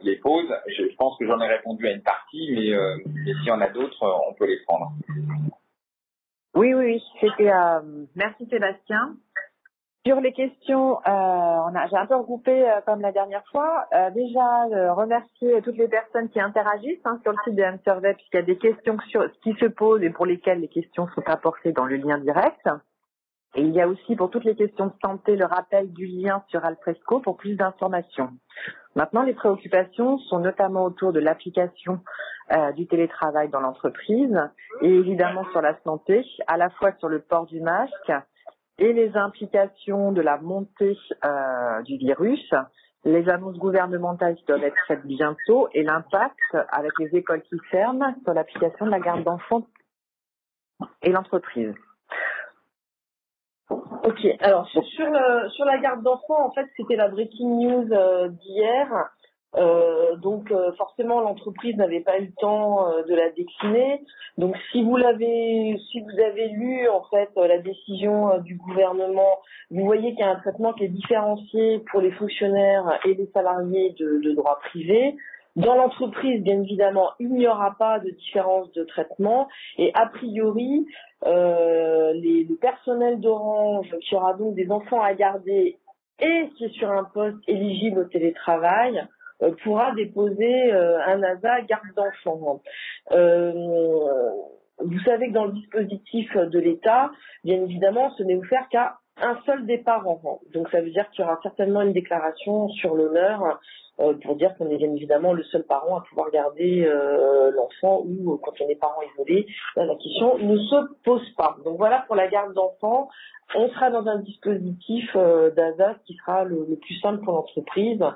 les, 0.02 0.16
pose, 0.16 0.46
je, 0.68 0.94
pense 0.96 1.18
que 1.18 1.26
j'en 1.26 1.40
ai 1.40 1.48
répondu 1.48 1.86
à 1.86 1.92
une 1.92 2.02
partie, 2.02 2.50
mais, 2.52 2.72
euh, 2.72 2.96
mais 3.06 3.32
s'il 3.34 3.46
y 3.46 3.50
en 3.50 3.60
a 3.60 3.68
d'autres, 3.68 4.06
on 4.28 4.34
peut 4.34 4.46
les 4.46 4.58
prendre. 4.66 4.92
Oui, 6.54 6.72
oui, 6.72 6.84
oui. 6.84 7.02
C'était. 7.20 7.50
Euh, 7.50 7.80
merci 8.14 8.46
Sébastien. 8.48 9.16
Sur 10.06 10.20
les 10.20 10.34
questions, 10.34 10.98
euh, 10.98 11.00
on 11.06 11.74
a, 11.74 11.86
j'ai 11.88 11.96
un 11.96 12.04
peu 12.04 12.16
regroupé 12.16 12.68
euh, 12.68 12.80
comme 12.84 13.00
la 13.00 13.10
dernière 13.10 13.42
fois. 13.50 13.86
Euh, 13.94 14.10
déjà, 14.10 14.64
euh, 14.66 14.92
remercier 14.92 15.62
toutes 15.62 15.78
les 15.78 15.88
personnes 15.88 16.28
qui 16.28 16.38
interagissent 16.38 17.00
hein, 17.06 17.18
sur 17.22 17.32
le 17.32 17.38
site 17.44 17.56
de 17.56 17.62
M-Survey 17.62 18.12
puisqu'il 18.12 18.36
y 18.36 18.40
a 18.40 18.42
des 18.42 18.58
questions 18.58 18.98
sur, 19.08 19.24
qui 19.42 19.54
se 19.54 19.64
posent 19.64 20.02
et 20.02 20.10
pour 20.10 20.26
lesquelles 20.26 20.60
les 20.60 20.68
questions 20.68 21.08
sont 21.14 21.22
apportées 21.26 21.72
dans 21.72 21.86
le 21.86 21.96
lien 21.96 22.18
direct. 22.18 22.68
Et 23.54 23.62
il 23.62 23.70
y 23.70 23.80
a 23.80 23.88
aussi 23.88 24.14
pour 24.14 24.28
toutes 24.30 24.44
les 24.44 24.56
questions 24.56 24.86
de 24.86 24.92
santé 25.02 25.36
le 25.36 25.46
rappel 25.46 25.90
du 25.92 26.06
lien 26.06 26.42
sur 26.48 26.64
Alfresco 26.66 27.20
pour 27.20 27.38
plus 27.38 27.54
d'informations. 27.54 28.30
Maintenant, 28.96 29.22
les 29.22 29.34
préoccupations 29.34 30.18
sont 30.18 30.40
notamment 30.40 30.84
autour 30.84 31.14
de 31.14 31.20
l'application 31.20 32.00
euh, 32.52 32.72
du 32.72 32.86
télétravail 32.86 33.48
dans 33.48 33.60
l'entreprise 33.60 34.38
et 34.82 34.88
évidemment 34.88 35.44
sur 35.52 35.62
la 35.62 35.78
santé, 35.82 36.24
à 36.46 36.56
la 36.56 36.70
fois 36.70 36.92
sur 36.98 37.08
le 37.08 37.20
port 37.20 37.46
du 37.46 37.60
masque, 37.60 38.12
et 38.78 38.92
les 38.92 39.16
implications 39.16 40.12
de 40.12 40.20
la 40.20 40.38
montée 40.38 40.98
euh, 41.24 41.82
du 41.82 41.96
virus, 41.96 42.52
les 43.04 43.28
annonces 43.28 43.56
gouvernementales 43.56 44.34
qui 44.34 44.44
doivent 44.46 44.64
être 44.64 44.76
faites 44.86 45.06
bientôt 45.06 45.68
et 45.72 45.82
l'impact 45.82 46.38
avec 46.70 46.92
les 46.98 47.16
écoles 47.16 47.42
qui 47.42 47.58
ferment 47.70 48.14
sur 48.24 48.34
l'application 48.34 48.86
de 48.86 48.90
la 48.90 49.00
garde 49.00 49.22
d'enfants 49.22 49.66
et 51.02 51.12
l'entreprise. 51.12 51.74
Ok, 53.70 54.26
alors 54.40 54.66
sur, 54.68 54.84
sur 54.84 55.64
la 55.64 55.78
garde 55.78 56.02
d'enfants, 56.02 56.46
en 56.46 56.50
fait, 56.52 56.66
c'était 56.76 56.96
la 56.96 57.08
breaking 57.08 57.58
news 57.58 57.92
euh, 57.92 58.28
d'hier. 58.28 58.88
Euh, 59.56 60.16
donc 60.16 60.50
euh, 60.50 60.72
forcément 60.72 61.20
l'entreprise 61.20 61.76
n'avait 61.76 62.00
pas 62.00 62.18
eu 62.18 62.26
le 62.26 62.32
temps 62.40 62.88
euh, 62.88 63.02
de 63.04 63.14
la 63.14 63.30
décliner. 63.30 64.02
Donc 64.36 64.56
si 64.72 64.82
vous 64.82 64.96
l'avez, 64.96 65.78
si 65.90 66.00
vous 66.00 66.20
avez 66.20 66.48
lu 66.48 66.88
en 66.88 67.04
fait 67.04 67.30
la 67.36 67.58
décision 67.58 68.38
du 68.38 68.56
gouvernement, 68.56 69.38
vous 69.70 69.84
voyez 69.84 70.10
qu'il 70.10 70.20
y 70.20 70.28
a 70.28 70.30
un 70.30 70.40
traitement 70.40 70.72
qui 70.72 70.84
est 70.84 70.88
différencié 70.88 71.80
pour 71.90 72.00
les 72.00 72.10
fonctionnaires 72.12 72.98
et 73.04 73.14
les 73.14 73.26
salariés 73.32 73.94
de, 73.98 74.20
de 74.22 74.32
droit 74.32 74.58
privé. 74.60 75.16
Dans 75.56 75.76
l'entreprise, 75.76 76.42
bien 76.42 76.60
évidemment, 76.62 77.10
il 77.20 77.30
n'y 77.30 77.46
aura 77.46 77.76
pas 77.78 78.00
de 78.00 78.10
différence 78.10 78.72
de 78.72 78.82
traitement 78.82 79.46
et 79.78 79.92
a 79.94 80.06
priori, 80.06 80.84
euh, 81.26 82.12
les, 82.14 82.42
le 82.42 82.56
personnel 82.56 83.20
d'Orange 83.20 83.94
qui 84.00 84.16
aura 84.16 84.34
donc 84.34 84.56
des 84.56 84.68
enfants 84.72 85.00
à 85.00 85.14
garder 85.14 85.78
et 86.18 86.48
qui 86.56 86.64
est 86.64 86.72
sur 86.74 86.90
un 86.90 87.04
poste 87.04 87.38
éligible 87.46 88.00
au 88.00 88.04
télétravail 88.04 88.98
euh, 88.98 89.02
pourra 89.62 89.94
déposer 89.94 90.72
euh, 90.72 90.98
un 91.06 91.22
ASA 91.22 91.62
garde 91.62 91.86
d'enfants. 91.96 92.60
Euh, 93.12 93.52
vous 94.78 95.00
savez 95.00 95.28
que 95.28 95.32
dans 95.32 95.46
le 95.46 95.52
dispositif 95.52 96.36
de 96.36 96.58
l'État, 96.58 97.10
bien 97.44 97.62
évidemment, 97.62 98.10
ce 98.16 98.22
n'est 98.22 98.36
offert 98.36 98.68
qu'à 98.70 98.96
un 99.20 99.38
seul 99.46 99.66
des 99.66 99.78
parents. 99.78 100.40
Donc 100.52 100.68
ça 100.70 100.80
veut 100.80 100.90
dire 100.90 101.08
qu'il 101.10 101.24
y 101.24 101.24
aura 101.24 101.38
certainement 101.42 101.82
une 101.82 101.92
déclaration 101.92 102.68
sur 102.68 102.94
l'honneur 102.94 103.60
pour 103.96 104.34
dire 104.34 104.52
qu'on 104.56 104.68
est 104.70 104.76
bien 104.76 104.92
évidemment 104.92 105.32
le 105.32 105.44
seul 105.44 105.62
parent 105.62 105.98
à 105.98 106.00
pouvoir 106.08 106.28
garder 106.32 106.84
l'enfant 107.54 108.02
ou 108.04 108.36
quand 108.42 108.50
on 108.60 108.68
est 108.68 108.74
parent 108.74 109.00
isolé, 109.14 109.46
la 109.76 109.94
question 109.94 110.38
ne 110.38 110.58
se 110.58 110.94
pose 111.04 111.30
pas. 111.36 111.56
Donc 111.64 111.78
voilà 111.78 112.02
pour 112.08 112.16
la 112.16 112.26
garde 112.26 112.54
d'enfants. 112.54 113.08
On 113.54 113.68
sera 113.68 113.90
dans 113.90 114.08
un 114.08 114.18
dispositif 114.18 115.16
d'ASA 115.16 115.94
qui 116.06 116.16
sera 116.16 116.42
le, 116.42 116.66
plus 116.82 116.98
simple 117.00 117.22
pour 117.22 117.34
l'entreprise 117.34 118.02
euh, 118.02 118.10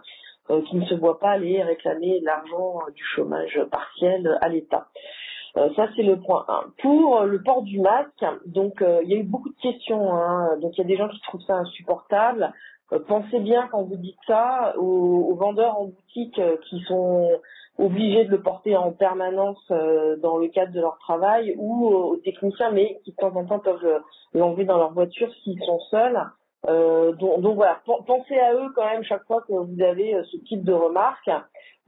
qui 0.67 0.77
ne 0.77 0.85
se 0.87 0.95
voit 0.95 1.19
pas 1.19 1.31
aller 1.31 1.63
réclamer 1.63 2.21
l'argent 2.21 2.81
du 2.95 3.05
chômage 3.05 3.61
partiel 3.71 4.39
à 4.41 4.49
l'État. 4.49 4.89
Euh, 5.57 5.71
ça, 5.75 5.89
c'est 5.97 6.03
le 6.03 6.19
point 6.21 6.45
1. 6.49 6.73
Pour 6.83 7.21
le 7.23 7.43
port 7.43 7.63
du 7.63 7.81
masque, 7.81 8.25
donc 8.47 8.83
euh, 8.83 9.01
il 9.03 9.11
y 9.11 9.15
a 9.15 9.19
eu 9.19 9.25
beaucoup 9.25 9.49
de 9.49 9.61
questions. 9.61 10.15
Hein. 10.15 10.59
donc 10.61 10.77
il 10.77 10.83
y 10.83 10.85
a 10.85 10.87
des 10.87 10.97
gens 10.97 11.09
qui 11.09 11.21
trouvent 11.23 11.43
ça 11.43 11.55
insupportable. 11.55 12.53
pensez 13.07 13.41
bien 13.41 13.69
quand 13.71 13.83
vous 13.83 13.97
dites 13.97 14.19
ça 14.27 14.75
aux, 14.79 15.35
vendeurs 15.35 15.79
en 15.79 15.87
boutique 15.87 16.41
qui 16.69 16.81
sont 16.83 17.31
obligés 17.79 18.25
de 18.25 18.31
le 18.31 18.43
porter 18.43 18.77
en 18.77 18.93
permanence 18.93 19.63
dans 19.69 20.37
le 20.37 20.49
cadre 20.49 20.73
de 20.73 20.81
leur 20.81 20.99
travail 20.99 21.55
ou 21.57 21.87
aux 21.87 22.17
techniciens, 22.17 22.71
mais 22.71 23.01
qui 23.05 23.13
de 23.13 23.17
temps 23.17 23.35
en 23.35 23.45
temps 23.45 23.61
peuvent 23.61 24.03
l'enlever 24.35 24.65
dans 24.65 24.79
leur 24.79 24.93
voiture 24.93 25.33
s'ils 25.43 25.63
sont 25.63 25.81
seuls. 25.91 26.21
Euh, 26.67 27.13
donc, 27.13 27.41
donc, 27.41 27.57
voilà, 27.57 27.81
pensez 27.85 28.37
à 28.39 28.53
eux 28.55 28.71
quand 28.75 28.85
même 28.85 29.05
chaque 29.05 29.25
fois 29.27 29.43
que 29.43 29.53
vous 29.53 29.81
avez 29.83 30.15
euh, 30.15 30.25
ce 30.25 30.37
type 30.39 30.65
de 30.65 30.73
remarques. 30.73 31.31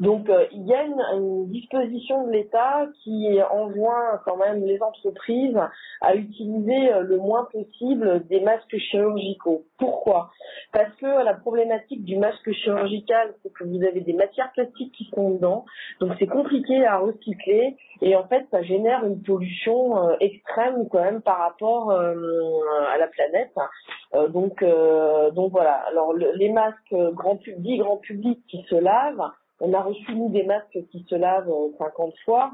Donc 0.00 0.28
euh, 0.28 0.46
il 0.52 0.66
y 0.66 0.74
a 0.74 0.82
une, 0.82 1.46
disposition 1.50 2.26
de 2.26 2.32
l'État 2.32 2.86
qui 3.02 3.38
enjoint 3.50 4.20
quand 4.24 4.36
même 4.36 4.64
les 4.64 4.80
entreprises 4.82 5.58
à 6.00 6.14
utiliser 6.14 6.90
le 7.02 7.16
moins 7.16 7.46
possible 7.52 8.26
des 8.28 8.40
masques 8.40 8.76
chirurgicaux. 8.76 9.64
Pourquoi? 9.78 10.30
Parce 10.72 10.94
que 10.96 11.24
la 11.24 11.34
problématique 11.34 12.04
du 12.04 12.16
masque 12.16 12.50
chirurgical, 12.52 13.34
c'est 13.42 13.52
que 13.52 13.64
vous 13.64 13.82
avez 13.84 14.00
des 14.00 14.12
matières 14.12 14.50
plastiques 14.52 14.92
qui 14.92 15.10
sont 15.14 15.30
dedans, 15.30 15.64
donc 16.00 16.12
c'est 16.18 16.26
compliqué 16.26 16.86
à 16.86 16.98
recycler 16.98 17.76
et 18.00 18.16
en 18.16 18.26
fait 18.28 18.46
ça 18.50 18.62
génère 18.62 19.04
une 19.04 19.22
pollution 19.22 20.18
extrême 20.20 20.88
quand 20.90 21.02
même 21.02 21.22
par 21.22 21.38
rapport 21.38 21.90
à 21.90 22.98
la 22.98 23.06
planète. 23.08 23.52
Euh, 24.14 24.28
donc, 24.28 24.62
euh, 24.62 25.30
donc 25.30 25.52
voilà. 25.52 25.74
Alors 25.88 26.12
les 26.14 26.50
masques 26.50 26.94
grand 27.12 27.36
public, 27.36 27.80
grand 27.80 27.98
public 27.98 28.40
qui 28.48 28.62
se 28.68 28.74
lavent, 28.74 29.30
on 29.60 29.72
a 29.72 29.80
reçu 29.80 30.14
nous 30.14 30.30
des 30.30 30.44
masques 30.44 30.78
qui 30.90 31.04
se 31.08 31.14
lavent 31.14 31.52
50 31.78 32.14
fois. 32.24 32.50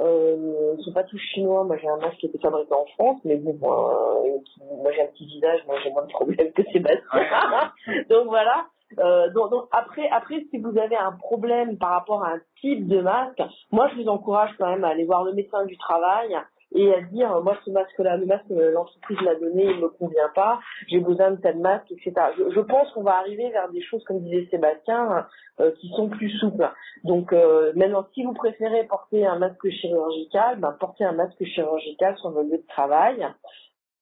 Euh, 0.00 0.74
ils 0.78 0.84
sont 0.84 0.92
pas 0.92 1.04
tous 1.04 1.18
chinois. 1.18 1.64
Moi, 1.64 1.76
j'ai 1.76 1.88
un 1.88 1.98
masque 1.98 2.16
qui 2.16 2.26
était 2.26 2.38
fabriqué 2.38 2.72
en 2.72 2.86
France, 2.96 3.20
mais 3.24 3.36
bon, 3.36 3.54
moi, 3.54 4.92
j'ai 4.92 5.02
un 5.02 5.06
petit 5.06 5.26
visage, 5.26 5.60
moi 5.66 5.76
j'ai 5.82 5.90
moins 5.90 6.04
de 6.04 6.12
problèmes 6.12 6.52
que 6.52 6.62
Sébastien. 6.72 7.02
donc 8.10 8.26
voilà. 8.28 8.66
Euh, 8.98 9.30
donc, 9.30 9.50
donc, 9.50 9.68
après, 9.72 10.08
après, 10.10 10.44
si 10.50 10.58
vous 10.58 10.76
avez 10.78 10.96
un 10.96 11.12
problème 11.12 11.78
par 11.78 11.90
rapport 11.90 12.24
à 12.24 12.32
un 12.32 12.40
type 12.60 12.86
de 12.88 13.00
masque, 13.00 13.42
moi 13.70 13.88
je 13.88 14.02
vous 14.02 14.08
encourage 14.08 14.50
quand 14.58 14.66
même 14.66 14.84
à 14.84 14.88
aller 14.88 15.04
voir 15.04 15.24
le 15.24 15.32
médecin 15.32 15.64
du 15.64 15.76
travail 15.78 16.36
et 16.74 16.94
à 16.94 17.00
dire 17.02 17.40
moi 17.42 17.56
ce 17.64 17.70
masque-là, 17.70 18.16
le 18.16 18.26
masque 18.26 18.48
que 18.48 18.54
l'entreprise 18.54 19.20
m'a 19.22 19.34
donné, 19.34 19.64
il 19.64 19.80
me 19.80 19.88
convient 19.88 20.30
pas, 20.34 20.60
j'ai 20.88 21.00
besoin 21.00 21.32
de 21.32 21.36
tel 21.36 21.58
masque, 21.58 21.90
etc. 21.90 22.12
Je, 22.38 22.54
je, 22.54 22.60
pense 22.60 22.90
qu'on 22.92 23.02
va 23.02 23.16
arriver 23.16 23.50
vers 23.50 23.70
des 23.70 23.82
choses, 23.82 24.02
comme 24.04 24.20
disait 24.20 24.48
Sébastien, 24.50 25.26
euh, 25.60 25.70
qui 25.80 25.88
sont 25.90 26.08
plus 26.08 26.30
souples. 26.38 26.68
Donc 27.04 27.32
euh, 27.32 27.72
maintenant, 27.76 28.06
si 28.14 28.24
vous 28.24 28.32
préférez 28.32 28.84
porter 28.84 29.26
un 29.26 29.38
masque 29.38 29.68
chirurgical, 29.68 30.58
ben, 30.58 30.74
portez 30.78 31.04
un 31.04 31.12
masque 31.12 31.44
chirurgical 31.44 32.16
sur 32.18 32.30
votre 32.30 32.48
lieu 32.48 32.58
de 32.58 32.66
travail. 32.68 33.26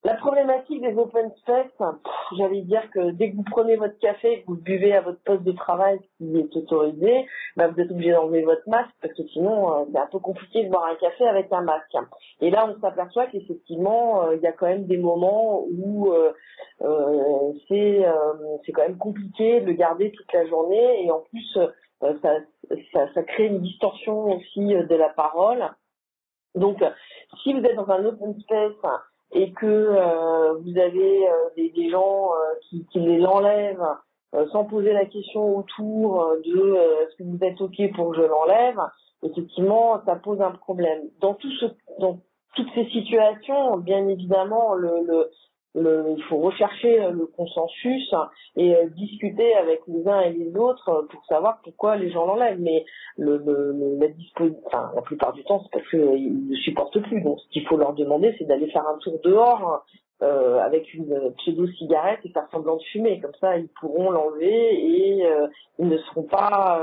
La 0.03 0.15
problématique 0.15 0.81
des 0.81 0.97
open 0.97 1.31
space, 1.41 1.93
j'allais 2.35 2.63
dire 2.63 2.89
que 2.89 3.11
dès 3.11 3.29
que 3.29 3.35
vous 3.35 3.43
prenez 3.43 3.75
votre 3.75 3.99
café, 3.99 4.41
que 4.41 4.47
vous 4.47 4.55
buvez 4.55 4.95
à 4.95 5.01
votre 5.01 5.21
poste 5.21 5.43
de 5.43 5.51
travail 5.51 5.99
qui 6.17 6.39
est 6.39 6.55
autorisé, 6.55 7.27
bah 7.55 7.67
vous 7.67 7.79
êtes 7.79 7.91
obligé 7.91 8.11
d'enlever 8.11 8.41
votre 8.41 8.67
masque 8.67 8.89
parce 8.99 9.13
que 9.13 9.21
sinon 9.27 9.71
euh, 9.71 9.85
c'est 9.91 9.99
un 9.99 10.07
peu 10.07 10.17
compliqué 10.17 10.63
de 10.63 10.71
boire 10.71 10.85
un 10.85 10.95
café 10.95 11.27
avec 11.27 11.53
un 11.53 11.61
masque. 11.61 11.95
Et 12.39 12.49
là 12.49 12.67
on 12.67 12.81
s'aperçoit 12.81 13.27
qu'effectivement 13.27 14.23
euh, 14.23 14.37
il 14.37 14.41
y 14.41 14.47
a 14.47 14.53
quand 14.53 14.65
même 14.65 14.87
des 14.87 14.97
moments 14.97 15.65
où 15.71 16.11
euh, 16.11 16.33
euh 16.81 17.53
c'est 17.67 18.03
c'est 18.65 18.71
quand 18.71 18.81
même 18.81 18.97
compliqué 18.97 19.61
de 19.61 19.67
le 19.67 19.73
garder 19.73 20.11
toute 20.11 20.33
la 20.33 20.47
journée 20.47 21.05
et 21.05 21.11
en 21.11 21.19
plus 21.29 21.59
ça, 21.99 22.39
ça, 22.91 23.13
ça 23.13 23.21
crée 23.21 23.45
une 23.45 23.61
distorsion 23.61 24.31
aussi 24.31 24.65
de 24.65 24.95
la 24.95 25.09
parole. 25.09 25.63
Donc 26.55 26.83
si 27.43 27.53
vous 27.53 27.63
êtes 27.63 27.75
dans 27.75 27.89
un 27.91 28.03
open 28.03 28.33
space 28.39 28.91
et 29.33 29.51
que 29.53 29.65
euh, 29.65 30.53
vous 30.53 30.77
avez 30.77 31.27
euh, 31.27 31.49
des, 31.55 31.69
des, 31.69 31.89
gens 31.89 32.31
euh, 32.31 32.55
qui, 32.69 32.85
qui, 32.91 32.99
les 32.99 33.25
enlèvent 33.25 33.87
sans 34.53 34.63
poser 34.63 34.93
la 34.93 35.05
question 35.05 35.57
autour 35.57 36.37
de 36.45 36.75
est-ce 37.03 37.17
que 37.17 37.23
vous 37.23 37.43
êtes 37.43 37.59
ok 37.59 37.93
pour 37.93 38.11
que 38.11 38.17
je 38.17 38.21
l'enlève, 38.21 38.79
effectivement, 39.23 40.01
ça 40.05 40.15
pose 40.15 40.39
un 40.41 40.51
problème. 40.51 41.01
Dans 41.19 41.33
tout 41.33 41.51
ce, 41.59 41.65
dans 41.99 42.17
toutes 42.55 42.69
ces 42.73 42.85
situations, 42.91 43.75
bien 43.75 44.07
évidemment, 44.07 44.73
le, 44.73 45.03
le 45.05 45.29
il 45.75 46.23
faut 46.27 46.37
rechercher 46.37 47.01
euh, 47.01 47.11
le 47.11 47.25
consensus 47.27 48.13
et 48.55 48.75
euh, 48.75 48.87
discuter 48.89 49.55
avec 49.55 49.81
les 49.87 50.05
uns 50.07 50.21
et 50.21 50.33
les 50.33 50.55
autres 50.57 50.89
euh, 50.89 51.03
pour 51.09 51.25
savoir 51.25 51.61
pourquoi 51.63 51.95
les 51.95 52.11
gens 52.11 52.25
l'enlèvent. 52.25 52.59
Mais 52.59 52.85
le, 53.17 53.37
le, 53.37 53.97
la, 53.97 54.07
enfin, 54.65 54.91
la 54.93 55.01
plupart 55.01 55.33
du 55.33 55.43
temps, 55.43 55.61
c'est 55.63 55.71
parce 55.71 55.89
qu'ils 55.89 56.47
ne 56.47 56.55
supportent 56.57 56.99
plus. 56.99 57.21
Donc, 57.21 57.39
ce 57.39 57.47
qu'il 57.49 57.65
faut 57.67 57.77
leur 57.77 57.93
demander, 57.93 58.35
c'est 58.37 58.45
d'aller 58.45 58.69
faire 58.71 58.87
un 58.87 58.97
tour 58.97 59.19
dehors 59.23 59.85
euh, 60.21 60.59
avec 60.59 60.93
une 60.93 61.33
pseudo-cigarette 61.37 62.19
et 62.25 62.29
faire 62.29 62.47
semblant 62.51 62.75
de 62.75 62.83
fumer. 62.91 63.21
Comme 63.21 63.33
ça, 63.39 63.57
ils 63.57 63.69
pourront 63.79 64.11
l'enlever 64.11 64.73
et 64.75 65.25
ils 65.79 65.87
ne 65.87 65.97
seront 65.97 66.23
pas... 66.23 66.79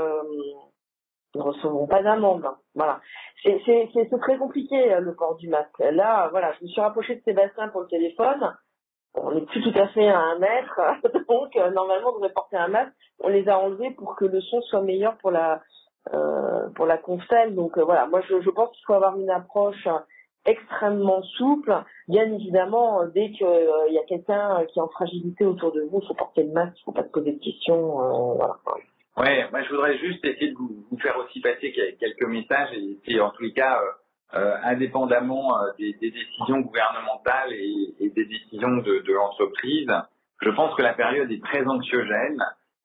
ils 1.35 1.37
ne 1.37 1.43
recevront 1.43 1.87
pas 1.87 2.01
d'amende. 2.01 2.45
Voilà. 2.73 2.99
C'est 3.43 4.09
très 4.19 4.37
compliqué 4.37 4.97
le 4.99 5.13
port 5.15 5.35
du 5.35 5.47
masque. 5.47 5.79
Là, 5.79 6.27
voilà, 6.31 6.53
je 6.59 6.65
me 6.65 6.69
suis 6.69 6.81
rapprochée 6.81 7.15
de 7.15 7.21
Sébastien 7.21 7.69
pour 7.69 7.81
le 7.81 7.87
téléphone 7.87 8.51
on 9.15 9.31
n'est 9.31 9.41
plus 9.41 9.61
tout 9.61 9.77
à 9.77 9.87
fait 9.89 10.07
à 10.07 10.19
un 10.19 10.39
mètre, 10.39 10.79
donc 11.29 11.55
euh, 11.55 11.71
normalement 11.71 12.09
on 12.09 12.15
devrait 12.15 12.33
porter 12.33 12.57
un 12.57 12.67
masque. 12.67 12.93
On 13.19 13.29
les 13.29 13.47
a 13.49 13.57
enlevés 13.57 13.91
pour 13.91 14.15
que 14.15 14.25
le 14.25 14.39
son 14.41 14.61
soit 14.61 14.81
meilleur 14.81 15.17
pour 15.17 15.31
la 15.31 15.61
euh, 16.13 16.69
pour 16.75 16.85
la 16.85 16.97
confelle. 16.97 17.55
Donc 17.55 17.77
euh, 17.77 17.83
voilà, 17.83 18.07
moi 18.07 18.21
je, 18.21 18.49
pense 18.49 18.71
qu'il 18.71 18.85
faut 18.85 18.93
avoir 18.93 19.17
une 19.17 19.29
approche 19.29 19.87
extrêmement 20.45 21.21
souple. 21.23 21.75
Bien 22.07 22.31
évidemment, 22.31 23.05
dès 23.07 23.31
qu'il 23.31 23.47
y 23.89 23.97
a 23.97 24.03
quelqu'un 24.07 24.65
qui 24.67 24.79
est 24.79 24.81
en 24.81 24.87
fragilité 24.87 25.45
autour 25.45 25.71
de 25.73 25.81
vous, 25.81 25.99
il 26.01 26.07
faut 26.07 26.13
porter 26.13 26.43
le 26.43 26.51
masque, 26.51 26.77
il 26.79 26.83
faut 26.85 26.91
pas 26.91 27.03
se 27.03 27.09
poser 27.09 27.33
de 27.33 27.43
questions. 27.43 28.35
voilà. 28.35 28.57
Ouais, 29.17 29.49
moi 29.51 29.63
je 29.63 29.69
voudrais 29.69 29.97
juste 29.97 30.23
essayer 30.23 30.51
de 30.51 30.57
vous, 30.57 30.85
vous 30.89 30.97
faire 30.99 31.17
aussi 31.17 31.41
passer 31.41 31.73
quelques 31.99 32.27
messages 32.27 32.69
et, 33.05 33.19
en 33.19 33.31
tous 33.31 33.43
les 33.43 33.53
cas 33.53 33.81
euh, 34.35 34.55
indépendamment 34.63 35.57
euh, 35.57 35.71
des, 35.79 35.93
des, 35.93 36.11
décisions 36.11 36.59
gouvernementales 36.59 37.51
et, 37.51 37.95
et 37.99 38.09
des 38.09 38.25
décisions 38.25 38.77
de, 38.77 38.99
de 38.99 39.13
l'entreprise. 39.13 39.91
Je 40.41 40.49
pense 40.51 40.75
que 40.75 40.83
la 40.83 40.93
période 40.93 41.31
est 41.31 41.43
très 41.43 41.65
anxiogène 41.65 42.39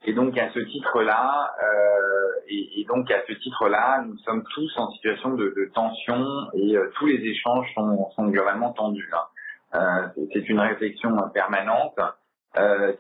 et 0.06 0.12
donc 0.14 0.36
à 0.38 0.50
ce 0.52 0.58
titre-là, 0.60 1.50
euh, 1.62 2.40
et, 2.48 2.80
et, 2.80 2.84
donc 2.84 3.10
à 3.10 3.20
ce 3.26 3.32
titre-là, 3.34 4.02
nous 4.06 4.16
sommes 4.18 4.42
tous 4.54 4.72
en 4.78 4.90
situation 4.92 5.34
de, 5.34 5.54
de 5.56 5.70
tension 5.74 6.24
et 6.54 6.76
euh, 6.76 6.90
tous 6.96 7.06
les 7.06 7.20
échanges 7.22 7.70
sont, 7.74 8.10
sont 8.16 8.28
globalement 8.28 8.72
tendus. 8.72 9.10
Hein. 9.12 10.08
Euh, 10.16 10.26
c'est 10.32 10.48
une 10.48 10.60
réflexion 10.60 11.10
permanente. 11.34 11.98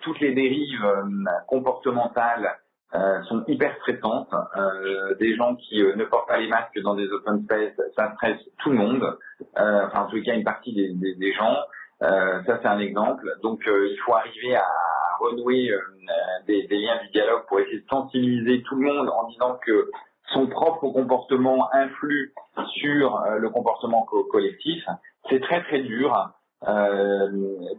toutes 0.02 0.20
les 0.20 0.34
dérives 0.34 0.86
comportementales 1.46 2.44
euh, 2.44 2.63
sont 3.28 3.44
hyper 3.48 3.74
stressantes. 3.76 4.28
Euh, 4.56 5.14
des 5.16 5.34
gens 5.34 5.56
qui 5.56 5.82
euh, 5.82 5.96
ne 5.96 6.04
portent 6.04 6.28
pas 6.28 6.38
les 6.38 6.48
masques 6.48 6.80
dans 6.82 6.94
des 6.94 7.08
open 7.08 7.42
space, 7.44 7.80
ça 7.96 8.12
stresse 8.14 8.40
tout 8.58 8.70
le 8.70 8.76
monde. 8.76 9.18
Euh, 9.58 9.86
enfin, 9.86 10.02
en 10.02 10.06
tout 10.06 10.22
cas, 10.22 10.34
une 10.34 10.44
partie 10.44 10.72
des, 10.72 11.32
gens. 11.32 11.56
ça, 12.00 12.58
c'est 12.62 12.66
un 12.68 12.78
exemple. 12.78 13.26
Donc, 13.42 13.62
il 13.66 13.98
faut 14.04 14.14
arriver 14.14 14.56
à 14.56 14.66
renouer 15.20 15.70
des, 16.46 16.66
liens 16.70 17.00
du 17.02 17.10
dialogue 17.10 17.44
pour 17.48 17.60
essayer 17.60 17.80
de 17.80 17.88
sensibiliser 17.88 18.62
tout 18.62 18.76
le 18.76 18.86
monde 18.86 19.08
en 19.08 19.28
disant 19.28 19.58
que 19.64 19.90
son 20.32 20.46
propre 20.46 20.88
comportement 20.88 21.72
influe 21.72 22.32
sur 22.76 23.22
le 23.38 23.48
comportement 23.50 24.02
collectif, 24.30 24.84
c'est 25.28 25.40
très 25.40 25.62
très 25.64 25.80
dur 25.80 26.12
euh, 26.66 27.28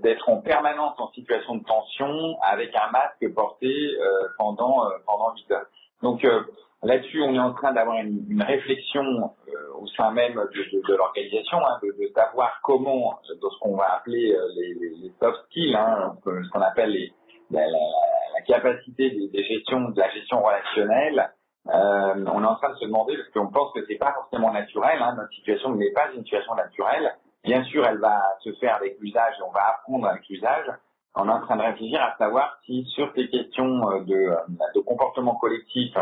d'être 0.02 0.30
en 0.30 0.38
permanence 0.42 0.96
en 1.00 1.10
situation 1.12 1.56
de 1.56 1.64
tension 1.64 2.38
avec 2.42 2.76
un 2.76 2.92
masque 2.92 3.34
porté 3.34 3.68
euh, 3.68 4.28
pendant 4.38 4.86
euh, 4.86 4.90
pendant 5.06 5.34
8 5.34 5.52
heures. 5.52 5.66
Donc 6.02 6.24
euh, 6.26 6.42
là-dessus, 6.84 7.22
on 7.22 7.34
est 7.34 7.40
en 7.40 7.54
train 7.54 7.74
d'avoir 7.74 7.98
une, 7.98 8.26
une, 8.30 8.44
réflexion 8.44 9.04
au 9.80 9.88
sein 9.88 10.12
même 10.12 10.36
de, 10.36 10.78
de, 10.78 10.88
de 10.88 10.96
l'organisation, 10.96 11.58
hein, 11.66 11.80
de, 11.82 11.88
de, 11.88 12.12
savoir 12.14 12.60
comment, 12.64 13.20
dans 13.42 13.50
ce 13.50 13.60
qu'on 13.60 13.76
va 13.76 13.96
appeler 13.96 14.38
les, 14.56 14.74
les, 14.76 14.90
les, 15.02 15.12
soft 15.20 15.38
skills, 15.46 15.76
hein, 15.76 16.16
ce 16.24 16.50
qu'on 16.52 16.62
appelle 16.62 16.92
les, 16.92 17.12
la, 17.52 17.62
la, 17.62 17.80
la, 18.36 18.42
capacité 18.42 19.10
des, 19.10 19.28
des 19.30 19.44
gestions, 19.44 19.90
de 19.90 20.00
la 20.00 20.10
gestion 20.12 20.44
relationnelle, 20.44 21.32
euh, 21.68 22.26
on 22.32 22.44
est 22.44 22.48
en 22.48 22.56
train 22.56 22.70
de 22.70 22.78
se 22.78 22.86
demander, 22.86 23.18
parce 23.18 23.30
qu'on 23.30 23.52
pense 23.52 23.74
que 23.74 23.80
c'est 23.88 23.98
pas 23.98 24.14
forcément 24.14 24.52
naturel, 24.52 25.02
hein, 25.02 25.16
notre 25.18 25.32
situation 25.34 25.74
n'est 25.76 25.92
pas 25.92 26.12
une 26.14 26.24
situation 26.24 26.54
naturelle, 26.54 27.16
Bien 27.46 27.64
sûr, 27.66 27.86
elle 27.86 28.00
va 28.00 28.24
se 28.44 28.52
faire 28.54 28.76
avec 28.76 28.98
l'usage 29.00 29.36
on 29.48 29.52
va 29.52 29.70
apprendre 29.70 30.08
avec 30.08 30.28
l'usage. 30.30 30.66
On 31.14 31.30
est 31.30 31.32
en 31.32 31.42
train 31.42 31.56
de 31.58 31.62
réfléchir 31.62 32.02
à 32.02 32.18
savoir 32.18 32.58
si 32.66 32.84
sur 32.96 33.12
ces 33.16 33.30
questions 33.30 33.90
euh, 33.90 34.00
de, 34.02 34.16
euh, 34.16 34.36
de 34.74 34.80
comportement 34.82 35.36
collectif, 35.36 35.96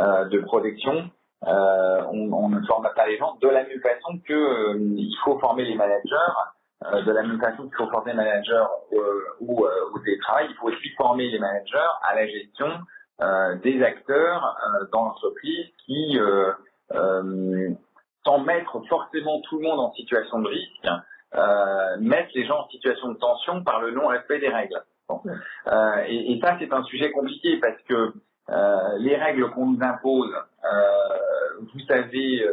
euh, 0.00 0.24
de 0.24 0.40
protection, 0.40 1.10
on, 1.42 2.32
on, 2.32 2.48
ne 2.48 2.60
forme 2.66 2.88
pas 2.96 3.06
les 3.06 3.18
gens 3.18 3.36
de 3.40 3.48
la 3.48 3.62
même 3.62 3.80
façon 3.80 4.18
que 4.26 4.76
il 4.78 5.14
faut 5.22 5.38
former 5.38 5.64
les 5.64 5.76
managers, 5.76 6.32
de 6.82 7.12
la 7.12 7.22
même 7.22 7.38
façon 7.38 7.64
qu'il 7.64 7.76
faut 7.76 7.90
former 7.90 8.12
les 8.12 8.16
managers 8.16 8.64
ou 9.40 9.64
au 9.64 9.98
télétravail, 10.00 10.46
il 10.50 10.56
faut 10.56 10.68
aussi 10.68 10.88
former 10.96 11.28
les 11.28 11.38
managers 11.38 11.90
à 12.02 12.14
la 12.16 12.26
gestion 12.26 12.68
des 13.62 13.82
acteurs 13.82 14.56
dans 14.92 15.04
l'entreprise 15.04 15.66
qui 15.84 16.18
sans 18.26 18.40
mettre 18.40 18.78
forcément 18.88 19.40
tout 19.42 19.58
le 19.58 19.62
monde 19.62 19.78
en 19.80 19.92
situation 19.92 20.40
de 20.40 20.48
risque, 20.48 20.88
euh, 21.34 21.96
mettre 22.00 22.30
les 22.34 22.44
gens 22.44 22.58
en 22.58 22.68
situation 22.68 23.08
de 23.08 23.18
tension 23.18 23.62
par 23.62 23.80
le 23.80 23.92
non-respect 23.92 24.40
des 24.40 24.48
règles. 24.48 24.82
Bon. 25.08 25.22
Euh, 25.68 26.04
et, 26.08 26.32
et, 26.32 26.40
ça, 26.40 26.56
c'est 26.58 26.72
un 26.72 26.82
sujet 26.82 27.12
compliqué 27.12 27.58
parce 27.60 27.80
que 27.82 28.12
euh, 28.50 28.98
les 28.98 29.16
règles 29.16 29.48
qu'on 29.52 29.66
nous 29.66 29.78
impose, 29.80 30.34
euh, 30.64 31.64
vous 31.72 31.80
savez 31.86 32.44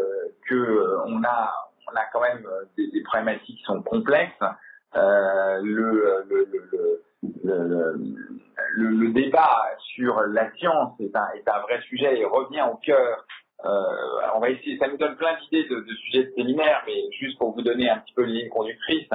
que 0.47 0.97
on 1.07 1.23
a, 1.23 1.51
on 1.91 1.95
a 1.95 2.05
quand 2.11 2.21
même 2.21 2.45
des, 2.77 2.91
des 2.91 3.01
problématiques 3.03 3.57
qui 3.57 3.63
sont 3.63 3.81
complexes. 3.81 4.31
Le 4.93 6.23
le, 6.29 6.47
le, 6.51 7.01
le, 8.75 8.89
le, 8.89 9.09
débat 9.13 9.61
sur 9.95 10.21
la 10.21 10.51
science 10.53 10.99
est 10.99 11.15
un, 11.15 11.27
est 11.35 11.47
un 11.47 11.59
vrai 11.61 11.81
sujet 11.81 12.19
et 12.19 12.25
revient 12.25 12.65
au 12.71 12.75
cœur 12.77 13.25
on 13.63 14.39
va 14.39 14.49
essayer, 14.49 14.77
ça 14.77 14.87
nous 14.87 14.97
donne 14.97 15.15
plein 15.15 15.37
d'idées 15.41 15.67
de, 15.69 15.79
de, 15.79 15.95
sujets 15.95 16.23
de 16.25 16.33
séminaire, 16.35 16.83
mais 16.85 17.09
juste 17.17 17.37
pour 17.37 17.53
vous 17.53 17.61
donner 17.61 17.89
un 17.89 17.97
petit 17.99 18.13
peu 18.13 18.23
les 18.23 18.41
lignes 18.41 18.49
conductrices, 18.49 19.09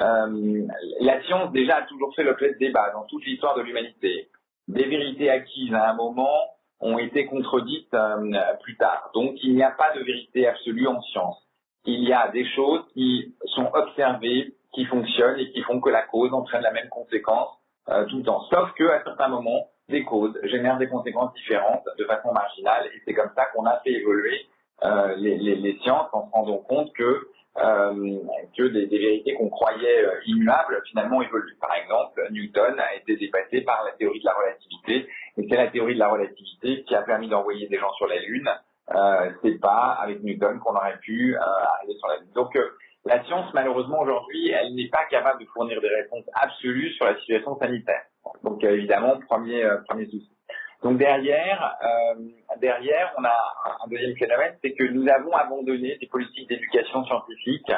euh, 0.00 0.66
la 1.00 1.22
science 1.22 1.52
déjà 1.52 1.76
a 1.76 1.82
toujours 1.82 2.14
fait 2.14 2.22
l'objet 2.22 2.52
de 2.52 2.58
débats 2.58 2.90
dans 2.92 3.04
toute 3.04 3.24
l'histoire 3.24 3.56
de 3.56 3.62
l'humanité. 3.62 4.28
Des 4.68 4.84
vérités 4.84 5.30
acquises 5.30 5.72
à 5.72 5.90
un 5.90 5.94
moment 5.94 6.36
ont 6.80 6.98
été 6.98 7.26
contredites 7.26 7.94
euh, 7.94 8.54
plus 8.62 8.76
tard. 8.76 9.10
Donc 9.14 9.42
il 9.42 9.54
n'y 9.54 9.62
a 9.62 9.70
pas 9.70 9.94
de 9.94 10.00
vérité 10.00 10.46
absolue 10.46 10.86
en 10.86 11.00
science. 11.00 11.42
Il 11.86 12.06
y 12.06 12.12
a 12.12 12.28
des 12.28 12.46
choses 12.50 12.82
qui 12.92 13.34
sont 13.54 13.70
observées, 13.72 14.54
qui 14.74 14.84
fonctionnent 14.84 15.38
et 15.38 15.50
qui 15.52 15.62
font 15.62 15.80
que 15.80 15.88
la 15.88 16.02
cause 16.02 16.34
entraîne 16.34 16.62
la 16.62 16.72
même 16.72 16.88
conséquence 16.90 17.48
euh, 17.88 18.04
tout 18.06 18.18
le 18.18 18.24
temps. 18.24 18.42
Sauf 18.50 18.72
que 18.72 18.84
à 18.84 19.02
certains 19.04 19.28
moments, 19.28 19.68
des 19.88 20.04
causes 20.04 20.38
génèrent 20.44 20.78
des 20.78 20.88
conséquences 20.88 21.32
différentes 21.34 21.84
de 21.98 22.04
façon 22.04 22.32
marginale 22.32 22.86
et 22.94 23.00
c'est 23.04 23.14
comme 23.14 23.30
ça 23.36 23.46
qu'on 23.46 23.66
a 23.66 23.78
fait 23.80 23.92
évoluer 23.92 24.46
euh, 24.84 25.14
les, 25.16 25.38
les, 25.38 25.56
les, 25.56 25.78
sciences 25.78 26.08
en 26.12 26.26
se 26.26 26.32
rendant 26.32 26.58
compte 26.58 26.92
que 26.92 27.28
euh, 27.58 28.18
que 28.56 28.64
des, 28.64 28.86
des 28.86 28.98
vérités 28.98 29.32
qu'on 29.34 29.48
croyait 29.48 30.04
euh, 30.04 30.20
immuables 30.26 30.82
finalement 30.90 31.22
évoluent. 31.22 31.56
Par 31.58 31.74
exemple, 31.74 32.26
Newton 32.30 32.78
a 32.78 32.94
été 32.94 33.16
dépassé 33.16 33.62
par 33.62 33.82
la 33.84 33.92
théorie 33.92 34.20
de 34.20 34.26
la 34.26 34.34
relativité 34.34 35.08
et 35.38 35.46
c'est 35.48 35.56
la 35.56 35.68
théorie 35.68 35.94
de 35.94 35.98
la 35.98 36.08
relativité 36.08 36.82
qui 36.82 36.94
a 36.94 37.02
permis 37.02 37.28
d'envoyer 37.28 37.66
des 37.68 37.78
gens 37.78 37.92
sur 37.94 38.06
la 38.06 38.18
Lune. 38.18 38.50
Euh, 38.94 39.30
c'est 39.42 39.58
pas 39.58 39.98
avec 40.00 40.22
Newton 40.22 40.58
qu'on 40.60 40.74
aurait 40.74 40.98
pu 40.98 41.34
euh, 41.34 41.40
arriver 41.40 41.94
sur 41.98 42.08
la 42.08 42.16
Lune. 42.18 42.30
Donc 42.34 42.54
euh, 42.56 42.68
la 43.06 43.24
science, 43.24 43.52
malheureusement, 43.54 44.00
aujourd'hui, 44.00 44.50
elle 44.50 44.74
n'est 44.74 44.88
pas 44.88 45.04
capable 45.10 45.40
de 45.40 45.46
fournir 45.46 45.80
des 45.80 45.88
réponses 45.88 46.24
absolues 46.34 46.92
sur 46.92 47.06
la 47.06 47.16
situation 47.20 47.58
sanitaire. 47.58 48.02
Donc, 48.42 48.62
euh, 48.64 48.74
évidemment, 48.74 49.18
premier, 49.28 49.64
euh, 49.64 49.78
premier 49.88 50.06
souci. 50.06 50.36
Donc 50.82 50.98
derrière, 50.98 51.76
euh, 51.82 52.22
derrière, 52.60 53.12
on 53.18 53.24
a 53.24 53.36
un 53.84 53.88
deuxième 53.88 54.16
phénomène, 54.16 54.54
c'est 54.62 54.72
que 54.72 54.84
nous 54.84 55.08
avons 55.08 55.32
abandonné 55.32 55.96
des 55.98 56.06
politiques 56.06 56.48
d'éducation 56.48 57.04
scientifique 57.04 57.70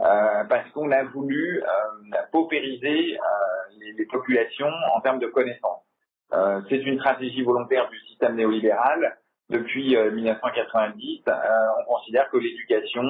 euh, 0.00 0.44
parce 0.48 0.70
qu'on 0.70 0.90
a 0.90 1.02
voulu 1.04 1.62
euh, 1.62 2.16
paupériser 2.32 3.18
les, 3.78 3.92
les, 3.98 4.06
populations 4.06 4.70
en 4.94 5.00
termes 5.00 5.18
de 5.18 5.26
connaissances. 5.26 5.82
c'est 6.68 6.78
une 6.78 6.98
stratégie 7.00 7.42
volontaire 7.42 7.88
du 7.90 7.98
système 8.08 8.36
néolibéral. 8.36 9.18
Depuis 9.50 9.94
1990, 9.94 11.24
on 11.26 11.84
considère 11.84 12.30
que 12.30 12.38
l'éducation 12.38 13.02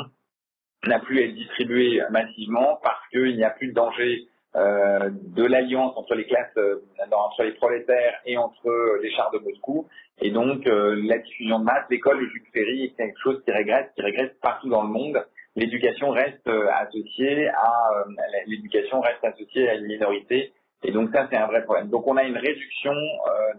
n'a 0.89 0.99
plus 0.99 1.21
à 1.21 1.25
être 1.25 1.35
distribuée 1.35 2.03
massivement 2.11 2.79
parce 2.83 3.07
qu'il 3.11 3.37
n'y 3.37 3.45
a 3.45 3.51
plus 3.51 3.69
de 3.69 3.75
danger 3.75 4.27
euh, 4.57 5.11
de 5.11 5.45
l'alliance 5.45 5.95
entre 5.97 6.15
les 6.15 6.27
classes, 6.27 6.57
euh, 6.59 6.77
entre 7.11 7.43
les 7.43 7.53
prolétaires 7.53 8.21
et 8.25 8.37
entre 8.37 8.99
les 9.03 9.11
chars 9.11 9.31
de 9.33 9.39
Moscou. 9.39 9.89
Et 10.21 10.31
donc, 10.31 10.67
euh, 10.67 11.01
la 11.05 11.19
diffusion 11.19 11.59
de 11.59 11.65
masse, 11.65 11.85
l'école, 11.91 12.21
le 12.21 12.29
Jules 12.29 12.47
Ferry 12.53 12.85
est 12.85 12.97
quelque 12.97 13.19
chose 13.21 13.43
qui 13.45 13.51
régresse, 13.51 13.87
qui 13.97 14.03
régresse 14.03 14.31
partout 14.41 14.69
dans 14.69 14.83
le 14.83 14.89
monde. 14.89 15.25
L'éducation 15.57 16.11
reste 16.11 16.47
euh, 16.47 16.69
associée 16.73 17.49
à, 17.49 17.91
euh, 17.99 18.05
l'éducation 18.47 19.01
reste 19.01 19.25
associée 19.25 19.69
à 19.69 19.75
une 19.75 19.87
minorité. 19.87 20.53
Et 20.85 20.93
donc 20.93 21.11
ça, 21.13 21.27
c'est 21.31 21.37
un 21.37 21.47
vrai 21.47 21.65
problème. 21.65 21.89
Donc 21.89 22.07
on 22.07 22.17
a 22.17 22.25
une 22.25 22.37
réduction 22.37 22.93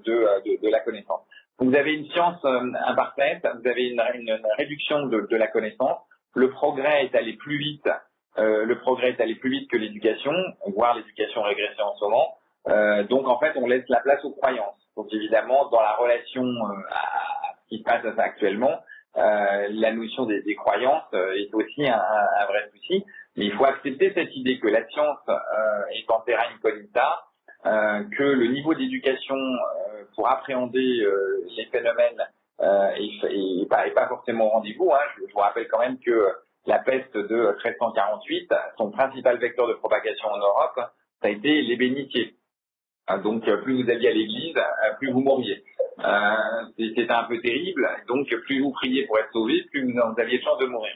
de, 0.06 0.14
de, 0.14 0.62
de, 0.62 0.70
la 0.70 0.80
connaissance. 0.80 1.22
Vous 1.58 1.74
avez 1.76 1.94
une 1.94 2.06
science 2.12 2.44
imparfaite, 2.46 3.48
vous 3.62 3.68
avez 3.68 3.90
une, 3.90 4.00
une 4.14 4.38
réduction 4.58 5.08
de, 5.08 5.22
de 5.22 5.36
la 5.36 5.48
connaissance. 5.48 5.98
Le 6.36 6.50
progrès 6.52 7.06
est 7.06 7.16
allé 7.16 7.34
plus 7.34 7.58
vite 7.58 7.90
euh, 8.38 8.66
le 8.66 8.78
progrès 8.80 9.12
est 9.12 9.22
allé 9.22 9.36
plus 9.36 9.50
vite 9.50 9.70
que 9.70 9.78
l'éducation, 9.78 10.34
voire 10.68 10.96
l'éducation 10.96 11.42
régressée 11.42 11.82
en 11.82 11.96
ce 11.96 12.04
moment. 12.04 12.38
Euh, 12.68 13.04
donc 13.04 13.28
en 13.28 13.40
fait, 13.40 13.54
on 13.56 13.68
laisse 13.68 13.88
la 13.90 14.02
place 14.02 14.24
aux 14.26 14.32
croyances. 14.32 14.76
Donc 14.98 15.08
évidemment, 15.14 15.70
dans 15.70 15.82
la 15.82 15.94
relation 15.96 16.44
euh, 16.44 16.74
à, 16.90 17.54
ce 17.64 17.70
qui 17.70 17.80
se 17.80 17.84
passe 17.84 18.06
actuellement, 18.18 18.82
euh, 19.18 19.68
la 19.70 19.94
notion 19.94 20.26
des, 20.26 20.56
croyances 20.56 21.04
euh, 21.14 21.34
est 21.36 21.54
aussi 21.54 21.88
un, 21.88 22.02
un, 22.02 22.46
vrai 22.48 22.70
souci. 22.74 23.06
Mais 23.38 23.46
il 23.46 23.54
faut 23.54 23.66
accepter 23.66 24.12
cette 24.14 24.36
idée 24.36 24.60
que 24.60 24.68
la 24.68 24.86
science 24.90 25.20
est 25.92 26.10
en 26.10 26.20
terrain 26.22 26.44
incognita, 26.56 27.24
que 27.64 28.24
le 28.24 28.48
niveau 28.48 28.74
d'éducation 28.74 29.36
pour 30.16 30.30
appréhender 30.30 31.06
les 31.58 31.66
phénomènes 31.66 32.22
est, 32.60 33.24
est, 33.24 33.70
pas, 33.70 33.88
est, 33.88 33.92
pas, 33.92 34.08
forcément 34.08 34.48
au 34.48 34.50
rendez-vous. 34.50 34.92
Hein. 34.94 35.00
Je, 35.18 35.34
vous 35.34 35.40
rappelle 35.40 35.68
quand 35.68 35.80
même 35.80 36.00
que 36.00 36.28
la 36.66 36.80
peste 36.80 37.16
de 37.16 37.52
1348, 37.64 38.54
son 38.78 38.92
principal 38.92 39.38
vecteur 39.38 39.68
de 39.68 39.74
propagation 39.74 40.30
en 40.30 40.38
Europe, 40.38 40.80
ça 41.22 41.28
a 41.28 41.30
été 41.30 41.62
les 41.62 41.76
bénitiers. 41.76 42.36
Ah, 43.08 43.20
donc 43.20 43.44
plus 43.64 43.84
vous 43.84 43.90
alliez 43.90 44.08
à 44.08 44.14
l'église, 44.14 44.56
plus 45.00 45.12
vous 45.12 45.22
mouriez. 45.22 45.64
Euh, 46.00 46.66
C'était 46.78 47.12
un 47.12 47.24
peu 47.24 47.40
terrible. 47.40 47.88
Donc 48.08 48.28
plus 48.28 48.62
vous 48.62 48.72
priez 48.72 49.06
pour 49.06 49.20
être 49.20 49.32
sauvé, 49.32 49.64
plus 49.72 49.92
vous 49.92 50.00
aviez 50.18 50.40
de 50.40 50.44
chance 50.44 50.60
de 50.60 50.66
mourir. 50.66 50.94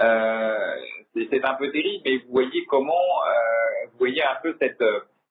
Euh, 0.00 0.74
C'est 1.14 1.44
un 1.44 1.54
peu 1.54 1.70
terrible, 1.70 2.02
mais 2.04 2.16
vous 2.18 2.32
voyez 2.32 2.64
comment, 2.66 2.92
euh, 2.92 3.86
vous 3.92 3.98
voyez 3.98 4.22
un 4.22 4.36
peu 4.42 4.56
cette, 4.60 4.82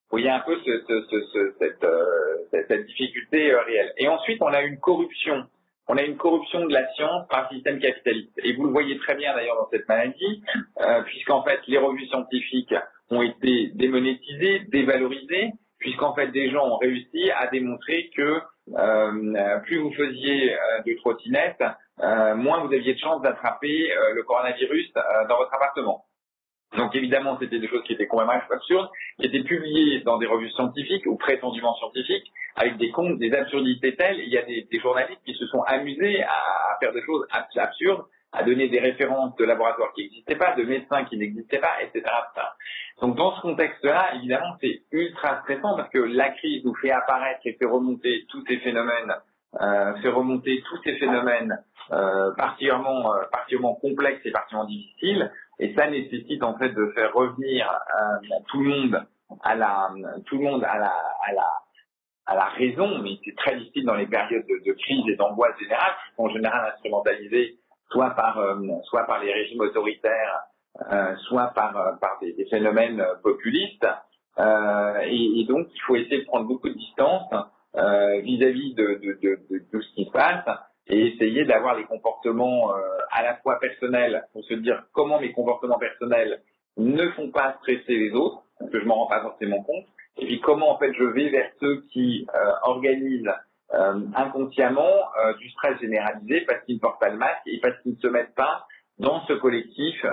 vous 0.09 0.19
voyez 0.19 0.29
un 0.29 0.39
peu 0.39 0.57
ce, 0.65 0.83
ce, 0.87 1.01
ce, 1.09 1.53
cette, 1.59 1.83
euh, 1.83 2.37
cette, 2.51 2.67
cette, 2.67 2.85
difficulté 2.85 3.51
euh, 3.51 3.61
réelle. 3.61 3.93
Et 3.97 4.07
ensuite, 4.07 4.41
on 4.41 4.47
a 4.47 4.61
une 4.61 4.79
corruption 4.79 5.45
on 5.87 5.97
a 5.97 6.03
une 6.03 6.17
corruption 6.17 6.65
de 6.65 6.73
la 6.73 6.87
science 6.93 7.27
par 7.29 7.49
système 7.49 7.79
capitaliste. 7.79 8.33
Et 8.43 8.53
vous 8.53 8.65
le 8.65 8.71
voyez 8.71 8.97
très 8.99 9.15
bien 9.15 9.33
d'ailleurs 9.33 9.55
dans 9.55 9.69
cette 9.69 9.87
maladie, 9.87 10.43
euh, 10.81 11.01
puisqu'en 11.03 11.43
fait 11.43 11.59
les 11.67 11.77
revues 11.77 12.07
scientifiques 12.07 12.75
ont 13.09 13.21
été 13.21 13.71
démonétisées, 13.75 14.59
dévalorisées, 14.69 15.51
puisqu'en 15.79 16.13
fait 16.13 16.27
des 16.27 16.49
gens 16.49 16.67
ont 16.67 16.77
réussi 16.77 17.31
à 17.31 17.47
démontrer 17.47 18.09
que 18.15 18.41
euh, 18.75 19.59
plus 19.59 19.77
vous 19.77 19.93
faisiez 19.93 20.53
euh, 20.53 20.57
de 20.85 20.93
trottinettes, 20.97 21.63
moins 22.35 22.65
vous 22.65 22.73
aviez 22.73 22.93
de 22.93 22.99
chances 22.99 23.21
d'attraper 23.23 23.89
le 24.13 24.21
coronavirus 24.21 24.93
dans 24.93 25.37
votre 25.37 25.51
appartement. 25.51 26.05
Donc 26.75 26.95
évidemment, 26.95 27.37
c'était 27.39 27.59
des 27.59 27.67
choses 27.67 27.83
qui 27.83 27.93
étaient 27.93 28.07
complètement 28.07 28.41
absurdes, 28.49 28.89
qui 29.19 29.27
étaient 29.27 29.43
publiées 29.43 30.01
dans 30.01 30.17
des 30.17 30.25
revues 30.25 30.49
scientifiques 30.51 31.05
ou 31.05 31.15
prétendument 31.15 31.75
scientifiques, 31.75 32.31
avec 32.55 32.77
des 32.77 32.89
comptes, 32.91 33.17
des 33.19 33.33
absurdités 33.33 33.95
telles. 33.95 34.19
Il 34.19 34.29
y 34.29 34.37
a 34.37 34.43
des, 34.43 34.67
des 34.69 34.79
journalistes 34.79 35.21
qui 35.25 35.33
se 35.33 35.45
sont 35.47 35.61
amusés 35.61 36.23
à, 36.23 36.27
à, 36.27 36.77
faire 36.79 36.91
des 36.91 37.03
choses 37.03 37.25
absurdes 37.55 38.05
à 38.33 38.43
donner 38.43 38.67
des 38.67 38.79
références 38.79 39.35
de 39.37 39.45
laboratoires 39.45 39.93
qui 39.93 40.03
n'existaient 40.03 40.35
pas, 40.35 40.53
de 40.55 40.63
médecins 40.63 41.05
qui 41.05 41.17
n'existaient 41.17 41.59
pas, 41.59 41.81
etc. 41.81 42.03
Donc 43.01 43.15
dans 43.15 43.35
ce 43.35 43.41
contexte-là, 43.41 44.15
évidemment, 44.15 44.57
c'est 44.61 44.81
ultra 44.91 45.41
stressant 45.43 45.75
parce 45.77 45.89
que 45.89 45.99
la 45.99 46.29
crise 46.31 46.63
nous 46.65 46.75
fait 46.75 46.91
apparaître 46.91 47.39
et 47.45 47.53
fait 47.53 47.65
remonter 47.65 48.25
tous 48.29 48.43
ces 48.47 48.57
phénomènes, 48.57 49.13
euh, 49.61 49.95
fait 50.01 50.09
remonter 50.09 50.61
tous 50.67 50.77
ces 50.83 50.97
phénomènes 50.97 51.57
euh, 51.91 52.33
particulièrement, 52.35 53.13
euh, 53.13 53.23
particulièrement 53.31 53.75
complexes 53.75 54.21
et 54.25 54.31
particulièrement 54.31 54.67
difficiles, 54.67 55.31
et 55.59 55.73
ça 55.75 55.89
nécessite 55.89 56.43
en 56.43 56.57
fait 56.57 56.69
de 56.69 56.87
faire 56.95 57.13
revenir 57.13 57.69
euh, 57.71 58.35
tout 58.47 58.61
le 58.61 58.69
monde 58.69 59.05
à 59.43 59.55
la, 59.55 59.89
tout 60.25 60.37
le 60.37 60.43
monde 60.43 60.63
à 60.63 60.77
la, 60.77 60.93
à 61.27 61.33
la, 61.33 61.47
à 62.27 62.35
la 62.35 62.45
raison, 62.45 62.99
mais 63.01 63.17
c'est 63.23 63.35
très 63.35 63.57
difficile 63.57 63.85
dans 63.85 63.95
les 63.95 64.05
périodes 64.05 64.45
de, 64.45 64.73
crise 64.73 65.03
et 65.07 65.15
d'angoisse 65.15 65.57
générale, 65.59 65.93
qui 66.05 66.15
sont 66.15 66.23
en 66.23 66.29
général 66.29 66.73
instrumentalisées 66.73 67.57
soit 67.89 68.11
par, 68.11 68.37
euh, 68.37 68.55
soit 68.83 69.05
par 69.05 69.23
les 69.23 69.31
régimes 69.31 69.61
autoritaires, 69.61 70.43
euh, 70.91 71.15
soit 71.27 71.47
par, 71.55 71.75
euh, 71.77 71.93
par 72.01 72.19
des, 72.21 72.45
phénomènes 72.49 73.03
populistes. 73.23 73.87
Et, 74.37 75.39
et, 75.39 75.45
donc, 75.45 75.67
il 75.73 75.81
faut 75.81 75.95
essayer 75.95 76.19
de 76.19 76.25
prendre 76.25 76.45
beaucoup 76.45 76.69
de 76.69 76.75
distance 76.75 77.33
vis-à-vis 77.73 78.75
de, 78.75 78.99
de, 79.01 79.19
de, 79.21 79.39
de, 79.49 79.63
tout 79.71 79.81
ce 79.81 79.95
qui 79.95 80.05
se 80.05 80.11
passe 80.11 80.45
et 80.89 81.07
essayer 81.07 81.45
d'avoir 81.45 81.75
les 81.75 81.83
comportements 81.83 82.71
à 83.11 83.23
la 83.23 83.35
fois 83.37 83.59
personnels 83.59 84.23
pour 84.33 84.43
se 84.45 84.53
dire 84.55 84.83
comment 84.93 85.19
mes 85.19 85.31
comportements 85.31 85.79
personnels 85.79 86.41
ne 86.77 87.09
font 87.09 87.29
pas 87.31 87.55
stresser 87.59 87.95
les 87.95 88.11
autres, 88.11 88.43
parce 88.59 88.71
que 88.71 88.79
je 88.79 88.85
m'en 88.85 88.95
rends 88.95 89.07
pas 89.07 89.21
forcément 89.21 89.63
compte, 89.63 89.85
et 90.17 90.25
puis 90.25 90.39
comment 90.39 90.71
en 90.71 90.77
fait 90.77 90.93
je 90.93 91.03
vais 91.03 91.29
vers 91.29 91.49
ceux 91.59 91.83
qui 91.91 92.27
euh, 92.33 92.51
organisent 92.63 93.33
euh, 93.73 93.99
inconsciemment 94.15 94.83
euh, 95.23 95.33
du 95.35 95.49
stress 95.51 95.79
généralisé 95.79 96.41
parce 96.41 96.63
qu'ils 96.65 96.75
ne 96.75 96.79
portent 96.79 96.99
pas 96.99 97.09
le 97.09 97.17
masque 97.17 97.41
et 97.45 97.59
parce 97.59 97.79
qu'ils 97.81 97.93
ne 97.93 97.99
se 97.99 98.07
mettent 98.07 98.35
pas 98.35 98.65
dans 98.99 99.21
ce 99.27 99.33
collectif 99.33 100.03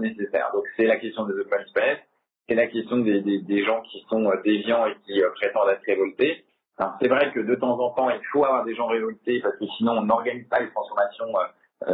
nécessaire. 0.00 0.50
Donc 0.52 0.64
c'est 0.76 0.86
la 0.86 0.96
question 0.96 1.24
des 1.26 1.34
open 1.34 1.64
space, 1.68 1.98
c'est 2.48 2.56
la 2.56 2.66
question 2.66 2.96
des, 2.96 3.20
des, 3.20 3.38
des, 3.38 3.64
gens 3.64 3.82
qui 3.82 4.04
sont 4.08 4.32
déviants 4.44 4.84
et 4.86 4.96
qui 5.06 5.22
prétendent 5.36 5.68
être 5.68 5.84
révoltés. 5.86 6.44
C'est 7.00 7.08
vrai 7.08 7.30
que 7.32 7.40
de 7.40 7.54
temps 7.54 7.78
en 7.78 7.90
temps, 7.90 8.10
il 8.10 8.24
faut 8.32 8.44
avoir 8.44 8.64
des 8.64 8.74
gens 8.74 8.86
révoltés 8.86 9.40
parce 9.40 9.56
que 9.56 9.66
sinon 9.76 9.92
on 9.92 10.02
n'organise 10.02 10.48
pas 10.48 10.60
les 10.60 10.70
transformations 10.70 11.32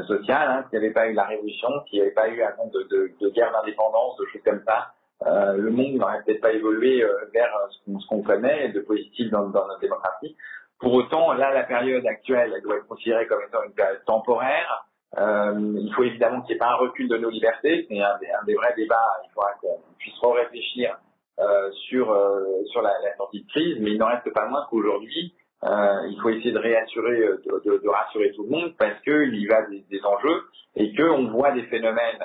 sociales. 0.06 0.48
Hein. 0.50 0.64
S'il 0.70 0.78
n'y 0.78 0.86
avait 0.86 0.94
pas 0.94 1.08
eu 1.08 1.14
la 1.14 1.24
révolution, 1.24 1.68
s'il 1.88 1.98
n'y 1.98 2.06
avait 2.06 2.14
pas 2.14 2.28
eu 2.28 2.42
un 2.42 2.52
compte 2.52 2.72
de, 2.72 2.82
de, 2.90 3.12
de 3.20 3.28
guerre 3.30 3.52
d'indépendance, 3.52 4.16
de 4.18 4.26
choses 4.26 4.42
comme 4.44 4.62
ça, 4.66 4.92
euh, 5.26 5.56
le 5.56 5.70
monde 5.70 5.94
n'aurait 5.94 6.22
peut-être 6.22 6.40
pas 6.40 6.52
évolué 6.52 7.02
euh, 7.02 7.12
vers 7.32 7.50
ce 7.70 8.06
qu'on 8.06 8.22
connaît 8.22 8.68
de 8.68 8.80
positif 8.80 9.30
dans, 9.30 9.48
dans 9.48 9.66
notre 9.66 9.80
démocratie. 9.80 10.36
Pour 10.78 10.94
autant, 10.94 11.32
là, 11.32 11.52
la 11.52 11.64
période 11.64 12.06
actuelle, 12.06 12.52
elle 12.54 12.62
doit 12.62 12.76
être 12.76 12.86
considérée 12.86 13.26
comme 13.26 13.42
étant 13.42 13.62
une 13.64 13.72
période 13.72 14.04
temporaire. 14.06 14.86
Euh, 15.16 15.74
il 15.76 15.92
faut 15.94 16.04
évidemment 16.04 16.42
qu'il 16.42 16.54
n'y 16.54 16.56
ait 16.56 16.58
pas 16.58 16.70
un 16.70 16.76
recul 16.76 17.08
de 17.08 17.16
nos 17.16 17.30
libertés. 17.30 17.86
C'est 17.88 18.00
un, 18.00 18.14
un, 18.14 18.44
des 18.44 18.54
vrais 18.54 18.74
débats. 18.76 19.16
Il 19.24 19.32
faudra 19.32 19.50
qu'on 19.60 19.80
puisse 19.98 20.14
réfléchir 20.22 20.96
euh, 20.96 21.07
sur 21.88 22.10
euh, 22.10 22.64
sur 22.72 22.82
la, 22.82 22.92
sortie 23.16 23.42
de 23.42 23.48
crise, 23.48 23.76
mais 23.80 23.92
il 23.92 23.98
n'en 23.98 24.08
reste 24.08 24.32
pas 24.32 24.46
moins 24.48 24.66
qu'aujourd'hui, 24.70 25.34
euh, 25.64 26.08
il 26.08 26.18
faut 26.20 26.30
essayer 26.30 26.52
de 26.52 26.58
réassurer, 26.58 27.18
de, 27.18 27.88
rassurer 27.88 28.32
tout 28.32 28.44
le 28.44 28.50
monde 28.50 28.74
parce 28.78 29.00
qu'il 29.02 29.34
y 29.34 29.46
va 29.46 29.62
des, 29.62 30.04
enjeux 30.04 30.42
et 30.76 30.94
qu'on 30.94 31.28
voit 31.30 31.52
des 31.52 31.64
phénomènes 31.64 32.18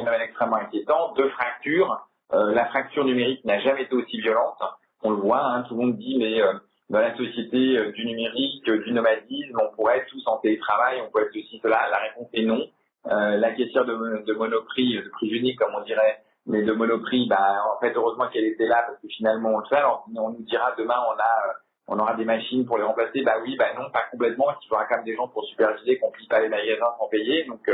phénomène 0.00 0.22
extrêmement 0.22 0.56
inquiétant, 0.56 1.12
de 1.12 1.28
fractures. 1.28 2.06
Euh, 2.32 2.52
la 2.52 2.66
fracture 2.66 3.04
numérique 3.04 3.44
n'a 3.44 3.60
jamais 3.60 3.82
été 3.82 3.94
aussi 3.94 4.20
violente. 4.20 4.58
On 5.02 5.10
le 5.10 5.16
voit, 5.16 5.44
hein, 5.44 5.62
tout 5.68 5.74
le 5.74 5.80
monde 5.80 5.96
dit, 5.96 6.16
mais 6.18 6.40
euh, 6.40 6.54
dans 6.90 7.00
la 7.00 7.16
société 7.16 7.78
euh, 7.78 7.92
du 7.92 8.06
numérique, 8.06 8.68
euh, 8.68 8.82
du 8.82 8.92
nomadisme, 8.92 9.58
on 9.60 9.74
pourrait 9.74 9.98
être 9.98 10.06
tous 10.08 10.22
en 10.26 10.38
télétravail, 10.38 11.00
on 11.02 11.10
pourrait 11.10 11.24
être 11.24 11.34
ceci, 11.34 11.60
cela. 11.62 11.88
La 11.90 11.98
réponse 11.98 12.28
est 12.32 12.44
non. 12.44 12.66
la 13.04 13.50
caissière 13.52 13.84
de, 13.84 14.24
de 14.24 14.32
Monoprix, 14.34 14.96
de 15.02 15.08
prix 15.08 15.28
unique, 15.28 15.58
comme 15.58 15.74
on 15.74 15.84
dirait, 15.84 16.22
mais 16.46 16.62
de 16.62 16.72
Monoprix, 16.72 17.28
bah, 17.28 17.62
en 17.74 17.80
fait, 17.80 17.92
heureusement 17.94 18.28
qu'elle 18.28 18.44
était 18.44 18.66
là, 18.66 18.84
parce 18.86 19.00
que 19.00 19.08
finalement, 19.08 19.50
on 19.50 19.58
le 19.58 19.66
fait. 19.66 19.76
Alors, 19.76 20.06
on 20.16 20.30
nous 20.30 20.42
dira 20.42 20.74
demain, 20.76 20.98
on 21.08 21.18
a 21.18 21.54
on 21.92 21.98
aura 21.98 22.14
des 22.14 22.24
machines 22.24 22.64
pour 22.64 22.78
les 22.78 22.84
remplacer. 22.84 23.22
Bah 23.22 23.34
oui, 23.42 23.56
bah 23.56 23.74
non, 23.76 23.90
pas 23.90 24.04
complètement. 24.12 24.46
Il 24.62 24.68
faudra 24.68 24.86
quand 24.86 24.96
même 24.96 25.04
des 25.04 25.16
gens 25.16 25.26
pour 25.26 25.44
superviser 25.44 25.98
qu'on 25.98 26.12
plie 26.12 26.28
pas 26.28 26.40
les 26.40 26.48
magasins 26.48 26.94
sans 26.98 27.08
payer. 27.08 27.44
Donc, 27.46 27.68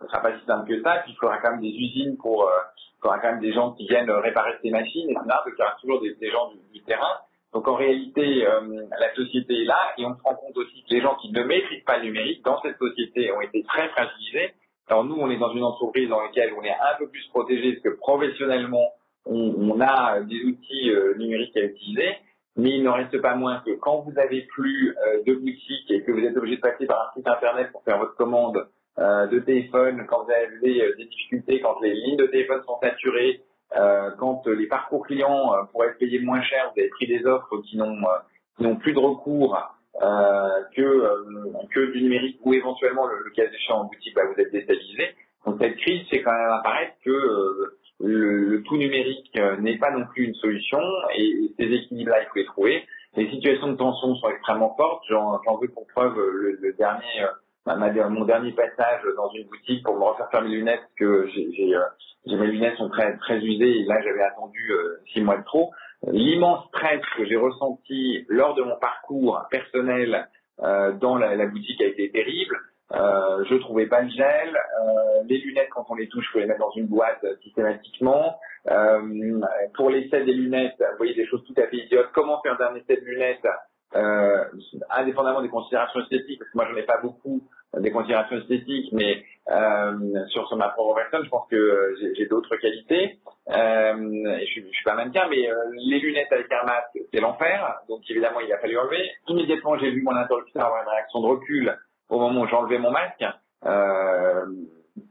ce 0.00 0.06
sera 0.06 0.20
pas 0.20 0.38
si 0.38 0.44
simple 0.46 0.68
que 0.68 0.82
ça. 0.82 0.98
Puis 1.04 1.12
il 1.12 1.16
faudra 1.16 1.38
quand 1.38 1.52
même 1.52 1.60
des 1.60 1.74
usines 1.74 2.16
pour, 2.16 2.44
euh, 2.44 2.52
il 2.76 3.00
faudra 3.00 3.18
quand 3.18 3.30
même 3.30 3.40
des 3.40 3.52
gens 3.52 3.72
qui 3.72 3.86
viennent 3.86 4.10
réparer 4.10 4.54
ces 4.62 4.70
machines, 4.70 5.10
etc. 5.10 5.24
Donc 5.26 5.54
il 5.56 5.58
y 5.58 5.62
aura 5.62 5.76
toujours 5.80 6.00
des, 6.00 6.14
des 6.14 6.30
gens 6.30 6.50
du, 6.50 6.58
du, 6.72 6.82
terrain. 6.84 7.20
Donc 7.52 7.66
en 7.68 7.74
réalité, 7.74 8.46
euh, 8.46 8.86
la 8.98 9.14
société 9.14 9.62
est 9.62 9.64
là 9.64 9.94
et 9.96 10.04
on 10.04 10.16
se 10.16 10.22
rend 10.22 10.34
compte 10.34 10.56
aussi 10.56 10.82
que 10.82 10.94
les 10.94 11.00
gens 11.00 11.14
qui 11.16 11.32
ne 11.32 11.42
maîtrisent 11.42 11.84
pas 11.84 11.98
le 11.98 12.04
numérique 12.04 12.44
dans 12.44 12.60
cette 12.60 12.78
société 12.78 13.32
ont 13.32 13.40
été 13.40 13.62
très 13.62 13.88
fragilisés. 13.88 14.54
Alors 14.88 15.04
nous, 15.04 15.16
on 15.16 15.30
est 15.30 15.38
dans 15.38 15.52
une 15.52 15.64
entreprise 15.64 16.08
dans 16.08 16.20
laquelle 16.20 16.52
on 16.56 16.62
est 16.62 16.70
un 16.70 16.98
peu 16.98 17.08
plus 17.08 17.26
protégé 17.28 17.72
parce 17.72 17.82
que 17.82 18.00
professionnellement, 18.00 18.92
on, 19.24 19.54
on 19.58 19.80
a 19.80 20.20
des 20.20 20.44
outils 20.44 20.90
euh, 20.90 21.14
numériques 21.16 21.56
à 21.56 21.62
utiliser. 21.62 22.16
Mais 22.56 22.70
il 22.70 22.84
n'en 22.84 22.94
reste 22.94 23.20
pas 23.20 23.34
moins 23.34 23.60
que 23.66 23.72
quand 23.72 24.00
vous 24.00 24.18
avez 24.18 24.42
plus 24.42 24.96
euh, 24.96 25.22
de 25.26 25.34
boutique 25.34 25.90
et 25.90 26.02
que 26.02 26.12
vous 26.12 26.20
êtes 26.20 26.36
obligé 26.36 26.56
de 26.56 26.62
passer 26.62 26.86
par 26.86 27.08
un 27.08 27.14
site 27.14 27.28
internet 27.28 27.70
pour 27.70 27.82
faire 27.82 27.98
votre 27.98 28.14
commande 28.14 28.66
euh, 28.98 29.26
de 29.26 29.40
téléphone, 29.40 30.06
quand 30.08 30.24
vous 30.24 30.30
avez 30.30 30.82
euh, 30.82 30.94
des 30.96 31.04
difficultés, 31.04 31.60
quand 31.60 31.78
les 31.82 31.92
lignes 31.92 32.16
de 32.16 32.26
téléphone 32.26 32.62
sont 32.64 32.78
saturées, 32.80 33.42
euh, 33.76 34.10
quand 34.18 34.46
les 34.46 34.66
parcours 34.68 35.04
clients 35.04 35.52
euh, 35.52 35.64
pour 35.70 35.84
être 35.84 35.98
payés 35.98 36.20
moins 36.20 36.40
cher, 36.40 36.72
vous 36.72 36.80
avez 36.80 36.88
pris 36.88 37.06
des 37.06 37.26
offres 37.26 37.58
qui 37.58 37.76
n'ont 37.76 38.76
plus 38.76 38.94
de 38.94 39.00
recours 39.00 39.75
que 40.00 41.68
que 41.72 41.92
du 41.92 42.02
numérique 42.02 42.38
ou 42.44 42.54
éventuellement 42.54 43.06
le, 43.06 43.22
le 43.24 43.30
cas 43.30 43.44
échéant 43.44 43.80
en 43.80 43.84
boutique, 43.84 44.14
bah, 44.14 44.22
vous 44.32 44.40
êtes 44.40 44.52
déstabilisé. 44.52 45.14
Donc 45.44 45.56
cette 45.60 45.76
crise 45.76 46.06
fait 46.08 46.22
quand 46.22 46.32
même 46.32 46.50
apparaître 46.50 46.94
que 47.04 47.10
le, 47.10 48.48
le, 48.48 48.62
tout 48.62 48.76
numérique 48.76 49.38
n'est 49.60 49.78
pas 49.78 49.90
non 49.90 50.06
plus 50.12 50.24
une 50.24 50.34
solution 50.34 50.80
et, 51.16 51.52
ces 51.58 51.64
équilibres-là, 51.64 52.22
il 52.22 52.26
faut 52.26 52.38
les 52.38 52.44
trouver. 52.46 52.84
Les 53.16 53.30
situations 53.30 53.68
de 53.68 53.76
tension 53.76 54.14
sont 54.16 54.28
extrêmement 54.28 54.74
fortes. 54.76 55.02
J'en 55.08 55.40
veux 55.60 55.68
pour 55.68 55.86
preuve 55.86 56.16
le, 56.18 56.58
le 56.60 56.72
dernier 56.74 57.26
mon 57.74 58.24
dernier 58.24 58.52
passage 58.52 59.02
dans 59.16 59.30
une 59.30 59.46
boutique 59.48 59.82
pour 59.84 59.96
me 59.96 60.04
refaire 60.04 60.30
faire 60.30 60.42
mes 60.42 60.50
lunettes, 60.50 60.82
que 60.96 61.28
j'ai 61.28 61.74
euh, 61.74 61.80
mes 62.26 62.46
lunettes 62.46 62.76
sont 62.76 62.88
très 62.88 63.16
très 63.18 63.38
usées 63.38 63.80
et 63.80 63.84
là 63.84 64.00
j'avais 64.02 64.22
attendu 64.22 64.70
euh, 64.70 65.00
six 65.12 65.20
mois 65.20 65.38
de 65.38 65.44
trop. 65.44 65.72
L'immense 66.06 66.66
stress 66.68 67.00
que 67.16 67.24
j'ai 67.24 67.36
ressenti 67.36 68.24
lors 68.28 68.54
de 68.54 68.62
mon 68.62 68.76
parcours 68.76 69.42
personnel 69.50 70.28
euh, 70.62 70.92
dans 70.92 71.16
la, 71.16 71.46
boutique 71.46 71.80
a 71.80 71.86
été 71.86 72.10
terrible. 72.10 72.56
Euh, 72.92 73.44
je 73.48 73.56
trouvais 73.56 73.86
pas 73.86 74.02
le 74.02 74.10
gel. 74.10 74.56
Euh, 74.56 75.22
les 75.26 75.38
lunettes, 75.38 75.70
quand 75.70 75.86
on 75.88 75.94
les 75.94 76.08
touche, 76.08 76.30
faut 76.32 76.38
les 76.38 76.46
mettre 76.46 76.60
dans 76.60 76.72
une 76.76 76.86
boîte 76.86 77.24
systématiquement. 77.42 78.38
Euh, 78.70 79.40
pour 79.74 79.90
l'essai 79.90 80.24
des 80.24 80.32
lunettes, 80.32 80.76
vous 80.78 80.96
voyez 80.98 81.14
des 81.14 81.26
choses 81.26 81.44
tout 81.44 81.60
à 81.60 81.66
fait 81.66 81.78
idiotes. 81.78 82.10
Comment 82.14 82.40
faire 82.42 82.60
un 82.60 82.74
essai 82.76 82.96
de 82.96 83.04
lunettes 83.04 83.46
euh, 83.94 84.44
indépendamment 84.90 85.42
des 85.42 85.48
considérations 85.48 86.00
esthétiques, 86.00 86.38
parce 86.38 86.50
que 86.50 86.56
moi 86.56 86.66
j'en 86.68 86.76
ai 86.76 86.82
pas 86.82 86.98
beaucoup 87.00 87.42
des 87.78 87.90
considérations 87.90 88.36
esthétiques, 88.38 88.92
mais 88.92 89.24
euh, 89.48 90.26
sur, 90.28 90.46
sur 90.48 90.56
ma 90.56 90.68
propre 90.70 90.96
personne, 90.96 91.24
je 91.24 91.30
pense 91.30 91.48
que 91.48 91.94
j'ai 92.16 92.26
d'autres 92.26 92.56
qualités. 92.56 93.18
Euh, 93.48 93.94
je, 93.94 94.60
je 94.60 94.70
suis 94.72 94.84
pas 94.84 94.94
mannequin, 94.94 95.26
mais 95.30 95.48
euh, 95.48 95.54
les 95.74 96.00
lunettes 96.00 96.32
avec 96.32 96.50
un 96.52 96.64
masque, 96.64 96.98
c'est 97.12 97.20
l'enfer. 97.20 97.80
Donc 97.88 98.00
évidemment, 98.08 98.40
il 98.40 98.52
a 98.52 98.58
fallu 98.58 98.76
enlever. 98.78 99.10
Immédiatement, 99.28 99.78
j'ai 99.78 99.90
vu 99.90 100.02
mon 100.02 100.16
interlocuteur 100.16 100.66
avoir 100.66 100.82
une 100.82 100.88
réaction 100.88 101.20
de 101.20 101.26
recul 101.26 101.78
au 102.08 102.18
moment 102.18 102.42
où 102.42 102.54
enlevé 102.54 102.78
mon 102.78 102.90
masque. 102.90 103.24
Euh, 103.64 104.46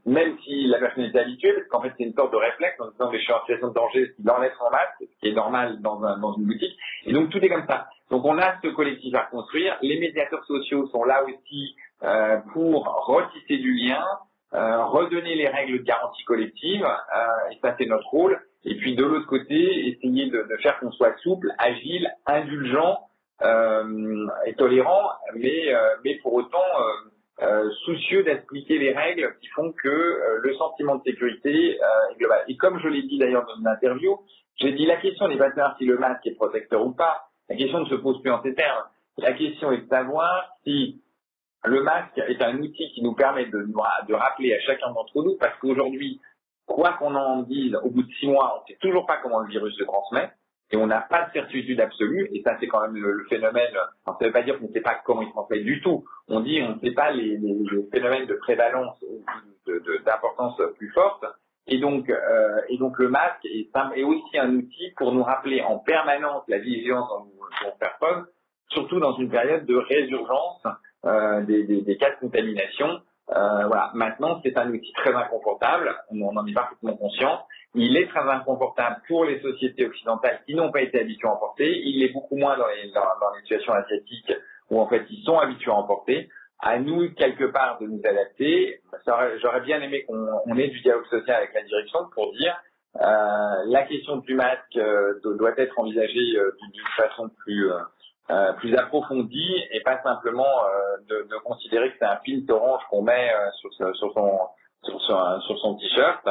même 0.04 0.36
si 0.44 0.66
la 0.66 0.78
personne 0.78 1.04
était 1.04 1.20
habituée, 1.20 1.52
parce 1.52 1.68
qu'en 1.68 1.80
fait 1.80 1.92
c'est 1.96 2.04
une 2.04 2.14
sorte 2.14 2.32
de 2.32 2.36
réflexe 2.36 2.74
en 2.80 2.90
disant 2.90 3.08
que 3.10 3.18
je 3.18 3.22
suis 3.22 3.32
en 3.32 3.40
situation 3.40 3.68
de 3.68 3.74
danger, 3.74 4.12
il 4.18 4.30
enlève 4.30 4.52
son 4.58 4.70
masque, 4.70 4.96
ce 5.00 5.20
qui 5.20 5.28
est 5.28 5.32
normal 5.34 5.80
dans, 5.80 6.00
dans 6.18 6.32
une 6.34 6.44
boutique. 6.44 6.76
Et 7.04 7.12
donc 7.12 7.30
tout 7.30 7.38
est 7.38 7.48
comme 7.48 7.66
ça. 7.68 7.86
Donc 8.10 8.24
on 8.24 8.38
a 8.38 8.60
ce 8.62 8.68
collectif 8.68 9.14
à 9.14 9.26
reconstruire. 9.26 9.76
Les 9.82 9.98
médiateurs 10.00 10.44
sociaux 10.44 10.86
sont 10.88 11.04
là 11.04 11.24
aussi 11.24 11.76
euh, 12.02 12.38
pour 12.52 12.84
retisser 13.06 13.58
du 13.58 13.74
lien, 13.74 14.04
euh, 14.54 14.84
redonner 14.84 15.34
les 15.34 15.48
règles 15.48 15.78
de 15.78 15.82
garantie 15.82 16.24
collective, 16.24 16.84
euh, 16.84 17.50
et 17.50 17.58
ça 17.60 17.74
c'est 17.78 17.86
notre 17.86 18.08
rôle. 18.08 18.38
Et 18.64 18.76
puis 18.76 18.94
de 18.96 19.04
l'autre 19.04 19.26
côté, 19.26 19.88
essayer 19.88 20.30
de, 20.30 20.42
de 20.42 20.56
faire 20.62 20.78
qu'on 20.78 20.90
soit 20.92 21.16
souple, 21.18 21.52
agile, 21.58 22.08
indulgent 22.26 22.98
euh, 23.42 24.26
et 24.44 24.54
tolérant, 24.54 25.10
mais, 25.34 25.74
euh, 25.74 25.96
mais 26.04 26.16
pour 26.22 26.34
autant 26.34 26.58
soucieux 27.84 28.22
d'expliquer 28.22 28.78
les 28.78 28.94
règles 28.94 29.36
qui 29.42 29.48
font 29.48 29.70
que 29.70 30.38
le 30.42 30.54
sentiment 30.54 30.96
de 30.96 31.02
sécurité 31.02 31.72
est 31.74 32.18
global. 32.18 32.42
Et 32.48 32.56
comme 32.56 32.80
je 32.80 32.88
l'ai 32.88 33.02
dit 33.02 33.18
d'ailleurs 33.18 33.44
dans 33.44 33.56
une 33.56 33.68
interview, 33.68 34.18
j'ai 34.56 34.72
dit 34.72 34.86
la 34.86 34.96
question 34.96 35.28
n'est 35.28 35.36
pas 35.36 35.50
de 35.50 35.54
savoir 35.54 35.76
si 35.76 35.84
le 35.84 35.98
masque 35.98 36.26
est 36.26 36.34
protecteur 36.34 36.84
ou 36.86 36.92
pas, 36.92 37.26
la 37.50 37.56
question 37.56 37.80
ne 37.80 37.86
se 37.86 37.94
pose 37.94 38.20
plus 38.22 38.30
en 38.30 38.42
ces 38.42 38.54
termes. 38.54 38.84
La 39.18 39.32
question 39.32 39.70
est 39.72 39.82
de 39.82 39.88
savoir 39.88 40.48
si 40.64 41.02
le 41.66 41.82
masque 41.82 42.18
est 42.18 42.42
un 42.42 42.58
outil 42.58 42.92
qui 42.94 43.02
nous 43.02 43.14
permet 43.14 43.46
de, 43.46 44.14
rappeler 44.14 44.54
à 44.54 44.60
chacun 44.60 44.90
d'entre 44.92 45.22
nous, 45.22 45.36
parce 45.36 45.58
qu'aujourd'hui, 45.58 46.20
quoi 46.66 46.94
qu'on 46.94 47.14
en 47.14 47.42
dise, 47.42 47.74
au 47.82 47.90
bout 47.90 48.02
de 48.02 48.12
six 48.20 48.28
mois, 48.28 48.58
on 48.58 48.62
ne 48.62 48.66
sait 48.66 48.78
toujours 48.80 49.06
pas 49.06 49.18
comment 49.22 49.40
le 49.40 49.48
virus 49.48 49.76
se 49.76 49.84
transmet. 49.84 50.30
et 50.70 50.76
on 50.76 50.86
n'a 50.86 51.00
pas 51.00 51.26
de 51.26 51.32
certitude 51.32 51.80
absolue, 51.80 52.28
et 52.32 52.42
ça 52.42 52.56
c'est 52.60 52.66
quand 52.66 52.80
même 52.80 52.96
le, 52.96 53.24
phénomène, 53.28 53.72
ça 54.04 54.16
ne 54.20 54.26
veut 54.26 54.32
pas 54.32 54.42
dire 54.42 54.58
qu'on 54.58 54.68
ne 54.68 54.72
sait 54.72 54.80
pas 54.80 54.96
comment 55.04 55.22
il 55.22 55.28
se 55.28 55.32
transmet 55.32 55.60
du 55.60 55.80
tout, 55.80 56.04
on 56.28 56.40
dit 56.40 56.60
on 56.62 56.76
ne 56.76 56.80
sait 56.80 56.94
pas 56.94 57.10
les, 57.10 57.38
phénomènes 57.92 58.26
de 58.26 58.34
prévalence 58.34 58.96
d'importance 60.04 60.60
plus 60.78 60.90
forte, 60.90 61.24
et 61.68 61.78
donc, 61.78 62.08
euh, 62.08 62.60
le 62.68 63.08
masque 63.08 63.44
est, 63.44 64.04
aussi 64.04 64.38
un 64.38 64.54
outil 64.54 64.92
pour 64.96 65.12
nous 65.12 65.24
rappeler 65.24 65.62
en 65.62 65.78
permanence 65.78 66.44
la 66.46 66.58
vigilance 66.58 67.08
dont 67.08 67.24
nous 67.24 67.78
faire 67.80 67.96
preuve, 67.96 68.26
surtout 68.68 69.00
dans 69.00 69.16
une 69.16 69.30
période 69.30 69.66
de 69.66 69.74
résurgence 69.74 70.64
des, 71.04 71.64
des, 71.64 71.82
des, 71.82 71.96
cas 71.96 72.10
de 72.10 72.20
contamination. 72.20 73.00
Euh, 73.30 73.66
voilà. 73.66 73.90
Maintenant, 73.94 74.40
c'est 74.44 74.56
un 74.56 74.70
outil 74.70 74.92
très 74.92 75.12
inconfortable, 75.12 75.94
on, 76.10 76.36
en 76.36 76.46
est 76.46 76.54
parfaitement 76.54 76.96
conscient. 76.96 77.44
Il 77.74 77.96
est 77.96 78.08
très 78.08 78.20
inconfortable 78.20 79.02
pour 79.08 79.24
les 79.24 79.40
sociétés 79.40 79.86
occidentales 79.86 80.40
qui 80.46 80.54
n'ont 80.54 80.70
pas 80.70 80.82
été 80.82 81.00
habituées 81.00 81.28
à 81.28 81.32
en 81.32 81.36
porter. 81.36 81.80
Il 81.84 82.02
est 82.02 82.12
beaucoup 82.12 82.36
moins 82.36 82.56
dans 82.56 82.68
les, 82.68 82.90
dans, 82.92 83.02
les 83.34 83.40
situations 83.42 83.72
asiatiques 83.72 84.32
où 84.70 84.80
en 84.80 84.88
fait 84.88 85.04
ils 85.10 85.22
sont 85.24 85.38
habitués 85.38 85.70
à 85.70 85.74
en 85.74 85.82
porter 85.82 86.28
à 86.60 86.78
nous 86.78 87.12
quelque 87.14 87.44
part 87.44 87.78
de 87.80 87.86
nous 87.86 88.00
adapter. 88.04 88.80
J'aurais 89.42 89.60
bien 89.60 89.82
aimé 89.82 90.04
qu'on 90.04 90.56
ait 90.56 90.68
du 90.68 90.80
dialogue 90.80 91.06
social 91.06 91.36
avec 91.36 91.52
la 91.52 91.62
direction 91.62 92.08
pour 92.14 92.32
dire 92.32 92.56
euh, 93.02 93.64
la 93.66 93.82
question 93.82 94.16
du 94.18 94.34
masque 94.34 94.76
euh, 94.76 95.20
doit 95.22 95.52
être 95.58 95.78
envisagée 95.78 96.38
euh, 96.38 96.56
d'une 96.72 96.86
façon 96.96 97.28
plus 97.44 97.70
euh, 98.30 98.52
plus 98.54 98.74
approfondie 98.76 99.64
et 99.70 99.80
pas 99.80 100.02
simplement 100.02 100.44
de, 101.08 101.28
de, 101.28 101.36
considérer 101.44 101.90
que 101.92 101.96
c'est 101.98 102.06
un 102.06 102.18
filtre 102.18 102.52
orange 102.52 102.82
qu'on 102.90 103.02
met 103.02 103.30
sur, 103.60 103.72
sur, 103.72 104.12
son 104.12 104.38
sur, 104.82 105.00
sur, 105.02 105.42
sur 105.42 105.58
son 105.58 105.76
t-shirt. 105.76 106.24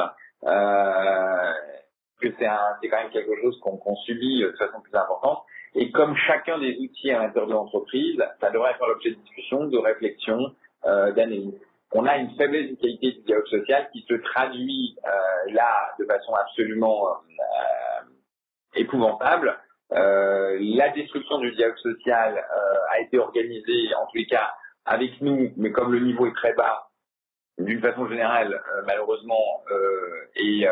que 2.20 2.32
c'est 2.38 2.46
quand 2.46 2.98
même 2.98 3.10
quelque 3.10 3.40
chose 3.42 3.58
qu'on 3.60 3.76
qu'on 3.76 3.96
subit 3.96 4.42
de 4.42 4.52
façon 4.52 4.80
plus 4.80 4.94
importante 4.94 5.42
et 5.78 5.90
comme 5.90 6.16
chacun 6.16 6.58
des 6.58 6.74
outils 6.78 7.10
à 7.10 7.18
l'intérieur 7.18 7.48
de 7.48 7.52
l'entreprise, 7.52 8.16
ça 8.40 8.50
devrait 8.50 8.72
faire 8.74 8.86
l'objet 8.88 9.10
de 9.10 9.16
discussion, 9.16 9.66
de 9.66 9.76
réflexion, 9.76 10.54
euh, 10.86 11.12
d'analyse. 11.12 11.52
On 11.92 12.06
a 12.06 12.16
une 12.16 12.30
faiblesse 12.36 12.70
de 12.70 12.76
qualité 12.76 13.12
du 13.12 13.20
dialogue 13.20 13.46
social 13.48 13.88
qui 13.92 14.00
se 14.08 14.14
traduit 14.14 14.96
euh, 15.04 15.52
là 15.52 15.94
de 15.98 16.06
façon 16.06 16.34
absolument 16.34 17.08
euh, 17.08 18.04
épouvantable. 18.74 19.58
Euh, 19.92 20.58
la 20.60 20.88
destruction 20.90 21.38
du 21.38 21.52
dialogue 21.52 21.78
social 21.78 22.36
euh, 22.36 22.76
a 22.92 23.00
été 23.00 23.18
organisée, 23.18 23.94
en 23.94 24.06
tous 24.06 24.18
les 24.18 24.26
cas, 24.26 24.54
avec 24.84 25.20
nous, 25.20 25.52
mais 25.56 25.70
comme 25.70 25.92
le 25.92 26.00
niveau 26.00 26.26
est 26.26 26.34
très 26.34 26.54
bas, 26.54 26.88
d'une 27.58 27.80
façon 27.80 28.08
générale, 28.08 28.52
euh, 28.52 28.82
malheureusement, 28.86 29.62
et 30.36 30.66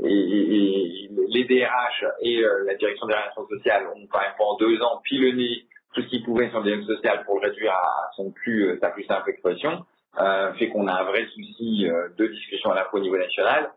et, 0.00 0.06
et, 0.06 1.10
les 1.28 1.44
DRH 1.44 2.04
et 2.20 2.42
euh, 2.42 2.64
la 2.66 2.74
direction 2.74 3.06
des 3.06 3.14
relations 3.14 3.46
sociales 3.48 3.86
ont 3.88 4.06
quand 4.08 4.20
même 4.20 4.32
pendant 4.38 4.56
deux 4.56 4.80
ans 4.82 5.00
pilonné 5.02 5.66
tout 5.94 6.02
ce 6.02 6.06
qu'ils 6.08 6.24
pouvaient 6.24 6.48
sur 6.50 6.60
le 6.60 6.66
dialogue 6.66 6.86
social 6.86 7.24
pour 7.24 7.40
le 7.40 7.48
réduire 7.48 7.72
à 7.72 8.10
son 8.16 8.30
plus, 8.30 8.68
euh, 8.68 8.78
sa 8.80 8.90
plus 8.90 9.04
simple 9.04 9.30
expression, 9.30 9.84
euh, 10.18 10.52
fait 10.54 10.68
qu'on 10.68 10.86
a 10.86 10.92
un 10.92 11.04
vrai 11.04 11.26
souci 11.34 11.88
euh, 11.88 12.08
de 12.16 12.26
discussion 12.26 12.70
à 12.70 12.76
la 12.76 12.84
fois 12.84 13.00
au 13.00 13.02
niveau 13.02 13.18
national, 13.18 13.70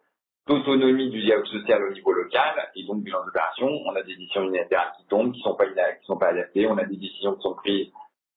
d'autonomie 0.48 1.10
du 1.10 1.22
dialogue 1.22 1.48
social 1.48 1.84
au 1.84 1.94
niveau 1.94 2.12
local, 2.12 2.70
et 2.76 2.84
donc 2.86 3.04
bilan 3.04 3.26
d'opération. 3.26 3.68
On 3.86 3.96
a 3.96 4.04
des 4.04 4.16
décisions 4.16 4.44
unilatérales 4.44 4.92
qui 4.98 5.08
tombent, 5.08 5.32
qui 5.34 5.42
sont 5.42 5.56
pas 5.56 5.66
qui 5.68 6.06
sont 6.06 6.18
pas 6.18 6.30
adaptées. 6.30 6.68
On 6.68 6.78
a 6.78 6.86
des 6.86 6.98
décisions 6.98 7.36
qui 7.36 7.42
sont 7.42 7.56
prises 7.56 7.88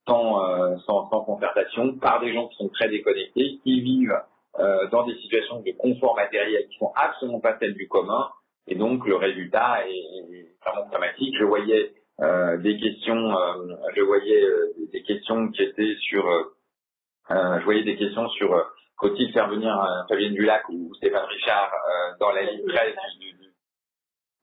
sans, 0.07 0.39
sans, 0.81 1.09
sans 1.09 1.21
concertation 1.23 1.95
par 1.95 2.21
des 2.21 2.35
gens 2.35 2.47
qui 2.49 2.57
sont 2.57 2.69
très 2.69 2.89
déconnectés, 2.89 3.59
qui 3.63 3.81
vivent 3.81 4.21
euh, 4.61 4.87
dans 4.91 5.05
des 5.05 5.17
situations 5.17 5.61
de 5.61 5.73
confort 5.73 6.15
matériel 6.15 6.69
qui 6.69 6.79
sont 6.79 6.93
absolument 6.95 7.41
pas 7.41 7.59
celles 7.59 7.75
du 7.75 7.89
commun. 7.89 8.29
Et 8.69 8.77
donc 8.77 9.05
le 9.07 9.17
résultat 9.17 9.87
est, 9.89 10.47
vraiment 10.65 10.89
dramatique. 10.89 11.35
Je 11.39 11.45
voyais 11.45 11.93
euh, 12.21 12.57
des 12.59 12.79
questions, 12.79 13.37
euh, 13.37 13.77
je 13.97 14.03
voyais 14.03 14.43
euh, 14.43 14.73
des 14.93 15.03
questions 15.03 15.49
qui 15.49 15.63
étaient 15.63 15.97
sur, 16.03 16.25
je 17.31 17.65
voyais 17.65 17.83
des 17.83 17.97
questions 17.97 18.29
sur 18.31 18.55
faut-il 18.99 19.33
faire 19.33 19.49
venir 19.49 19.77
Fabienne 20.09 20.35
Dulac 20.35 20.69
ou 20.69 20.95
Stéphane 20.95 21.25
Richard 21.25 21.73
dans 22.21 22.31
la 22.33 22.43
ligne 22.43 22.67
13 22.67 22.95
du, 23.19 23.33
du, 23.33 23.53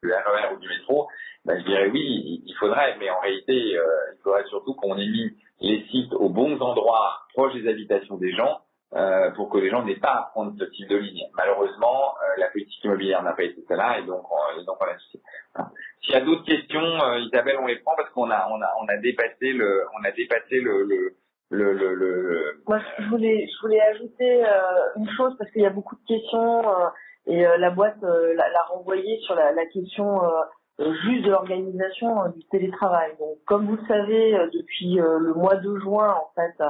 du, 0.03 0.11
RER 0.11 0.53
ou 0.53 0.59
du 0.59 0.67
métro? 0.67 1.07
Ben, 1.45 1.59
je 1.59 1.65
dirais 1.65 1.89
oui, 1.89 2.43
il 2.45 2.55
faudrait, 2.59 2.97
mais 2.99 3.09
en 3.09 3.19
réalité, 3.19 3.53
il 3.55 4.21
faudrait 4.23 4.45
surtout 4.45 4.73
qu'on 4.75 4.97
ait 4.97 5.07
mis 5.07 5.31
les 5.61 5.85
sites 5.91 6.13
aux 6.13 6.29
bons 6.29 6.59
endroits, 6.59 7.21
proches 7.33 7.53
des 7.53 7.67
habitations 7.69 8.17
des 8.17 8.33
gens, 8.33 8.61
euh, 8.93 9.31
pour 9.31 9.49
que 9.49 9.57
les 9.57 9.69
gens 9.69 9.83
n'aient 9.83 9.95
pas 9.99 10.11
à 10.11 10.29
prendre 10.33 10.53
ce 10.59 10.65
type 10.65 10.89
de 10.89 10.97
ligne. 10.97 11.23
Malheureusement, 11.37 12.15
euh, 12.17 12.39
la 12.39 12.47
politique 12.47 12.83
immobilière 12.83 13.23
n'a 13.23 13.31
pas 13.31 13.43
été 13.43 13.63
celle-là 13.65 13.99
et 13.99 14.03
donc, 14.03 14.21
on, 14.29 14.59
et 14.59 14.67
a 14.67 14.71
enfin, 14.71 15.71
S'il 16.01 16.13
y 16.13 16.17
a 16.17 16.21
d'autres 16.21 16.43
questions, 16.43 16.81
euh, 16.81 17.19
Isabelle, 17.19 17.57
on 17.61 17.67
les 17.67 17.77
prend 17.77 17.95
parce 17.95 18.09
qu'on 18.09 18.29
a, 18.29 18.49
on 18.49 18.61
a, 18.61 18.69
on 18.81 18.87
a 18.89 18.97
dépassé 18.97 19.53
le, 19.53 19.85
on 19.97 20.03
a 20.03 20.11
dépassé 20.11 20.59
le, 20.59 20.83
le 20.83 21.15
le, 21.51 21.73
le, 21.73 21.93
le... 21.95 22.61
Moi, 22.67 22.79
je 22.97 23.09
voulais, 23.09 23.47
je 23.47 23.61
voulais 23.61 23.81
ajouter 23.81 24.43
une 24.95 25.09
chose 25.11 25.35
parce 25.37 25.51
qu'il 25.51 25.61
y 25.61 25.65
a 25.65 25.69
beaucoup 25.69 25.95
de 25.95 26.07
questions 26.07 26.63
et 27.27 27.43
la 27.43 27.69
boîte 27.69 28.01
l'a 28.01 28.63
renvoyé 28.69 29.19
sur 29.25 29.35
la, 29.35 29.51
la 29.51 29.65
question 29.67 30.21
juste 30.79 31.25
de 31.25 31.29
l'organisation 31.29 32.29
du 32.35 32.43
télétravail. 32.47 33.11
Donc, 33.19 33.37
comme 33.45 33.67
vous 33.67 33.75
le 33.75 33.87
savez, 33.87 34.31
depuis 34.53 34.95
le 34.95 35.33
mois 35.33 35.55
de 35.55 35.77
juin, 35.79 36.15
en 36.15 36.31
fait, 36.35 36.63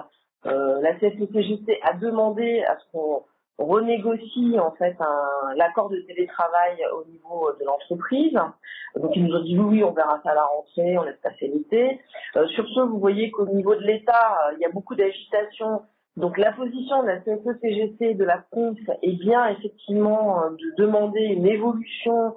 euh, 0.48 0.82
la 0.82 0.96
CFE-CGC 0.96 1.80
a 1.84 1.94
demandé 1.94 2.64
à 2.64 2.78
ce 2.78 2.92
qu'on 2.92 3.24
renégocie 3.66 4.60
en 4.60 4.72
fait 4.72 4.96
l'accord 5.56 5.90
de 5.90 5.98
télétravail 6.02 6.78
au 6.94 7.10
niveau 7.10 7.52
de 7.60 7.66
l'entreprise. 7.66 8.38
Donc 8.96 9.16
ils 9.16 9.26
nous 9.26 9.36
ont 9.36 9.44
dit 9.44 9.58
oui, 9.58 9.84
on 9.84 9.92
verra 9.92 10.20
ça 10.24 10.32
à 10.32 10.36
la 10.36 10.44
rentrée, 10.44 10.98
on 10.98 11.04
laisse 11.04 11.20
passer 11.22 11.48
l'été. 11.48 12.00
Euh, 12.36 12.48
sur 12.48 12.68
ce, 12.68 12.82
vous 12.82 13.00
voyez 13.00 13.32
qu'au 13.32 13.46
niveau 13.48 13.76
de 13.76 13.82
l'État, 13.82 14.38
euh, 14.48 14.54
il 14.58 14.62
y 14.62 14.66
a 14.66 14.70
beaucoup 14.70 14.96
d'agitation. 14.96 15.84
Donc 16.18 16.38
la 16.38 16.52
position 16.52 17.04
de 17.04 17.08
la 17.08 17.20
CFE-CGC 17.20 18.16
de 18.16 18.24
la 18.26 18.40
CONF 18.52 18.80
est 19.02 19.20
bien 19.20 19.48
effectivement 19.48 20.42
de 20.52 20.76
demander 20.84 21.22
une 21.22 21.48
évolution 21.48 22.36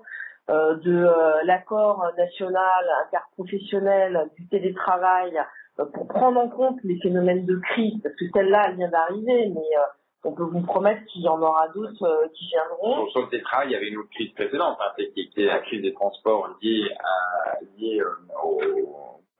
de 0.48 1.08
l'accord 1.46 2.06
national 2.18 2.84
interprofessionnel 3.06 4.28
du 4.36 4.46
télétravail 4.48 5.32
euh, 5.80 5.84
pour 5.86 6.06
prendre 6.06 6.40
en 6.40 6.48
compte 6.48 6.78
les 6.84 6.98
phénomènes 7.00 7.46
de 7.46 7.56
crise, 7.56 8.00
parce 8.02 8.14
que 8.14 8.24
celle-là, 8.32 8.66
elle 8.68 8.76
vient 8.76 8.90
d'arriver, 8.90 9.48
mais 9.48 9.60
euh, 9.60 9.82
on 10.24 10.32
peut 10.32 10.44
vous 10.44 10.62
promettre 10.62 11.04
qu'il 11.06 11.22
y 11.22 11.28
en 11.28 11.40
aura 11.40 11.68
d'autres 11.68 12.02
euh, 12.02 12.28
qui 12.34 12.46
viendront. 12.48 13.06
Sur, 13.08 13.22
le 13.22 13.28
télétravail, 13.28 13.68
il 13.68 13.72
y 13.72 13.76
avait 13.76 13.88
une 13.88 13.98
autre 13.98 14.10
crise 14.10 14.32
précédente, 14.32 14.78
hein, 14.80 14.92
c'était 14.96 15.44
la 15.44 15.60
crise 15.60 15.82
des 15.82 15.92
transports 15.92 16.48
liée, 16.62 16.88
à, 16.98 17.58
liée 17.76 18.02
au 18.42 18.60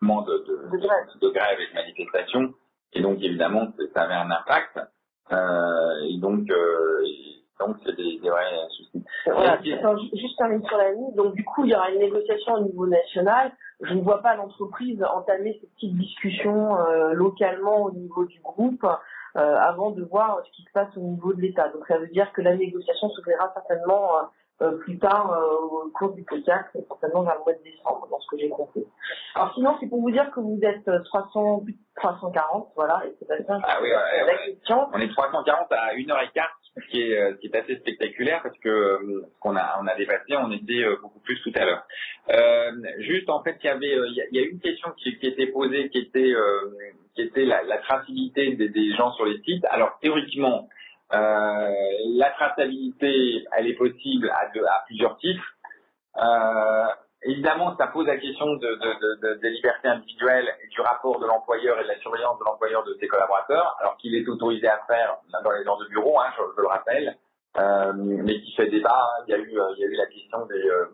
mouvement 0.00 0.22
de, 0.22 0.32
de, 0.46 0.70
de, 0.72 0.78
grève. 0.78 1.06
de 1.20 1.28
grève 1.28 1.58
et 1.60 1.68
de 1.70 1.74
manifestation. 1.74 2.54
Et 2.92 3.02
donc, 3.02 3.18
évidemment, 3.22 3.68
ça 3.94 4.02
avait 4.02 4.14
un 4.14 4.30
impact. 4.30 4.78
Euh, 5.32 6.08
et 6.08 6.18
donc, 6.18 6.48
euh, 6.50 7.02
donc 7.58 7.76
c'est 7.84 7.96
des, 7.96 8.18
des 8.18 8.28
vrais 8.28 8.68
soucis. 8.76 9.02
Voilà, 9.26 9.58
juste 9.62 10.36
terminer 10.36 10.66
sur 10.66 10.76
la 10.76 10.92
ligne. 10.92 11.14
Donc, 11.16 11.34
du 11.34 11.44
coup, 11.44 11.64
il 11.64 11.70
y 11.70 11.74
aura 11.74 11.90
une 11.90 12.00
négociation 12.00 12.54
au 12.54 12.60
niveau 12.60 12.86
national 12.86 13.52
je 13.80 13.94
ne 13.94 14.02
vois 14.02 14.22
pas 14.22 14.36
l'entreprise 14.36 15.02
entamer 15.02 15.58
cette 15.60 15.72
petite 15.74 15.96
discussion 15.96 16.76
euh, 16.76 17.12
localement 17.12 17.82
au 17.82 17.90
niveau 17.92 18.24
du 18.24 18.40
groupe 18.40 18.84
euh, 18.84 18.94
avant 19.34 19.90
de 19.90 20.02
voir 20.04 20.40
ce 20.44 20.50
qui 20.52 20.62
se 20.62 20.70
passe 20.72 20.96
au 20.96 21.00
niveau 21.00 21.32
de 21.32 21.40
l'État. 21.40 21.68
Donc 21.70 21.86
ça 21.88 21.98
veut 21.98 22.06
dire 22.08 22.32
que 22.32 22.42
la 22.42 22.54
négociation 22.54 23.08
se 23.10 23.20
verra 23.22 23.50
certainement 23.52 24.10
euh, 24.62 24.72
plus 24.78 24.98
tard 24.98 25.36
au 25.62 25.90
cours 25.90 26.14
du 26.14 26.22
podcast, 26.22 26.68
certainement 26.72 27.22
vers 27.22 27.34
le 27.34 27.40
mois 27.40 27.52
de 27.54 27.62
décembre, 27.64 28.06
dans 28.10 28.20
ce 28.20 28.28
que 28.30 28.38
j'ai 28.38 28.48
compris. 28.48 28.84
Alors 29.34 29.52
sinon, 29.54 29.76
c'est 29.80 29.88
pour 29.88 30.00
vous 30.00 30.12
dire 30.12 30.30
que 30.30 30.40
vous 30.40 30.60
êtes 30.62 30.88
300, 31.04 31.64
340, 31.96 32.68
voilà, 32.76 33.02
et 33.06 33.14
c'est 33.18 33.46
pas. 33.46 33.58
Ah 33.64 33.78
oui, 33.82 33.88
ouais, 33.88 34.26
la 34.26 34.38
question. 34.46 34.86
On 34.92 34.98
est 35.00 35.08
340 35.08 35.72
à 35.72 35.94
1h15 35.96 36.42
ce 36.76 36.90
qui 36.90 37.02
est, 37.02 37.16
euh, 37.16 37.34
qui 37.34 37.46
est 37.46 37.56
assez 37.56 37.76
spectaculaire 37.76 38.42
parce 38.42 38.58
que 38.58 38.68
euh, 38.68 39.26
qu'on 39.40 39.56
a 39.56 39.78
on 39.80 39.86
a 39.86 39.94
dépassé, 39.94 40.36
on 40.36 40.50
était 40.50 40.84
euh, 40.84 40.96
beaucoup 41.00 41.20
plus 41.20 41.40
tout 41.42 41.52
à 41.54 41.64
l'heure. 41.64 41.86
Euh, 42.30 42.72
juste 42.98 43.30
en 43.30 43.42
fait, 43.42 43.56
il 43.62 43.66
y 43.66 43.70
avait 43.70 43.96
il 44.08 44.14
y, 44.14 44.20
a, 44.20 44.24
il 44.30 44.40
y 44.40 44.44
a 44.44 44.46
une 44.46 44.60
question 44.60 44.90
qui, 44.96 45.16
qui, 45.18 45.26
était 45.26 45.46
posée, 45.48 45.88
qui 45.90 45.98
était 45.98 46.32
qui 47.14 47.22
était 47.22 47.44
la, 47.44 47.78
traçabilité 47.78 48.54
des, 48.56 48.94
gens 48.94 49.12
sur 49.12 49.24
les 49.24 49.40
sites. 49.42 49.64
Alors 49.70 49.98
théoriquement, 50.00 50.68
la 51.10 52.30
traçabilité, 52.36 53.44
elle 53.56 53.68
est 53.68 53.74
possible 53.74 54.30
à, 54.30 54.84
plusieurs 54.86 55.16
titres. 55.18 55.44
Euh, 56.16 56.84
Évidemment, 57.26 57.74
ça 57.78 57.86
pose 57.86 58.06
la 58.06 58.18
question 58.18 58.54
de, 58.54 58.68
de, 58.68 59.20
de, 59.22 59.40
des 59.40 59.50
libertés 59.50 59.88
individuelles 59.88 60.46
et 60.62 60.68
du 60.68 60.80
rapport 60.82 61.18
de 61.18 61.26
l'employeur 61.26 61.80
et 61.80 61.84
de 61.84 61.88
la 61.88 61.98
surveillance 62.00 62.38
de 62.38 62.44
l'employeur 62.44 62.84
de 62.84 62.94
ses 63.00 63.08
collaborateurs, 63.08 63.76
alors 63.80 63.96
qu'il 63.96 64.14
est 64.14 64.28
autorisé 64.28 64.68
à 64.68 64.80
faire 64.86 65.16
dans 65.42 65.50
les 65.52 65.66
heures 65.66 65.78
de 65.78 65.86
bureau, 65.86 66.20
hein, 66.20 66.26
je, 66.36 66.60
le 66.60 66.68
rappelle, 66.68 67.16
euh, 67.58 67.92
mais 67.96 68.42
qui 68.42 68.52
fait 68.52 68.66
débat. 68.66 69.08
Il 69.26 69.30
y 69.30 69.34
a 69.34 69.38
eu, 69.38 69.96
la 69.96 70.06
question 70.06 70.44
des, 70.46 70.68
euh, 70.68 70.84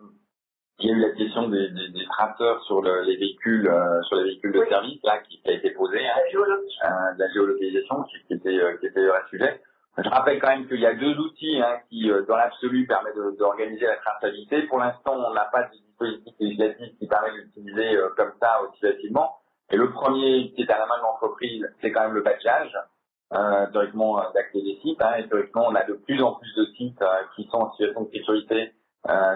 il 0.81 0.89
y 0.89 0.93
a 0.93 0.95
eu 0.95 0.99
la 1.01 1.11
question 1.11 1.47
des, 1.47 1.69
des, 1.69 1.89
des 1.89 2.05
traceurs 2.05 2.63
sur 2.63 2.81
le, 2.81 3.03
les 3.03 3.15
véhicules, 3.17 3.67
euh, 3.67 4.01
sur 4.03 4.17
les 4.17 4.23
véhicules 4.23 4.51
de 4.51 4.65
service, 4.65 4.99
là, 5.03 5.19
qui, 5.19 5.39
qui 5.41 5.49
a 5.49 5.53
été 5.53 5.69
posée, 5.71 6.05
hein, 6.05 6.17
euh, 6.33 7.13
de 7.13 7.19
la 7.19 7.31
géolocalisation, 7.33 8.03
qui, 8.03 8.17
qui 8.27 8.33
était, 8.33 8.59
euh, 8.59 8.77
qui 8.77 8.87
était 8.87 9.07
un 9.07 9.27
sujet. 9.29 9.61
Je 9.97 10.09
rappelle 10.09 10.39
quand 10.39 10.47
même 10.47 10.67
qu'il 10.67 10.79
y 10.79 10.85
a 10.85 10.93
deux 10.93 11.15
outils 11.17 11.61
hein, 11.61 11.79
qui, 11.89 12.09
euh, 12.09 12.23
dans 12.27 12.35
l'absolu, 12.35 12.87
permettent 12.87 13.37
d'organiser 13.37 13.85
la 13.85 13.97
traçabilité. 13.97 14.63
Pour 14.63 14.79
l'instant, 14.79 15.15
on 15.17 15.33
n'a 15.33 15.45
pas 15.51 15.63
de 15.63 15.71
dispositif 15.71 16.33
législatif 16.39 16.97
qui 16.97 17.07
permet 17.07 17.31
d'utiliser 17.33 17.97
euh, 17.97 18.09
comme 18.17 18.31
ça 18.41 18.61
aussi 18.63 18.79
facilement. 18.79 19.35
Et 19.69 19.77
le 19.77 19.91
premier 19.91 20.51
qui 20.55 20.63
est 20.63 20.71
à 20.71 20.79
la 20.79 20.87
main 20.87 20.97
de 20.97 21.03
l'entreprise, 21.03 21.67
c'est 21.81 21.91
quand 21.91 22.01
même 22.01 22.13
le 22.13 22.21
badgeage, 22.21 22.75
euh, 23.33 23.67
théoriquement 23.71 24.19
euh, 24.19 24.23
d'accès 24.33 24.61
des 24.61 24.79
sites. 24.81 25.01
Hein, 25.01 25.15
et 25.19 25.27
théoriquement, 25.27 25.67
on 25.67 25.75
a 25.75 25.83
de 25.83 25.93
plus 25.93 26.21
en 26.23 26.33
plus 26.33 26.53
de 26.55 26.65
sites 26.77 27.03
qui 27.35 27.43
sont 27.51 27.57
en 27.57 27.71
situation 27.71 28.03
de 28.03 28.11
sécurité 28.11 28.71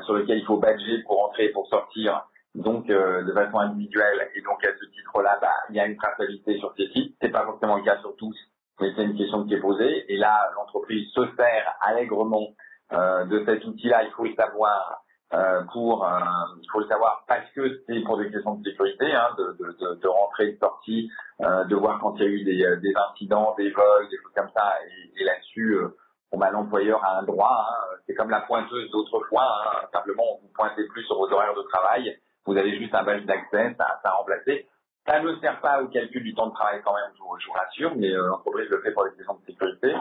sur 0.06 0.16
lesquels 0.16 0.40
il 0.40 0.46
faut 0.46 0.58
badger 0.58 1.04
pour 1.04 1.26
entrer 1.26 1.46
et 1.46 1.50
pour 1.50 1.68
sortir, 1.68 2.28
donc 2.54 2.88
de 2.88 3.32
façon 3.34 3.60
individuelle. 3.60 4.30
Et 4.36 4.42
donc 4.42 4.64
à 4.66 4.70
ce 4.80 4.86
titre-là, 4.86 5.38
bah, 5.42 5.50
il 5.70 5.76
y 5.76 5.80
a 5.80 5.86
une 5.86 5.98
traçabilité 5.98 6.58
sur 6.60 6.74
ces 6.78 6.88
sites. 6.90 7.16
C'est 7.22 7.30
pas 7.32 7.46
forcément 7.46 7.78
le 7.78 7.84
cas 7.84 7.98
sur 8.00 8.16
tous, 8.16 8.38
mais 8.80 8.94
c'est 8.96 9.04
une 9.04 9.18
question 9.18 9.44
qui 9.46 9.54
est 9.56 9.60
posée. 9.60 10.06
Et 10.14 10.18
là, 10.18 10.52
l'entreprise 10.56 11.10
se 11.14 11.26
sert 11.36 11.76
allègrement 11.82 12.48
euh, 12.94 13.26
de 13.26 13.44
cet 13.46 13.66
outil-là. 13.66 14.04
Il 14.04 14.12
faut 14.12 14.26
le 14.26 14.36
savoir 14.36 15.02
euh, 15.34 15.64
pour, 15.74 16.06
euh, 16.06 16.20
il 16.62 16.70
faut 16.72 16.80
le 16.82 16.88
savoir 16.88 17.26
parce 17.28 17.50
que 17.56 17.82
c'est 17.88 18.00
pour 18.02 18.18
des 18.18 18.30
questions 18.30 18.56
de 18.56 18.70
sécurité, 18.70 19.12
hein, 19.12 19.30
de, 19.38 19.58
de, 19.60 19.72
de, 19.80 19.96
de 20.00 20.08
rentrée, 20.08 20.52
de 20.52 20.60
sortie, 20.60 21.10
euh, 21.42 21.64
de 21.66 21.76
voir 21.76 22.00
quand 22.00 22.16
il 22.18 22.22
y 22.24 22.26
a 22.26 22.30
eu 22.30 22.44
des, 22.44 22.64
euh, 22.64 22.76
des 22.78 22.94
incidents, 23.10 23.56
des 23.58 23.72
vols, 23.72 24.08
des 24.10 24.18
choses 24.18 24.34
comme 24.36 24.52
ça. 24.56 24.76
Et, 24.86 25.22
et 25.22 25.24
là-dessus, 25.26 25.78
euh, 25.78 25.98
bon, 26.36 26.40
bah, 26.40 26.52
l'employeur 26.52 27.04
a 27.04 27.20
un 27.20 27.24
droit. 27.24 27.68
Hein. 27.70 27.96
c'est 28.06 28.14
comme 28.14 28.30
la 28.30 28.42
pointeuse 28.42 28.92
d'autrefois. 28.92 29.44
Hein. 29.44 29.88
simplement, 29.94 30.40
vous 30.42 30.50
pointez 30.54 30.86
plus 30.88 31.04
sur 31.04 31.18
vos 31.18 31.32
horaires 31.32 31.56
de 31.56 31.64
travail. 31.70 32.18
Vous 32.46 32.58
avez 32.58 32.78
juste 32.78 32.94
un 32.94 33.04
badge 33.04 33.26
d'accès, 33.26 33.74
ça, 33.78 34.00
ça 34.04 34.10
a 34.10 34.12
remplacé. 34.12 34.68
Ça 35.08 35.20
ne 35.20 35.36
sert 35.40 35.60
pas 35.62 35.82
au 35.82 35.88
calcul 35.88 36.24
du 36.24 36.34
temps 36.34 36.48
de 36.48 36.54
travail 36.54 36.82
quand 36.84 36.94
même, 36.94 37.12
je 37.16 37.20
vous, 37.22 37.38
je 37.40 37.48
vous 37.48 37.54
rassure, 37.54 37.96
mais 37.96 38.12
euh, 38.12 38.28
l'entreprise 38.28 38.68
le 38.70 38.82
fait 38.82 38.92
pour 38.92 39.06
des 39.06 39.12
questions 39.12 39.36
de 39.36 39.46
sécurité. 39.46 39.94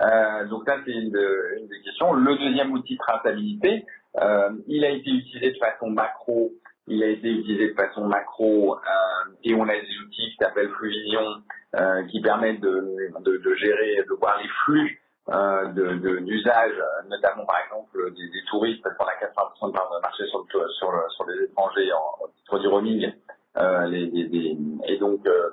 Euh, 0.00 0.46
donc 0.46 0.64
ça, 0.66 0.76
c'est 0.84 0.92
une, 0.92 1.10
des 1.10 1.80
questions. 1.84 2.12
Le 2.12 2.36
deuxième 2.36 2.72
outil 2.72 2.94
de 2.94 2.98
traçabilité, 2.98 3.84
euh, 4.20 4.50
il 4.66 4.84
a 4.84 4.90
été 4.90 5.10
utilisé 5.10 5.52
de 5.52 5.58
façon 5.58 5.90
macro, 5.90 6.52
il 6.86 7.02
a 7.02 7.08
été 7.08 7.28
utilisé 7.28 7.70
de 7.70 7.74
façon 7.74 8.06
macro, 8.06 8.76
euh, 8.76 9.30
et 9.44 9.54
on 9.54 9.68
a 9.68 9.74
des 9.74 9.98
outils 10.04 10.30
qui 10.30 10.36
s'appellent 10.40 10.70
Fluvision, 10.70 11.42
qui 12.10 12.22
permettent 12.22 12.60
de, 12.60 13.54
gérer, 13.56 14.02
de 14.08 14.14
voir 14.14 14.38
les 14.42 14.48
flux 14.64 15.00
d'usage, 15.28 16.72
notamment 17.08 17.44
par 17.44 17.60
exemple 17.64 18.12
des, 18.14 18.28
des 18.28 18.44
touristes, 18.48 18.82
parce 18.82 18.96
qu'on 18.96 19.04
a 19.04 19.14
80% 19.14 19.68
de 19.68 20.02
marché 20.02 20.24
sur, 20.26 20.40
le, 20.40 20.68
sur, 20.70 20.90
le, 20.90 21.02
sur 21.10 21.26
les 21.26 21.44
étrangers 21.44 21.92
en, 21.92 22.24
en 22.24 22.28
titre 22.28 22.58
du 22.58 22.68
roaming, 22.68 23.12
euh, 23.58 23.86
les, 23.86 24.06
les, 24.06 24.24
les, 24.24 24.56
et 24.86 24.98
donc 24.98 25.26
euh, 25.26 25.50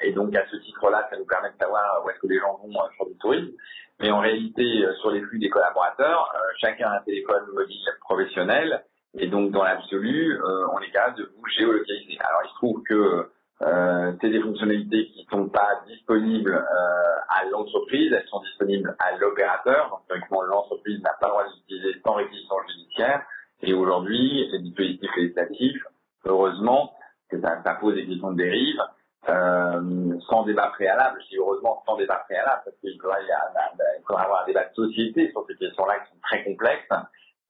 et 0.00 0.12
donc 0.12 0.34
à 0.36 0.46
ce 0.50 0.56
titre-là, 0.56 1.06
ça 1.10 1.16
nous 1.16 1.24
permet 1.24 1.50
de 1.50 1.56
savoir 1.58 2.04
où 2.04 2.10
est-ce 2.10 2.18
que 2.20 2.26
les 2.26 2.38
gens 2.38 2.58
vont 2.62 2.70
euh, 2.70 2.88
sur 2.96 3.06
du 3.06 3.16
tourisme. 3.16 3.52
Mais 3.98 4.10
en 4.10 4.20
réalité, 4.20 4.84
sur 5.00 5.10
les 5.10 5.22
flux 5.22 5.38
des 5.38 5.48
collaborateurs, 5.48 6.30
chacun 6.60 6.88
a 6.88 6.98
un 6.98 7.00
téléphone 7.00 7.44
mobile 7.54 7.78
professionnel 8.00 8.84
et 9.18 9.26
donc 9.26 9.52
dans 9.52 9.64
l'absolu, 9.64 10.38
on 10.70 10.78
est 10.80 10.90
capable 10.90 11.16
de 11.16 11.32
vous 11.34 11.46
géolocaliser. 11.46 12.18
Alors 12.20 12.42
il 12.44 12.48
se 12.50 12.54
trouve 12.56 12.82
que 12.82 13.30
euh, 13.62 14.12
c'est 14.20 14.28
des 14.28 14.40
fonctionnalités 14.40 15.06
qui 15.06 15.24
ne 15.24 15.30
sont 15.30 15.48
pas 15.48 15.80
disponibles 15.86 16.54
euh, 16.54 17.18
à 17.28 17.44
l'entreprise, 17.50 18.12
elles 18.12 18.28
sont 18.28 18.40
disponibles 18.40 18.94
à 18.98 19.16
l'opérateur. 19.16 19.88
Donc, 19.90 20.00
théoriquement, 20.06 20.42
l'entreprise 20.42 21.02
n'a 21.02 21.14
pas 21.20 21.28
le 21.28 21.32
droit 21.32 21.44
d'utiliser 21.48 21.98
sans 22.04 22.14
réquisition 22.14 22.56
judiciaire. 22.68 23.22
Et 23.62 23.72
aujourd'hui, 23.72 24.46
les 24.52 24.58
dispositifs 24.58 25.10
législatifs, 25.16 25.82
heureusement, 26.26 26.92
que 27.30 27.40
ça, 27.40 27.62
ça, 27.64 27.74
pose 27.74 27.94
des 27.94 28.06
questions 28.06 28.32
de 28.32 28.36
dérive, 28.36 28.80
euh, 29.28 30.18
sans 30.28 30.44
débat 30.44 30.68
préalable. 30.68 31.18
Je 31.24 31.28
dis 31.30 31.38
heureusement 31.38 31.82
sans 31.86 31.96
débat 31.96 32.22
préalable, 32.28 32.60
parce 32.64 32.76
qu'il 32.76 33.00
faudrait, 33.00 33.22
il 33.22 34.04
faudrait 34.06 34.24
avoir 34.24 34.42
un 34.42 34.46
débat 34.46 34.64
de 34.64 34.74
société 34.74 35.30
sur 35.30 35.46
ces 35.46 35.56
questions-là 35.56 36.00
qui 36.00 36.10
sont 36.10 36.20
très 36.22 36.44
complexes. 36.44 36.88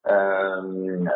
Euh, 0.09 0.63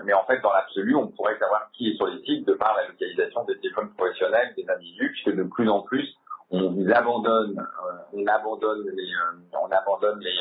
mais 0.05 0.13
en 0.13 0.25
fait, 0.25 0.41
dans 0.41 0.53
l'absolu, 0.53 0.95
on 0.97 1.09
pourrait 1.09 1.39
savoir 1.39 1.71
qui 1.73 1.91
est 1.91 1.97
sur 1.97 2.07
les 2.07 2.21
sites 2.25 2.47
de 2.47 2.55
par 2.55 2.75
la 2.77 2.89
localisation 2.89 3.45
des 3.45 3.59
téléphones 3.59 3.91
professionnels 3.95 4.53
des 4.57 4.69
individus, 4.69 5.11
puisque 5.13 5.37
de 5.37 5.45
plus 5.45 5.69
en 5.69 5.83
plus, 5.83 6.09
on 6.51 6.89
abandonne, 6.91 7.59
euh, 7.59 7.93
on 8.13 8.27
abandonne 8.27 8.89
les, 8.93 9.13
euh, 9.13 9.59
on 9.63 9.71
abandonne 9.71 10.21
les, 10.21 10.39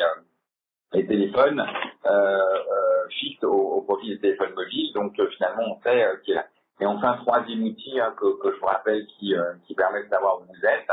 les 0.92 1.06
téléphones 1.06 1.64
fixes 3.10 3.44
au, 3.44 3.52
au, 3.52 3.82
profit 3.82 4.10
des 4.10 4.20
téléphones 4.20 4.54
mobiles. 4.54 4.92
Donc 4.94 5.14
finalement, 5.36 5.62
on 5.76 5.80
sait 5.82 6.06
qui 6.24 6.32
est 6.32 6.34
là. 6.34 6.46
Et 6.80 6.86
enfin, 6.86 7.18
troisième 7.26 7.62
outil 7.64 8.00
hein, 8.00 8.14
que, 8.18 8.40
que, 8.40 8.54
je 8.54 8.58
vous 8.58 8.66
rappelle 8.66 9.06
qui, 9.06 9.34
euh, 9.34 9.52
qui 9.66 9.74
permet 9.74 10.02
de 10.02 10.08
savoir 10.08 10.40
où 10.40 10.44
vous 10.44 10.66
êtes, 10.66 10.88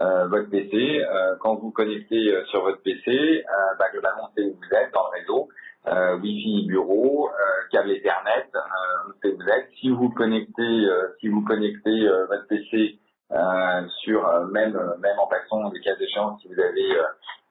euh, 0.00 0.28
votre 0.28 0.48
PC. 0.48 1.02
Euh, 1.02 1.34
quand 1.40 1.56
vous 1.56 1.72
connectez 1.72 2.32
sur 2.50 2.62
votre 2.62 2.80
PC, 2.82 3.44
bah, 3.78 3.86
globalement, 3.92 4.30
on 4.36 4.42
où 4.42 4.54
vous 4.54 4.76
êtes 4.76 4.92
dans 4.92 5.04
le 5.10 5.20
réseau. 5.20 5.48
Wi-Fi 5.86 6.66
bureau, 6.66 7.30
câble 7.70 7.90
Ethernet, 7.90 8.46
sait 9.22 9.32
où 9.32 9.36
vous 9.36 9.48
êtes. 9.48 9.68
Si 9.80 9.90
vous 9.90 10.10
connectez, 10.10 10.88
si 11.20 11.28
vous 11.28 11.42
connectez 11.42 12.08
votre 12.28 12.46
PC 12.48 12.98
sur 14.04 14.46
même 14.48 14.78
même 15.00 15.18
en 15.18 15.26
passant 15.26 15.70
des 15.70 15.80
cas 15.80 15.96
d'échéance, 15.96 16.40
si 16.40 16.48
vous 16.48 16.60
avez 16.60 17.00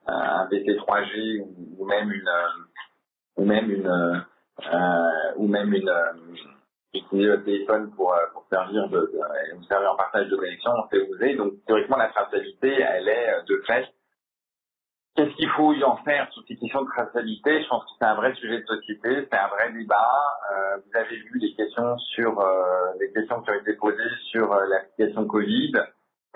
un 0.06 0.46
PC 0.46 0.76
3G 0.76 1.44
ou, 1.78 1.84
même 1.84 2.10
une 2.10 2.30
ou 3.36 3.44
même 3.44 3.70
une 3.70 4.24
ou 5.36 5.48
même 5.48 5.74
une 5.74 5.92
utiliser 6.94 7.28
votre 7.28 7.44
téléphone 7.44 7.90
pour, 7.96 8.12
euh, 8.12 8.18
pour 8.32 8.44
servir 8.50 8.88
de, 8.88 9.00
de, 9.00 9.64
servir 9.68 9.92
en 9.92 9.96
partage 9.96 10.28
de 10.28 10.36
connexion, 10.36 10.70
on 10.72 10.88
sait 10.88 11.00
où 11.00 11.06
vous 11.08 11.24
êtes. 11.24 11.36
Donc 11.36 11.52
théoriquement, 11.66 11.96
la 11.96 12.08
traçabilité, 12.08 12.68
elle 12.80 13.08
est 13.08 13.30
euh, 13.30 13.42
de 13.48 13.62
fait. 13.66 13.86
Qu'est-ce 15.14 15.34
qu'il 15.36 15.48
faut 15.50 15.72
y 15.74 15.84
en 15.84 15.96
faire 15.98 16.30
sur 16.32 16.42
ces 16.48 16.56
questions 16.56 16.82
de 16.82 16.88
traçabilité 16.88 17.62
Je 17.62 17.68
pense 17.68 17.84
que 17.84 17.90
c'est 17.98 18.06
un 18.06 18.14
vrai 18.14 18.32
sujet 18.34 18.60
de 18.60 18.66
société, 18.66 19.28
c'est 19.30 19.38
un 19.38 19.48
vrai 19.48 19.70
débat. 19.72 20.10
Euh, 20.52 20.76
vous 20.78 20.98
avez 20.98 21.16
vu 21.16 21.38
les 21.38 21.54
questions 21.54 21.98
sur 21.98 22.40
euh, 22.40 22.92
les 22.98 23.12
questions 23.12 23.42
qui 23.42 23.50
ont 23.50 23.60
été 23.60 23.74
posées 23.74 24.16
sur 24.30 24.52
euh, 24.52 24.64
l'application 24.68 25.26
Covid. 25.26 25.72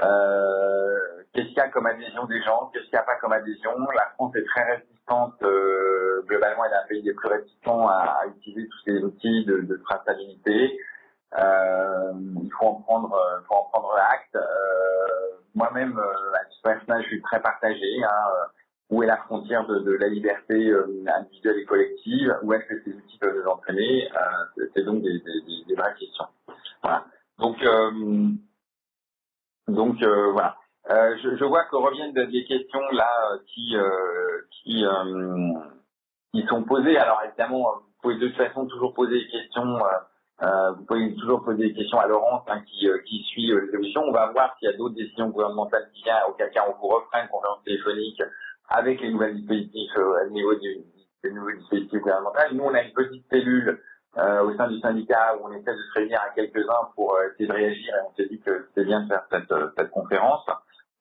Euh, 0.02 0.98
qu'est-ce 1.32 1.48
qu'il 1.48 1.56
y 1.56 1.60
a 1.60 1.68
comme 1.68 1.86
adhésion 1.86 2.26
des 2.26 2.42
gens? 2.42 2.70
Qu'est-ce 2.72 2.84
qu'il 2.84 2.92
n'y 2.92 2.98
a 2.98 3.04
pas 3.04 3.16
comme 3.16 3.32
adhésion? 3.32 3.72
La 3.94 4.10
France 4.14 4.36
est 4.36 4.44
très 4.44 4.76
résistante 4.76 5.42
globalement, 6.26 6.64
elle 6.64 6.72
est 6.72 6.76
un 6.76 6.86
pays 6.88 7.02
des 7.02 7.14
plus 7.14 7.28
réticents 7.28 7.86
à, 7.88 8.24
utiliser 8.36 8.68
tous 8.68 8.78
ces 8.84 9.02
outils 9.02 9.44
de, 9.44 9.60
de 9.60 9.76
traçabilité. 9.88 10.78
Euh, 11.38 12.12
il 12.42 12.50
faut 12.58 12.66
en 12.66 12.74
prendre, 12.82 13.14
euh, 13.14 13.40
faut 13.48 13.54
en 13.54 13.64
prendre 13.64 13.94
acte. 14.10 14.36
Euh, 14.36 14.40
Moi-même, 15.54 15.98
euh, 15.98 16.34
à 16.34 16.44
ce 16.50 16.62
personnage, 16.62 17.04
je 17.04 17.08
suis 17.08 17.22
très 17.22 17.40
partagé. 17.40 18.02
Hein, 18.04 18.08
euh, 18.08 18.46
où 18.90 19.02
est 19.02 19.06
la 19.06 19.16
frontière 19.16 19.66
de, 19.66 19.80
de 19.80 19.92
la 19.92 20.08
liberté 20.08 20.72
individuelle 21.18 21.58
et 21.58 21.64
collective? 21.64 22.36
Où 22.42 22.52
est-ce 22.52 22.66
que 22.66 22.82
ces 22.84 22.94
outils 22.94 23.18
peuvent 23.18 23.36
nous 23.36 23.50
entraîner? 23.50 24.08
C'est 24.74 24.84
donc 24.84 25.02
des, 25.02 25.18
des, 25.18 25.64
des, 25.66 25.74
vraies 25.74 25.94
questions. 25.98 26.26
Voilà. 26.82 27.04
Donc, 27.38 27.58
donc 29.66 30.02
voilà. 30.02 30.56
Euh, 30.88 31.16
je, 31.20 31.36
je, 31.36 31.44
vois 31.44 31.64
que 31.64 31.74
reviennent 31.74 32.12
des 32.12 32.44
questions 32.44 32.80
là 32.92 33.10
qui 33.46 33.76
euh, 33.76 34.42
qui 34.52 34.84
qui 36.32 36.46
sont 36.46 36.62
posées. 36.64 36.96
Alors 36.98 37.22
évidemment, 37.26 37.72
vous 37.74 38.02
pouvez 38.02 38.16
de 38.16 38.28
toute 38.28 38.36
façon 38.36 38.66
toujours 38.66 38.94
poser 38.94 39.18
des 39.18 39.28
questions. 39.28 39.78
Euh, 39.78 40.42
euh 40.42 40.72
vous 40.72 40.84
pouvez 40.84 41.14
toujours 41.14 41.42
poser 41.42 41.68
des 41.68 41.74
questions 41.74 41.98
à 41.98 42.06
Laurence 42.06 42.42
hein, 42.48 42.62
qui, 42.66 42.88
euh, 42.88 42.98
qui 43.06 43.22
suit 43.24 43.50
euh, 43.52 43.62
les 43.62 43.68
évolutions. 43.72 44.02
On 44.02 44.12
va 44.12 44.30
voir 44.32 44.54
s'il 44.58 44.70
y 44.70 44.72
a 44.72 44.76
d'autres 44.76 44.94
décisions 44.94 45.28
gouvernementales 45.30 45.88
qui 45.94 46.02
viennent, 46.02 46.16
auquel 46.28 46.50
cas 46.50 46.64
on 46.68 46.80
vous 46.80 46.88
refera 46.88 47.22
une 47.22 47.28
conférence 47.28 47.64
téléphonique 47.64 48.22
avec 48.68 49.00
les 49.00 49.12
nouvelles 49.12 49.36
dispositifs 49.36 49.96
au 49.96 50.30
niveau 50.30 50.54
du, 50.54 50.78
des 51.22 51.30
nouveaux 51.30 51.52
dispositifs 51.52 52.00
gouvernementaux. 52.00 52.38
Nous, 52.52 52.64
on 52.64 52.74
a 52.74 52.82
une 52.82 52.92
petite 52.92 53.24
cellule 53.30 53.80
au 54.16 54.56
sein 54.56 54.68
du 54.68 54.80
syndicat 54.80 55.36
où 55.36 55.46
on 55.46 55.52
essaie 55.52 55.74
de 55.74 55.82
se 55.82 55.98
réunir 55.98 56.18
à 56.22 56.34
quelques-uns 56.34 56.88
pour 56.94 57.18
essayer 57.20 57.46
de 57.46 57.52
réagir 57.52 57.94
et 57.94 58.00
on 58.08 58.14
s'est 58.14 58.26
dit 58.30 58.40
que 58.40 58.66
c'était 58.68 58.86
bien 58.86 59.02
de 59.02 59.08
faire 59.08 59.26
cette, 59.30 59.52
cette 59.76 59.90
conférence. 59.90 60.46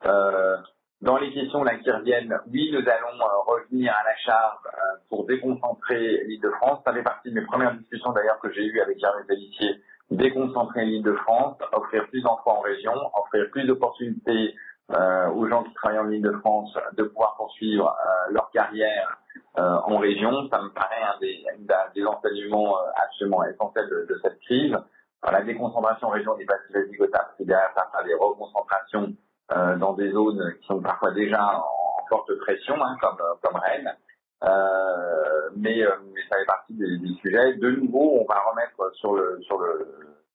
Euh, 0.05 0.57
dans 1.01 1.17
les 1.17 1.31
questions 1.33 1.63
là 1.63 1.75
qui 1.75 1.91
reviennent, 1.91 2.35
oui, 2.51 2.71
nous 2.71 2.79
allons 2.79 3.19
euh, 3.21 3.39
revenir 3.45 3.93
à 3.93 4.03
la 4.03 4.15
charge 4.17 4.59
euh, 4.65 4.97
pour 5.09 5.25
déconcentrer 5.25 6.23
l'île 6.25 6.41
de 6.41 6.49
France. 6.51 6.79
Ça 6.85 6.93
fait 6.93 7.03
partie 7.03 7.29
de 7.29 7.35
mes 7.35 7.45
premières 7.45 7.75
discussions 7.75 8.11
d'ailleurs 8.11 8.39
que 8.39 8.51
j'ai 8.53 8.65
eues 8.65 8.79
avec 8.81 8.99
Germain 8.99 9.23
Pellissier. 9.27 9.81
Déconcentrer 10.09 10.85
l'île 10.85 11.03
de 11.03 11.13
France, 11.13 11.57
offrir 11.73 12.07
plus 12.09 12.21
d'emplois 12.21 12.53
en 12.53 12.61
région, 12.61 12.93
offrir 13.13 13.49
plus 13.51 13.65
d'opportunités 13.65 14.55
euh, 14.91 15.29
aux 15.31 15.47
gens 15.47 15.63
qui 15.63 15.73
travaillent 15.73 15.97
en 15.97 16.11
île 16.11 16.21
de 16.21 17.03
pouvoir 17.03 17.35
poursuivre 17.37 17.89
euh, 17.89 18.33
leur 18.33 18.51
carrière 18.51 19.17
euh, 19.57 19.77
en 19.85 19.97
région. 19.97 20.47
Ça 20.49 20.61
me 20.61 20.69
paraît 20.69 21.01
un 21.01 21.17
des, 21.19 21.43
un 21.49 22.05
enseignements 22.05 22.77
absolument 22.95 23.43
essentiels 23.45 23.89
de, 23.89 24.19
cette 24.21 24.39
crise. 24.41 24.77
La 25.23 25.41
déconcentration 25.41 26.09
en 26.09 26.11
région 26.11 26.37
n'est 26.37 26.45
pas 26.45 26.57
si 26.67 26.73
vasicotable, 26.73 27.29
c'est 27.35 27.47
derrière 27.47 27.71
ça 27.75 28.03
des 28.03 28.13
reconcentrations 28.13 29.11
dans 29.79 29.93
des 29.93 30.11
zones 30.11 30.53
qui 30.59 30.67
sont 30.67 30.79
parfois 30.79 31.11
déjà 31.11 31.43
en 31.43 32.05
forte 32.07 32.37
pression, 32.41 32.75
hein, 32.75 32.95
comme, 33.01 33.55
Rennes. 33.55 33.91
Mais, 35.55 35.81
ça 36.29 36.37
fait 36.37 36.45
partie 36.45 36.75
des, 36.75 36.99
sujets. 37.21 37.55
De 37.55 37.71
nouveau, 37.71 38.19
on 38.21 38.25
va 38.31 38.39
remettre 38.51 38.95
sur 38.97 39.15
le, 39.15 39.41
sur 39.41 39.57
le, 39.57 39.87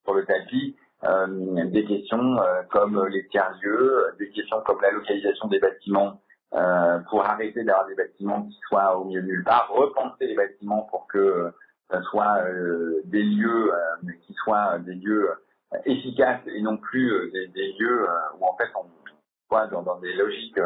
sur 0.03 0.15
le 0.15 0.25
tapis 0.25 0.77
des 1.03 1.85
questions 1.85 2.39
euh, 2.39 2.63
comme 2.71 3.07
les 3.07 3.27
tiers-lieux, 3.29 4.15
des 4.19 4.31
questions 4.31 4.61
comme 4.67 4.81
la 4.83 4.91
localisation 4.91 5.49
des 5.49 5.59
bâtiments 5.59 6.21
pour 7.09 7.25
arrêter 7.25 7.63
d'avoir 7.63 7.87
des 7.87 7.95
bâtiments 7.95 8.43
qui 8.43 8.59
soient 8.69 8.99
au 8.99 9.05
milieu 9.05 9.23
nulle 9.23 9.45
part, 9.45 9.71
repenser 9.71 10.27
les 10.27 10.35
bâtiments 10.35 10.83
pour 10.91 11.07
que 11.07 11.53
ce 11.93 12.03
soit 12.03 12.43
des 13.05 13.23
lieux 13.23 13.73
qui 14.27 14.35
soient 14.35 14.81
des 14.81 14.95
lieux 14.95 15.31
efficaces 15.85 16.41
et 16.47 16.61
non 16.61 16.77
plus 16.77 17.31
des, 17.31 17.47
des, 17.49 17.73
lieux 17.79 18.05
où 18.41 18.45
en 18.45 18.57
fait 18.57 18.69
on 18.75 18.85
soit 19.49 19.69
dans, 19.69 19.83
dans 19.83 20.01
des 20.01 20.13
logiques 20.15 20.59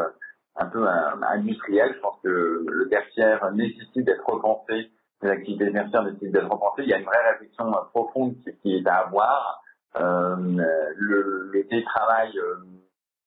un 0.55 0.65
peu 0.65 0.87
industrielles. 0.87 1.93
Je 1.95 1.99
pense 1.99 2.19
que 2.23 2.65
le 2.67 2.89
tertiaire 2.89 3.51
nécessite 3.53 4.05
d'être 4.05 4.27
repensé 4.27 4.89
les 5.25 5.29
activités 5.29 5.71
tertiaires 5.71 6.03
nécessitent 6.03 6.31
d'être 6.31 6.51
repensées. 6.51 6.83
Il 6.83 6.89
y 6.89 6.93
a 6.93 6.99
une 6.99 7.05
vraie 7.05 7.31
réflexion 7.31 7.71
profonde 7.93 8.35
qui, 8.61 8.75
est 8.75 8.87
à 8.87 9.07
avoir. 9.07 9.61
Euh, 9.97 10.35
le, 10.97 11.49
le 11.53 11.67
télétravail, 11.67 12.37
euh, 12.37 12.55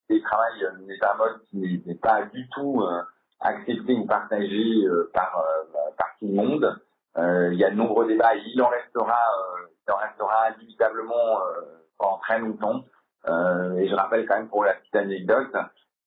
télétravail 0.07 0.53
n'est 0.86 1.05
un 1.05 1.15
mode 1.16 1.40
qui 1.49 1.82
n'est 1.86 1.95
pas 1.95 2.23
du 2.24 2.49
tout 2.51 2.82
euh, 2.82 3.03
accepté 3.40 3.95
ou 3.95 4.07
partagé 4.07 4.85
euh, 4.86 5.11
par, 5.15 5.45
par 5.97 6.09
tout 6.19 6.27
le 6.27 6.35
monde. 6.35 6.81
il 7.16 7.59
y 7.59 7.65
a 7.65 7.70
de 7.70 7.77
nombreux 7.77 8.07
débats 8.07 8.36
et 8.36 8.43
il 8.55 8.61
en 8.61 8.69
restera, 8.69 9.19
il 9.86 9.93
en 9.93 9.97
restera 9.97 10.51
inévitablement 10.59 11.40
pendant 11.99 12.19
très 12.19 12.39
longtemps. 12.39 12.85
et 13.27 13.89
je 13.89 13.95
rappelle 13.95 14.27
quand 14.27 14.36
même 14.36 14.49
pour 14.49 14.65
la 14.65 14.74
petite 14.74 14.97
anecdote 14.97 15.57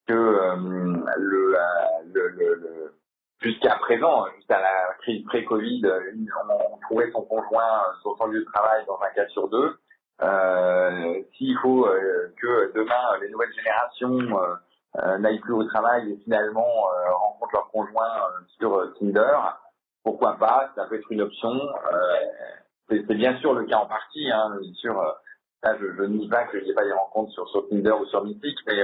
que 0.07 0.13
le, 0.13 1.55
le, 2.13 2.27
le 2.29 2.93
jusqu'à 3.41 3.75
présent, 3.77 4.25
jusqu'à 4.35 4.59
la 4.59 4.93
crise 5.01 5.25
pré-Covid, 5.25 5.83
on, 6.49 6.77
trouvait 6.83 7.11
son 7.11 7.23
conjoint 7.23 7.83
sur 8.01 8.15
son 8.17 8.27
lieu 8.27 8.39
de 8.41 8.51
travail 8.51 8.85
dans 8.85 8.99
un 9.01 9.09
cas 9.15 9.27
sur 9.29 9.49
deux. 9.49 9.75
Euh, 10.21 11.21
S'il 11.37 11.57
faut 11.59 11.85
euh, 11.87 12.33
que 12.41 12.71
demain 12.75 13.17
les 13.21 13.29
nouvelles 13.29 13.53
générations 13.53 14.39
euh, 14.39 14.55
euh, 14.97 15.17
n'aillent 15.17 15.39
plus 15.39 15.53
au 15.53 15.63
travail 15.63 16.11
et 16.11 16.17
finalement 16.23 16.67
rencontrent 17.19 17.53
leur 17.53 17.71
conjoint 17.71 18.11
sur 18.59 18.93
Tinder, 18.99 19.37
pourquoi 20.03 20.37
pas 20.37 20.71
Ça 20.75 20.85
peut 20.85 20.95
être 20.95 21.11
une 21.11 21.21
option. 21.21 21.51
C'est 22.89 23.15
bien 23.15 23.37
sûr 23.37 23.53
le 23.53 23.65
cas 23.65 23.77
en 23.77 23.85
partie, 23.85 24.29
hein, 24.31 24.51
sûr. 24.75 25.01
Ça, 25.63 25.77
je, 25.77 25.85
je 25.95 26.03
nie 26.03 26.27
pas 26.27 26.45
qu'il 26.45 26.63
n'y 26.63 26.71
ait 26.71 26.73
pas 26.73 26.83
des 26.83 26.91
rencontres 26.91 27.31
sur, 27.31 27.47
sur 27.49 27.69
Tinder 27.69 27.91
ou 27.91 28.05
sur 28.07 28.23
Mythic, 28.23 28.57
mais 28.65 28.83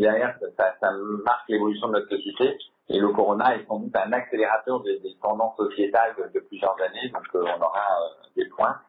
derrière, 0.00 0.36
ça, 0.56 0.74
ça 0.80 0.90
marque 1.24 1.48
l'évolution 1.48 1.86
de 1.88 1.92
notre 1.92 2.08
société. 2.08 2.58
Et 2.90 2.98
le 2.98 3.08
corona 3.08 3.54
est 3.54 3.66
sans 3.66 3.78
doute 3.80 3.94
un 3.94 4.12
accélérateur 4.12 4.82
des, 4.82 4.98
des 5.00 5.14
tendances 5.22 5.56
sociétales 5.56 6.14
de, 6.18 6.32
de, 6.32 6.40
plusieurs 6.46 6.76
années, 6.80 7.10
donc 7.12 7.24
euh, 7.34 7.44
on 7.56 7.60
aura 7.62 7.86
euh, 8.00 8.28
des 8.36 8.46
points. 8.46 8.80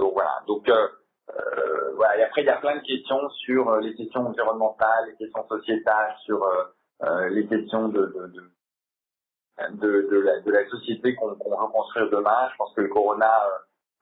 Euh, 0.00 0.04
donc 0.04 0.12
voilà. 0.14 0.42
Donc 0.46 0.68
euh, 0.68 0.88
euh, 1.30 1.92
voilà. 1.96 2.18
Et 2.18 2.22
après, 2.24 2.42
il 2.42 2.46
y 2.46 2.50
a 2.50 2.56
plein 2.56 2.76
de 2.76 2.82
questions 2.82 3.28
sur 3.30 3.76
les 3.76 3.94
questions 3.94 4.26
environnementales, 4.26 5.06
les 5.08 5.16
questions 5.16 5.46
sociétales, 5.48 6.14
sur 6.24 6.46
les 7.30 7.46
questions 7.46 7.88
de, 7.88 8.12
de, 9.70 10.50
la, 10.50 10.68
société 10.68 11.14
qu'on 11.14 11.34
qu 11.34 11.48
veut 11.48 11.72
construire 11.72 12.10
demain. 12.10 12.48
Je 12.52 12.56
pense 12.56 12.74
que 12.74 12.82
le 12.82 12.88
corona 12.88 13.30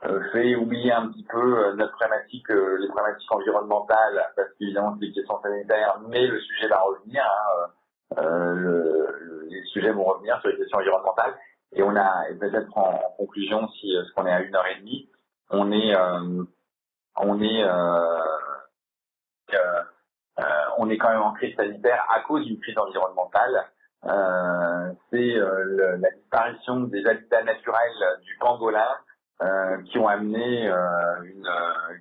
euh, 0.05 0.21
fait 0.33 0.55
oublier 0.55 0.93
un 0.93 1.09
petit 1.09 1.25
peu 1.25 1.75
notre 1.75 1.93
problématique, 1.97 2.51
euh, 2.51 2.79
les 2.79 2.89
problématiques 2.89 3.33
environnementales, 3.33 4.33
parce 4.37 4.49
qu'évidemment 4.59 4.95
c'est 4.95 5.07
des 5.07 5.13
questions 5.13 5.41
sanitaires, 5.43 6.01
mais 6.09 6.27
le 6.27 6.41
sujet 6.41 6.69
va 6.69 6.81
revenir. 6.81 7.25
Hein, 7.25 7.71
euh, 8.19 8.55
le, 8.55 9.47
les 9.51 9.63
sujets 9.65 9.91
vont 9.93 10.05
revenir 10.05 10.41
sur 10.41 10.51
les 10.51 10.57
questions 10.57 10.79
environnementales. 10.79 11.35
Et 11.73 11.83
on 11.83 11.95
a, 11.97 12.25
peut-être 12.41 12.79
en, 12.79 12.95
en, 12.95 13.11
conclusion, 13.19 13.69
si 13.73 13.93
parce 13.95 14.11
qu'on 14.13 14.27
est 14.27 14.33
à 14.33 14.41
une 14.41 14.55
heure 14.55 14.67
et 14.67 14.81
demie, 14.81 15.11
on 15.51 15.73
est, 15.73 15.95
euh, 15.95 16.45
on 17.17 17.41
est, 17.41 17.65
euh, 17.65 18.23
euh, 19.55 19.83
on 20.79 20.91
est 20.91 20.99
quand 20.99 21.11
même 21.11 21.23
en 21.23 21.33
crise 21.33 21.55
sanitaire 21.57 22.05
à 22.11 22.21
cause 22.21 22.45
d'une 22.45 22.61
crise 22.61 22.79
environnementale. 22.79 23.65
c'est 25.11 25.35
la 25.35 26.11
disparition 26.11 26.81
des 26.81 27.05
habitats 27.07 27.43
naturels 27.43 28.19
du 28.23 28.37
pangolin 28.39 28.97
qui 29.87 29.99
ont 29.99 30.09
amené 30.09 30.69
une, 30.69 31.51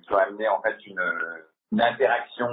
qui 0.02 0.12
ont 0.12 0.18
amené 0.18 0.48
en 0.48 0.60
fait 0.60 0.76
une, 0.86 1.02
une 1.72 1.80
interaction 1.80 2.48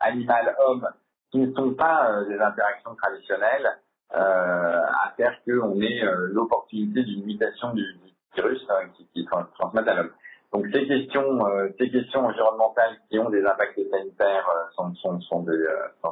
animal-homme 0.00 0.88
qui 1.34 1.38
ne 1.38 1.52
sont 1.52 1.74
pas 1.74 2.12
euh, 2.12 2.28
des 2.28 2.38
interactions 2.38 2.94
traditionnelles, 2.94 3.78
euh, 4.14 4.18
à 4.18 5.12
faire 5.16 5.36
qu'on 5.44 5.80
ait 5.80 6.04
euh, 6.04 6.28
l'opportunité 6.30 7.02
d'une 7.02 7.24
mutation 7.24 7.72
du, 7.72 7.82
du 7.82 8.13
virus 8.34 8.64
hein, 8.68 8.88
qui, 8.96 9.06
qui 9.14 9.26
transmet 9.26 9.88
à 9.88 9.94
l'homme. 9.94 10.10
Donc 10.52 10.66
ces 10.72 10.86
questions, 10.86 11.40
ces 11.78 11.90
questions 11.90 12.26
environnementales 12.26 12.96
qui 13.10 13.18
ont 13.18 13.28
des 13.28 13.44
impacts 13.44 13.80
sanitaires 13.90 14.48
sont, 14.76 14.94
sont, 14.94 15.20
sont, 15.22 15.42
des, 15.42 15.66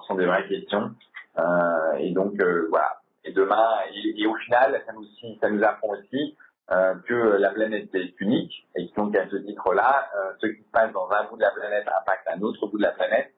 sont 0.08 0.14
des 0.16 0.26
vraies 0.26 0.48
questions. 0.48 0.90
et 1.98 2.10
donc 2.10 2.34
voilà. 2.70 2.96
Et 3.24 3.32
demain, 3.32 3.68
et, 3.94 4.26
au 4.26 4.34
final, 4.34 4.82
ça 4.84 4.92
nous, 4.94 5.04
ça 5.40 5.48
nous 5.48 5.62
apprend 5.62 5.90
aussi 5.90 6.36
que 6.68 7.36
la 7.38 7.50
planète 7.50 7.94
est 7.94 8.20
unique 8.20 8.66
et 8.74 8.90
donc 8.96 9.14
à 9.14 9.28
ce 9.28 9.36
titre-là, 9.36 10.10
ce 10.40 10.48
qui 10.48 10.60
se 10.60 10.70
passe 10.72 10.92
dans 10.92 11.08
un 11.12 11.22
bout 11.28 11.36
de 11.36 11.42
la 11.42 11.52
planète 11.52 11.86
impacte 11.86 12.26
un 12.26 12.42
autre 12.42 12.66
bout 12.66 12.78
de 12.78 12.82
la 12.82 12.92
planète 12.92 13.32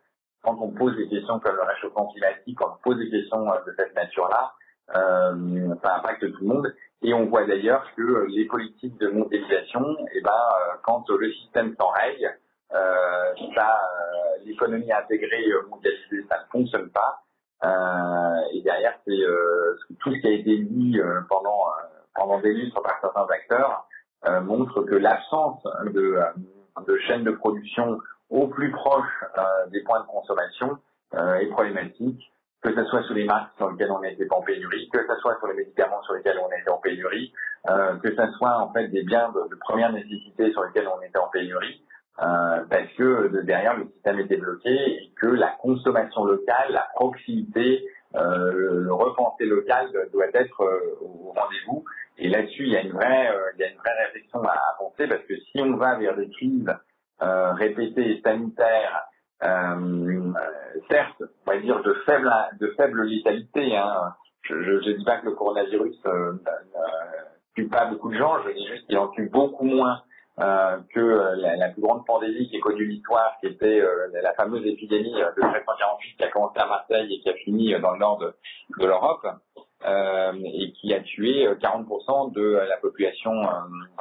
quand 0.45 0.59
on 0.61 0.71
pose 0.71 0.97
des 0.97 1.09
questions 1.09 1.41
comme 1.41 1.57
le 1.57 1.63
réchauffement 1.63 2.07
climatique, 2.09 2.57
quand 2.59 2.77
on 2.79 2.83
pose 2.83 2.99
des 2.99 3.11
questions 3.11 3.51
euh, 3.51 3.59
de 3.67 3.75
cette 3.77 3.95
nature-là, 3.97 4.53
euh, 4.53 4.64
ça 4.93 5.97
impacte 5.97 6.31
tout 6.33 6.41
le 6.43 6.47
monde. 6.47 6.75
Et 7.03 7.13
on 7.13 7.27
voit 7.27 7.45
d'ailleurs 7.45 7.85
que 7.97 8.27
les 8.29 8.47
politiques 8.47 8.97
de 8.99 9.09
mondialisation, 9.09 9.97
eh 10.15 10.21
ben, 10.23 10.31
euh, 10.31 10.77
quand 10.83 11.09
le 11.11 11.31
système 11.33 11.75
s'enraye, 11.77 12.27
euh, 12.73 13.33
ça, 13.55 13.69
euh, 13.69 14.45
l'économie 14.47 14.91
intégrée 14.91 15.45
mondialisée, 15.69 16.27
ça 16.29 16.39
ne 16.39 16.51
fonctionne 16.51 16.91
pas. 16.91 17.21
et 18.53 18.63
derrière, 18.63 18.99
c'est 19.07 19.21
tout 20.01 20.15
ce 20.15 20.21
qui 20.21 20.27
a 20.27 20.33
été 20.33 20.59
dit 20.59 21.01
pendant 21.29 21.65
pendant 22.15 22.41
des 22.41 22.53
lustres 22.53 22.81
par 22.83 23.01
certains 23.01 23.27
acteurs 23.29 23.87
montre 24.43 24.83
que 24.83 24.95
l'absence 24.95 25.63
de, 25.87 26.21
de 26.87 26.99
chaînes 27.07 27.25
de 27.25 27.33
production 27.33 27.99
au 28.31 28.49
plus 28.49 28.71
proche 28.71 29.25
euh, 29.39 29.67
des 29.71 29.83
points 29.83 30.01
de 30.01 30.07
consommation 30.07 30.79
euh, 31.15 31.37
est 31.37 31.47
problématique, 31.47 32.33
que 32.65 32.75
ce 32.75 32.85
soit 32.85 33.03
sur 33.03 33.15
les 33.15 33.25
marques 33.25 33.55
sur 33.59 33.71
lesquelles 33.71 33.91
on 33.91 34.01
n'était 34.01 34.25
pas 34.25 34.37
en 34.37 34.43
pénurie, 34.43 34.89
que 34.91 35.07
ce 35.07 35.15
soit 35.21 35.37
sur 35.39 35.49
les 35.49 35.55
médicaments 35.55 36.03
sur 36.03 36.15
lesquels 36.15 36.39
on 36.39 36.51
était 36.51 36.71
en 36.71 36.79
pénurie, 36.79 37.33
euh, 37.69 37.97
que 37.97 38.15
ce 38.15 38.33
soit 38.39 38.59
en 38.59 38.73
fait 38.73 38.89
des 38.89 39.03
biens 39.03 39.31
de, 39.33 39.55
première 39.57 39.93
nécessité 39.93 40.51
sur 40.53 40.65
lesquels 40.65 40.89
on 40.89 41.01
était 41.03 41.19
en 41.19 41.29
pénurie, 41.29 41.83
euh, 42.23 42.65
parce 42.71 42.91
que 42.97 43.29
de 43.29 43.43
derrière 43.43 43.77
le 43.77 43.85
système 43.93 44.19
était 44.19 44.39
bloqué 44.39 44.71
et 44.71 45.13
que 45.21 45.27
la 45.27 45.51
consommation 45.61 46.25
locale, 46.25 46.71
la 46.71 46.89
proximité, 46.95 47.85
euh, 48.15 48.53
le, 48.53 48.95
repensé 48.95 49.45
local 49.45 49.91
doit 50.13 50.29
être 50.33 50.63
euh, 50.63 50.99
au 51.03 51.33
rendez-vous. 51.37 51.85
Et 52.17 52.29
là-dessus, 52.31 52.63
il 52.63 52.73
y 52.73 52.77
a 52.77 52.81
une 52.81 52.93
vraie, 52.93 53.29
il 53.57 53.61
y 53.61 53.65
a 53.65 53.71
une 53.71 53.79
vraie 53.79 54.05
réflexion 54.07 54.43
à, 54.45 54.53
à 54.53 54.77
penser 54.79 55.07
parce 55.07 55.25
que 55.25 55.37
si 55.37 55.61
on 55.61 55.77
va 55.77 55.99
vers 55.99 56.17
des 56.17 56.31
crises 56.31 56.73
euh, 57.23 57.53
répété 57.53 58.21
sanitaire, 58.25 59.03
euh, 59.03 59.14
certes, 60.91 61.23
on 61.47 61.51
va 61.51 61.59
dire 61.59 61.83
de 61.83 61.95
faible 62.07 62.33
de 62.61 62.69
faible 62.77 63.05
létalité. 63.05 63.77
Hein. 63.77 64.15
Je 64.43 64.55
ne 64.55 64.93
dis 64.97 65.05
pas 65.05 65.19
que 65.19 65.27
le 65.27 65.33
coronavirus 65.33 65.97
euh, 66.07 66.33
tue 67.55 67.69
pas 67.69 67.87
beaucoup 67.87 68.11
de 68.11 68.17
gens, 68.17 68.43
je 68.45 68.51
dis 68.53 68.67
juste 68.67 68.87
qu'il 68.87 68.99
en 68.99 69.09
tue 69.09 69.29
beaucoup 69.29 69.65
moins 69.65 70.03
euh, 70.41 70.79
que 70.93 71.37
la, 71.41 71.55
la, 71.55 71.69
plus 71.69 71.81
grande 71.81 72.05
pandémie 72.05 72.49
qui 72.49 72.57
est 72.57 72.61
connue 72.61 72.87
l'histoire, 72.87 73.37
qui 73.39 73.47
était 73.47 73.81
euh, 73.81 74.09
la 74.21 74.33
fameuse 74.35 74.67
épidémie 74.67 75.13
de 75.13 75.17
1348 75.17 76.17
qui 76.17 76.25
a 76.25 76.29
commencé 76.29 76.59
à 76.59 76.67
Marseille 76.67 77.15
et 77.15 77.21
qui 77.21 77.31
a 77.31 77.35
fini 77.35 77.73
dans 77.81 77.93
le 77.93 77.99
nord 77.99 78.19
de, 78.19 78.35
de 78.81 78.87
l'Europe 78.87 79.25
euh, 79.87 80.33
et 80.43 80.73
qui 80.73 80.93
a 80.93 81.01
tué 81.01 81.47
40% 81.47 82.33
de 82.33 82.43
la 82.69 82.77
population 82.79 83.31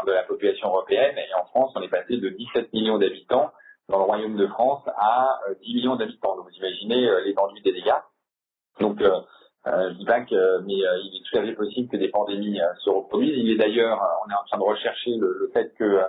de 0.07 0.11
la 0.11 0.23
population 0.23 0.69
européenne. 0.69 1.15
Et 1.17 1.33
en 1.39 1.45
France, 1.45 1.71
on 1.75 1.81
est 1.83 1.89
passé 1.89 2.17
de 2.17 2.29
17 2.29 2.73
millions 2.73 2.97
d'habitants 2.97 3.51
dans 3.89 3.97
le 3.99 4.03
Royaume 4.03 4.37
de 4.37 4.47
France 4.47 4.83
à 4.97 5.39
10 5.61 5.75
millions 5.75 5.95
d'habitants. 5.95 6.35
Donc 6.35 6.45
vous 6.45 6.57
imaginez 6.57 7.09
l'étendue 7.25 7.61
des 7.61 7.73
dégâts. 7.73 7.91
Donc 8.79 9.01
euh, 9.01 9.19
je 9.65 9.93
dis 9.97 10.05
pas 10.05 10.21
que, 10.21 10.61
mais 10.61 10.73
il 10.73 11.21
est 11.21 11.29
tout 11.29 11.37
à 11.37 11.43
fait 11.43 11.53
possible 11.53 11.89
que 11.89 11.97
des 11.97 12.09
pandémies 12.09 12.59
se 12.83 12.89
reproduisent. 12.89 13.37
Il 13.37 13.51
est 13.51 13.57
d'ailleurs, 13.57 13.99
on 14.25 14.29
est 14.29 14.35
en 14.35 14.43
train 14.45 14.57
de 14.57 14.63
rechercher 14.63 15.11
le, 15.17 15.37
le 15.39 15.51
fait 15.53 15.73
que 15.77 16.01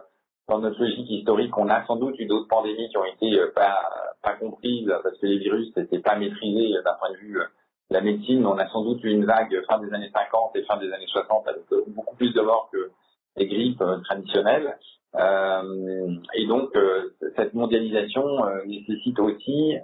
dans 0.49 0.59
notre 0.59 0.79
logique 0.79 1.11
historique, 1.11 1.57
on 1.57 1.69
a 1.69 1.87
sans 1.87 1.97
doute 1.97 2.19
eu 2.19 2.27
d'autres 2.27 2.49
pandémies 2.49 2.89
qui 2.91 2.99
ont 2.99 3.05
été 3.05 3.39
euh, 3.39 3.51
pas, 3.55 3.79
pas 4.23 4.35
comprises 4.35 4.93
parce 5.03 5.17
que 5.19 5.27
les 5.27 5.39
virus 5.39 5.75
n'étaient 5.77 6.01
pas 6.01 6.17
maîtrisés 6.17 6.75
d'un 6.85 6.95
point 6.95 7.11
de 7.13 7.17
vue 7.17 7.41
euh, 7.41 7.47
la 7.91 8.01
médecine. 8.03 8.47
On 8.47 8.59
a 8.59 8.69
sans 8.69 8.83
doute 8.83 9.03
eu 9.05 9.11
une 9.11 9.25
vague 9.25 9.55
fin 9.69 9.79
des 9.79 9.93
années 9.95 10.11
50 10.13 10.57
et 10.57 10.63
fin 10.65 10.77
des 10.77 10.93
années 10.93 11.07
60 11.07 11.49
avec 11.49 11.65
euh, 11.73 11.85
beaucoup 11.89 12.17
plus 12.17 12.33
de 12.35 12.41
morts 12.43 12.69
que 12.73 12.91
les 13.37 13.47
grippes 13.47 13.83
traditionnelles. 14.05 14.79
Euh, 15.16 16.15
et 16.35 16.47
donc, 16.47 16.74
euh, 16.77 17.15
cette 17.36 17.55
mondialisation 17.55 18.47
euh, 18.47 18.65
nécessite 18.66 19.19
aussi, 19.20 19.77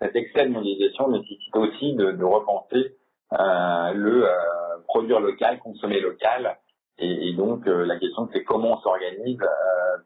cet 0.00 0.16
excès 0.16 0.46
de 0.46 0.52
mondialisation 0.52 1.08
nécessite 1.08 1.56
aussi 1.56 1.94
de, 1.94 2.12
de 2.12 2.24
repenser 2.24 2.96
le 3.30 4.26
produire 4.86 5.20
local, 5.20 5.58
consommer 5.58 6.00
local. 6.00 6.58
Et, 6.98 7.28
et 7.28 7.32
donc, 7.34 7.66
la 7.66 7.98
question, 7.98 8.28
c'est 8.32 8.44
comment 8.44 8.78
on 8.78 8.80
s'organise 8.80 9.38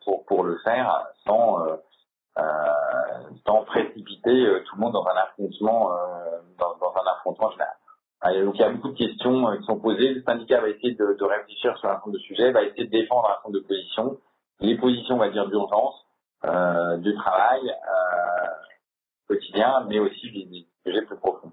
pour, 0.04 0.24
pour 0.26 0.44
le 0.44 0.56
faire 0.64 1.06
sans, 1.26 1.58
sans 3.46 3.64
précipiter 3.64 4.46
tout 4.66 4.76
le 4.76 4.80
monde 4.80 4.92
dans 4.92 5.06
un 5.06 5.16
affrontement, 5.16 5.90
dans, 6.58 6.76
dans 6.78 6.94
un 6.94 7.12
affrontement 7.12 7.50
général. 7.50 8.44
Donc, 8.44 8.54
il 8.56 8.60
y 8.60 8.64
a 8.64 8.70
beaucoup 8.70 8.90
de 8.90 8.98
questions 8.98 9.56
qui 9.58 9.64
sont 9.64 9.78
posées. 9.80 10.14
Le 10.14 10.22
syndicat 10.22 10.60
va 10.60 10.68
essayer 10.68 10.94
de, 10.94 11.16
de 11.18 11.24
réfléchir 11.24 11.76
sur 11.78 11.88
un 11.88 11.92
certain 11.92 12.06
nombre 12.06 12.18
de 12.18 12.22
sujets, 12.22 12.50
va 12.52 12.62
essayer 12.62 12.86
de 12.86 12.90
défendre 12.90 13.26
un 13.26 13.34
certain 13.34 13.48
nombre 13.48 13.60
de 13.60 13.66
positions 13.66 14.18
les 14.60 14.76
positions, 14.76 15.16
on 15.16 15.18
va 15.18 15.30
dire, 15.30 15.48
d'urgence, 15.48 15.94
euh, 16.44 16.96
de 16.98 17.12
travail 17.12 17.60
euh, 17.68 18.48
quotidien, 19.28 19.84
mais 19.88 19.98
aussi 19.98 20.30
des 20.32 20.66
sujets 20.84 21.02
plus 21.02 21.16
profonds. 21.16 21.52